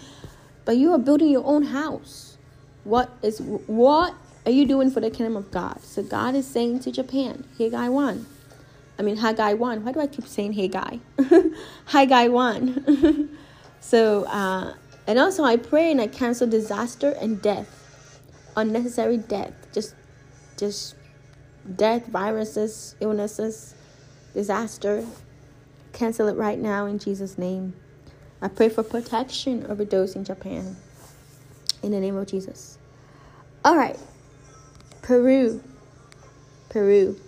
but 0.65 0.77
you 0.77 0.91
are 0.91 0.99
building 0.99 1.29
your 1.29 1.45
own 1.45 1.63
house. 1.63 2.28
What 2.83 3.09
is 3.21 3.39
what 3.41 4.13
are 4.45 4.51
you 4.51 4.65
doing 4.65 4.89
for 4.91 4.99
the 4.99 5.09
kingdom 5.09 5.35
of 5.35 5.51
God? 5.51 5.81
So 5.81 6.01
God 6.03 6.35
is 6.35 6.47
saying 6.47 6.79
to 6.81 6.91
Japan, 6.91 7.45
Haggai 7.57 7.89
1. 7.89 8.25
I 8.97 9.01
mean 9.01 9.17
Haggai 9.17 9.53
1. 9.53 9.85
Why 9.85 9.91
do 9.91 9.99
I 9.99 10.07
keep 10.07 10.25
saying 10.27 10.53
Haggai? 10.53 10.97
Haggai 11.85 12.27
1. 12.27 13.37
so 13.81 14.25
uh, 14.25 14.73
and 15.09 15.17
also, 15.17 15.43
I 15.43 15.57
pray 15.57 15.89
and 15.89 15.99
I 15.99 16.05
cancel 16.05 16.45
disaster 16.45 17.17
and 17.19 17.41
death, 17.41 18.21
unnecessary 18.55 19.17
death, 19.17 19.53
just, 19.73 19.95
just 20.55 20.93
death, 21.75 22.05
viruses, 22.05 22.95
illnesses, 22.99 23.73
disaster. 24.35 25.07
Cancel 25.93 26.27
it 26.27 26.35
right 26.35 26.59
now 26.59 26.85
in 26.85 26.99
Jesus' 26.99 27.39
name. 27.39 27.73
I 28.39 28.49
pray 28.49 28.69
for 28.69 28.83
protection 28.83 29.65
over 29.65 29.83
those 29.83 30.15
in 30.15 30.23
Japan. 30.25 30.77
In 31.81 31.91
the 31.91 31.99
name 31.99 32.15
of 32.15 32.27
Jesus. 32.27 32.77
All 33.63 33.77
right. 33.77 33.97
Peru. 35.01 35.61
Peru. 36.69 37.19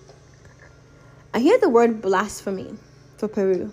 I 1.33 1.39
hear 1.39 1.57
the 1.59 1.69
word 1.69 2.01
blasphemy 2.01 2.75
for 3.17 3.27
Peru. 3.27 3.71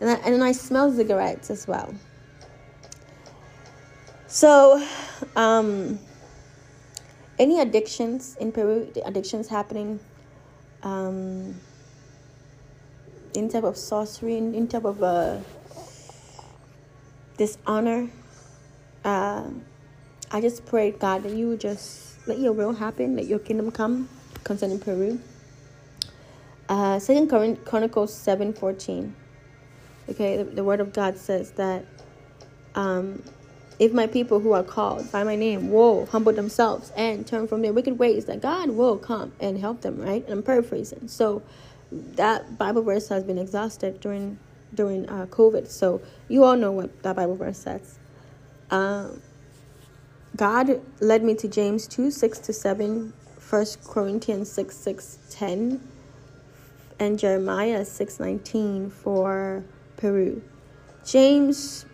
And 0.00 0.10
I, 0.10 0.14
and 0.14 0.44
I 0.44 0.52
smell 0.52 0.92
cigarettes 0.92 1.50
as 1.50 1.66
well. 1.66 1.94
So, 4.26 4.86
um, 5.34 5.98
any 7.38 7.60
addictions 7.60 8.36
in 8.38 8.52
Peru? 8.52 8.92
Addictions 9.04 9.48
happening, 9.48 10.00
um, 10.82 11.54
type 13.34 13.64
of 13.64 13.76
sorcery, 13.76 14.36
in 14.36 14.68
type 14.68 14.84
of 14.84 15.02
uh, 15.02 15.38
dishonor. 17.38 18.10
Uh, 19.04 19.44
I 20.30 20.40
just 20.40 20.66
pray 20.66 20.90
God 20.90 21.22
that 21.22 21.32
you 21.32 21.48
would 21.48 21.60
just 21.60 22.26
let 22.26 22.38
your 22.38 22.52
will 22.52 22.72
happen, 22.74 23.16
let 23.16 23.26
your 23.26 23.38
kingdom 23.38 23.70
come 23.70 24.08
concerning 24.44 24.80
Peru. 24.80 25.20
Uh, 26.68 26.98
Second 26.98 27.28
Chronicles 27.64 28.12
seven 28.12 28.52
fourteen. 28.52 29.14
Okay, 30.08 30.36
the, 30.36 30.44
the 30.44 30.64
word 30.64 30.80
of 30.80 30.92
God 30.92 31.16
says 31.16 31.52
that 31.52 31.84
um, 32.74 33.22
if 33.78 33.92
my 33.92 34.06
people 34.06 34.40
who 34.40 34.52
are 34.52 34.62
called 34.62 35.10
by 35.12 35.22
my 35.24 35.36
name 35.36 35.70
will 35.70 36.06
humble 36.06 36.32
themselves 36.32 36.92
and 36.96 37.26
turn 37.26 37.46
from 37.46 37.62
their 37.62 37.72
wicked 37.72 37.98
ways, 37.98 38.24
that 38.26 38.40
God 38.40 38.70
will 38.70 38.98
come 38.98 39.32
and 39.40 39.58
help 39.58 39.80
them, 39.82 40.00
right? 40.00 40.24
And 40.24 40.32
I'm 40.32 40.42
paraphrasing. 40.42 41.08
So 41.08 41.42
that 41.92 42.58
Bible 42.58 42.82
verse 42.82 43.08
has 43.08 43.22
been 43.24 43.38
exhausted 43.38 44.00
during 44.00 44.38
during 44.74 45.08
uh, 45.08 45.26
COVID. 45.26 45.68
So 45.68 46.00
you 46.28 46.44
all 46.44 46.56
know 46.56 46.72
what 46.72 47.02
that 47.04 47.16
Bible 47.16 47.36
verse 47.36 47.58
says. 47.58 47.98
Um, 48.70 49.22
God 50.36 50.82
led 51.00 51.24
me 51.24 51.34
to 51.36 51.48
James 51.48 51.86
2 51.86 52.10
6 52.10 52.38
to 52.40 52.52
7, 52.52 53.14
1 53.48 53.66
Corinthians 53.86 54.52
6 54.52 54.76
6 54.76 55.18
10, 55.30 55.80
and 56.98 57.18
Jeremiah 57.18 57.86
6 57.86 58.20
19 58.20 58.90
for 58.90 59.64
Peru. 59.96 60.42
James 61.06 61.86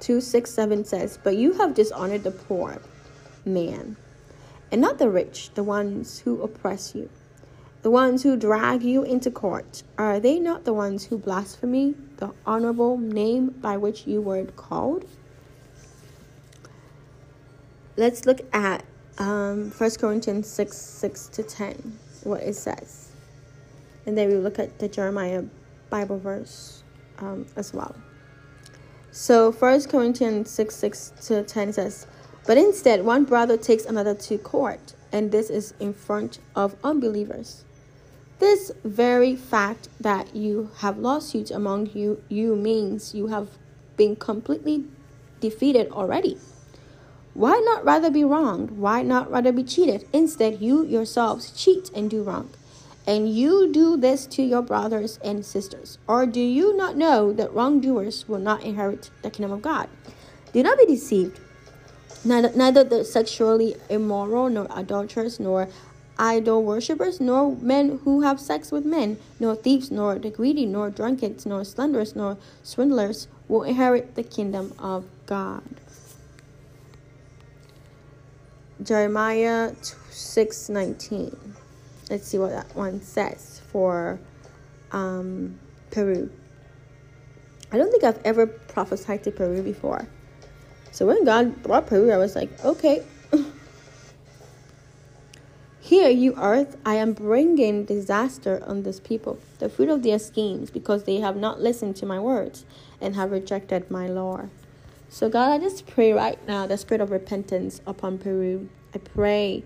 267 0.00 0.84
says, 0.86 1.18
But 1.22 1.36
you 1.36 1.54
have 1.54 1.74
dishonored 1.74 2.22
the 2.22 2.30
poor 2.30 2.80
man, 3.44 3.96
and 4.72 4.80
not 4.80 4.98
the 4.98 5.10
rich, 5.10 5.50
the 5.54 5.64
ones 5.64 6.20
who 6.20 6.40
oppress 6.40 6.94
you, 6.94 7.10
the 7.82 7.90
ones 7.90 8.22
who 8.22 8.36
drag 8.36 8.82
you 8.82 9.02
into 9.02 9.30
court. 9.30 9.82
Are 9.98 10.20
they 10.20 10.38
not 10.38 10.64
the 10.64 10.72
ones 10.72 11.04
who 11.04 11.18
blaspheme 11.18 12.12
the 12.16 12.32
honorable 12.46 12.96
name 12.96 13.48
by 13.60 13.76
which 13.76 14.06
you 14.06 14.22
were 14.22 14.44
called? 14.44 15.04
Let's 17.98 18.26
look 18.26 18.42
at 18.54 18.84
um, 19.18 19.72
1 19.76 19.90
Corinthians 19.98 20.46
6 20.46 20.76
6 20.76 21.26
to 21.30 21.42
10, 21.42 21.98
what 22.22 22.40
it 22.44 22.54
says. 22.54 23.10
And 24.06 24.16
then 24.16 24.28
we 24.28 24.36
look 24.36 24.60
at 24.60 24.78
the 24.78 24.86
Jeremiah 24.86 25.42
Bible 25.90 26.20
verse 26.20 26.84
um, 27.18 27.44
as 27.56 27.74
well. 27.74 27.96
So 29.10 29.50
First 29.50 29.88
Corinthians 29.88 30.48
6 30.48 30.76
6 30.76 31.12
to 31.22 31.42
10 31.42 31.72
says, 31.72 32.06
But 32.46 32.56
instead, 32.56 33.04
one 33.04 33.24
brother 33.24 33.56
takes 33.56 33.84
another 33.84 34.14
to 34.14 34.38
court, 34.38 34.94
and 35.10 35.32
this 35.32 35.50
is 35.50 35.74
in 35.80 35.92
front 35.92 36.38
of 36.54 36.76
unbelievers. 36.84 37.64
This 38.38 38.70
very 38.84 39.34
fact 39.34 39.88
that 39.98 40.36
you 40.36 40.70
have 40.76 40.98
lawsuits 40.98 41.50
among 41.50 41.90
you, 41.94 42.22
you 42.28 42.54
means 42.54 43.12
you 43.12 43.26
have 43.26 43.48
been 43.96 44.14
completely 44.14 44.84
defeated 45.40 45.90
already. 45.90 46.38
Why 47.38 47.62
not 47.64 47.84
rather 47.84 48.10
be 48.10 48.24
wronged? 48.24 48.72
Why 48.72 49.02
not 49.02 49.30
rather 49.30 49.52
be 49.52 49.62
cheated? 49.62 50.08
Instead, 50.12 50.60
you 50.60 50.84
yourselves 50.84 51.52
cheat 51.52 51.88
and 51.94 52.10
do 52.10 52.24
wrong. 52.24 52.50
And 53.06 53.32
you 53.32 53.70
do 53.72 53.96
this 53.96 54.26
to 54.34 54.42
your 54.42 54.60
brothers 54.60 55.20
and 55.22 55.46
sisters. 55.46 55.98
Or 56.08 56.26
do 56.26 56.40
you 56.40 56.76
not 56.76 56.96
know 56.96 57.32
that 57.32 57.54
wrongdoers 57.54 58.26
will 58.26 58.40
not 58.40 58.64
inherit 58.64 59.10
the 59.22 59.30
kingdom 59.30 59.52
of 59.52 59.62
God? 59.62 59.88
Do 60.52 60.64
not 60.64 60.78
be 60.78 60.86
deceived. 60.86 61.38
Neither, 62.24 62.50
neither 62.56 62.82
the 62.82 63.04
sexually 63.04 63.76
immoral, 63.88 64.48
nor 64.48 64.66
adulterers, 64.74 65.38
nor 65.38 65.68
idol 66.18 66.64
worshippers, 66.64 67.20
nor 67.20 67.54
men 67.54 68.00
who 68.02 68.22
have 68.22 68.40
sex 68.40 68.72
with 68.72 68.84
men, 68.84 69.16
nor 69.38 69.54
thieves, 69.54 69.92
nor 69.92 70.18
the 70.18 70.30
greedy, 70.30 70.66
nor 70.66 70.90
drunkards, 70.90 71.46
nor 71.46 71.62
slanderers, 71.62 72.16
nor 72.16 72.36
swindlers 72.64 73.28
will 73.46 73.62
inherit 73.62 74.16
the 74.16 74.24
kingdom 74.24 74.74
of 74.80 75.04
God. 75.26 75.62
Jeremiah 78.82 79.72
6:19. 80.10 81.36
Let's 82.10 82.26
see 82.28 82.38
what 82.38 82.50
that 82.50 82.74
one 82.76 83.02
says 83.02 83.60
for 83.70 84.18
um, 84.92 85.58
Peru. 85.90 86.30
I 87.70 87.76
don't 87.76 87.90
think 87.90 88.04
I've 88.04 88.20
ever 88.24 88.46
prophesied 88.46 89.24
to 89.24 89.30
Peru 89.30 89.62
before. 89.62 90.08
So 90.90 91.06
when 91.06 91.24
God 91.24 91.62
brought 91.62 91.86
Peru, 91.86 92.10
I 92.10 92.16
was 92.16 92.34
like, 92.34 92.50
okay. 92.64 93.04
Here, 95.80 96.08
you 96.08 96.34
earth, 96.36 96.76
I 96.84 96.94
am 96.96 97.12
bringing 97.12 97.84
disaster 97.84 98.62
on 98.66 98.82
this 98.82 99.00
people, 99.00 99.38
the 99.58 99.68
fruit 99.68 99.88
of 99.88 100.02
their 100.02 100.18
schemes, 100.18 100.70
because 100.70 101.04
they 101.04 101.20
have 101.20 101.36
not 101.36 101.60
listened 101.60 101.96
to 101.96 102.06
my 102.06 102.18
words 102.18 102.64
and 103.00 103.14
have 103.16 103.30
rejected 103.30 103.90
my 103.90 104.06
law. 104.06 104.48
So, 105.10 105.28
God, 105.30 105.52
I 105.52 105.58
just 105.58 105.86
pray 105.86 106.12
right 106.12 106.38
now 106.46 106.66
the 106.66 106.76
spirit 106.76 107.00
of 107.00 107.10
repentance 107.10 107.80
upon 107.86 108.18
Peru. 108.18 108.68
I 108.94 108.98
pray 108.98 109.64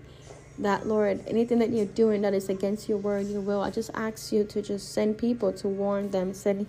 that, 0.59 0.87
Lord, 0.87 1.21
anything 1.27 1.59
that 1.59 1.69
you're 1.69 1.85
doing 1.85 2.21
that 2.21 2.33
is 2.33 2.47
against 2.47 2.87
your 2.87 2.97
word, 2.97 3.27
your 3.27 3.41
will, 3.41 3.61
I 3.61 3.69
just 3.69 3.91
ask 3.93 4.31
you 4.31 4.45
to 4.45 4.61
just 4.61 4.93
send 4.93 5.17
people 5.17 5.51
to 5.53 5.67
warn 5.67 6.11
them, 6.11 6.33
send 6.33 6.67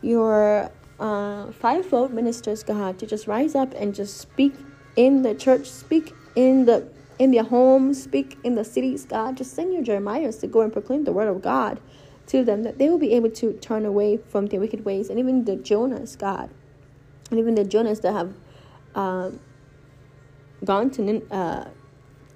your 0.00 0.70
uh, 0.98 1.52
fivefold 1.52 2.12
ministers, 2.12 2.62
God, 2.62 2.98
to 3.00 3.06
just 3.06 3.26
rise 3.26 3.54
up 3.54 3.74
and 3.74 3.94
just 3.94 4.16
speak 4.16 4.54
in 4.96 5.22
the 5.22 5.34
church, 5.34 5.66
speak 5.66 6.14
in 6.34 6.64
the 6.64 6.88
in 7.18 7.30
their 7.30 7.44
homes, 7.44 8.02
speak 8.02 8.38
in 8.42 8.54
the 8.56 8.64
cities, 8.64 9.04
God. 9.04 9.36
Just 9.36 9.54
send 9.54 9.72
your 9.72 9.82
Jeremiahs 9.82 10.40
to 10.40 10.46
go 10.46 10.62
and 10.62 10.72
proclaim 10.72 11.04
the 11.04 11.12
word 11.12 11.28
of 11.28 11.42
God 11.42 11.80
to 12.28 12.42
them, 12.42 12.62
that 12.62 12.78
they 12.78 12.88
will 12.88 12.98
be 12.98 13.12
able 13.12 13.30
to 13.30 13.52
turn 13.54 13.84
away 13.84 14.16
from 14.16 14.46
their 14.46 14.58
wicked 14.58 14.84
ways, 14.84 15.10
and 15.10 15.18
even 15.18 15.44
the 15.44 15.56
Jonas, 15.56 16.16
God, 16.16 16.50
and 17.30 17.38
even 17.38 17.54
the 17.54 17.64
Jonas 17.64 18.00
that 18.00 18.12
have 18.12 18.34
uh, 18.94 19.30
gone 20.64 20.90
to 20.90 21.26
uh, 21.30 21.68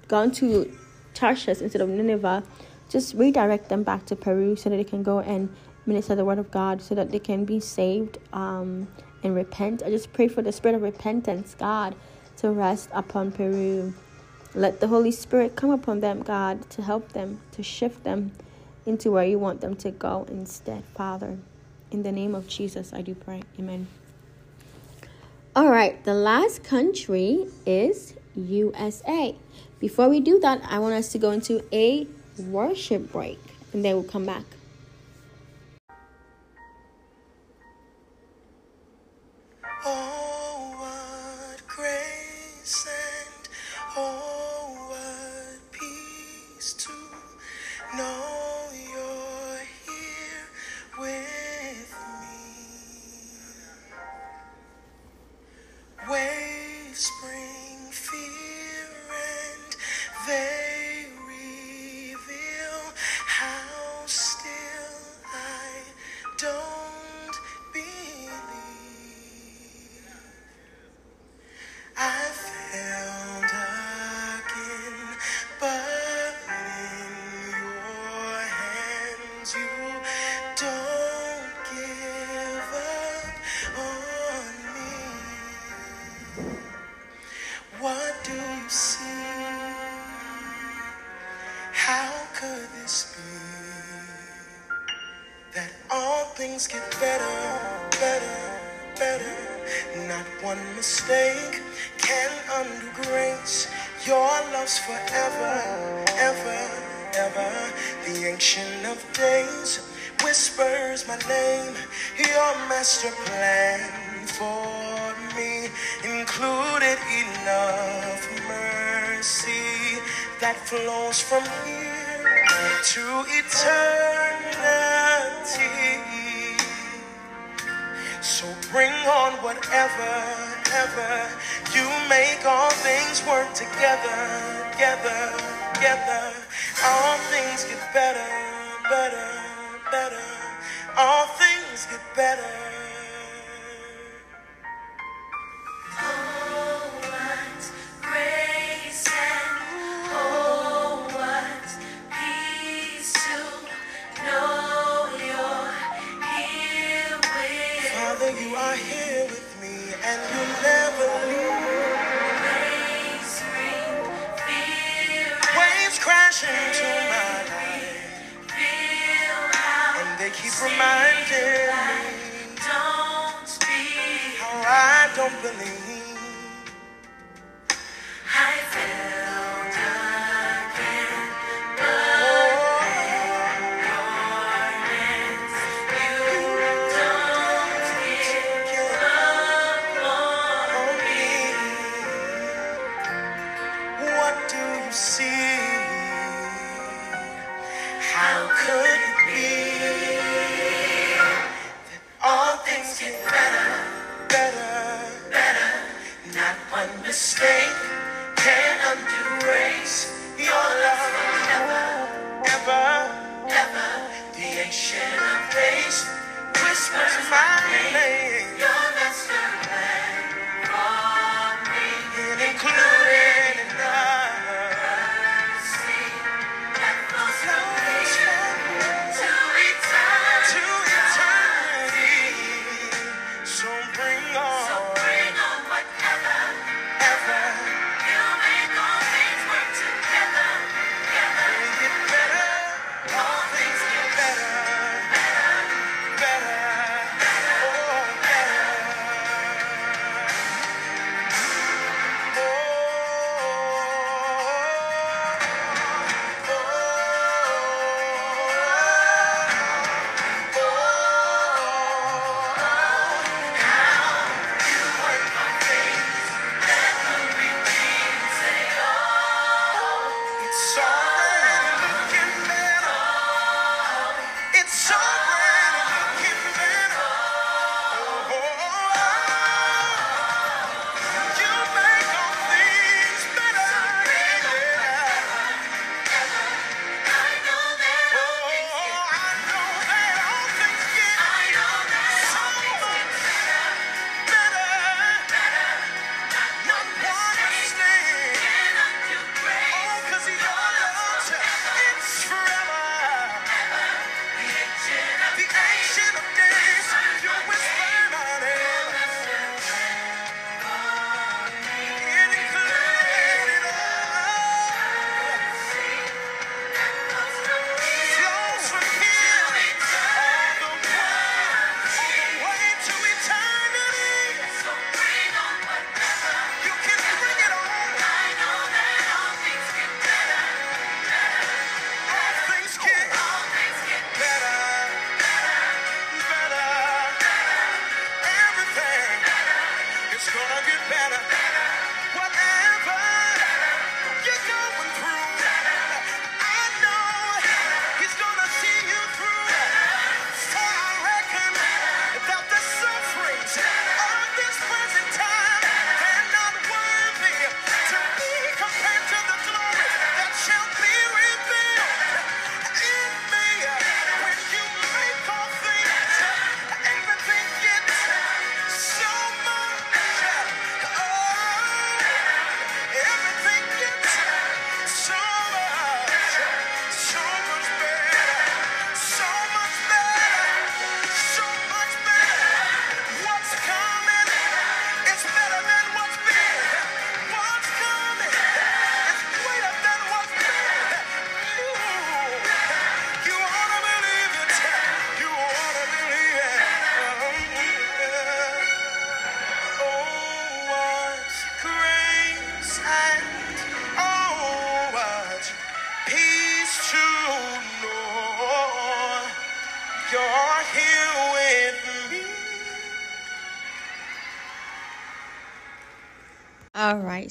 gone 0.07 0.31
to 0.31 0.71
Tarshish 1.13 1.61
instead 1.61 1.81
of 1.81 1.89
Nineveh, 1.89 2.43
just 2.89 3.13
redirect 3.13 3.69
them 3.69 3.83
back 3.83 4.05
to 4.07 4.15
Peru 4.15 4.55
so 4.55 4.69
that 4.69 4.77
they 4.77 4.83
can 4.83 5.03
go 5.03 5.19
and 5.19 5.53
minister 5.85 6.15
the 6.15 6.25
word 6.25 6.39
of 6.39 6.51
God 6.51 6.81
so 6.81 6.95
that 6.95 7.11
they 7.11 7.19
can 7.19 7.45
be 7.45 7.59
saved 7.59 8.17
um, 8.33 8.87
and 9.23 9.35
repent. 9.35 9.83
I 9.83 9.89
just 9.89 10.13
pray 10.13 10.27
for 10.27 10.41
the 10.41 10.51
spirit 10.51 10.75
of 10.75 10.81
repentance, 10.81 11.55
God, 11.57 11.95
to 12.37 12.51
rest 12.51 12.89
upon 12.93 13.31
Peru. 13.31 13.93
Let 14.55 14.79
the 14.79 14.87
Holy 14.87 15.11
Spirit 15.11 15.55
come 15.55 15.69
upon 15.69 15.99
them, 15.99 16.21
God, 16.21 16.69
to 16.71 16.81
help 16.81 17.13
them, 17.13 17.41
to 17.51 17.61
shift 17.61 18.03
them 18.03 18.31
into 18.85 19.11
where 19.11 19.25
you 19.25 19.37
want 19.37 19.61
them 19.61 19.75
to 19.77 19.91
go 19.91 20.25
instead, 20.29 20.83
Father. 20.95 21.37
In 21.91 22.03
the 22.03 22.11
name 22.11 22.33
of 22.33 22.47
Jesus, 22.47 22.93
I 22.93 23.01
do 23.01 23.13
pray. 23.13 23.43
Amen. 23.59 23.87
All 25.55 25.71
right, 25.71 26.01
the 26.03 26.13
last 26.13 26.63
country 26.63 27.47
is 27.65 28.13
USA. 28.35 29.35
Before 29.79 30.07
we 30.07 30.19
do 30.19 30.39
that, 30.41 30.61
I 30.69 30.77
want 30.77 30.93
us 30.93 31.11
to 31.13 31.17
go 31.17 31.31
into 31.31 31.63
a 31.73 32.05
worship 32.37 33.11
break 33.11 33.39
and 33.73 33.83
then 33.83 33.95
we'll 33.95 34.03
come 34.03 34.27
back. 34.27 34.43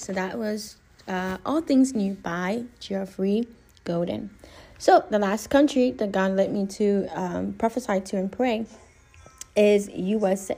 So 0.08 0.14
that 0.14 0.38
was 0.38 0.76
uh, 1.06 1.36
All 1.44 1.60
Things 1.60 1.94
New 1.94 2.14
by 2.14 2.64
Geoffrey 2.80 3.46
Golden. 3.84 4.30
So, 4.78 5.04
the 5.10 5.18
last 5.18 5.50
country 5.50 5.90
that 5.90 6.12
God 6.12 6.32
led 6.32 6.50
me 6.50 6.64
to 6.64 7.06
um, 7.12 7.52
prophesy 7.52 8.00
to 8.00 8.16
and 8.16 8.32
pray 8.32 8.64
is 9.54 9.90
USA. 9.90 10.56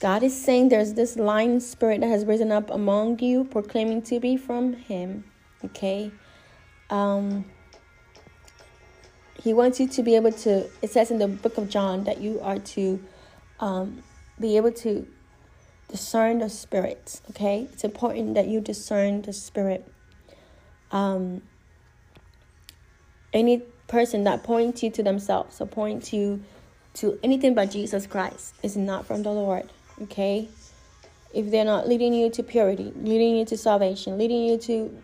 God 0.00 0.24
is 0.24 0.36
saying 0.36 0.70
there's 0.70 0.94
this 0.94 1.14
lying 1.14 1.60
spirit 1.60 2.00
that 2.00 2.08
has 2.08 2.24
risen 2.24 2.50
up 2.50 2.68
among 2.70 3.20
you, 3.20 3.44
proclaiming 3.44 4.02
to 4.02 4.18
be 4.18 4.36
from 4.36 4.72
Him. 4.72 5.22
Okay. 5.64 6.10
Um, 6.90 7.44
he 9.40 9.54
wants 9.54 9.78
you 9.78 9.86
to 9.86 10.02
be 10.02 10.16
able 10.16 10.32
to, 10.32 10.68
it 10.82 10.90
says 10.90 11.12
in 11.12 11.18
the 11.18 11.28
book 11.28 11.58
of 11.58 11.70
John 11.70 12.02
that 12.04 12.20
you 12.20 12.40
are 12.40 12.58
to 12.58 13.00
um, 13.60 14.02
be 14.40 14.56
able 14.56 14.72
to 14.72 15.06
discern 15.92 16.38
the 16.38 16.48
spirits. 16.48 17.22
Okay. 17.30 17.68
It's 17.72 17.84
important 17.84 18.34
that 18.34 18.48
you 18.48 18.60
discern 18.60 19.22
the 19.22 19.32
spirit. 19.32 19.86
Um, 20.90 21.42
any 23.32 23.58
person 23.86 24.24
that 24.24 24.42
points 24.42 24.82
you 24.82 24.90
to 24.90 25.02
themselves 25.02 25.60
or 25.60 25.66
points 25.66 26.12
you 26.12 26.42
to 26.94 27.18
anything 27.22 27.54
but 27.54 27.70
Jesus 27.70 28.06
Christ 28.06 28.54
is 28.62 28.76
not 28.76 29.06
from 29.06 29.22
the 29.22 29.30
Lord. 29.30 29.70
Okay? 30.02 30.48
If 31.34 31.50
they're 31.50 31.64
not 31.64 31.88
leading 31.88 32.12
you 32.12 32.30
to 32.30 32.42
purity, 32.42 32.92
leading 32.96 33.36
you 33.36 33.44
to 33.46 33.56
salvation, 33.56 34.18
leading 34.18 34.44
you 34.44 34.58
to 34.58 35.02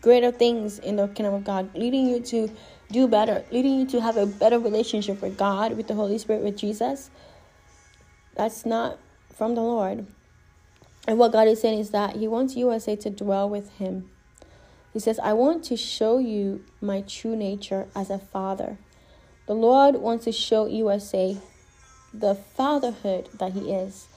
greater 0.00 0.32
things 0.32 0.78
in 0.78 0.96
the 0.96 1.08
kingdom 1.08 1.34
of 1.34 1.44
God, 1.44 1.74
leading 1.74 2.06
you 2.06 2.20
to 2.20 2.50
do 2.90 3.08
better, 3.08 3.44
leading 3.50 3.80
you 3.80 3.86
to 3.86 4.00
have 4.00 4.16
a 4.16 4.26
better 4.26 4.58
relationship 4.58 5.20
with 5.20 5.36
God, 5.36 5.76
with 5.76 5.88
the 5.88 5.94
Holy 5.94 6.18
Spirit, 6.18 6.42
with 6.42 6.56
Jesus, 6.56 7.10
that's 8.34 8.66
not 8.66 8.98
from 9.36 9.54
the 9.54 9.60
Lord. 9.60 10.06
And 11.06 11.18
what 11.18 11.32
God 11.32 11.46
is 11.46 11.60
saying 11.60 11.78
is 11.78 11.90
that 11.90 12.16
He 12.16 12.26
wants 12.26 12.56
USA 12.56 12.96
to 12.96 13.10
dwell 13.10 13.48
with 13.48 13.70
Him. 13.74 14.10
He 14.92 14.98
says, 14.98 15.18
I 15.18 15.34
want 15.34 15.62
to 15.64 15.76
show 15.76 16.18
you 16.18 16.64
my 16.80 17.02
true 17.02 17.36
nature 17.36 17.86
as 17.94 18.08
a 18.08 18.18
father. 18.18 18.78
The 19.46 19.54
Lord 19.54 19.96
wants 19.96 20.24
to 20.24 20.32
show 20.32 20.66
USA 20.66 21.36
the 22.12 22.34
fatherhood 22.34 23.28
that 23.38 23.52
He 23.52 23.72
is. 23.72 24.08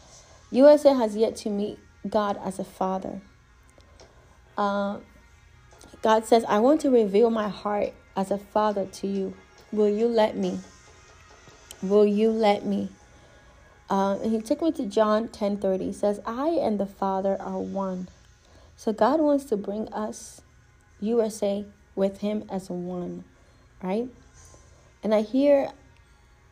USA 0.52 0.94
has 0.94 1.16
yet 1.16 1.36
to 1.38 1.50
meet 1.50 1.78
God 2.08 2.40
as 2.44 2.58
a 2.58 2.64
father. 2.64 3.22
Uh, 4.58 5.00
God 6.02 6.26
says, 6.26 6.46
I 6.48 6.60
want 6.60 6.82
to 6.82 6.90
reveal 6.90 7.30
my 7.30 7.50
heart 7.50 7.94
as 8.16 8.32
a 8.32 8.38
father 8.38 8.86
to 8.86 9.08
you. 9.08 9.34
Will 9.72 9.90
you 9.90 10.08
let 10.08 10.36
me? 10.36 10.60
Will 11.84 12.06
you 12.06 12.32
let 12.32 12.66
me? 12.66 12.90
Uh, 13.90 14.20
and 14.22 14.32
he 14.32 14.42
took 14.42 14.62
me 14.62 14.72
to 14.74 14.86
John 14.86 15.28
10 15.30 15.58
30. 15.58 15.86
He 15.86 15.94
says, 15.94 16.20
I 16.26 16.50
and 16.50 16.80
the 16.80 16.86
Father 16.86 17.38
are 17.40 17.60
one. 17.60 18.08
So 18.76 18.94
God 18.94 19.20
wants 19.20 19.46
to 19.46 19.58
bring 19.58 19.88
us 19.90 20.42
USA 21.02 21.66
with 21.96 22.20
him 22.22 22.46
as 22.50 22.70
one, 22.70 23.24
right? 23.82 24.08
And 25.04 25.14
I 25.14 25.22
hear, 25.22 25.70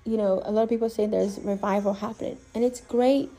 you 0.04 0.18
know, 0.18 0.42
a 0.44 0.52
lot 0.52 0.64
of 0.64 0.70
people 0.70 0.90
saying 0.90 1.12
there's 1.12 1.40
revival 1.40 1.94
happening, 1.94 2.38
and 2.54 2.64
it's 2.64 2.82
great. 2.82 3.30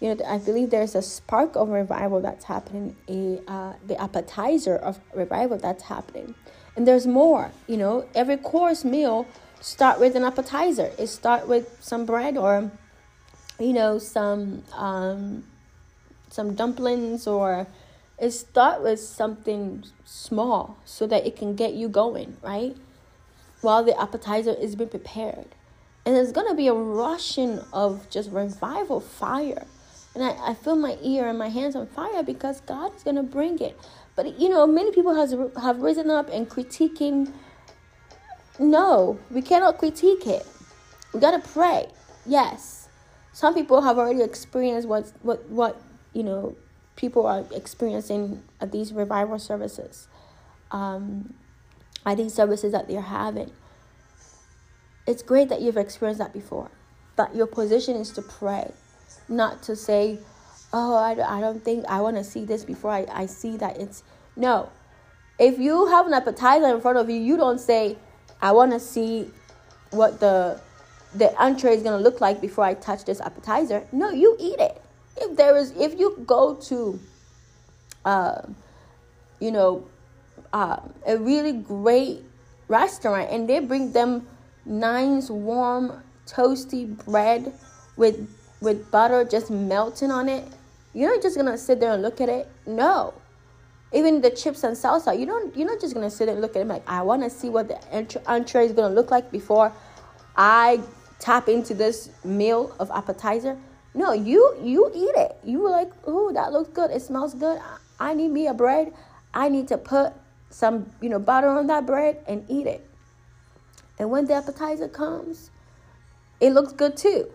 You 0.00 0.14
know, 0.14 0.24
I 0.26 0.38
believe 0.38 0.70
there's 0.70 0.94
a 0.94 1.02
spark 1.02 1.56
of 1.56 1.68
revival 1.68 2.20
that's 2.20 2.44
happening, 2.44 2.96
a 3.08 3.40
uh, 3.50 3.72
the 3.86 4.00
appetizer 4.00 4.76
of 4.76 5.00
revival 5.14 5.58
that's 5.58 5.84
happening, 5.84 6.34
and 6.76 6.86
there's 6.86 7.06
more. 7.06 7.50
You 7.66 7.76
know, 7.76 8.06
every 8.14 8.36
course 8.36 8.84
meal 8.84 9.26
start 9.60 10.00
with 10.00 10.14
an 10.16 10.24
appetizer. 10.24 10.92
It 10.98 11.08
start 11.08 11.48
with 11.48 11.76
some 11.80 12.06
bread 12.06 12.36
or, 12.36 12.70
you 13.58 13.72
know, 13.72 13.98
some 13.98 14.62
um, 14.72 15.44
some 16.30 16.54
dumplings 16.54 17.26
or 17.26 17.66
it 18.18 18.30
start 18.32 18.82
with 18.82 19.00
something 19.00 19.84
small 20.04 20.76
so 20.84 21.06
that 21.06 21.26
it 21.26 21.36
can 21.36 21.54
get 21.54 21.74
you 21.74 21.88
going, 21.88 22.36
right? 22.42 22.76
While 23.60 23.84
the 23.84 24.00
appetizer 24.00 24.52
is 24.52 24.76
being 24.76 24.90
prepared. 24.90 25.46
And 26.04 26.16
there's 26.16 26.32
gonna 26.32 26.54
be 26.54 26.68
a 26.68 26.74
rushing 26.74 27.60
of 27.72 28.08
just 28.10 28.30
revival 28.30 29.00
fire. 29.00 29.66
And 30.14 30.24
I, 30.24 30.50
I 30.50 30.54
feel 30.54 30.74
my 30.74 30.96
ear 31.02 31.28
and 31.28 31.38
my 31.38 31.48
hands 31.48 31.76
on 31.76 31.86
fire 31.86 32.22
because 32.22 32.60
God 32.62 32.94
is 32.96 33.02
gonna 33.02 33.22
bring 33.22 33.58
it. 33.60 33.78
But 34.16 34.38
you 34.38 34.48
know, 34.48 34.66
many 34.66 34.90
people 34.90 35.14
has 35.14 35.34
have 35.60 35.80
risen 35.80 36.10
up 36.10 36.28
and 36.30 36.48
critiquing. 36.48 37.32
No, 38.58 39.18
we 39.30 39.42
cannot 39.42 39.78
critique 39.78 40.26
it. 40.26 40.46
We 41.12 41.20
gotta 41.20 41.40
pray. 41.40 41.88
Yes. 42.26 42.77
Some 43.38 43.54
people 43.54 43.82
have 43.82 43.98
already 43.98 44.22
experienced 44.22 44.88
what 44.88 45.12
what 45.22 45.48
what 45.48 45.80
you 46.12 46.24
know 46.24 46.56
people 46.96 47.24
are 47.24 47.44
experiencing 47.54 48.42
at 48.60 48.72
these 48.72 48.92
revival 48.92 49.38
services, 49.38 50.08
um, 50.72 51.34
at 52.04 52.16
these 52.16 52.34
services 52.34 52.72
that 52.72 52.88
they're 52.88 53.00
having. 53.00 53.52
It's 55.06 55.22
great 55.22 55.50
that 55.50 55.60
you've 55.60 55.76
experienced 55.76 56.18
that 56.18 56.32
before, 56.32 56.68
but 57.14 57.32
your 57.32 57.46
position 57.46 57.94
is 57.94 58.10
to 58.14 58.22
pray, 58.22 58.72
not 59.28 59.62
to 59.62 59.76
say, 59.76 60.18
oh, 60.72 60.96
I, 60.96 61.12
I 61.12 61.40
don't 61.40 61.64
think 61.64 61.84
I 61.88 62.00
want 62.00 62.16
to 62.16 62.24
see 62.24 62.44
this 62.44 62.64
before 62.64 62.90
I, 62.90 63.06
I 63.12 63.26
see 63.26 63.56
that 63.58 63.78
it's. 63.78 64.02
No. 64.34 64.68
If 65.38 65.60
you 65.60 65.86
have 65.86 66.08
an 66.08 66.12
appetizer 66.12 66.74
in 66.74 66.80
front 66.80 66.98
of 66.98 67.08
you, 67.08 67.20
you 67.20 67.36
don't 67.36 67.60
say, 67.60 67.98
I 68.42 68.50
want 68.50 68.72
to 68.72 68.80
see 68.80 69.30
what 69.92 70.18
the 70.18 70.60
the 71.14 71.34
entree 71.42 71.74
is 71.74 71.82
going 71.82 71.96
to 71.96 72.02
look 72.02 72.20
like 72.20 72.40
before 72.40 72.64
I 72.64 72.74
touch 72.74 73.04
this 73.04 73.20
appetizer. 73.20 73.86
No, 73.92 74.10
you 74.10 74.36
eat 74.38 74.58
it. 74.58 74.82
If 75.16 75.36
there 75.36 75.56
is 75.56 75.72
if 75.72 75.98
you 75.98 76.22
go 76.26 76.54
to 76.54 77.00
uh, 78.04 78.42
you 79.40 79.50
know 79.50 79.86
uh, 80.52 80.78
a 81.06 81.18
really 81.18 81.52
great 81.52 82.22
restaurant 82.68 83.30
and 83.30 83.48
they 83.48 83.58
bring 83.58 83.92
them 83.92 84.26
nice 84.64 85.28
warm 85.30 86.02
toasty 86.26 86.86
bread 87.04 87.52
with 87.96 88.28
with 88.60 88.90
butter 88.90 89.24
just 89.24 89.50
melting 89.50 90.10
on 90.10 90.28
it 90.28 90.44
you're 90.94 91.14
not 91.14 91.22
just 91.22 91.36
gonna 91.36 91.56
sit 91.56 91.80
there 91.80 91.92
and 91.92 92.02
look 92.02 92.20
at 92.20 92.28
it. 92.28 92.48
No. 92.66 93.14
Even 93.92 94.20
the 94.20 94.30
chips 94.30 94.64
and 94.64 94.76
salsa 94.76 95.18
you 95.18 95.26
don't 95.26 95.56
you're 95.56 95.66
not 95.66 95.80
just 95.80 95.94
gonna 95.94 96.10
sit 96.10 96.28
and 96.28 96.40
look 96.40 96.56
at 96.56 96.62
it 96.62 96.68
like 96.68 96.82
i 96.86 97.00
want 97.00 97.22
to 97.22 97.30
see 97.30 97.48
what 97.48 97.68
the 97.68 97.78
entree 98.26 98.66
is 98.66 98.72
gonna 98.72 98.94
look 98.94 99.10
like 99.10 99.32
before 99.32 99.72
i 100.36 100.78
tap 101.18 101.48
into 101.48 101.74
this 101.74 102.10
meal 102.24 102.74
of 102.78 102.90
appetizer 102.90 103.58
no, 103.94 104.12
you 104.12 104.56
you 104.62 104.90
eat 104.94 105.14
it. 105.16 105.36
You 105.42 105.60
were 105.60 105.70
like, 105.70 105.90
oh, 106.06 106.32
that 106.32 106.52
looks 106.52 106.68
good. 106.68 106.90
It 106.90 107.02
smells 107.02 107.34
good. 107.34 107.60
I 107.98 108.14
need 108.14 108.28
me 108.28 108.46
a 108.46 108.54
bread. 108.54 108.92
I 109.34 109.48
need 109.48 109.66
to 109.68 109.78
put 109.78 110.12
some, 110.50 110.90
you 111.00 111.08
know, 111.08 111.18
butter 111.18 111.48
on 111.48 111.66
that 111.66 111.84
bread 111.84 112.22
and 112.26 112.44
eat 112.48 112.66
it. 112.66 112.88
And 113.98 114.10
when 114.10 114.26
the 114.26 114.34
appetizer 114.34 114.86
comes, 114.86 115.50
it 116.40 116.50
looks 116.50 116.72
good 116.72 116.96
too. 116.96 117.28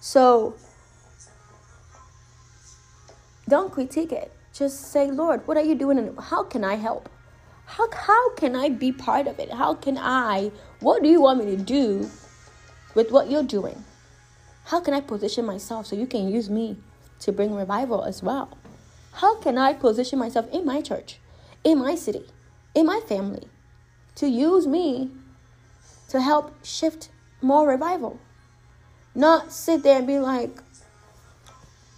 So 0.00 0.56
don't 3.48 3.72
critique 3.72 4.10
it. 4.10 4.32
Just 4.52 4.90
say, 4.90 5.10
Lord, 5.10 5.46
what 5.46 5.56
are 5.56 5.62
you 5.62 5.74
doing 5.74 5.98
and 5.98 6.18
how 6.18 6.42
can 6.42 6.64
I 6.64 6.74
help? 6.74 7.08
How, 7.66 7.88
how 7.92 8.34
can 8.34 8.56
I 8.56 8.68
be 8.68 8.90
part 8.90 9.26
of 9.26 9.38
it? 9.38 9.52
How 9.52 9.74
can 9.74 9.96
I, 9.96 10.50
what 10.80 11.02
do 11.02 11.08
you 11.08 11.20
want 11.20 11.44
me 11.44 11.56
to 11.56 11.62
do 11.62 12.10
with 12.94 13.10
what 13.10 13.30
you're 13.30 13.42
doing? 13.42 13.84
How 14.66 14.80
can 14.80 14.94
I 14.94 15.00
position 15.00 15.44
myself 15.44 15.86
so 15.86 15.96
you 15.96 16.06
can 16.06 16.28
use 16.28 16.48
me 16.48 16.76
to 17.20 17.32
bring 17.32 17.54
revival 17.54 18.04
as 18.04 18.22
well? 18.22 18.56
How 19.12 19.38
can 19.38 19.58
I 19.58 19.74
position 19.74 20.18
myself 20.18 20.46
in 20.52 20.64
my 20.64 20.80
church, 20.80 21.18
in 21.62 21.78
my 21.78 21.94
city, 21.94 22.24
in 22.74 22.86
my 22.86 23.00
family 23.00 23.48
to 24.16 24.28
use 24.28 24.66
me 24.66 25.10
to 26.08 26.20
help 26.20 26.64
shift 26.64 27.10
more 27.42 27.68
revival? 27.68 28.18
Not 29.14 29.52
sit 29.52 29.82
there 29.82 29.98
and 29.98 30.06
be 30.06 30.18
like, 30.18 30.58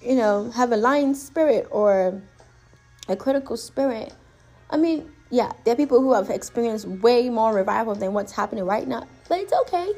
you 0.03 0.15
know, 0.15 0.51
have 0.51 0.73
a 0.73 0.77
lying 0.77 1.15
spirit 1.15 1.67
or 1.71 2.21
a 3.09 3.17
critical 3.17 3.57
spirit. 3.57 4.13
I 4.69 4.77
mean, 4.77 5.11
yeah, 5.31 5.53
there 5.65 5.73
are 5.73 5.77
people 5.77 6.01
who 6.01 6.13
have 6.13 6.31
experienced 6.31 6.87
way 6.87 7.31
more 7.31 7.55
revival 7.55 7.95
than 7.95 8.13
what's 8.13 8.33
happening 8.33 8.65
right 8.65 8.87
now, 8.87 9.07
but 9.29 9.39
it's 9.39 9.53
okay 9.53 9.93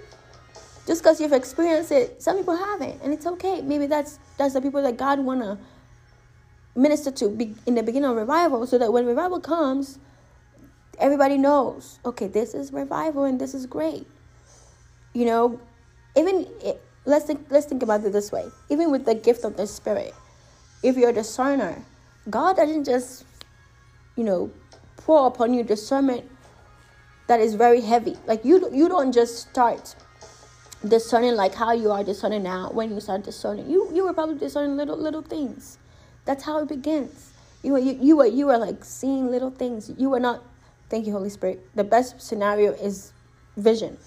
just 0.88 1.02
because 1.02 1.20
you've 1.20 1.34
experienced 1.34 1.92
it 1.92 2.22
some 2.22 2.38
people 2.38 2.56
haven't 2.56 2.98
and 3.02 3.12
it's 3.12 3.26
okay. 3.26 3.60
Maybe 3.60 3.86
that's 3.86 4.18
that's 4.38 4.54
the 4.54 4.62
people 4.62 4.82
that 4.82 4.96
god 4.96 5.20
want 5.20 5.42
to 5.42 5.58
minister 6.74 7.10
to 7.10 7.28
be 7.28 7.54
in 7.66 7.74
the 7.74 7.82
beginning 7.82 8.08
of 8.08 8.16
revival 8.16 8.66
so 8.66 8.78
that 8.78 8.90
when 8.90 9.04
revival 9.04 9.38
comes 9.38 9.98
everybody 10.98 11.36
knows 11.36 11.98
okay 12.06 12.26
this 12.26 12.54
is 12.54 12.72
revival 12.72 13.24
and 13.24 13.38
this 13.38 13.52
is 13.52 13.66
great. 13.66 14.06
You 15.12 15.26
know 15.26 15.60
even 16.16 16.46
it, 16.64 16.80
let's 17.04 17.26
think 17.26 17.46
let's 17.50 17.66
think 17.66 17.82
about 17.82 18.02
it 18.02 18.12
this 18.14 18.32
way. 18.32 18.46
Even 18.70 18.90
with 18.90 19.04
the 19.04 19.14
gift 19.14 19.44
of 19.44 19.58
the 19.58 19.66
spirit 19.66 20.14
if 20.82 20.96
you're 20.96 21.10
a 21.10 21.12
discerner 21.12 21.84
god 22.30 22.56
doesn't 22.56 22.84
just 22.84 23.26
you 24.16 24.24
know 24.24 24.50
pour 24.96 25.26
upon 25.26 25.52
you 25.52 25.62
discernment 25.62 26.24
that 27.26 27.40
is 27.40 27.54
very 27.56 27.82
heavy. 27.82 28.16
Like 28.26 28.42
you 28.42 28.70
you 28.72 28.88
don't 28.88 29.12
just 29.12 29.50
start 29.50 29.94
discerning 30.86 31.34
like 31.34 31.54
how 31.54 31.72
you 31.72 31.90
are 31.90 32.04
discerning 32.04 32.42
now 32.42 32.70
when 32.72 32.90
you 32.90 33.00
start 33.00 33.22
discerning 33.24 33.68
you 33.68 33.90
you 33.92 34.04
were 34.04 34.12
probably 34.12 34.38
discerning 34.38 34.76
little 34.76 34.96
little 34.96 35.22
things 35.22 35.78
that's 36.24 36.44
how 36.44 36.58
it 36.60 36.68
begins 36.68 37.32
You 37.62 37.72
were 37.72 37.78
you, 37.78 37.98
you 38.00 38.16
were 38.16 38.26
you 38.26 38.46
were 38.46 38.58
like 38.58 38.84
seeing 38.84 39.30
little 39.30 39.50
things. 39.50 39.90
You 39.98 40.10
were 40.10 40.20
not 40.20 40.44
thank 40.90 41.06
you, 41.06 41.12
Holy 41.12 41.30
Spirit. 41.30 41.66
The 41.74 41.84
best 41.84 42.20
scenario 42.20 42.72
is 42.72 43.12
vision. 43.56 43.98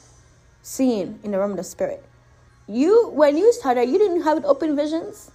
Seeing 0.61 1.19
in 1.23 1.31
the 1.31 1.39
realm 1.39 1.52
of 1.52 1.57
the 1.57 1.64
spirit. 1.64 2.03
You 2.68 3.10
when 3.10 3.38
you 3.38 3.52
started, 3.53 3.89
you 3.89 3.98
didn't 3.98 4.23
have 4.23 4.45
open 4.45 4.76
visions. 4.76 5.31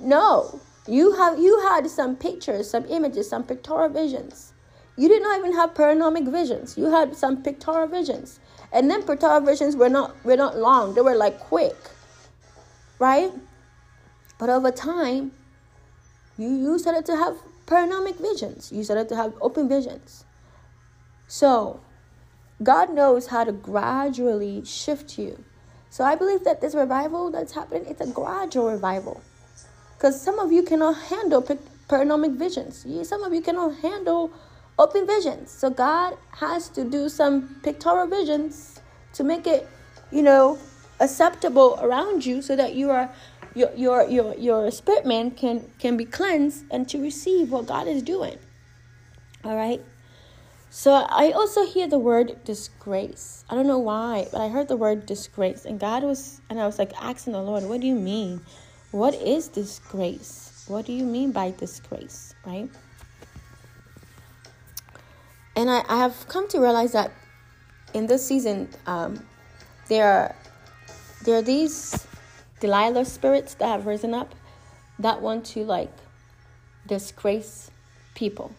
No. 0.00 0.60
You 0.88 1.12
have 1.14 1.38
you 1.38 1.60
had 1.70 1.88
some 1.88 2.16
pictures, 2.16 2.68
some 2.70 2.84
images, 2.86 3.28
some 3.28 3.44
pictorial 3.44 3.90
visions. 3.90 4.52
You 4.96 5.08
did 5.08 5.22
not 5.22 5.38
even 5.38 5.54
have 5.54 5.74
panoramic 5.74 6.24
visions. 6.24 6.76
You 6.76 6.90
had 6.90 7.16
some 7.16 7.42
pictorial 7.42 7.88
visions. 7.88 8.40
And 8.72 8.90
then 8.90 9.02
pictorial 9.02 9.40
visions 9.40 9.76
were 9.76 9.90
not 9.90 10.24
were 10.24 10.36
not 10.36 10.56
long. 10.56 10.94
They 10.94 11.00
were 11.00 11.14
like 11.14 11.38
quick. 11.38 11.76
Right? 12.98 13.32
But 14.38 14.48
over 14.48 14.70
time, 14.70 15.32
you, 16.38 16.48
you 16.48 16.78
started 16.78 17.06
to 17.06 17.16
have 17.16 17.36
panoramic 17.66 18.16
visions. 18.16 18.72
You 18.72 18.82
started 18.82 19.08
to 19.10 19.16
have 19.16 19.34
open 19.40 19.68
visions. 19.68 20.24
So 21.28 21.80
God 22.62 22.92
knows 22.92 23.28
how 23.28 23.44
to 23.44 23.52
gradually 23.52 24.64
shift 24.64 25.18
you. 25.18 25.44
So 25.90 26.04
I 26.04 26.14
believe 26.14 26.44
that 26.44 26.60
this 26.60 26.74
revival 26.74 27.30
that's 27.30 27.52
happening, 27.52 27.86
it's 27.86 28.00
a 28.00 28.06
gradual 28.06 28.70
revival. 28.70 29.22
Because 29.96 30.20
some 30.20 30.38
of 30.38 30.50
you 30.50 30.62
cannot 30.62 30.96
handle 30.96 31.46
panoramic 31.88 32.32
visions. 32.32 32.86
Some 33.08 33.22
of 33.22 33.32
you 33.34 33.42
cannot 33.42 33.76
handle 33.76 34.30
open 34.78 35.06
visions. 35.06 35.50
So 35.50 35.70
God 35.70 36.16
has 36.32 36.68
to 36.70 36.84
do 36.84 37.08
some 37.08 37.56
pictorial 37.62 38.06
visions 38.06 38.80
to 39.14 39.24
make 39.24 39.46
it, 39.46 39.68
you 40.10 40.22
know, 40.22 40.58
acceptable 41.00 41.78
around 41.82 42.24
you 42.24 42.42
so 42.42 42.56
that 42.56 42.74
you 42.74 42.90
are 42.90 43.10
your 43.54 43.70
your 43.74 44.08
your 44.08 44.34
your 44.36 44.70
spirit 44.70 45.04
man 45.04 45.30
can 45.30 45.70
can 45.78 45.96
be 45.96 46.04
cleansed 46.04 46.64
and 46.70 46.88
to 46.88 47.00
receive 47.00 47.50
what 47.50 47.66
God 47.66 47.86
is 47.86 48.02
doing. 48.02 48.38
All 49.44 49.56
right? 49.56 49.82
So 50.70 50.92
I 50.92 51.32
also 51.32 51.66
hear 51.66 51.86
the 51.86 51.98
word 51.98 52.44
disgrace. 52.44 53.44
I 53.50 53.54
don't 53.54 53.66
know 53.66 53.78
why, 53.78 54.28
but 54.32 54.40
I 54.40 54.48
heard 54.48 54.68
the 54.68 54.76
word 54.76 55.04
disgrace 55.04 55.66
and 55.66 55.78
God 55.78 56.02
was 56.02 56.40
and 56.48 56.58
I 56.58 56.64
was 56.64 56.78
like 56.78 56.92
asking 57.00 57.34
the 57.34 57.42
Lord, 57.42 57.64
what 57.64 57.80
do 57.80 57.86
you 57.86 57.94
mean? 57.94 58.40
What 58.90 59.14
is 59.14 59.48
disgrace? 59.48 60.64
What 60.68 60.86
do 60.86 60.92
you 60.92 61.04
mean 61.04 61.32
by 61.32 61.50
disgrace, 61.50 62.34
right? 62.46 62.70
And 65.54 65.70
I, 65.70 65.84
I 65.88 65.98
have 65.98 66.26
come 66.28 66.48
to 66.48 66.60
realize 66.60 66.92
that 66.92 67.12
in 67.94 68.06
this 68.06 68.26
season, 68.26 68.68
um, 68.86 69.24
there 69.88 70.06
are 70.06 70.36
there 71.24 71.36
are 71.36 71.42
these 71.42 72.06
Delilah 72.60 73.04
spirits 73.04 73.54
that 73.54 73.68
have 73.68 73.86
risen 73.86 74.14
up 74.14 74.34
that 74.98 75.20
want 75.20 75.44
to 75.46 75.64
like 75.64 75.92
disgrace 76.86 77.70
people, 78.14 78.52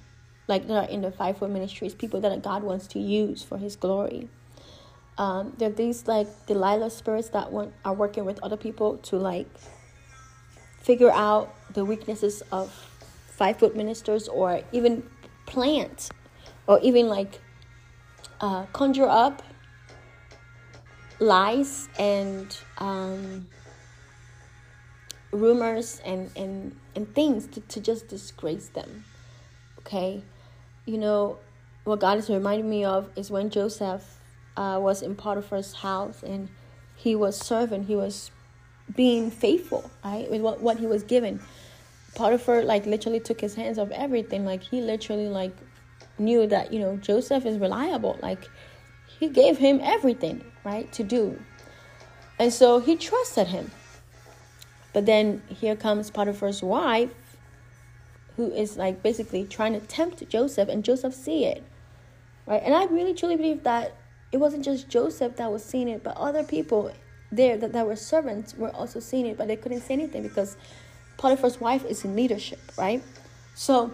like 0.48 0.68
that 0.68 0.86
are 0.86 0.90
in 0.90 1.02
the 1.02 1.12
fivefold 1.12 1.52
ministries, 1.52 1.94
people 1.94 2.22
that 2.22 2.42
God 2.42 2.64
wants 2.64 2.88
to 2.88 3.00
use 3.00 3.44
for 3.44 3.58
His 3.58 3.76
glory. 3.76 4.30
Um, 5.18 5.54
there 5.58 5.70
are 5.70 5.74
these 5.74 6.08
like 6.08 6.28
Delilah 6.48 6.90
spirits 6.90 7.30
that 7.30 7.52
want 7.52 7.74
are 7.86 7.94
working 7.94 8.26
with 8.26 8.40
other 8.44 8.58
people 8.58 8.98
to 8.98 9.18
like 9.18 9.48
figure 10.82 11.12
out 11.12 11.54
the 11.74 11.86
weaknesses 11.86 12.44
of 12.52 12.72
fivefold 13.28 13.76
ministers 13.76 14.28
or 14.28 14.62
even 14.72 15.04
plant 15.46 16.10
or 16.68 16.80
even 16.82 17.08
like 17.08 17.40
uh, 18.42 18.66
conjure 18.74 19.08
up 19.08 19.42
lies 21.20 21.88
and 21.98 22.58
um, 22.78 23.48
rumors 25.32 26.02
and, 26.06 26.30
and, 26.36 26.76
and 26.96 27.14
things 27.16 27.48
to, 27.48 27.62
to 27.62 27.80
just 27.80 28.08
disgrace 28.08 28.70
them. 28.70 29.06
Okay? 29.80 30.24
You 30.86 30.98
know, 30.98 31.38
what 31.84 32.00
God 32.00 32.18
is 32.18 32.30
reminding 32.30 32.70
me 32.70 32.86
of 32.86 33.10
is 33.16 33.32
when 33.32 33.50
Joseph 33.50 34.20
uh, 34.58 34.80
was 34.82 35.02
in 35.02 35.16
Potiphar's 35.16 35.74
house 35.74 36.24
and 36.24 36.50
he 36.96 37.16
was 37.16 37.38
serving, 37.38 37.84
he 37.84 37.96
was 37.96 38.32
being 38.96 39.32
faithful, 39.32 39.90
right, 40.04 40.30
with 40.30 40.42
what, 40.42 40.62
what 40.62 40.78
he 40.78 40.86
was 40.86 41.04
given. 41.04 41.42
Potiphar, 42.16 42.64
like, 42.64 42.86
literally 42.86 43.20
took 43.20 43.42
his 43.42 43.56
hands 43.56 43.80
off 43.80 43.90
everything. 43.92 44.46
Like, 44.46 44.62
he 44.62 44.82
literally, 44.82 45.28
like, 45.28 45.56
knew 46.24 46.48
that, 46.48 46.74
you 46.74 46.80
know, 46.80 46.98
Joseph 46.98 47.46
is 47.46 47.58
reliable. 47.58 48.18
Like, 48.22 48.50
he 49.20 49.30
gave 49.30 49.58
him 49.58 49.80
everything, 49.84 50.44
right, 50.64 50.92
to 50.94 51.04
do. 51.04 51.40
And 52.40 52.52
so 52.52 52.80
he 52.80 52.96
trusted 52.96 53.48
him. 53.48 53.72
But 54.94 55.06
then 55.06 55.42
here 55.48 55.76
comes 55.76 56.12
Potiphar's 56.12 56.62
wife, 56.62 57.12
who 58.36 58.52
is 58.52 58.78
like 58.78 59.04
basically 59.04 59.46
trying 59.46 59.74
to 59.74 59.80
tempt 59.80 60.28
Joseph, 60.30 60.70
and 60.70 60.84
Joseph 60.84 61.14
see 61.14 61.46
it, 61.46 61.64
right? 62.46 62.62
And 62.64 62.74
I 62.74 62.86
really 62.86 63.14
truly 63.14 63.36
believe 63.36 63.64
that 63.64 63.96
it 64.32 64.38
wasn't 64.38 64.66
just 64.66 64.90
Joseph 64.90 65.36
that 65.38 65.52
was 65.52 65.64
seeing 65.64 65.88
it, 65.88 66.04
but 66.04 66.18
other 66.18 66.44
people 66.44 66.92
there 67.32 67.58
that, 67.58 67.74
that 67.74 67.86
were 67.86 67.96
servants 67.96 68.56
were 68.56 68.70
also 68.72 69.00
seeing 69.00 69.26
it, 69.26 69.38
but 69.38 69.48
they 69.48 69.56
couldn't 69.56 69.82
say 69.82 69.94
anything 69.94 70.24
because 70.24 70.58
Potiphar's 71.18 71.60
wife 71.60 71.86
is 71.86 72.04
in 72.04 72.16
leadership, 72.16 72.60
right? 72.78 73.04
So 73.56 73.92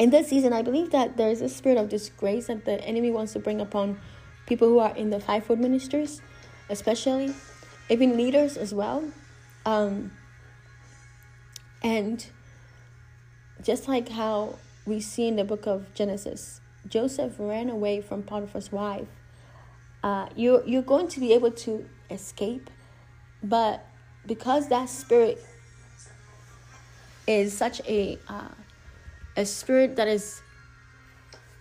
in 0.00 0.08
this 0.08 0.28
season, 0.28 0.54
I 0.54 0.62
believe 0.62 0.92
that 0.92 1.18
there 1.18 1.28
is 1.28 1.42
a 1.42 1.48
spirit 1.48 1.76
of 1.76 1.90
disgrace 1.90 2.46
that 2.46 2.64
the 2.64 2.82
enemy 2.82 3.10
wants 3.10 3.34
to 3.34 3.38
bring 3.38 3.60
upon 3.60 4.00
people 4.46 4.66
who 4.66 4.78
are 4.78 4.96
in 4.96 5.10
the 5.10 5.20
fivefold 5.20 5.58
ministries, 5.58 6.22
especially, 6.70 7.34
even 7.90 8.16
leaders 8.16 8.56
as 8.56 8.72
well. 8.72 9.04
Um, 9.66 10.12
and 11.82 12.26
just 13.62 13.88
like 13.88 14.08
how 14.08 14.56
we 14.86 15.00
see 15.00 15.28
in 15.28 15.36
the 15.36 15.44
book 15.44 15.66
of 15.66 15.92
Genesis, 15.92 16.62
Joseph 16.88 17.34
ran 17.38 17.68
away 17.68 18.00
from 18.00 18.22
Potiphar's 18.22 18.72
wife. 18.72 19.08
Uh, 20.02 20.30
you're, 20.34 20.66
you're 20.66 20.80
going 20.80 21.08
to 21.08 21.20
be 21.20 21.34
able 21.34 21.50
to 21.50 21.86
escape, 22.08 22.70
but 23.42 23.86
because 24.24 24.70
that 24.70 24.88
spirit 24.88 25.44
is 27.26 27.54
such 27.54 27.82
a 27.86 28.18
uh, 28.28 28.48
a 29.36 29.44
spirit 29.44 29.96
that 29.96 30.08
is 30.08 30.42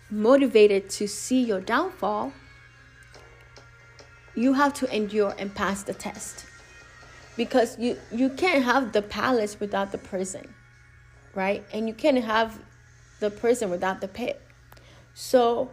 motivated 0.10 0.90
to 0.90 1.08
see 1.08 1.44
your 1.44 1.62
downfall, 1.62 2.34
you 4.36 4.54
have 4.54 4.74
to 4.74 4.96
endure 4.96 5.36
and 5.38 5.54
pass 5.54 5.84
the 5.84 5.94
test. 5.94 6.46
Because 7.38 7.78
you 7.80 7.98
you 8.12 8.30
can't 8.30 8.64
have 8.64 8.92
the 8.92 9.02
palace 9.02 9.60
without 9.60 9.92
the 9.92 9.98
prison 9.98 10.56
right? 11.36 11.64
And 11.72 11.88
you 11.88 11.94
can't 11.94 12.24
have 12.24 12.60
the 13.20 13.30
prison 13.30 13.70
without 13.70 14.02
the 14.02 14.08
pit. 14.08 14.42
So 15.14 15.72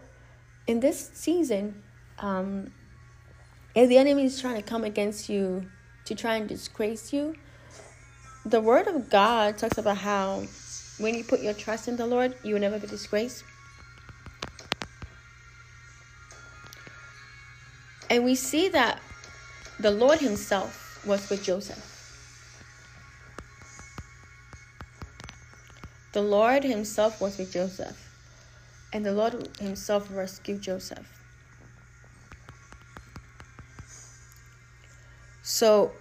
in 0.66 0.80
this 0.80 1.10
season 1.14 1.82
um 2.18 2.72
if 3.74 3.88
the 3.88 3.98
enemy 3.98 4.24
is 4.24 4.40
trying 4.40 4.56
to 4.56 4.62
come 4.62 4.84
against 4.84 5.28
you 5.28 5.66
to 6.04 6.14
try 6.14 6.34
and 6.36 6.48
disgrace 6.48 7.12
you 7.12 7.34
the 8.44 8.60
word 8.60 8.86
of 8.88 9.10
god 9.10 9.56
talks 9.58 9.78
about 9.78 9.98
how 9.98 10.42
when 10.98 11.14
you 11.14 11.24
put 11.24 11.40
your 11.40 11.54
trust 11.54 11.88
in 11.88 11.96
the 11.96 12.06
lord 12.06 12.34
you 12.42 12.54
will 12.54 12.60
never 12.60 12.78
be 12.78 12.86
disgraced 12.86 13.44
and 18.10 18.24
we 18.24 18.34
see 18.34 18.68
that 18.68 19.00
the 19.80 19.90
lord 19.90 20.20
himself 20.20 20.86
was 21.06 21.30
with 21.30 21.42
Joseph. 21.42 21.92
The 26.12 26.22
Lord 26.22 26.64
Himself 26.64 27.20
was 27.20 27.38
with 27.38 27.52
Joseph, 27.52 27.96
and 28.92 29.04
the 29.04 29.12
Lord 29.12 29.48
Himself 29.60 30.08
rescued 30.10 30.62
Joseph. 30.62 31.06
So, 35.42 35.92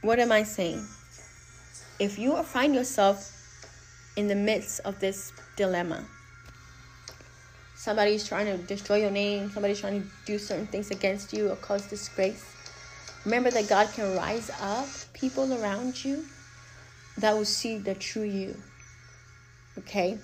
what 0.00 0.18
am 0.18 0.32
I 0.32 0.44
saying? 0.44 0.86
If 1.98 2.18
you 2.18 2.40
find 2.44 2.74
yourself 2.74 3.39
in 4.16 4.28
the 4.28 4.34
midst 4.34 4.80
of 4.80 4.98
this 5.00 5.32
dilemma, 5.56 6.04
somebody's 7.76 8.26
trying 8.26 8.46
to 8.46 8.56
destroy 8.64 8.96
your 8.96 9.10
name, 9.10 9.50
somebody's 9.50 9.80
trying 9.80 10.02
to 10.02 10.08
do 10.26 10.38
certain 10.38 10.66
things 10.66 10.90
against 10.90 11.32
you 11.32 11.50
or 11.50 11.56
cause 11.56 11.86
disgrace, 11.86 12.44
Remember 13.24 13.50
that 13.50 13.68
God 13.68 13.88
can 13.92 14.16
rise 14.16 14.50
up 14.60 14.86
people 15.12 15.52
around 15.60 16.02
you 16.04 16.24
that 17.18 17.36
will 17.36 17.44
see 17.44 17.76
the 17.76 17.94
true 17.94 18.22
you. 18.22 18.56
Okay? 19.78 20.18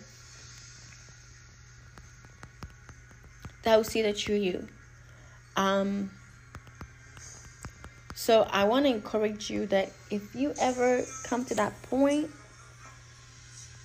That 3.64 3.76
will 3.76 3.84
see 3.84 4.00
the 4.00 4.14
true 4.14 4.36
you. 4.36 4.66
Um, 5.56 6.10
so 8.14 8.46
I 8.50 8.64
want 8.64 8.86
to 8.86 8.92
encourage 8.92 9.50
you 9.50 9.66
that 9.66 9.92
if 10.10 10.34
you 10.34 10.54
ever 10.58 11.04
come 11.24 11.44
to 11.46 11.54
that 11.56 11.80
point, 11.82 12.30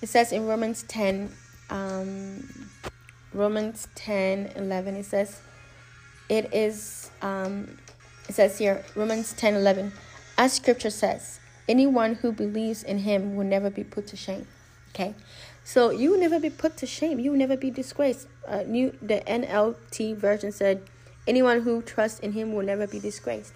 it 0.02 0.08
says 0.08 0.32
in 0.32 0.46
Romans 0.46 0.82
10, 0.88 1.30
um, 1.70 2.68
Romans 3.32 3.88
10 3.94 4.52
11, 4.56 4.96
it 4.96 5.04
says, 5.06 5.40
it 6.28 6.52
is 6.52 7.10
um, 7.22 7.78
it 8.28 8.34
says 8.34 8.58
here, 8.58 8.84
Romans 8.94 9.32
10 9.32 9.54
11, 9.54 9.92
as 10.36 10.52
scripture 10.52 10.90
says, 10.90 11.40
anyone 11.68 12.14
who 12.16 12.32
believes 12.32 12.82
in 12.82 12.98
him 12.98 13.36
will 13.36 13.46
never 13.46 13.70
be 13.70 13.84
put 13.84 14.06
to 14.08 14.16
shame. 14.16 14.46
Okay? 14.90 15.14
So 15.64 15.90
you 15.90 16.10
will 16.10 16.20
never 16.20 16.40
be 16.40 16.50
put 16.50 16.76
to 16.78 16.86
shame. 16.86 17.18
You 17.18 17.30
will 17.30 17.38
never 17.38 17.56
be 17.56 17.70
disgraced. 17.70 18.26
Uh, 18.46 18.62
new 18.66 18.96
the 19.00 19.22
NLT 19.26 20.16
version 20.16 20.52
said, 20.52 20.82
anyone 21.26 21.62
who 21.62 21.82
trusts 21.82 22.20
in 22.20 22.32
him 22.32 22.52
will 22.52 22.64
never 22.64 22.86
be 22.86 22.98
disgraced. 22.98 23.54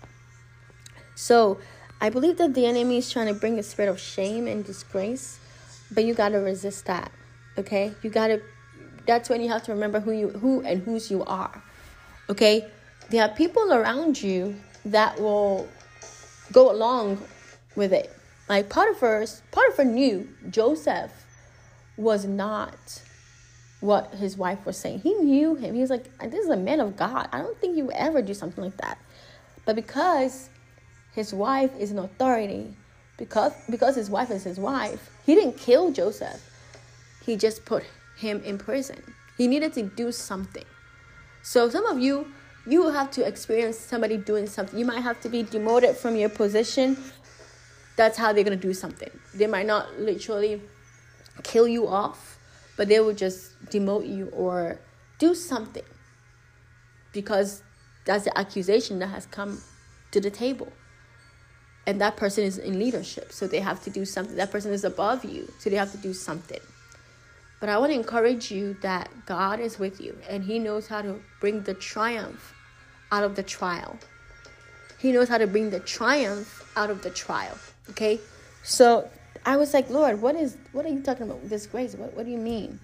So 1.15 1.59
I 2.01 2.11
believe 2.11 2.39
that 2.39 2.55
the 2.55 2.67
enemy 2.67 2.99
is 2.99 3.11
trying 3.11 3.29
to 3.29 3.35
bring 3.35 3.59
a 3.59 3.63
spirit 3.63 3.89
of 3.89 3.99
shame 3.99 4.47
and 4.47 4.65
disgrace, 4.65 5.41
but 5.91 6.05
you 6.05 6.15
gotta 6.15 6.39
resist 6.39 6.87
that. 6.87 7.13
Okay? 7.59 7.93
You 8.03 8.11
gotta 8.11 8.43
that's 9.07 9.29
when 9.29 9.41
you 9.41 9.49
have 9.49 9.63
to 9.65 9.73
remember 9.73 10.01
who 10.01 10.13
you 10.13 10.29
who 10.31 10.63
and 10.63 10.83
whose 10.83 11.11
you 11.11 11.25
are. 11.25 11.63
Okay? 12.29 12.69
There 13.11 13.23
are 13.23 13.35
people 13.35 13.73
around 13.73 14.21
you 14.21 14.57
that 14.85 15.21
will 15.21 15.69
go 16.53 16.71
along 16.71 17.23
with 17.77 17.93
it. 17.93 18.13
Like 18.49 18.69
Potiphar's 18.69 19.43
Potiphar 19.53 19.85
knew 19.85 20.29
Joseph 20.51 21.13
was 21.97 22.25
not 22.25 23.03
what 23.81 24.15
his 24.15 24.37
wife 24.37 24.65
was 24.67 24.77
saying. 24.77 25.01
He 25.01 25.15
knew 25.15 25.55
him. 25.55 25.75
He 25.75 25.81
was 25.81 25.91
like, 25.91 26.17
This 26.19 26.45
is 26.45 26.49
a 26.49 26.57
man 26.57 26.81
of 26.81 26.97
God. 26.97 27.29
I 27.33 27.39
don't 27.39 27.59
think 27.61 27.77
you 27.77 27.87
would 27.87 27.97
ever 27.97 28.23
do 28.23 28.35
something 28.35 28.63
like 28.63 28.77
that. 28.79 28.99
But 29.65 29.77
because 29.77 30.49
his 31.15 31.33
wife 31.33 31.73
is 31.79 31.91
an 31.91 31.99
authority, 31.99 32.75
because 33.17 33.53
because 33.71 33.97
his 33.97 34.11
wife 34.11 34.31
is 34.31 34.45
his 34.45 34.59
wife, 34.59 35.11
he 35.25 35.35
didn't 35.35 35.57
kill 35.57 35.93
Joseph. 35.93 36.43
He 37.25 37.37
just 37.37 37.65
put 37.65 37.85
him 38.17 38.43
in 38.43 38.59
prison. 38.59 39.03
He 39.37 39.47
needed 39.47 39.73
to 39.75 39.83
do 39.83 40.13
something. 40.13 40.65
So 41.43 41.69
some 41.71 41.87
of 41.87 41.99
you 41.99 42.27
you 42.67 42.83
will 42.83 42.93
have 42.93 43.11
to 43.13 43.27
experience 43.27 43.79
somebody 43.79 44.17
doing 44.17 44.47
something. 44.47 44.79
You 44.79 44.85
might 44.85 45.03
have 45.03 45.21
to 45.21 45.29
be 45.29 45.45
demoted 45.45 45.97
from 45.97 46.17
your 46.17 46.29
position. 46.29 46.97
That's 47.97 48.19
how 48.19 48.33
they're 48.33 48.45
going 48.45 48.59
to 48.59 48.67
do 48.69 48.75
something. 48.75 49.11
They 49.35 49.47
might 49.47 49.67
not 49.67 49.99
literally 50.01 50.61
kill 51.45 51.69
you 51.69 51.87
off, 51.87 52.39
but 52.77 52.89
they 52.89 53.01
will 53.01 53.15
just 53.15 53.59
demote 53.67 54.09
you 54.09 54.29
or 54.33 54.81
do 55.19 55.35
something 55.35 55.85
because 57.13 57.63
that's 58.05 58.25
the 58.25 58.39
accusation 58.39 58.99
that 58.99 59.09
has 59.09 59.27
come 59.27 59.63
to 60.11 60.21
the 60.21 60.31
table. 60.31 60.73
And 61.87 62.01
that 62.01 62.17
person 62.17 62.43
is 62.45 62.59
in 62.59 62.79
leadership, 62.79 63.33
so 63.33 63.47
they 63.47 63.61
have 63.61 63.83
to 63.85 63.91
do 63.91 64.05
something. 64.05 64.37
That 64.37 64.51
person 64.51 64.73
is 64.73 64.83
above 64.83 65.25
you, 65.25 65.53
so 65.59 65.71
they 65.71 65.77
have 65.77 65.93
to 65.93 65.99
do 65.99 66.13
something. 66.13 66.61
But 67.61 67.69
I 67.69 67.79
want 67.79 67.93
to 67.93 67.97
encourage 67.97 68.51
you 68.51 68.77
that 68.83 69.09
God 69.25 69.61
is 69.61 69.79
with 69.79 70.01
you 70.01 70.17
and 70.29 70.45
He 70.45 70.59
knows 70.59 70.87
how 70.89 71.03
to 71.03 71.21
bring 71.41 71.63
the 71.63 71.75
triumph 71.75 72.55
out 73.11 73.25
of 73.25 73.35
the 73.35 73.43
trial. 73.43 73.99
He 74.99 75.13
knows 75.13 75.29
how 75.29 75.39
to 75.39 75.47
bring 75.47 75.71
the 75.71 75.81
triumph 75.81 76.71
out 76.77 76.91
of 76.91 77.03
the 77.03 77.11
trial. 77.11 77.57
Okay? 77.91 78.21
So 78.63 79.09
I 79.45 79.57
was 79.57 79.73
like, 79.73 79.89
Lord, 79.89 80.21
what 80.21 80.37
is 80.37 80.57
what 80.73 80.85
are 80.85 80.91
you 80.91 81.01
talking 81.01 81.23
about? 81.31 81.49
This 81.49 81.67
grace? 81.67 81.95
What 81.95 82.15
what 82.15 82.27
do 82.27 82.31
you 82.31 82.39
mean? 82.39 82.81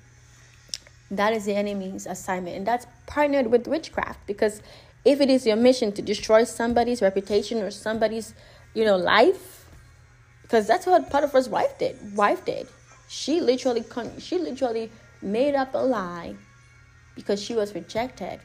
That 1.10 1.34
is 1.34 1.44
the 1.44 1.54
enemy's 1.54 2.06
assignment. 2.06 2.56
And 2.56 2.66
that's 2.66 2.86
partnered 3.06 3.48
with 3.48 3.66
witchcraft. 3.66 4.26
Because 4.26 4.62
if 5.04 5.20
it 5.20 5.28
is 5.28 5.46
your 5.46 5.56
mission 5.56 5.92
to 5.92 6.00
destroy 6.00 6.44
somebody's 6.44 7.02
reputation 7.02 7.58
or 7.58 7.70
somebody's, 7.70 8.32
you 8.74 8.84
know, 8.84 8.96
life, 8.96 9.66
because 10.42 10.66
that's 10.66 10.86
what 10.86 11.10
Potiphar's 11.10 11.48
wife 11.48 11.78
did. 11.78 12.16
Wife 12.16 12.44
did. 12.44 12.68
She 13.08 13.40
literally 13.40 13.84
she 14.18 14.38
literally 14.38 14.90
made 15.20 15.54
up 15.54 15.74
a 15.74 15.78
lie 15.78 16.34
because 17.14 17.42
she 17.42 17.54
was 17.54 17.74
rejected 17.74 18.40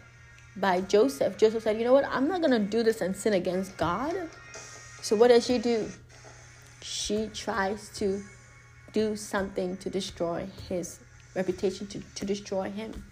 by 0.56 0.82
Joseph. 0.82 1.38
Joseph 1.38 1.64
said, 1.64 1.78
You 1.78 1.86
know 1.86 1.94
what? 1.94 2.06
I'm 2.06 2.28
not 2.28 2.42
going 2.42 2.52
to 2.52 2.60
do 2.60 2.84
this 2.84 3.02
and 3.02 3.16
sin 3.16 3.34
against 3.34 3.78
God. 3.78 4.14
So, 5.02 5.16
what 5.16 5.30
does 5.30 5.46
she 5.46 5.58
do? 5.58 5.88
She 6.82 7.30
tries 7.34 7.90
to 7.98 8.22
do 8.94 9.16
something 9.16 9.78
to 9.78 9.90
destroy 9.90 10.48
his 10.68 11.00
reputation, 11.36 11.88
to, 11.88 12.02
to 12.16 12.26
destroy 12.26 12.70
him. 12.70 13.06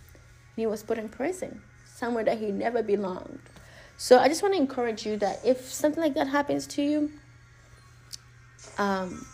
He 0.55 0.65
was 0.65 0.83
put 0.83 0.97
in 0.97 1.09
prison, 1.09 1.61
somewhere 1.85 2.23
that 2.23 2.39
he 2.39 2.51
never 2.51 2.81
belonged. 2.81 3.39
So, 3.97 4.19
I 4.19 4.27
just 4.27 4.41
want 4.41 4.53
to 4.53 4.59
encourage 4.59 5.05
you 5.05 5.17
that 5.17 5.39
if 5.45 5.71
something 5.71 6.01
like 6.01 6.15
that 6.15 6.27
happens 6.27 6.67
to 6.67 6.81
you, 6.81 7.11
um, 8.77 9.25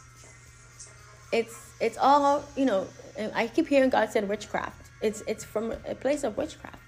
it's 1.32 1.74
it's 1.80 1.98
all 1.98 2.44
you 2.56 2.66
know. 2.66 2.88
I 3.36 3.48
keep 3.48 3.68
hearing 3.68 3.90
God 3.90 4.10
said 4.12 4.28
witchcraft. 4.30 4.90
It's 5.02 5.22
it's 5.28 5.44
from 5.44 5.74
a 5.88 5.96
place 5.96 6.24
of 6.24 6.38
witchcraft 6.38 6.82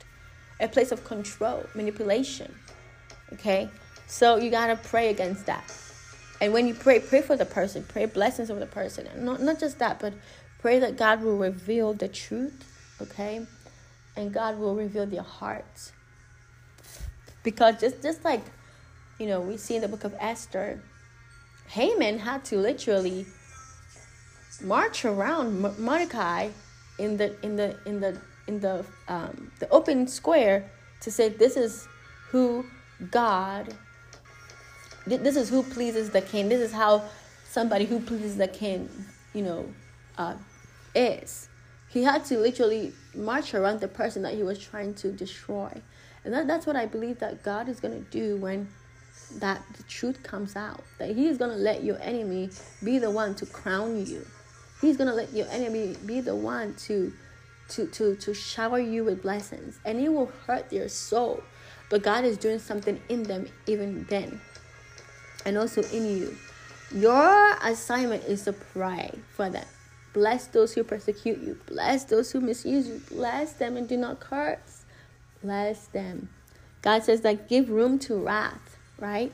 a 0.64 0.68
place 0.68 0.92
of 0.92 1.04
control, 1.04 1.66
manipulation. 1.76 2.54
Okay? 3.34 3.70
So 4.08 4.38
you 4.38 4.50
got 4.50 4.68
to 4.68 4.76
pray 4.76 5.10
against 5.10 5.46
that. 5.46 5.64
And 6.42 6.54
when 6.54 6.68
you 6.68 6.74
pray, 6.74 7.00
pray 7.00 7.22
for 7.22 7.36
the 7.36 7.46
person, 7.46 7.86
pray 7.88 8.06
blessings 8.06 8.50
over 8.50 8.60
the 8.60 8.66
person. 8.66 9.08
And 9.08 9.26
not, 9.26 9.42
not 9.42 9.60
just 9.60 9.80
that, 9.80 10.00
but 10.00 10.14
pray 10.60 10.80
that 10.80 10.98
God 10.98 11.22
will 11.22 11.38
reveal 11.38 11.94
the 11.94 12.08
truth, 12.08 12.64
okay? 13.02 13.46
And 14.16 14.34
God 14.34 14.58
will 14.58 14.76
reveal 14.76 15.06
their 15.06 15.22
hearts. 15.22 15.92
Because 17.44 17.80
just, 17.80 18.02
just 18.02 18.24
like, 18.24 18.44
you 19.20 19.28
know, 19.28 19.42
we 19.42 19.58
see 19.58 19.76
in 19.76 19.82
the 19.82 19.88
book 19.88 20.04
of 20.04 20.16
Esther, 20.20 20.82
Haman 21.68 22.20
had 22.20 22.46
to 22.46 22.58
literally 22.58 23.26
march 24.62 25.06
around 25.06 25.62
Mordecai 25.80 26.50
in 27.00 27.18
the 27.18 27.36
in 27.44 27.56
the 27.56 27.78
in 27.86 28.00
the 28.00 28.18
in 28.48 28.60
the 28.60 28.86
um, 29.08 29.52
the 29.60 29.70
open 29.70 30.08
square 30.08 30.70
to 31.02 31.12
say 31.12 31.30
this 31.30 31.58
is 31.58 31.88
who 32.30 32.66
God 33.12 33.76
this 35.06 35.36
is 35.36 35.50
who 35.50 35.64
pleases 35.64 36.12
the 36.12 36.22
king. 36.22 36.48
This 36.48 36.62
is 36.62 36.72
how 36.72 37.04
somebody 37.50 37.86
who 37.86 38.00
pleases 38.00 38.38
the 38.38 38.48
king 38.48 38.90
you 39.34 39.44
know 39.44 39.66
uh, 40.18 40.36
is. 40.96 41.50
He 41.90 42.04
had 42.04 42.26
to 42.26 42.40
literally 42.40 42.94
march 43.16 43.54
around 43.54 43.80
the 43.80 43.88
person 43.88 44.24
that 44.24 44.34
he 44.34 44.44
was 44.44 44.58
trying 44.60 44.94
to 44.96 45.12
destroy 45.12 45.82
and 46.26 46.34
that, 46.34 46.48
that's 46.48 46.66
what 46.66 46.76
i 46.76 46.86
believe 46.86 47.20
that 47.20 47.44
god 47.44 47.68
is 47.68 47.80
going 47.80 47.94
to 47.94 48.12
do 48.12 48.38
when 48.38 48.68
that 49.40 49.62
the 49.78 49.84
truth 49.84 50.22
comes 50.24 50.56
out 50.56 50.84
that 51.00 51.16
he 51.16 51.28
is 51.28 51.38
going 51.38 51.52
to 51.52 51.58
let 51.58 51.84
your 51.84 52.00
enemy 52.02 52.50
be 52.84 53.00
the 53.00 53.10
one 53.10 53.34
to 53.34 53.46
crown 53.46 54.06
you 54.06 54.26
he's 54.82 54.98
going 54.98 55.10
to 55.10 55.16
let 55.16 55.32
your 55.34 55.48
enemy 55.50 55.96
be 56.06 56.22
the 56.22 56.36
one 56.36 56.76
to 56.76 57.12
to, 57.70 57.88
to, 57.88 58.16
to 58.16 58.34
shower 58.34 58.80
you 58.80 59.04
with 59.04 59.22
blessings 59.22 59.80
and 59.86 60.00
it 60.00 60.10
will 60.10 60.32
hurt 60.46 60.70
their 60.70 60.90
soul. 60.90 61.44
But 61.90 62.04
God 62.04 62.26
is 62.26 62.38
doing 62.38 62.60
something 62.60 63.02
in 63.10 63.24
them 63.24 63.48
even 63.68 64.06
then 64.10 64.42
and 65.46 65.58
also 65.58 65.82
in 65.84 66.06
you. 66.06 66.38
Your 66.94 67.58
assignment 67.64 68.24
is 68.26 68.44
to 68.44 68.54
pray 68.54 69.12
for 69.36 69.50
them. 69.50 69.66
Bless 70.14 70.48
those 70.48 70.74
who 70.74 70.84
persecute 70.84 71.40
you. 71.40 71.60
Bless 71.66 72.04
those 72.04 72.32
who 72.32 72.40
misuse 72.40 72.88
you. 72.88 73.02
Bless 73.10 73.54
them 73.54 73.78
and 73.78 73.88
do 73.88 73.98
not 73.98 74.20
curse. 74.20 74.73
Bless 75.44 75.88
them. 75.88 76.30
God 76.82 77.04
says 77.04 77.22
that 77.22 77.50
give 77.50 77.70
room 77.70 78.00
to 78.00 78.16
wrath, 78.16 78.78
right? 78.98 79.32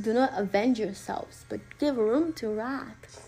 Do 0.00 0.12
not 0.12 0.32
avenge 0.36 0.78
yourselves, 0.78 1.44
but 1.48 1.60
give 1.78 1.96
room 1.96 2.32
to 2.34 2.48
wrath. 2.48 3.26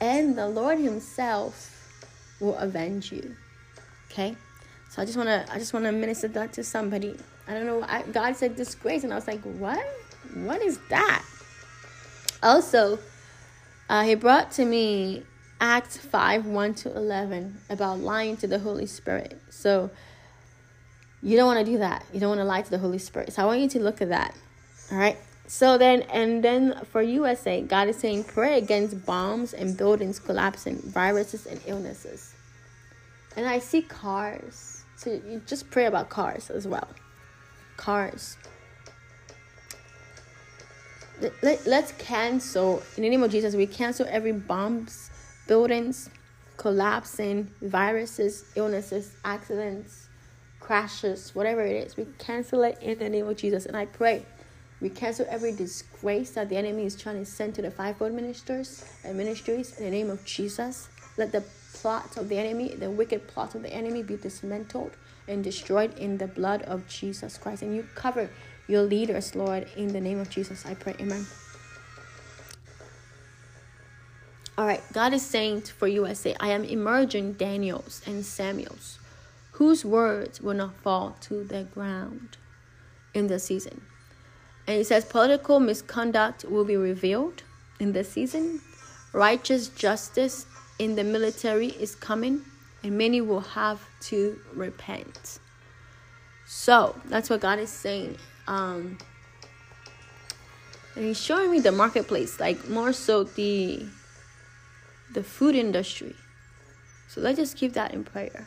And 0.00 0.36
the 0.36 0.48
Lord 0.48 0.78
Himself 0.78 1.76
will 2.40 2.56
avenge 2.56 3.12
you. 3.12 3.36
Okay? 4.10 4.36
So 4.90 5.02
I 5.02 5.04
just 5.04 5.16
wanna 5.16 5.46
I 5.50 5.58
just 5.58 5.72
wanna 5.72 5.92
minister 5.92 6.28
that 6.28 6.52
to 6.54 6.64
somebody. 6.64 7.16
I 7.46 7.54
don't 7.54 7.66
know. 7.66 7.82
I, 7.82 8.02
God 8.02 8.36
said 8.36 8.56
disgrace, 8.56 9.04
and 9.04 9.12
I 9.12 9.16
was 9.16 9.26
like, 9.26 9.42
what? 9.42 9.84
What 10.34 10.62
is 10.62 10.78
that? 10.88 11.24
Also, 12.42 12.98
uh, 13.88 14.02
he 14.02 14.14
brought 14.14 14.50
to 14.52 14.64
me 14.64 15.24
Acts 15.60 15.96
5 15.96 16.46
1 16.46 16.74
to 16.74 16.96
11 16.96 17.58
about 17.68 17.98
lying 17.98 18.36
to 18.38 18.46
the 18.46 18.58
Holy 18.58 18.86
Spirit. 18.86 19.40
So, 19.50 19.90
you 21.22 21.36
don't 21.36 21.46
want 21.46 21.64
to 21.64 21.70
do 21.70 21.78
that. 21.78 22.04
You 22.12 22.20
don't 22.20 22.30
want 22.30 22.40
to 22.40 22.44
lie 22.44 22.62
to 22.62 22.70
the 22.70 22.78
Holy 22.78 22.98
Spirit. 22.98 23.32
So, 23.32 23.42
I 23.42 23.46
want 23.46 23.60
you 23.60 23.68
to 23.70 23.80
look 23.80 24.00
at 24.00 24.08
that. 24.08 24.34
All 24.92 24.98
right. 24.98 25.16
So 25.50 25.78
then, 25.78 26.02
and 26.02 26.44
then 26.44 26.80
for 26.92 27.02
USA, 27.02 27.60
God 27.60 27.88
is 27.88 27.96
saying, 27.96 28.22
pray 28.22 28.58
against 28.58 29.04
bombs 29.04 29.52
and 29.52 29.76
buildings 29.76 30.20
collapsing, 30.20 30.76
viruses 30.76 31.44
and 31.44 31.60
illnesses. 31.66 32.34
And 33.36 33.46
I 33.46 33.58
see 33.58 33.82
cars. 33.82 34.84
So 34.94 35.10
you 35.10 35.42
just 35.48 35.68
pray 35.68 35.86
about 35.86 36.08
cars 36.08 36.50
as 36.50 36.68
well. 36.68 36.86
Cars. 37.76 38.36
Let, 41.42 41.66
let's 41.66 41.90
cancel, 41.98 42.80
in 42.96 43.02
the 43.02 43.08
name 43.08 43.24
of 43.24 43.32
Jesus, 43.32 43.56
we 43.56 43.66
cancel 43.66 44.06
every 44.08 44.30
bombs, 44.30 45.10
buildings, 45.48 46.10
collapsing, 46.58 47.50
viruses, 47.60 48.44
illnesses, 48.54 49.16
accidents, 49.24 50.09
crashes, 50.60 51.34
whatever 51.34 51.62
it 51.62 51.86
is. 51.86 51.96
We 51.96 52.06
cancel 52.18 52.62
it 52.62 52.78
in 52.80 52.98
the 52.98 53.08
name 53.08 53.26
of 53.26 53.36
Jesus. 53.36 53.66
And 53.66 53.76
I 53.76 53.86
pray 53.86 54.24
we 54.80 54.88
cancel 54.88 55.26
every 55.28 55.52
disgrace 55.52 56.30
that 56.30 56.48
the 56.48 56.56
enemy 56.56 56.86
is 56.86 56.96
trying 56.96 57.18
to 57.18 57.26
send 57.26 57.54
to 57.56 57.62
the 57.62 57.70
fivefold 57.70 58.12
ministers 58.12 58.84
and 59.04 59.16
ministries 59.16 59.78
in 59.78 59.84
the 59.84 59.90
name 59.90 60.08
of 60.08 60.24
Jesus. 60.24 60.88
Let 61.18 61.32
the 61.32 61.44
plots 61.74 62.16
of 62.16 62.30
the 62.30 62.38
enemy, 62.38 62.74
the 62.74 62.90
wicked 62.90 63.28
plots 63.28 63.54
of 63.54 63.62
the 63.62 63.72
enemy, 63.72 64.02
be 64.02 64.16
dismantled 64.16 64.92
and 65.28 65.44
destroyed 65.44 65.96
in 65.98 66.16
the 66.16 66.26
blood 66.26 66.62
of 66.62 66.88
Jesus 66.88 67.36
Christ. 67.36 67.60
And 67.62 67.76
you 67.76 67.86
cover 67.94 68.30
your 68.68 68.82
leaders, 68.82 69.34
Lord, 69.34 69.68
in 69.76 69.92
the 69.92 70.00
name 70.00 70.18
of 70.18 70.30
Jesus. 70.30 70.64
I 70.64 70.74
pray. 70.74 70.94
Amen. 70.98 71.26
All 74.56 74.66
right, 74.66 74.82
God 74.92 75.12
is 75.12 75.24
saying 75.24 75.62
for 75.62 75.88
USA, 75.88 76.34
I 76.40 76.48
am 76.50 76.64
emerging 76.64 77.34
Daniels 77.34 78.02
and 78.06 78.24
Samuels, 78.24 78.98
whose 79.60 79.84
words 79.84 80.40
will 80.40 80.54
not 80.54 80.74
fall 80.76 81.14
to 81.20 81.44
the 81.44 81.64
ground 81.64 82.38
in 83.12 83.26
the 83.26 83.38
season. 83.38 83.82
And 84.66 84.78
he 84.78 84.84
says 84.84 85.04
political 85.04 85.60
misconduct 85.60 86.46
will 86.46 86.64
be 86.64 86.78
revealed 86.78 87.42
in 87.78 87.92
this 87.92 88.10
season. 88.10 88.62
Righteous 89.12 89.68
justice 89.68 90.46
in 90.78 90.96
the 90.96 91.04
military 91.04 91.66
is 91.66 91.94
coming, 91.94 92.40
and 92.82 92.96
many 92.96 93.20
will 93.20 93.42
have 93.60 93.86
to 94.08 94.40
repent. 94.54 95.40
So 96.46 96.98
that's 97.04 97.28
what 97.28 97.42
God 97.42 97.58
is 97.58 97.68
saying. 97.68 98.16
Um, 98.48 98.96
and 100.96 101.04
he's 101.04 101.20
showing 101.20 101.50
me 101.50 101.60
the 101.60 101.72
marketplace, 101.72 102.40
like 102.40 102.66
more 102.66 102.94
so 102.94 103.24
the 103.24 103.84
the 105.12 105.22
food 105.22 105.54
industry. 105.54 106.14
So 107.08 107.20
let's 107.20 107.36
just 107.36 107.58
keep 107.58 107.74
that 107.74 107.92
in 107.92 108.04
prayer. 108.04 108.46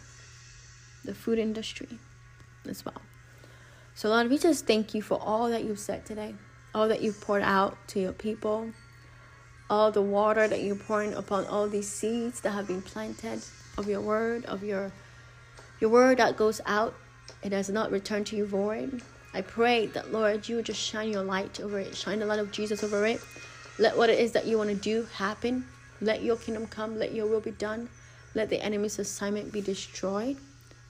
The 1.03 1.13
food 1.13 1.39
industry 1.39 1.99
as 2.67 2.85
well. 2.85 3.01
So 3.95 4.09
Lord, 4.09 4.29
we 4.29 4.37
just 4.37 4.65
thank 4.65 4.93
you 4.93 5.01
for 5.01 5.19
all 5.21 5.49
that 5.49 5.63
you've 5.63 5.79
said 5.79 6.05
today, 6.05 6.35
all 6.73 6.87
that 6.87 7.01
you've 7.01 7.19
poured 7.21 7.43
out 7.43 7.77
to 7.89 7.99
your 7.99 8.13
people, 8.13 8.71
all 9.69 9.91
the 9.91 10.01
water 10.01 10.47
that 10.47 10.61
you're 10.61 10.75
pouring 10.75 11.13
upon 11.13 11.45
all 11.45 11.67
these 11.67 11.89
seeds 11.89 12.41
that 12.41 12.51
have 12.51 12.67
been 12.67 12.81
planted 12.81 13.41
of 13.77 13.87
your 13.87 14.01
word, 14.01 14.45
of 14.45 14.63
your 14.63 14.91
your 15.79 15.89
word 15.89 16.17
that 16.19 16.37
goes 16.37 16.61
out, 16.65 16.95
it 17.43 17.49
does 17.49 17.69
not 17.69 17.91
return 17.91 18.23
to 18.25 18.35
you 18.35 18.45
void. 18.45 19.01
I 19.33 19.41
pray 19.41 19.87
that 19.87 20.11
Lord, 20.11 20.47
you 20.47 20.57
would 20.57 20.65
just 20.65 20.81
shine 20.81 21.11
your 21.11 21.23
light 21.23 21.59
over 21.59 21.79
it, 21.79 21.95
shine 21.95 22.19
the 22.19 22.25
light 22.25 22.39
of 22.39 22.51
Jesus 22.51 22.83
over 22.83 23.05
it. 23.05 23.21
Let 23.79 23.97
what 23.97 24.09
it 24.09 24.19
is 24.19 24.31
that 24.33 24.45
you 24.45 24.57
want 24.57 24.69
to 24.69 24.75
do 24.75 25.07
happen. 25.15 25.65
Let 26.01 26.21
your 26.21 26.37
kingdom 26.37 26.67
come. 26.67 26.97
Let 26.97 27.13
your 27.13 27.25
will 27.27 27.41
be 27.41 27.51
done. 27.51 27.89
Let 28.35 28.49
the 28.49 28.61
enemy's 28.61 28.99
assignment 28.99 29.51
be 29.51 29.61
destroyed. 29.61 30.37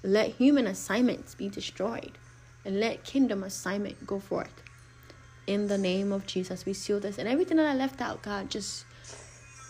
Let 0.04 0.32
human 0.32 0.68
assignments 0.68 1.34
be 1.34 1.50
destroyed. 1.50 2.18
And 2.66 2.80
let 2.80 3.04
kingdom 3.04 3.44
assignment 3.44 4.06
go 4.06 4.20
forth. 4.20 4.62
In 5.48 5.68
the 5.68 5.78
name 5.78 6.12
of 6.12 6.26
Jesus, 6.26 6.66
we 6.66 6.74
seal 6.74 7.00
this. 7.00 7.18
And 7.18 7.28
everything 7.28 7.58
that 7.58 7.66
I 7.66 7.74
left 7.74 8.02
out, 8.02 8.22
God, 8.22 8.50
just 8.50 8.86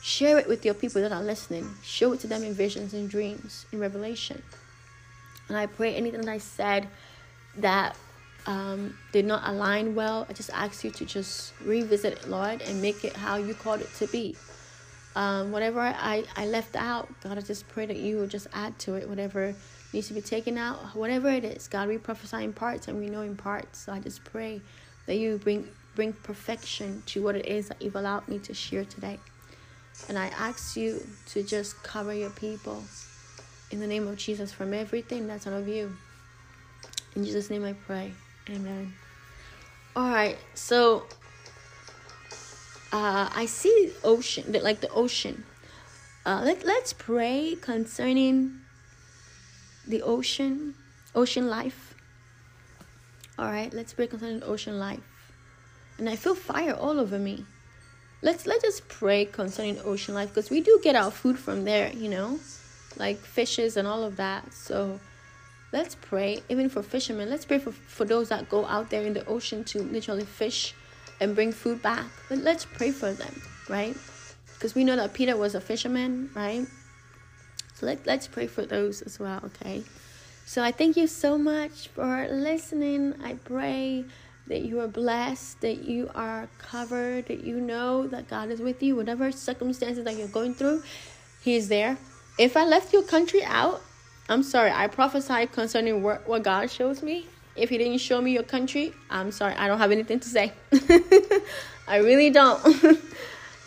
share 0.03 0.37
it 0.37 0.47
with 0.47 0.65
your 0.65 0.73
people 0.73 1.01
that 1.01 1.11
are 1.11 1.23
listening. 1.23 1.69
Show 1.83 2.13
it 2.13 2.19
to 2.19 2.27
them 2.27 2.43
in 2.43 2.53
visions 2.53 2.93
and 2.93 3.09
dreams, 3.09 3.65
in 3.71 3.79
revelation. 3.79 4.43
And 5.47 5.57
I 5.57 5.65
pray 5.65 5.95
anything 5.95 6.21
that 6.21 6.31
I 6.31 6.37
said 6.37 6.87
that 7.57 7.95
um, 8.45 8.97
did 9.11 9.25
not 9.25 9.43
align 9.45 9.95
well, 9.95 10.25
I 10.29 10.33
just 10.33 10.49
ask 10.51 10.83
you 10.83 10.91
to 10.91 11.05
just 11.05 11.53
revisit 11.63 12.13
it, 12.13 12.29
Lord, 12.29 12.61
and 12.61 12.81
make 12.81 13.03
it 13.05 13.15
how 13.15 13.37
you 13.37 13.53
called 13.53 13.81
it 13.81 13.89
to 13.95 14.07
be. 14.07 14.35
Um, 15.15 15.51
whatever 15.51 15.79
I, 15.79 16.25
I 16.35 16.47
left 16.47 16.75
out, 16.75 17.07
God, 17.21 17.37
I 17.37 17.41
just 17.41 17.67
pray 17.69 17.85
that 17.85 17.97
you 17.97 18.17
will 18.17 18.27
just 18.27 18.47
add 18.53 18.77
to 18.79 18.95
it 18.95 19.07
whatever 19.07 19.53
needs 19.93 20.07
to 20.07 20.13
be 20.13 20.21
taken 20.21 20.57
out, 20.57 20.77
whatever 20.95 21.29
it 21.29 21.43
is. 21.43 21.67
God, 21.67 21.87
we 21.87 21.97
prophesy 21.97 22.43
in 22.43 22.53
parts 22.53 22.87
and 22.87 22.99
we 22.99 23.07
know 23.07 23.21
in 23.21 23.35
parts. 23.35 23.79
So 23.79 23.93
I 23.93 23.99
just 23.99 24.23
pray 24.23 24.61
that 25.05 25.15
you 25.15 25.37
bring 25.37 25.67
bring 25.95 26.13
perfection 26.13 27.03
to 27.05 27.21
what 27.21 27.35
it 27.35 27.45
is 27.45 27.67
that 27.67 27.79
you've 27.81 27.95
allowed 27.95 28.27
me 28.27 28.39
to 28.39 28.53
share 28.53 28.83
today. 28.83 29.19
And 30.09 30.17
I 30.17 30.27
ask 30.27 30.75
you 30.75 31.05
to 31.27 31.43
just 31.43 31.81
cover 31.83 32.13
your 32.13 32.31
people 32.31 32.83
in 33.69 33.79
the 33.79 33.85
name 33.85 34.07
of 34.07 34.17
Jesus 34.17 34.51
from 34.51 34.73
everything 34.73 35.27
that's 35.27 35.45
not 35.45 35.53
of 35.53 35.67
you. 35.67 35.95
In 37.15 37.23
Jesus' 37.23 37.51
name 37.51 37.63
I 37.63 37.73
pray. 37.73 38.11
Amen. 38.49 38.93
All 39.95 40.09
right, 40.09 40.37
so 40.55 41.03
uh, 42.91 43.29
I 43.35 43.45
see 43.45 43.91
ocean, 44.03 44.51
like 44.63 44.81
the 44.81 44.89
ocean. 44.89 45.43
Uh, 46.25 46.41
let, 46.43 46.65
let's 46.65 46.93
pray 46.93 47.55
concerning 47.61 48.62
the 49.87 50.01
ocean, 50.01 50.75
ocean 51.15 51.47
life. 51.49 51.95
All 53.37 53.45
right, 53.45 53.73
let's 53.73 53.93
pray 53.93 54.07
concerning 54.07 54.43
ocean 54.43 54.79
life. 54.79 54.99
And 55.97 56.09
I 56.09 56.15
feel 56.15 56.35
fire 56.35 56.73
all 56.73 56.99
over 56.99 57.19
me. 57.19 57.45
Let's 58.21 58.47
let 58.47 58.63
us 58.63 58.81
pray 58.87 59.25
concerning 59.25 59.79
ocean 59.83 60.13
life 60.15 60.29
because 60.29 60.49
we 60.49 60.61
do 60.61 60.79
get 60.83 60.95
our 60.95 61.11
food 61.11 61.37
from 61.37 61.65
there, 61.65 61.91
you 61.91 62.09
know, 62.09 62.39
like 62.97 63.17
fishes 63.17 63.75
and 63.75 63.87
all 63.87 64.03
of 64.03 64.15
that. 64.17 64.53
So 64.53 64.99
let's 65.71 65.95
pray 65.95 66.41
even 66.47 66.69
for 66.69 66.81
fishermen. 66.81 67.29
Let's 67.29 67.45
pray 67.45 67.59
for, 67.59 67.71
for 67.71 68.05
those 68.05 68.29
that 68.29 68.49
go 68.49 68.65
out 68.65 68.89
there 68.89 69.03
in 69.03 69.13
the 69.13 69.25
ocean 69.25 69.63
to 69.65 69.83
literally 69.83 70.25
fish 70.25 70.73
and 71.19 71.35
bring 71.35 71.51
food 71.51 71.81
back. 71.81 72.05
But 72.29 72.39
let's 72.39 72.65
pray 72.65 72.91
for 72.91 73.11
them, 73.11 73.41
right? 73.67 73.95
Because 74.53 74.75
we 74.75 74.83
know 74.83 74.95
that 74.95 75.13
Peter 75.13 75.35
was 75.35 75.55
a 75.55 75.61
fisherman, 75.61 76.29
right? 76.33 76.65
Let's 77.83 78.27
pray 78.27 78.47
for 78.47 78.65
those 78.65 79.01
as 79.01 79.19
well, 79.19 79.41
okay? 79.45 79.83
So 80.45 80.61
I 80.63 80.71
thank 80.71 80.97
you 80.97 81.07
so 81.07 81.37
much 81.37 81.87
for 81.89 82.27
listening. 82.29 83.15
I 83.23 83.35
pray 83.35 84.05
that 84.47 84.61
you 84.61 84.79
are 84.81 84.87
blessed, 84.87 85.61
that 85.61 85.83
you 85.83 86.09
are 86.13 86.49
covered, 86.57 87.27
that 87.27 87.43
you 87.43 87.61
know 87.61 88.07
that 88.07 88.27
God 88.27 88.49
is 88.49 88.59
with 88.59 88.83
you, 88.83 88.95
whatever 88.95 89.31
circumstances 89.31 90.03
that 90.03 90.17
you're 90.17 90.27
going 90.27 90.53
through, 90.53 90.83
He 91.41 91.55
is 91.55 91.69
there. 91.69 91.97
If 92.37 92.57
I 92.57 92.65
left 92.65 92.91
your 92.91 93.03
country 93.03 93.43
out, 93.43 93.81
I'm 94.29 94.43
sorry. 94.43 94.71
I 94.71 94.87
prophesy 94.87 95.47
concerning 95.47 96.03
what, 96.03 96.27
what 96.27 96.43
God 96.43 96.69
shows 96.69 97.01
me. 97.03 97.27
If 97.55 97.69
He 97.69 97.77
didn't 97.77 97.99
show 97.99 98.21
me 98.21 98.31
your 98.31 98.43
country, 98.43 98.93
I'm 99.09 99.31
sorry. 99.31 99.53
I 99.55 99.67
don't 99.67 99.77
have 99.77 99.91
anything 99.91 100.19
to 100.19 100.27
say. 100.27 100.53
I 101.87 101.97
really 101.97 102.29
don't. 102.29 102.61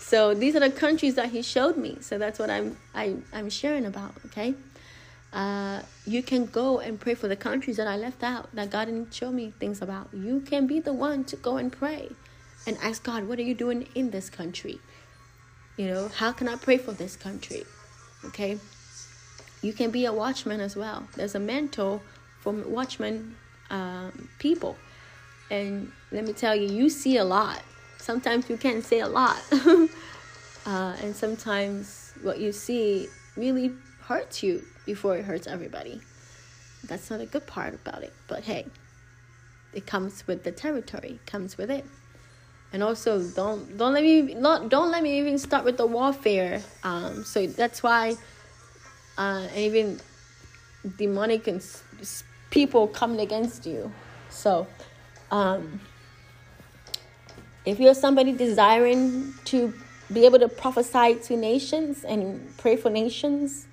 so 0.06 0.34
these 0.34 0.54
are 0.54 0.60
the 0.60 0.70
countries 0.70 1.16
that 1.16 1.30
He 1.30 1.42
showed 1.42 1.76
me. 1.76 1.98
So 2.00 2.16
that's 2.16 2.38
what 2.38 2.48
I'm 2.48 2.76
I, 2.94 3.16
I'm 3.32 3.50
sharing 3.50 3.86
about. 3.86 4.14
Okay. 4.26 4.54
Uh, 5.32 5.82
you 6.06 6.22
can 6.22 6.46
go 6.46 6.78
and 6.78 7.00
pray 7.00 7.14
for 7.14 7.26
the 7.26 7.34
countries 7.34 7.76
that 7.76 7.88
I 7.88 7.96
left 7.96 8.22
out 8.22 8.54
that 8.54 8.70
God 8.70 8.84
didn't 8.84 9.12
show 9.12 9.32
me 9.32 9.52
things 9.58 9.82
about. 9.82 10.08
You 10.12 10.42
can 10.42 10.68
be 10.68 10.78
the 10.78 10.92
one 10.92 11.24
to 11.24 11.34
go 11.34 11.56
and 11.56 11.72
pray 11.72 12.10
and 12.68 12.78
ask 12.80 13.02
God, 13.02 13.26
what 13.26 13.40
are 13.40 13.42
you 13.42 13.54
doing 13.54 13.88
in 13.96 14.10
this 14.10 14.30
country? 14.30 14.78
You 15.76 15.88
know, 15.88 16.08
how 16.08 16.30
can 16.30 16.48
I 16.48 16.54
pray 16.54 16.78
for 16.78 16.92
this 16.92 17.16
country? 17.16 17.64
Okay. 18.26 18.60
You 19.60 19.72
can 19.72 19.90
be 19.90 20.04
a 20.04 20.12
watchman 20.12 20.60
as 20.60 20.76
well. 20.76 21.08
There's 21.16 21.34
a 21.34 21.40
mantle 21.40 22.00
for 22.38 22.52
watchman 22.52 23.34
um, 23.70 24.28
people. 24.38 24.76
And 25.50 25.90
let 26.12 26.24
me 26.24 26.32
tell 26.32 26.54
you, 26.54 26.68
you 26.68 26.88
see 26.88 27.16
a 27.16 27.24
lot. 27.24 27.60
Sometimes 28.06 28.48
you 28.48 28.56
can't 28.56 28.84
say 28.84 29.00
a 29.00 29.08
lot. 29.08 29.36
uh, 30.64 30.94
and 31.02 31.16
sometimes 31.16 32.12
what 32.22 32.38
you 32.38 32.52
see 32.52 33.08
really 33.36 33.72
hurts 34.00 34.44
you 34.44 34.62
before 34.84 35.16
it 35.16 35.24
hurts 35.24 35.48
everybody. 35.48 36.00
That's 36.84 37.10
not 37.10 37.20
a 37.20 37.26
good 37.26 37.48
part 37.48 37.74
about 37.74 38.04
it. 38.04 38.12
But 38.28 38.44
hey, 38.44 38.66
it 39.74 39.88
comes 39.88 40.24
with 40.28 40.44
the 40.44 40.52
territory, 40.52 41.18
comes 41.26 41.58
with 41.58 41.68
it. 41.68 41.84
And 42.72 42.80
also, 42.84 43.20
don't 43.34 43.76
don't 43.76 43.92
let 43.92 44.04
me 44.04 44.34
not 44.34 44.68
don't 44.68 44.92
let 44.92 45.02
me 45.02 45.18
even 45.18 45.36
start 45.36 45.64
with 45.64 45.76
the 45.76 45.86
warfare. 45.86 46.62
Um, 46.84 47.24
so 47.24 47.48
that's 47.48 47.82
why, 47.82 48.14
uh, 49.18 49.48
even 49.56 49.98
demonic 50.96 51.48
and 51.48 51.60
people 52.50 52.86
coming 52.86 53.18
against 53.18 53.66
you. 53.66 53.90
So, 54.30 54.68
um, 55.32 55.80
if 57.66 57.80
you're 57.80 57.94
somebody 57.94 58.32
desiring 58.32 59.34
to 59.46 59.74
be 60.12 60.24
able 60.24 60.38
to 60.38 60.48
prophesy 60.48 61.16
to 61.16 61.36
nations 61.36 62.04
and 62.04 62.56
pray 62.58 62.76
for 62.76 62.88
nations, 62.90 63.66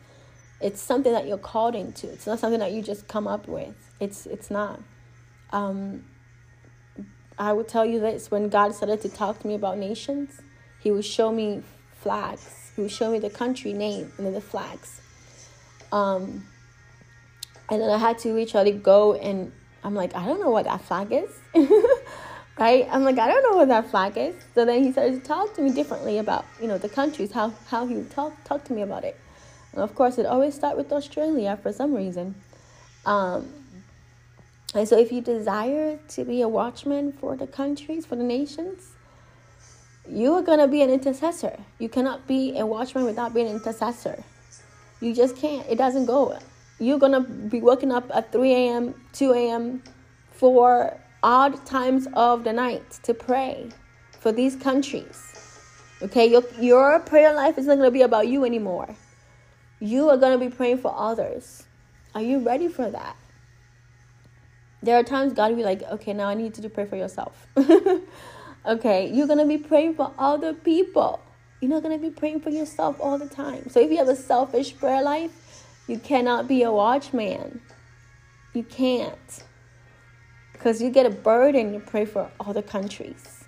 it's 0.60 0.82
something 0.82 1.14
that 1.14 1.28
you're 1.28 1.38
called 1.38 1.76
into. 1.76 2.11
It's 2.11 2.26
not 2.26 2.40
something 2.40 2.60
that 2.60 2.72
you 2.72 2.82
just 2.82 3.07
come 3.07 3.28
up 3.28 3.48
with. 3.48 3.76
It's 3.99 4.26
it's 4.26 4.49
not. 4.49 4.82
Um, 5.52 6.06
I 7.38 7.53
will 7.53 7.64
tell 7.64 7.86
you 7.86 7.99
this: 7.99 8.32
when 8.32 8.49
God 8.49 8.74
started 8.74 9.02
to 9.02 9.10
talk 9.10 9.40
to 9.40 9.48
me 9.48 9.53
about 9.53 9.78
nations, 9.78 10.41
He 10.82 10.90
would 10.90 11.06
show 11.06 11.32
me 11.32 11.61
flags. 11.94 12.72
He 12.76 12.82
would 12.82 12.91
show 12.91 13.11
me 13.11 13.20
the 13.20 13.30
country 13.30 13.74
name 13.74 14.11
and 14.18 14.26
then 14.26 14.34
the 14.34 14.41
flags. 14.41 15.02
Um, 15.91 16.48
and 17.70 17.82
then 17.82 17.90
I 17.91 17.99
had 17.99 18.18
to 18.20 18.34
literally 18.34 18.72
go 18.72 19.14
and 19.14 19.52
I'm 19.84 19.94
like, 19.94 20.15
I 20.15 20.26
don't 20.26 20.40
know 20.40 20.49
what 20.49 20.65
that 20.65 20.82
flag 20.82 21.11
is. 21.11 21.30
right? 22.58 22.88
I'm 22.92 23.04
like, 23.04 23.18
I 23.18 23.28
don't 23.28 23.44
know 23.44 23.58
what 23.58 23.68
that 23.70 23.90
flag 23.90 24.18
is. 24.18 24.36
So 24.54 24.66
then 24.66 24.84
he 24.84 24.92
started 24.92 25.22
to 25.22 25.28
talk 25.28 25.54
to 25.56 25.62
me 25.62 25.72
differently 25.72 26.18
about, 26.18 26.46
you 26.62 26.68
know, 26.68 26.78
the 26.78 26.90
countries, 26.90 27.32
how, 27.32 27.54
how 27.68 27.86
he 27.86 27.96
would 27.96 28.12
talk, 28.12 28.34
talk 28.44 28.64
to 28.66 28.74
me 28.74 28.82
about 28.82 29.04
it. 29.04 29.20
And 29.72 29.82
of 29.82 29.96
course, 29.96 30.18
it 30.18 30.26
always 30.26 30.54
start 30.54 30.78
with 30.78 30.92
Australia 30.92 31.58
for 31.62 31.74
some 31.74 31.94
reason. 31.94 32.36
Um, 33.06 33.52
and 34.76 34.88
so 34.88 34.98
if 34.98 35.12
you 35.12 35.22
desire 35.22 36.00
to 36.10 36.26
be 36.26 36.42
a 36.42 36.48
watchman 36.48 37.12
for 37.12 37.36
the 37.36 37.48
countries, 37.48 38.06
for 38.06 38.16
the 38.16 38.24
nations, 38.24 38.92
you 40.08 40.34
are 40.34 40.42
going 40.42 40.60
to 40.60 40.68
be 40.68 40.82
an 40.82 40.90
intercessor. 40.90 41.60
You 41.80 41.90
cannot 41.90 42.28
be 42.28 42.58
a 42.58 42.66
watchman 42.66 43.06
without 43.06 43.34
being 43.34 43.48
an 43.48 43.56
intercessor. 43.56 44.24
You 45.02 45.14
just 45.14 45.36
can't. 45.36 45.68
It 45.70 45.78
doesn't 45.78 46.06
go 46.06 46.38
you're 46.80 47.00
gonna 47.00 47.22
be 47.22 47.62
waking 47.62 47.92
up 47.92 48.10
at 48.14 48.32
3 48.32 48.52
a.m., 48.52 48.96
2 49.14 49.34
a.m. 49.34 49.84
for 50.32 50.98
odd 51.24 51.66
times 51.66 52.08
of 52.14 52.44
the 52.44 52.54
night 52.54 53.00
to 53.04 53.14
pray 53.14 53.70
for 54.20 54.32
these 54.32 54.56
countries. 54.56 55.34
Okay, 56.02 56.28
your, 56.28 56.44
your 56.60 57.00
prayer 57.00 57.34
life 57.34 57.58
is 57.58 57.66
not 57.66 57.76
going 57.78 57.88
to 57.88 57.91
be 57.91 58.02
about 58.02 58.28
you 58.28 58.44
anymore. 58.44 58.94
You 59.80 60.10
are 60.10 60.18
going 60.18 60.38
to 60.38 60.45
be 60.45 60.54
praying 60.54 60.80
for 60.80 60.94
others. 60.95 61.64
Are 62.14 62.22
you 62.22 62.40
ready 62.40 62.68
for 62.68 62.91
that? 62.91 63.16
There 64.82 64.98
are 64.98 65.04
times 65.04 65.32
God 65.34 65.52
will 65.52 65.58
be 65.58 65.64
like, 65.64 65.82
okay, 65.84 66.14
now 66.14 66.28
I 66.28 66.34
need 66.34 66.58
you 66.58 66.64
to 66.64 66.70
pray 66.70 66.86
for 66.86 66.98
yourself. 66.98 67.48
okay, 68.66 69.10
you're 69.10 69.28
going 69.28 69.40
to 69.40 69.45
be 69.45 69.58
praying 69.58 69.95
for 69.95 70.14
other 70.18 70.54
people. 70.54 71.22
You're 71.62 71.70
not 71.70 71.84
going 71.84 71.98
to 71.98 72.02
be 72.02 72.14
praying 72.14 72.41
for 72.41 72.50
yourself 72.50 72.98
all 73.00 73.18
the 73.18 73.30
time. 73.30 73.70
So 73.70 73.80
if 73.80 73.90
you 73.90 73.98
have 73.98 74.10
a 74.10 74.16
selfish 74.18 74.76
prayer 74.76 75.02
life, 75.02 75.66
you 75.88 75.98
cannot 75.98 76.50
be 76.50 76.64
a 76.64 76.72
watchman. 76.72 77.62
You 78.54 78.64
can't. 78.64 79.44
Because 80.64 80.81
you 80.81 80.91
get 80.91 81.06
a 81.06 81.10
burden 81.10 81.73
to 81.73 81.80
pray 81.81 82.06
for 82.06 82.31
other 82.40 82.61
countries. 82.61 83.44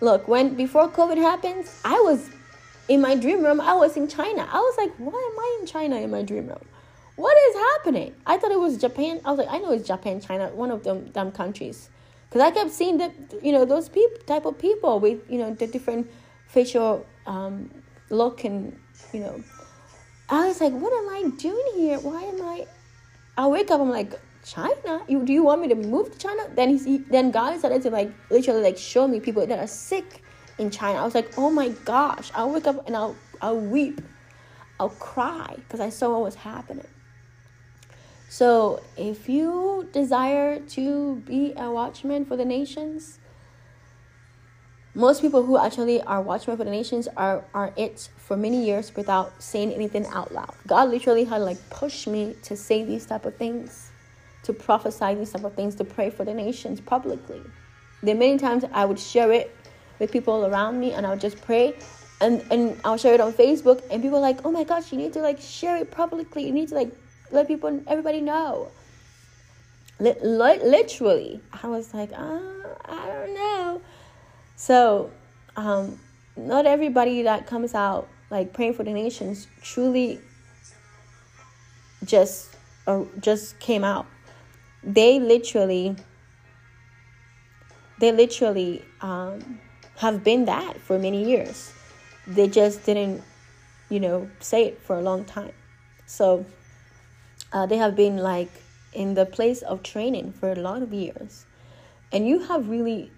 Look, 0.00 0.28
when 0.28 0.54
before 0.54 0.88
COVID 0.88 1.16
happens, 1.16 1.80
I 1.84 1.98
was 1.98 2.30
in 2.88 3.00
my 3.00 3.16
dream 3.16 3.42
room, 3.42 3.60
I 3.60 3.72
was 3.72 3.96
in 3.96 4.06
China. 4.06 4.48
I 4.48 4.58
was 4.58 4.76
like, 4.78 4.94
why 4.96 5.08
am 5.32 5.38
I 5.40 5.58
in 5.58 5.66
China 5.66 5.96
in 5.96 6.08
my 6.08 6.22
dream 6.22 6.46
room? 6.46 6.64
What 7.16 7.36
is 7.48 7.56
happening? 7.56 8.14
I 8.28 8.36
thought 8.36 8.52
it 8.52 8.60
was 8.60 8.76
Japan. 8.76 9.20
I 9.24 9.30
was 9.32 9.40
like, 9.40 9.48
I 9.50 9.58
know 9.58 9.72
it's 9.72 9.88
Japan, 9.88 10.20
China, 10.20 10.50
one 10.50 10.70
of 10.70 10.84
them 10.84 11.10
damn 11.12 11.32
countries. 11.32 11.90
Because 12.28 12.42
I 12.42 12.52
kept 12.52 12.70
seeing 12.70 12.98
the, 12.98 13.10
you 13.42 13.50
know, 13.50 13.64
those 13.64 13.88
people, 13.88 14.16
type 14.24 14.46
of 14.46 14.56
people 14.56 15.00
with, 15.00 15.28
you 15.28 15.38
know, 15.38 15.52
the 15.52 15.66
different 15.66 16.08
facial 16.46 17.04
um, 17.26 17.72
look 18.08 18.44
and, 18.44 18.78
you 19.12 19.18
know. 19.18 19.42
I 20.28 20.46
was 20.46 20.60
like, 20.60 20.72
what 20.72 20.92
am 20.92 21.08
I 21.08 21.28
doing 21.38 21.72
here? 21.74 21.98
Why 21.98 22.22
am 22.22 22.40
I? 22.40 22.66
I 23.36 23.48
wake 23.48 23.72
up, 23.72 23.80
I'm 23.80 23.90
like, 23.90 24.12
China? 24.46 25.02
You 25.08 25.24
do 25.24 25.32
you 25.32 25.42
want 25.42 25.60
me 25.60 25.68
to 25.68 25.74
move 25.74 26.12
to 26.12 26.18
China? 26.18 26.44
Then 26.54 26.78
he, 26.78 26.98
then 26.98 27.30
God 27.32 27.58
started 27.58 27.82
to 27.82 27.90
like 27.90 28.10
literally 28.30 28.62
like 28.62 28.78
show 28.78 29.08
me 29.08 29.18
people 29.18 29.46
that 29.46 29.58
are 29.58 29.66
sick 29.66 30.22
in 30.58 30.70
China. 30.70 31.00
I 31.00 31.04
was 31.04 31.14
like, 31.14 31.36
oh 31.36 31.50
my 31.50 31.68
gosh! 31.84 32.30
I'll 32.34 32.50
wake 32.50 32.66
up 32.66 32.86
and 32.86 32.96
I'll 32.96 33.16
I'll 33.42 33.58
weep, 33.58 34.00
I'll 34.78 34.90
cry 34.90 35.54
because 35.56 35.80
I 35.80 35.90
saw 35.90 36.12
what 36.12 36.22
was 36.22 36.36
happening. 36.36 36.86
So, 38.28 38.82
if 38.96 39.28
you 39.28 39.88
desire 39.92 40.60
to 40.60 41.16
be 41.26 41.52
a 41.56 41.70
watchman 41.70 42.24
for 42.24 42.36
the 42.36 42.44
nations, 42.44 43.18
most 44.94 45.20
people 45.20 45.44
who 45.44 45.58
actually 45.58 46.02
are 46.02 46.20
watchmen 46.20 46.56
for 46.56 46.64
the 46.64 46.70
nations 46.70 47.06
are, 47.16 47.44
are 47.54 47.72
it 47.76 48.08
for 48.16 48.36
many 48.36 48.64
years 48.64 48.94
without 48.96 49.42
saying 49.42 49.72
anything 49.72 50.06
out 50.06 50.32
loud. 50.32 50.54
God 50.66 50.88
literally 50.88 51.24
had 51.24 51.42
like 51.42 51.58
pushed 51.70 52.06
me 52.08 52.34
to 52.42 52.56
say 52.56 52.82
these 52.84 53.06
type 53.06 53.26
of 53.26 53.36
things, 53.36 53.90
to 54.46 54.52
prophesy 54.52 55.14
these 55.14 55.32
type 55.32 55.44
of 55.44 55.54
things, 55.54 55.74
to 55.76 55.84
pray 55.84 56.10
for 56.10 56.24
the 56.24 56.34
nations 56.34 56.80
publicly. 56.80 57.42
There 58.02 58.14
are 58.14 58.18
many 58.18 58.38
times 58.38 58.64
I 58.72 58.84
would 58.84 58.98
share 58.98 59.32
it 59.32 59.54
with 59.98 60.12
people 60.12 60.46
around 60.46 60.78
me 60.78 60.92
and 60.92 61.06
I 61.06 61.10
would 61.10 61.20
just 61.20 61.40
pray 61.42 61.74
and, 62.20 62.42
and 62.50 62.80
I'll 62.84 62.96
share 62.96 63.14
it 63.14 63.20
on 63.20 63.32
Facebook 63.32 63.82
and 63.90 64.02
people 64.02 64.20
like, 64.20 64.44
oh 64.44 64.50
my 64.50 64.64
gosh, 64.64 64.92
you 64.92 64.98
need 64.98 65.12
to 65.14 65.20
like 65.20 65.40
share 65.40 65.76
it 65.76 65.90
publicly. 65.90 66.46
You 66.46 66.52
need 66.52 66.68
to 66.68 66.74
like 66.74 66.92
let 67.30 67.48
people, 67.48 67.82
everybody 67.86 68.20
know. 68.20 68.70
literally, 69.98 71.40
I 71.62 71.66
was 71.66 71.92
like, 71.92 72.12
uh, 72.12 72.40
I 72.84 73.06
don't 73.06 73.34
know. 73.34 73.82
So, 74.56 75.10
um, 75.56 75.98
not 76.36 76.66
everybody 76.66 77.22
that 77.22 77.46
comes 77.46 77.74
out 77.74 78.08
like 78.30 78.52
praying 78.52 78.74
for 78.74 78.84
the 78.84 78.92
nations 78.92 79.46
truly 79.62 80.20
just 82.04 82.56
uh, 82.86 83.04
just 83.20 83.58
came 83.58 83.84
out. 83.84 84.06
They 84.86 85.20
literally, 85.20 85.96
they 88.00 88.12
literally 88.12 88.84
um, 89.02 89.60
have 89.96 90.24
been 90.24 90.46
that 90.46 90.80
for 90.80 90.98
many 90.98 91.28
years. 91.28 91.72
They 92.26 92.48
just 92.48 92.86
didn't, 92.86 93.22
you 93.90 94.00
know, 94.00 94.30
say 94.40 94.64
it 94.66 94.80
for 94.80 94.96
a 94.98 95.02
long 95.02 95.24
time. 95.24 95.52
So 96.06 96.46
uh, 97.52 97.66
they 97.66 97.76
have 97.76 97.96
been 97.96 98.18
like 98.18 98.50
in 98.92 99.14
the 99.14 99.26
place 99.26 99.62
of 99.62 99.82
training 99.82 100.32
for 100.32 100.52
a 100.52 100.56
lot 100.56 100.82
of 100.82 100.92
years 100.92 101.46
and 102.12 102.26
you 102.26 102.40
have 102.40 102.68
really 102.68 103.10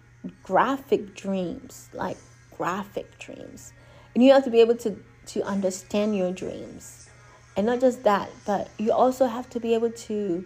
graphic 0.42 1.14
dreams 1.14 1.88
like 1.92 2.16
graphic 2.56 3.18
dreams 3.18 3.72
and 4.14 4.24
you 4.24 4.32
have 4.32 4.44
to 4.44 4.50
be 4.50 4.60
able 4.60 4.74
to 4.76 4.96
to 5.26 5.42
understand 5.42 6.16
your 6.16 6.32
dreams 6.32 7.08
and 7.56 7.66
not 7.66 7.80
just 7.80 8.02
that 8.02 8.28
but 8.44 8.68
you 8.78 8.90
also 8.90 9.26
have 9.26 9.48
to 9.48 9.60
be 9.60 9.74
able 9.74 9.90
to 9.90 10.44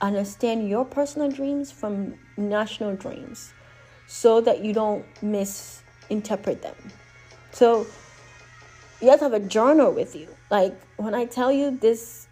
understand 0.00 0.68
your 0.68 0.84
personal 0.84 1.30
dreams 1.30 1.72
from 1.72 2.14
national 2.36 2.94
dreams 2.96 3.52
so 4.06 4.40
that 4.40 4.62
you 4.62 4.72
don't 4.72 5.04
misinterpret 5.22 6.62
them 6.62 6.76
so 7.52 7.86
you 9.00 9.10
have 9.10 9.18
to 9.18 9.24
have 9.24 9.32
a 9.32 9.40
journal 9.40 9.90
with 9.92 10.14
you 10.14 10.28
like 10.50 10.74
when 10.96 11.14
i 11.14 11.24
tell 11.24 11.50
you 11.50 11.76
this 11.78 12.28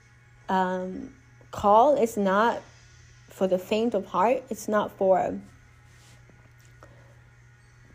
um, 0.48 1.12
call 1.50 1.96
is 1.96 2.16
not 2.16 2.60
for 3.34 3.46
the 3.46 3.58
faint 3.58 3.94
of 3.94 4.06
heart. 4.06 4.42
It's 4.48 4.68
not 4.68 4.92
for 4.92 5.38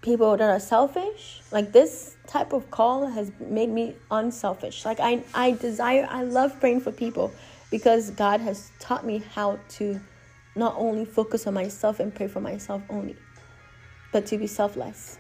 people 0.02 0.38
that 0.38 0.50
are 0.50 0.60
selfish. 0.60 1.42
Like 1.52 1.72
this 1.72 2.16
type 2.28 2.54
of 2.54 2.70
call 2.72 3.08
has 3.08 3.32
made 3.40 3.70
me 3.70 3.96
unselfish. 4.12 4.86
Like 4.86 5.00
I, 5.00 5.24
I 5.34 5.52
desire, 5.52 6.08
I 6.10 6.24
love 6.24 6.60
praying 6.60 6.82
for 6.82 6.92
people 6.92 7.32
because 7.70 8.12
God 8.12 8.42
has 8.42 8.72
taught 8.80 9.06
me 9.06 9.24
how 9.34 9.60
to 9.78 10.00
not 10.56 10.76
only 10.78 11.06
focus 11.06 11.48
on 11.48 11.54
myself 11.54 12.00
and 12.00 12.14
pray 12.14 12.28
for 12.28 12.42
myself 12.42 12.82
only, 12.90 13.16
but 14.12 14.26
to 14.28 14.38
be 14.38 14.48
selfless. 14.48 15.18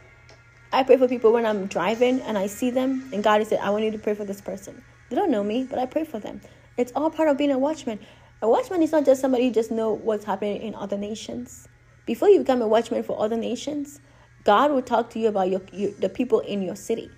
I 0.72 0.84
pray 0.84 0.98
for 0.98 1.08
people 1.08 1.32
when 1.32 1.46
I'm 1.46 1.66
driving 1.68 2.22
and 2.22 2.38
I 2.38 2.48
see 2.48 2.70
them, 2.70 3.10
and 3.14 3.24
God 3.24 3.40
has 3.40 3.50
said, 3.50 3.60
I 3.60 3.70
want 3.70 3.86
you 3.86 3.92
to 3.92 3.98
pray 3.98 4.14
for 4.14 4.26
this 4.26 4.42
person. 4.42 4.84
They 5.10 5.16
don't 5.16 5.32
know 5.32 5.44
me, 5.44 5.66
but 5.70 5.80
I 5.80 5.86
pray 5.86 6.04
for 6.04 6.20
them. 6.20 6.42
It's 6.78 6.92
all 6.96 7.10
part 7.10 7.30
of 7.30 7.38
being 7.38 7.52
a 7.52 7.58
watchman. 7.58 8.00
A 8.42 8.48
watchman 8.48 8.84
is 8.84 8.92
not 8.92 9.06
just 9.06 9.22
somebody 9.22 9.48
who 9.48 9.54
just 9.54 9.72
know 9.72 9.94
what's 9.94 10.26
happening 10.26 10.62
in 10.62 10.76
other 10.76 10.98
nations. 10.98 11.68
Before 12.06 12.30
you 12.30 12.40
become 12.40 12.62
a 12.62 12.68
watchman 12.68 13.04
for 13.04 13.20
other 13.20 13.36
nations, 13.36 14.00
God 14.44 14.72
will 14.72 14.82
talk 14.82 15.10
to 15.12 15.20
you 15.20 15.28
about 15.28 15.50
your, 15.50 15.62
your, 15.72 15.92
the 15.92 16.10
people 16.10 16.40
in 16.40 16.62
your 16.62 16.76
city. 16.76 17.10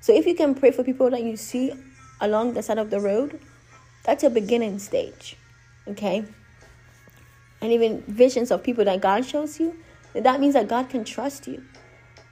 So 0.00 0.14
if 0.14 0.26
you 0.26 0.34
can 0.34 0.54
pray 0.54 0.70
for 0.70 0.82
people 0.82 1.10
that 1.10 1.22
you 1.22 1.36
see 1.36 1.72
along 2.20 2.54
the 2.54 2.62
side 2.62 2.78
of 2.78 2.90
the 2.90 3.00
road, 3.00 3.38
that's 4.04 4.24
a 4.24 4.30
beginning 4.30 4.78
stage. 4.78 5.36
Okay? 5.86 6.24
And 7.60 7.72
even 7.72 8.02
visions 8.02 8.50
of 8.50 8.62
people 8.62 8.84
that 8.84 9.00
God 9.00 9.24
shows 9.24 9.60
you, 9.60 9.76
that 10.14 10.40
means 10.40 10.54
that 10.54 10.68
God 10.68 10.88
can 10.88 11.04
trust 11.04 11.46
you 11.46 11.62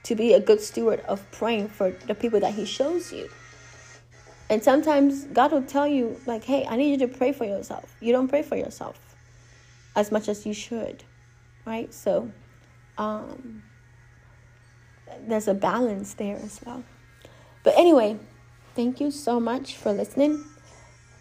to 0.03 0.15
be 0.15 0.33
a 0.33 0.39
good 0.39 0.59
steward 0.61 0.99
of 1.01 1.29
praying 1.31 1.69
for 1.69 1.91
the 1.91 2.15
people 2.15 2.39
that 2.41 2.53
He 2.53 2.65
shows 2.65 3.13
you. 3.13 3.29
And 4.49 4.61
sometimes 4.61 5.25
God 5.25 5.53
will 5.53 5.63
tell 5.63 5.87
you, 5.87 6.19
like, 6.25 6.43
hey, 6.43 6.65
I 6.69 6.75
need 6.75 6.99
you 6.99 7.07
to 7.07 7.17
pray 7.17 7.31
for 7.31 7.45
yourself. 7.45 7.95
You 8.01 8.11
don't 8.11 8.27
pray 8.27 8.41
for 8.41 8.57
yourself 8.57 8.99
as 9.95 10.11
much 10.11 10.27
as 10.27 10.45
you 10.45 10.53
should, 10.53 11.03
right? 11.65 11.93
So 11.93 12.29
um, 12.97 13.63
there's 15.25 15.47
a 15.47 15.53
balance 15.53 16.13
there 16.15 16.35
as 16.35 16.59
well. 16.65 16.83
But 17.63 17.77
anyway, 17.77 18.17
thank 18.75 18.99
you 18.99 19.11
so 19.11 19.39
much 19.39 19.77
for 19.77 19.93
listening 19.93 20.43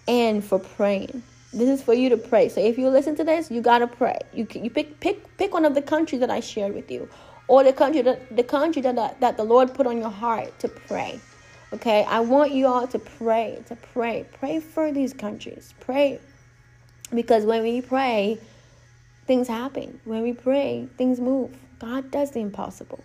and 0.09 0.45
for 0.45 0.59
praying. 0.59 1.23
This 1.53 1.69
is 1.69 1.83
for 1.83 1.95
you 1.95 2.09
to 2.11 2.17
pray. 2.17 2.49
So 2.49 2.61
if 2.61 2.79
you 2.79 2.89
listen 2.89 3.17
to 3.17 3.25
this, 3.25 3.51
you 3.51 3.61
gotta 3.61 3.87
pray. 3.87 4.19
You 4.33 4.47
you 4.55 4.71
pick 4.71 5.01
pick 5.01 5.37
pick 5.37 5.53
one 5.53 5.65
of 5.65 5.75
the 5.75 5.83
countries 5.83 6.21
that 6.21 6.31
I 6.31 6.41
shared 6.41 6.75
with 6.75 6.91
you, 6.91 7.09
or 7.49 7.65
the 7.65 7.73
country 7.73 8.03
that 8.03 8.37
the 8.37 8.45
country 8.45 8.83
that 8.83 9.21
that 9.21 9.37
the 9.37 9.45
Lord 9.45 9.75
put 9.75 9.87
on 9.87 9.99
your 9.99 10.11
heart 10.11 10.57
to 10.61 10.69
pray. 10.69 11.21
Okay, 11.73 12.05
I 12.09 12.19
want 12.19 12.51
you 12.51 12.67
all 12.67 12.89
to 12.89 12.99
pray, 12.99 13.63
to 13.67 13.77
pray, 13.77 14.27
pray 14.33 14.59
for 14.59 14.91
these 14.91 15.13
countries. 15.13 15.73
Pray. 15.79 16.19
Because 17.15 17.45
when 17.45 17.63
we 17.63 17.81
pray, 17.81 18.39
things 19.27 19.47
happen. 19.47 20.01
When 20.05 20.23
we 20.23 20.33
pray, 20.33 20.89
things 20.97 21.21
move. 21.21 21.57
God 21.79 22.11
does 22.11 22.33
the 22.33 22.41
impossible. 22.41 23.05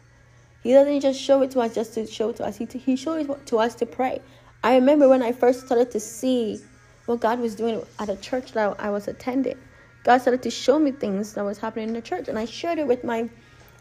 He 0.64 0.72
doesn't 0.74 1.00
just 1.02 1.22
show 1.22 1.44
it 1.44 1.52
to 1.52 1.60
us 1.60 1.76
just 1.76 1.94
to 1.94 2.08
show 2.08 2.30
it 2.30 2.38
to 2.38 2.44
us. 2.44 2.58
He, 2.58 2.66
he 2.66 2.96
shows 2.96 3.28
it 3.28 3.46
to 3.48 3.60
us 3.60 3.76
to 3.76 3.86
pray. 3.86 4.20
I 4.64 4.74
remember 4.76 5.08
when 5.08 5.22
I 5.22 5.32
first 5.32 5.68
started 5.68 5.92
to 5.92 6.00
see 6.00 6.60
what 7.06 7.20
God 7.20 7.40
was 7.40 7.56
doing 7.56 7.84
at 8.00 8.10
a 8.10 8.16
church 8.16 8.54
that 8.54 8.80
I 8.80 8.90
was 8.90 9.08
attending. 9.08 9.58
God 10.04 10.22
started 10.22 10.44
to 10.44 10.52
show 10.52 10.78
me 10.80 10.92
things 10.92 11.34
that 11.34 11.44
was 11.44 11.58
happening 11.58 11.90
in 11.90 11.94
the 11.94 12.02
church, 12.02 12.28
and 12.28 12.38
I 12.38 12.46
shared 12.46 12.80
it 12.80 12.88
with 12.88 13.04
my, 13.04 13.30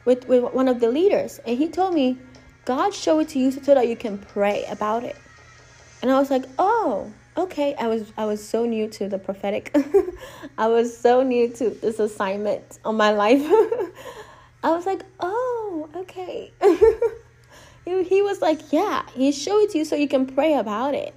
with, 0.05 0.27
with 0.29 0.53
one 0.53 0.69
of 0.69 0.81
the 0.81 0.89
leaders, 0.89 1.41
and 1.47 1.57
he 1.57 1.69
told 1.69 1.95
me, 1.95 2.19
God 2.65 2.95
showed 2.95 3.21
it 3.21 3.29
to 3.31 3.39
you 3.39 3.51
so 3.51 3.75
that 3.75 3.89
you 3.89 3.97
can 3.97 4.19
pray 4.19 4.65
about 4.71 5.05
it. 5.05 5.17
And 6.01 6.11
I 6.11 6.19
was 6.19 6.31
like, 6.31 6.45
oh, 6.59 7.13
okay. 7.37 7.75
I 7.75 7.89
was 7.89 8.13
I 8.17 8.25
was 8.25 8.47
so 8.47 8.65
new 8.65 8.89
to 8.89 9.09
the 9.09 9.19
prophetic. 9.19 9.75
I 10.59 10.69
was 10.69 10.97
so 10.97 11.23
new 11.23 11.49
to 11.49 11.71
this 11.71 11.99
assignment 11.99 12.79
on 12.85 12.97
my 12.97 13.13
life. 13.13 13.43
I 14.63 14.71
was 14.71 14.87
like, 14.87 15.03
oh, 15.21 15.89
okay. 15.95 16.53
he 17.85 18.23
was 18.23 18.41
like, 18.41 18.73
yeah, 18.73 19.03
he 19.15 19.31
showed 19.33 19.61
it 19.61 19.71
to 19.71 19.79
you 19.79 19.85
so 19.85 19.95
you 19.97 20.09
can 20.09 20.27
pray 20.27 20.55
about 20.55 20.95
it. 20.95 21.15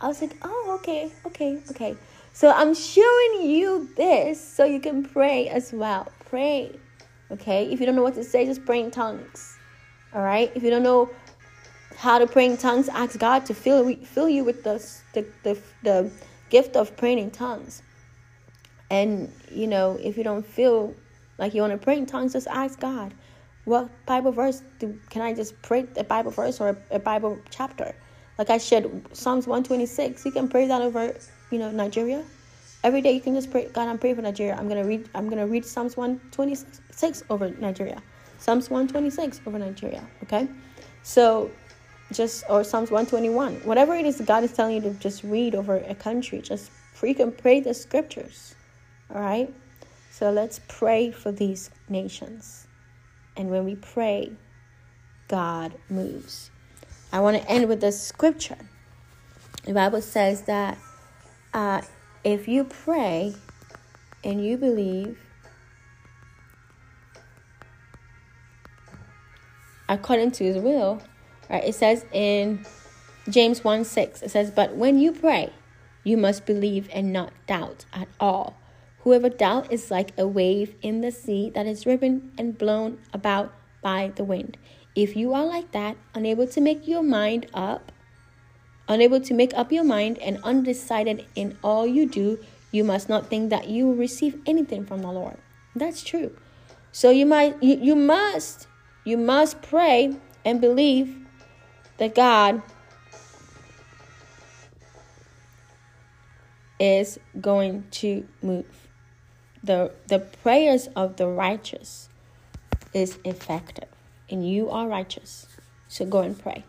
I 0.00 0.08
was 0.08 0.20
like, 0.20 0.36
oh, 0.42 0.78
okay, 0.80 1.10
okay, 1.26 1.58
okay. 1.70 1.96
So 2.32 2.52
I'm 2.52 2.74
showing 2.74 3.42
you 3.42 3.88
this 3.96 4.38
so 4.38 4.64
you 4.64 4.78
can 4.78 5.04
pray 5.04 5.48
as 5.48 5.72
well. 5.72 6.08
Pray. 6.28 6.78
Okay? 7.30 7.72
If 7.72 7.80
you 7.80 7.86
don't 7.86 7.96
know 7.96 8.02
what 8.02 8.14
to 8.14 8.24
say, 8.24 8.44
just 8.44 8.64
pray 8.66 8.80
in 8.80 8.90
tongues. 8.90 9.56
All 10.12 10.22
right? 10.22 10.52
If 10.54 10.62
you 10.62 10.70
don't 10.70 10.82
know 10.82 11.10
how 11.96 12.18
to 12.18 12.26
pray 12.26 12.44
in 12.44 12.58
tongues, 12.58 12.88
ask 12.90 13.18
God 13.18 13.46
to 13.46 13.54
fill 13.54 13.94
fill 13.96 14.28
you 14.28 14.44
with 14.44 14.62
the 14.64 14.84
the 15.14 15.26
the, 15.42 15.58
the 15.82 16.10
gift 16.50 16.76
of 16.76 16.94
praying 16.96 17.18
in 17.18 17.30
tongues. 17.30 17.82
And 18.90 19.32
you 19.50 19.66
know, 19.66 19.98
if 20.02 20.18
you 20.18 20.24
don't 20.24 20.46
feel 20.46 20.94
like 21.38 21.54
you 21.54 21.62
want 21.62 21.72
to 21.72 21.78
pray 21.78 21.96
in 21.96 22.06
tongues, 22.06 22.34
just 22.34 22.46
ask 22.48 22.78
God, 22.78 23.14
what 23.64 23.88
Bible 24.04 24.30
verse 24.30 24.62
do 24.78 24.98
can 25.08 25.22
I 25.22 25.32
just 25.32 25.60
pray 25.62 25.86
a 25.96 26.04
Bible 26.04 26.30
verse 26.30 26.60
or 26.60 26.68
a, 26.68 26.96
a 26.96 26.98
Bible 26.98 27.38
chapter? 27.50 27.94
Like 28.38 28.50
I 28.50 28.58
shared 28.58 28.84
Psalms 29.16 29.46
126. 29.46 30.24
You 30.24 30.30
can 30.30 30.48
pray 30.48 30.66
that 30.66 30.82
over, 30.82 31.14
you 31.50 31.58
know, 31.58 31.70
Nigeria. 31.70 32.24
Every 32.84 33.00
day 33.00 33.12
you 33.12 33.20
can 33.20 33.34
just 33.34 33.50
pray, 33.50 33.68
God, 33.72 33.88
I'm 33.88 33.98
praying 33.98 34.16
for 34.16 34.22
Nigeria. 34.22 34.54
I'm 34.54 34.68
gonna 34.68 34.84
read 34.84 35.08
I'm 35.14 35.28
gonna 35.28 35.46
read 35.46 35.64
Psalms 35.64 35.96
126 35.96 37.24
over 37.30 37.50
Nigeria. 37.50 38.02
Psalms 38.38 38.70
126 38.70 39.40
over 39.46 39.58
Nigeria. 39.58 40.06
Okay? 40.22 40.48
So 41.02 41.50
just 42.12 42.44
or 42.48 42.62
Psalms 42.62 42.90
121. 42.90 43.56
Whatever 43.64 43.94
it 43.94 44.06
is 44.06 44.20
God 44.20 44.44
is 44.44 44.52
telling 44.52 44.76
you 44.76 44.80
to 44.82 44.90
just 44.94 45.24
read 45.24 45.54
over 45.54 45.76
a 45.76 45.94
country, 45.94 46.40
just 46.40 46.70
freaking 46.94 47.36
pray 47.36 47.60
the 47.60 47.74
scriptures. 47.74 48.54
All 49.14 49.20
right? 49.20 49.52
So 50.10 50.30
let's 50.30 50.60
pray 50.68 51.10
for 51.10 51.32
these 51.32 51.70
nations. 51.88 52.66
And 53.36 53.50
when 53.50 53.64
we 53.64 53.76
pray, 53.76 54.32
God 55.28 55.74
moves. 55.90 56.50
I 57.16 57.20
want 57.20 57.40
to 57.40 57.50
end 57.50 57.66
with 57.66 57.80
the 57.80 57.92
scripture. 57.92 58.58
The 59.64 59.72
Bible 59.72 60.02
says 60.02 60.42
that 60.42 60.76
uh, 61.54 61.80
if 62.24 62.46
you 62.46 62.64
pray 62.64 63.34
and 64.22 64.44
you 64.44 64.58
believe, 64.58 65.18
according 69.88 70.32
to 70.32 70.44
his 70.44 70.58
will, 70.58 71.00
right? 71.48 71.64
It 71.64 71.74
says 71.74 72.04
in 72.12 72.66
James 73.30 73.64
1 73.64 73.86
6, 73.86 74.20
it 74.20 74.30
says, 74.30 74.50
But 74.50 74.76
when 74.76 74.98
you 74.98 75.10
pray, 75.10 75.54
you 76.04 76.18
must 76.18 76.44
believe 76.44 76.86
and 76.92 77.14
not 77.14 77.32
doubt 77.46 77.86
at 77.94 78.08
all. 78.20 78.58
Whoever 79.04 79.30
doubts 79.30 79.70
is 79.70 79.90
like 79.90 80.12
a 80.18 80.26
wave 80.26 80.74
in 80.82 81.00
the 81.00 81.10
sea 81.10 81.48
that 81.54 81.64
is 81.64 81.84
driven 81.84 82.32
and 82.36 82.58
blown 82.58 82.98
about 83.14 83.54
by 83.80 84.12
the 84.16 84.24
wind. 84.24 84.58
If 84.96 85.14
you 85.14 85.34
are 85.34 85.44
like 85.44 85.70
that, 85.70 85.96
unable 86.14 86.48
to 86.48 86.60
make 86.60 86.88
your 86.88 87.04
mind 87.04 87.46
up, 87.54 87.92
unable 88.88 89.20
to 89.20 89.34
make 89.34 89.54
up 89.54 89.70
your 89.70 89.84
mind 89.84 90.18
and 90.18 90.42
undecided 90.42 91.26
in 91.36 91.56
all 91.62 91.86
you 91.86 92.08
do, 92.08 92.40
you 92.72 92.82
must 92.82 93.08
not 93.08 93.28
think 93.30 93.50
that 93.50 93.68
you 93.68 93.86
will 93.86 93.94
receive 93.94 94.40
anything 94.46 94.84
from 94.84 95.02
the 95.02 95.12
Lord. 95.12 95.36
That's 95.76 96.02
true. 96.02 96.36
So 96.90 97.10
you 97.10 97.26
might 97.26 97.62
you, 97.62 97.76
you 97.76 97.94
must 97.94 98.66
you 99.04 99.16
must 99.16 99.62
pray 99.62 100.16
and 100.44 100.60
believe 100.60 101.14
that 101.98 102.14
God 102.14 102.62
is 106.78 107.18
going 107.40 107.84
to 107.90 108.26
move. 108.42 108.88
The, 109.62 109.92
the 110.06 110.20
prayers 110.20 110.88
of 110.94 111.16
the 111.16 111.26
righteous 111.26 112.08
is 112.92 113.18
effective, 113.24 113.88
and 114.30 114.48
you 114.48 114.70
are 114.70 114.88
righteous. 114.88 115.46
So 115.88 116.04
go 116.04 116.20
and 116.20 116.38
pray. 116.38 116.64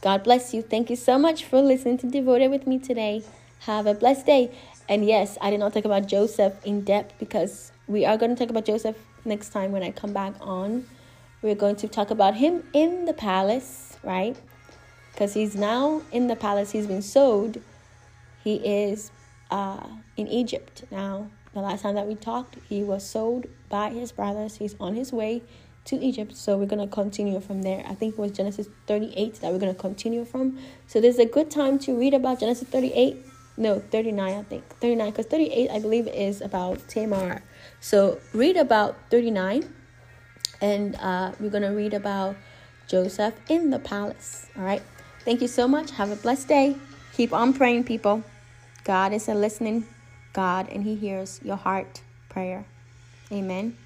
God 0.00 0.22
bless 0.24 0.52
you. 0.52 0.62
Thank 0.62 0.90
you 0.90 0.96
so 0.96 1.18
much 1.18 1.44
for 1.44 1.60
listening 1.60 1.98
to 1.98 2.10
Devoted 2.10 2.50
with 2.50 2.66
me 2.66 2.78
today. 2.78 3.22
Have 3.60 3.86
a 3.86 3.94
blessed 3.94 4.26
day. 4.26 4.56
And 4.88 5.04
yes, 5.04 5.38
I 5.40 5.50
did 5.50 5.60
not 5.60 5.72
talk 5.72 5.84
about 5.84 6.06
Joseph 6.06 6.54
in 6.64 6.82
depth 6.82 7.18
because 7.18 7.72
we 7.86 8.04
are 8.04 8.18
going 8.18 8.34
to 8.34 8.38
talk 8.38 8.50
about 8.50 8.66
Joseph 8.66 8.96
next 9.24 9.50
time 9.50 9.72
when 9.72 9.82
I 9.82 9.90
come 9.90 10.12
back 10.12 10.34
on. 10.40 10.86
We're 11.40 11.54
going 11.54 11.76
to 11.76 11.88
talk 11.88 12.10
about 12.10 12.34
him 12.34 12.64
in 12.72 13.04
the 13.04 13.14
palace, 13.14 13.96
right? 14.02 14.36
because 15.14 15.32
he's 15.32 15.54
now 15.54 16.02
in 16.10 16.26
the 16.26 16.34
palace. 16.34 16.72
He's 16.72 16.88
been 16.88 17.02
sold. 17.02 17.58
He 18.42 18.56
is 18.56 19.12
uh, 19.50 19.86
in 20.16 20.26
Egypt 20.26 20.84
now. 20.90 21.30
The 21.54 21.60
last 21.60 21.82
time 21.82 21.94
that 21.94 22.08
we 22.08 22.16
talked, 22.16 22.56
he 22.68 22.82
was 22.82 23.08
sold 23.08 23.46
by 23.68 23.90
his 23.90 24.10
brothers. 24.10 24.56
He's 24.56 24.74
on 24.80 24.96
his 24.96 25.12
way 25.12 25.42
to 25.86 25.96
Egypt. 25.96 26.36
So 26.36 26.56
we're 26.56 26.66
going 26.66 26.86
to 26.86 26.92
continue 26.92 27.40
from 27.40 27.62
there. 27.62 27.84
I 27.88 27.94
think 27.94 28.14
it 28.14 28.18
was 28.18 28.32
Genesis 28.32 28.68
38 28.86 29.40
that 29.40 29.52
we're 29.52 29.58
going 29.58 29.74
to 29.74 29.80
continue 29.80 30.24
from. 30.24 30.58
So 30.86 31.00
there's 31.00 31.18
a 31.18 31.26
good 31.26 31.50
time 31.50 31.78
to 31.80 31.98
read 31.98 32.14
about 32.14 32.40
Genesis 32.40 32.68
38. 32.68 33.24
No, 33.56 33.78
39, 33.78 34.34
I 34.34 34.42
think. 34.42 34.64
39, 34.80 35.10
because 35.10 35.26
38, 35.26 35.70
I 35.70 35.78
believe, 35.78 36.08
is 36.08 36.40
about 36.40 36.88
Tamar. 36.88 37.42
So 37.80 38.18
read 38.32 38.56
about 38.56 38.96
39. 39.10 39.72
And 40.60 40.96
uh, 40.96 41.32
we're 41.38 41.50
going 41.50 41.62
to 41.62 41.68
read 41.68 41.94
about 41.94 42.36
Joseph 42.88 43.34
in 43.48 43.70
the 43.70 43.78
palace. 43.78 44.46
All 44.56 44.64
right. 44.64 44.82
Thank 45.24 45.40
you 45.40 45.48
so 45.48 45.68
much. 45.68 45.90
Have 45.92 46.10
a 46.10 46.16
blessed 46.16 46.48
day. 46.48 46.76
Keep 47.14 47.32
on 47.32 47.52
praying, 47.52 47.84
people. 47.84 48.24
God 48.84 49.12
is 49.12 49.28
a 49.28 49.34
listening 49.34 49.86
God 50.34 50.68
and 50.68 50.82
He 50.82 50.94
hears 50.96 51.40
your 51.42 51.56
heart 51.56 52.02
prayer. 52.28 52.66
Amen. 53.32 53.78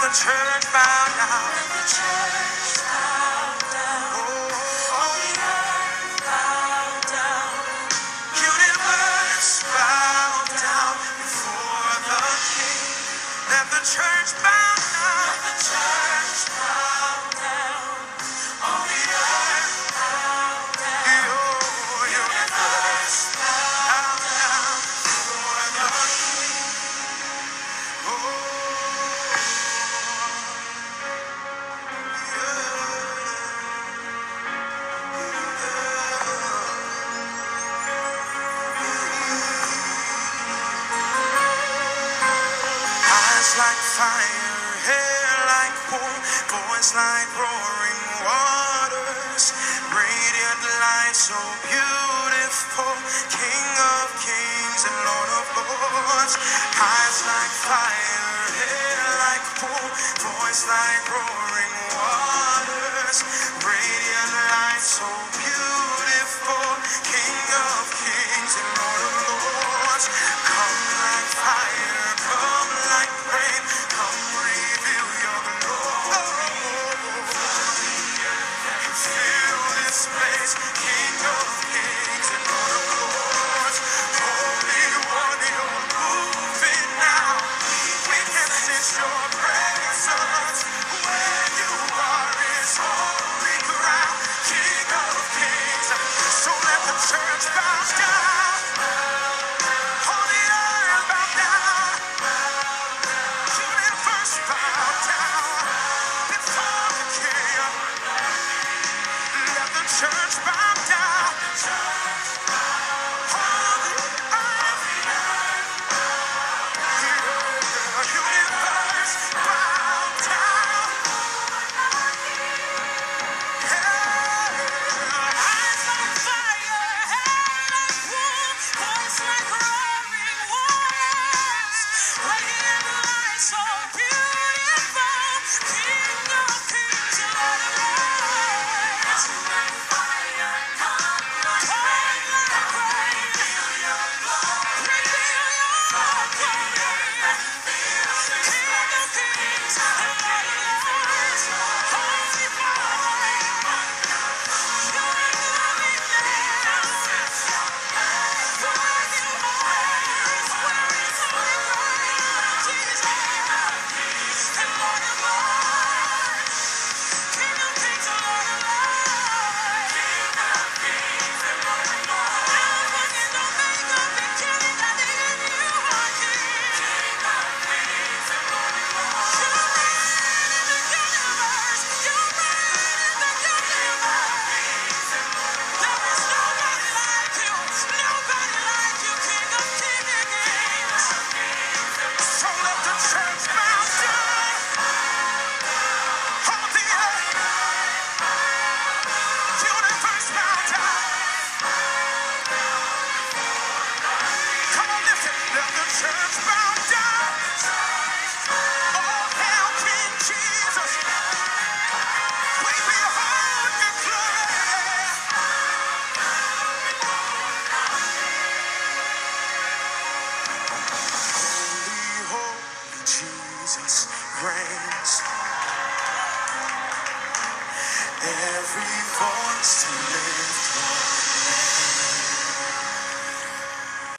The 0.00 0.08
church 0.14 0.72
bow 0.72 1.06
down. 1.18 2.67